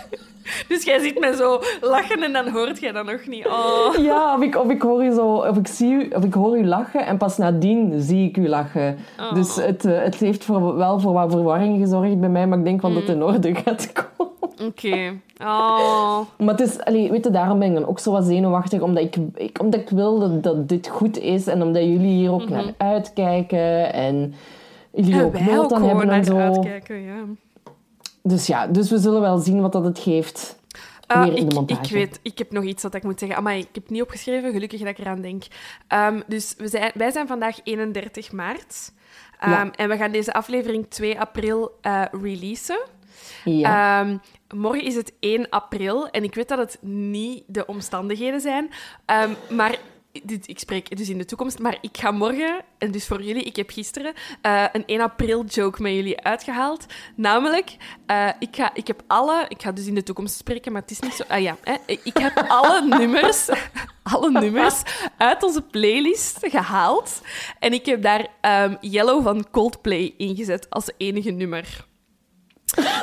dus 0.67 0.83
jij 0.83 0.99
ziet 0.99 1.19
mij 1.19 1.33
zo 1.33 1.59
lachen 1.81 2.23
en 2.23 2.33
dan 2.33 2.49
hoort 2.49 2.79
jij 2.79 2.91
dat 2.91 3.05
nog 3.05 3.27
niet. 3.27 3.45
Oh. 3.47 3.95
Ja, 4.03 4.35
of 4.35 4.41
ik, 4.41 4.55
of 4.55 4.69
ik 4.69 4.81
hoor 4.81 5.05
u 5.05 5.11
zo, 5.13 5.27
of 5.35 5.57
ik 5.57 5.67
zie 5.67 5.91
u, 5.91 6.09
of 6.15 6.23
ik 6.23 6.33
hoor 6.33 6.57
u 6.57 6.65
lachen 6.65 7.05
en 7.05 7.17
pas 7.17 7.37
nadien 7.37 8.01
zie 8.01 8.27
ik 8.29 8.37
u 8.37 8.47
lachen. 8.47 8.97
Oh. 9.19 9.33
Dus 9.33 9.55
het, 9.55 9.85
eh, 9.85 9.99
het 10.03 10.15
heeft 10.15 10.43
voor, 10.43 10.75
wel 10.77 10.99
voor 10.99 11.13
wat 11.13 11.31
verwarring 11.31 11.79
gezorgd 11.79 12.19
bij 12.19 12.29
mij, 12.29 12.47
maar 12.47 12.57
ik 12.57 12.63
denk 12.65 12.81
dat 12.81 12.93
het 12.93 13.09
in 13.09 13.15
Mm. 13.15 13.21
orde 13.23 13.55
gaat 13.55 13.91
komen. 13.93 14.33
Oké. 14.67 15.13
Oh. 15.41 16.19
Maar 16.37 16.47
het 16.47 16.59
is, 16.59 16.79
allee, 16.79 17.11
weet 17.11 17.23
je, 17.25 17.31
daarom 17.31 17.59
ben 17.59 17.67
ik 17.67 17.73
dan 17.73 17.87
ook 17.87 17.99
zo 17.99 18.11
wat 18.11 18.25
zenuwachtig, 18.25 18.81
omdat 18.81 19.03
ik, 19.03 19.15
ik, 19.35 19.61
omdat 19.61 19.79
ik 19.79 19.89
wil 19.89 20.19
dat, 20.19 20.43
dat 20.43 20.69
dit 20.69 20.87
goed 20.87 21.19
is 21.19 21.47
en 21.47 21.61
omdat 21.61 21.83
jullie 21.83 22.13
hier 22.15 22.31
ook 22.31 22.49
naar 22.49 22.73
uitkijken 22.77 23.93
en 23.93 24.33
jullie 24.91 25.15
Mhm. 25.15 25.35
En 25.35 25.49
ook 25.49 25.55
nood 25.55 25.73
aan 25.73 25.83
hebben 25.83 26.01
en 26.01 26.07
naar 26.07 26.23
zo. 26.23 26.37
uitkijken, 26.37 27.01
ja. 27.01 27.13
Dus 28.27 28.47
ja, 28.47 28.67
dus 28.67 28.89
we 28.89 28.97
zullen 28.97 29.21
wel 29.21 29.37
zien 29.37 29.61
wat 29.61 29.71
dat 29.71 29.83
het 29.83 29.99
geeft. 29.99 30.59
Ah, 31.07 31.27
in 31.27 31.35
ik, 31.35 31.49
de 31.49 31.55
montage. 31.55 31.81
ik 31.81 31.91
weet, 31.91 32.19
ik 32.21 32.37
heb 32.37 32.51
nog 32.51 32.63
iets 32.63 32.83
wat 32.83 32.93
ik 32.93 33.03
moet 33.03 33.19
zeggen. 33.19 33.43
Maar 33.43 33.57
ik 33.57 33.67
heb 33.73 33.83
het 33.83 33.89
niet 33.89 34.01
opgeschreven, 34.01 34.51
gelukkig 34.51 34.79
dat 34.79 34.89
ik 34.89 34.97
eraan 34.97 35.21
denk. 35.21 35.43
Ehm, 35.87 36.21
dus 36.27 36.53
we 36.57 36.67
zijn, 36.67 36.91
wij 36.93 37.11
zijn 37.11 37.27
vandaag 37.27 37.59
31 37.63 38.31
maart. 38.31 38.91
Ehm, 39.39 39.51
Ja. 39.51 39.71
En 39.71 39.89
we 39.89 39.97
gaan 39.97 40.11
deze 40.11 40.33
aflevering 40.33 40.85
2 40.89 41.19
april 41.19 41.77
eh, 41.81 42.01
releasen. 42.21 42.79
Ja. 43.43 44.01
Ehm, 44.01 44.17
morgen 44.55 44.83
is 44.83 44.95
het 44.95 45.13
1 45.19 45.49
april 45.49 46.07
en 46.09 46.23
ik 46.23 46.35
weet 46.35 46.47
dat 46.47 46.57
het 46.57 46.77
niet 46.81 47.43
de 47.47 47.65
omstandigheden 47.65 48.41
zijn, 48.41 48.69
maar 49.49 49.77
dit, 50.23 50.47
ik 50.47 50.59
spreek 50.59 50.97
dus 50.97 51.09
in 51.09 51.17
de 51.17 51.25
toekomst, 51.25 51.59
maar 51.59 51.77
ik 51.81 51.97
ga 51.97 52.11
morgen, 52.11 52.61
en 52.77 52.91
dus 52.91 53.07
voor 53.07 53.21
jullie, 53.21 53.43
ik 53.43 53.55
heb 53.55 53.69
gisteren 53.69 54.13
eh, 54.41 54.65
een 54.71 54.85
1 54.85 55.01
april 55.01 55.45
joke 55.45 55.81
met 55.81 55.93
jullie 55.93 56.21
uitgehaald. 56.21 56.85
Namelijk, 57.15 57.75
eh, 58.05 58.29
ik, 58.39 58.55
ga, 58.55 58.73
ik 58.73 58.87
heb 58.87 59.03
alle, 59.07 59.45
ik 59.47 59.61
ga 59.61 59.71
dus 59.71 59.85
in 59.85 59.95
de 59.95 60.03
toekomst 60.03 60.35
spreken, 60.35 60.71
maar 60.71 60.81
het 60.81 60.91
is 60.91 60.99
niet 60.99 61.13
zo. 61.13 61.23
Ah 61.27 61.41
ja, 61.41 61.57
hè, 61.63 61.75
ik 61.85 62.17
heb 62.17 62.45
alle 62.47 62.97
nummers, 62.97 63.49
alle 64.13 64.31
nummers 64.31 64.81
uit 65.17 65.43
onze 65.43 65.61
playlist 65.61 66.37
gehaald 66.41 67.21
en 67.59 67.73
ik 67.73 67.85
heb 67.85 68.01
daar 68.01 68.27
ehm, 68.41 68.75
Yellow 68.81 69.23
van 69.23 69.49
Coldplay 69.51 70.13
ingezet 70.17 70.69
als 70.69 70.91
enige 70.97 71.31
nummer. 71.31 71.85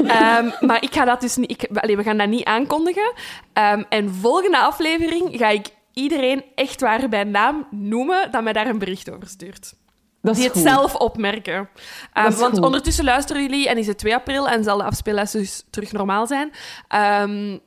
Ehm, 0.06 0.50
maar 0.60 0.82
ik 0.82 0.92
ga 0.92 1.04
dat 1.04 1.20
dus 1.20 1.36
niet, 1.36 1.50
ik, 1.50 1.68
we 1.70 2.02
gaan 2.02 2.18
dat 2.18 2.28
niet 2.28 2.44
aankondigen. 2.44 3.12
Ehm, 3.52 3.82
en 3.88 4.14
volgende 4.14 4.58
aflevering 4.58 5.36
ga 5.38 5.48
ik 5.48 5.66
iedereen 5.94 6.44
echt 6.54 6.80
waar 6.80 7.08
bij 7.08 7.24
naam 7.24 7.66
noemen 7.70 8.30
dat 8.30 8.42
mij 8.42 8.52
daar 8.52 8.66
een 8.66 8.78
bericht 8.78 9.10
over 9.10 9.28
stuurt. 9.28 9.74
dat 10.22 10.34
Die 10.34 10.44
het 10.44 10.52
goed. 10.52 10.62
zelf 10.62 10.94
opmerken. 10.94 11.68
Ehm, 12.12 12.32
want 12.34 12.54
goed. 12.54 12.64
ondertussen 12.64 13.04
luisteren 13.04 13.42
jullie 13.42 13.68
en 13.68 13.78
is 13.78 13.86
het 13.86 13.98
2 13.98 14.14
april 14.14 14.48
en 14.48 14.64
zal 14.64 14.76
de 14.78 14.84
afspeellijst 14.84 15.32
dus 15.32 15.64
terug 15.70 15.92
normaal 15.92 16.26
zijn. 16.26 16.52
Ehm, 16.88 17.58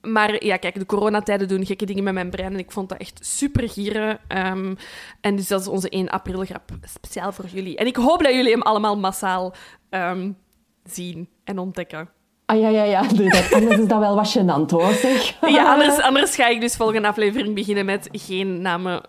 maar 0.00 0.44
ja, 0.44 0.56
kijk, 0.56 0.74
de 0.74 0.86
coronatijden 0.86 1.48
doen 1.48 1.66
gekke 1.66 1.84
dingen 1.84 2.04
met 2.04 2.14
mijn 2.14 2.30
brein 2.30 2.52
en 2.52 2.58
ik 2.58 2.70
vond 2.70 2.88
dat 2.88 2.98
echt 2.98 3.18
super 3.26 3.68
gieren. 3.68 4.18
Ehm, 4.28 4.74
en 5.20 5.36
dus 5.36 5.48
dat 5.48 5.60
is 5.60 5.68
onze 5.68 5.94
1 5.94 6.08
april 6.08 6.44
grap 6.44 6.70
speciaal 6.84 7.32
voor 7.32 7.46
jullie. 7.46 7.76
En 7.76 7.86
ik 7.86 7.96
hoop 7.96 8.22
dat 8.22 8.32
jullie 8.32 8.52
hem 8.52 8.62
allemaal 8.62 8.98
massaal 8.98 9.54
zien 10.84 11.28
en 11.44 11.58
ontdekken. 11.58 12.08
Ah 12.50 12.60
ja, 12.60 12.68
ja, 12.68 12.82
ja. 12.82 13.02
Doe 13.02 13.30
dat. 13.30 13.52
Anders 13.52 13.78
is 13.78 13.86
dat 13.86 13.98
wel 13.98 14.14
wat 14.14 14.36
gênant, 14.38 14.70
hoor, 14.70 14.92
zeg. 14.92 15.34
Ja, 15.46 15.72
anders, 15.72 16.00
anders 16.00 16.34
ga 16.34 16.48
ik 16.48 16.60
dus 16.60 16.76
volgende 16.76 17.08
aflevering 17.08 17.54
beginnen 17.54 17.84
met 17.84 18.08
geen 18.12 18.62
namen 18.62 19.02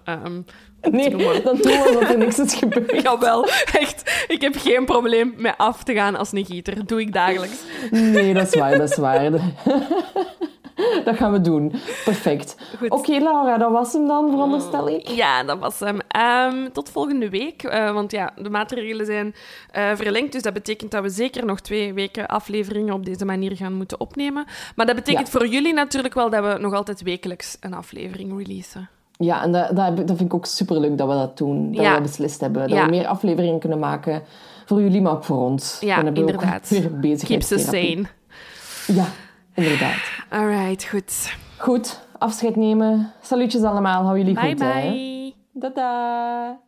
te 0.82 0.90
Nee, 0.90 1.42
dan 1.42 1.56
doen 1.56 1.72
we 1.72 1.84
alsof 1.88 2.10
er 2.10 2.18
niks 2.18 2.40
is 2.40 2.54
gebeurd. 2.54 3.02
Jawel, 3.04 3.46
echt. 3.80 4.26
Ik 4.28 4.42
heb 4.42 4.56
geen 4.58 4.86
probleem 4.86 5.34
met 5.38 5.54
af 5.58 5.84
te 5.84 5.94
gaan 5.94 6.16
als 6.16 6.32
een 6.32 6.46
gieter. 6.46 6.86
Doe 6.86 7.02
ik 7.02 7.14
dagelijks. 7.14 7.58
Nee, 7.92 8.34
dat 8.34 8.48
is 8.48 8.60
waar, 8.60 8.78
dat 8.78 8.90
is 8.90 8.98
waar. 8.98 9.32
Dat 11.06 11.16
gaan 11.16 11.32
we 11.32 11.42
doen. 11.42 11.72
Perfect. 12.06 12.56
Oké, 12.90 13.12
Laura, 13.18 13.58
dat 13.58 13.72
was 13.72 13.94
hem 13.94 14.08
dan, 14.08 14.30
veronderstel 14.30 14.90
ik. 14.90 15.08
Ja, 15.08 15.44
dat 15.44 15.60
was 15.60 15.80
hem. 15.80 15.98
Ehm, 16.08 16.70
tot 16.74 16.90
volgende 16.90 17.30
week. 17.30 17.64
eh, 17.64 17.94
want 17.94 18.12
ja, 18.12 18.34
de 18.42 18.50
maatregelen 18.50 19.06
zijn 19.06 19.36
eh, 19.72 19.90
verlengd. 19.96 20.32
Dus 20.32 20.42
dat 20.42 20.54
betekent 20.54 20.92
dat 20.92 21.04
we 21.04 21.10
zeker 21.10 21.46
nog 21.46 21.60
twee 21.60 21.94
weken 21.94 22.28
afleveringen 22.28 22.94
op 22.94 23.06
deze 23.06 23.26
manier 23.26 23.56
gaan 23.56 23.74
moeten 23.74 24.00
opnemen. 24.00 24.46
Maar 24.76 24.86
dat 24.86 24.96
betekent 24.96 25.26
Ja. 25.26 25.32
voor 25.40 25.48
jullie 25.48 25.74
natuurlijk 25.74 26.14
wel 26.14 26.30
dat 26.30 26.44
we 26.44 26.58
nog 26.60 26.74
altijd 26.74 27.02
wekelijks 27.02 27.58
een 27.60 27.74
aflevering 27.74 28.38
releasen. 28.38 28.90
Ja, 29.18 29.44
en 29.44 29.52
dat, 29.52 29.76
dat, 29.76 29.94
vind 29.96 30.22
ik 30.22 30.34
ook 30.34 30.46
superleuk 30.46 30.98
dat 30.98 31.08
we 31.08 31.14
dat 31.14 31.38
doen. 31.38 31.72
Dat 31.72 31.82
Ja. 31.84 31.88
we 31.90 31.94
dat 31.94 32.02
beslist 32.02 32.40
hebben. 32.42 32.62
Dat 32.62 32.72
Ja. 32.78 32.84
we 32.86 32.90
meer 32.90 33.08
afleveringen 33.08 33.60
kunnen 33.60 33.80
maken. 33.80 34.24
Voor 34.66 34.82
jullie, 34.82 35.02
maar 35.02 35.12
ook 35.12 35.24
voor 35.24 35.38
ons. 35.38 35.78
Ja, 35.82 36.04
inderdaad. 36.04 36.70
weer 36.70 37.00
bezig 37.00 37.44
sane. 37.44 38.04
Ja, 38.88 39.06
inderdaad. 39.56 40.12
Alright, 40.30 40.86
goed. 40.90 41.36
Goed, 41.58 42.08
afscheid 42.18 42.56
nemen. 42.56 43.14
Salutjes 43.22 43.64
allemaal. 43.64 44.04
Hou 44.04 44.18
jullie 44.18 44.34
Bye 44.34 44.50
goed, 44.50 44.60
hè. 44.60 44.82
bye. 44.82 45.34
Dada. 45.54 46.60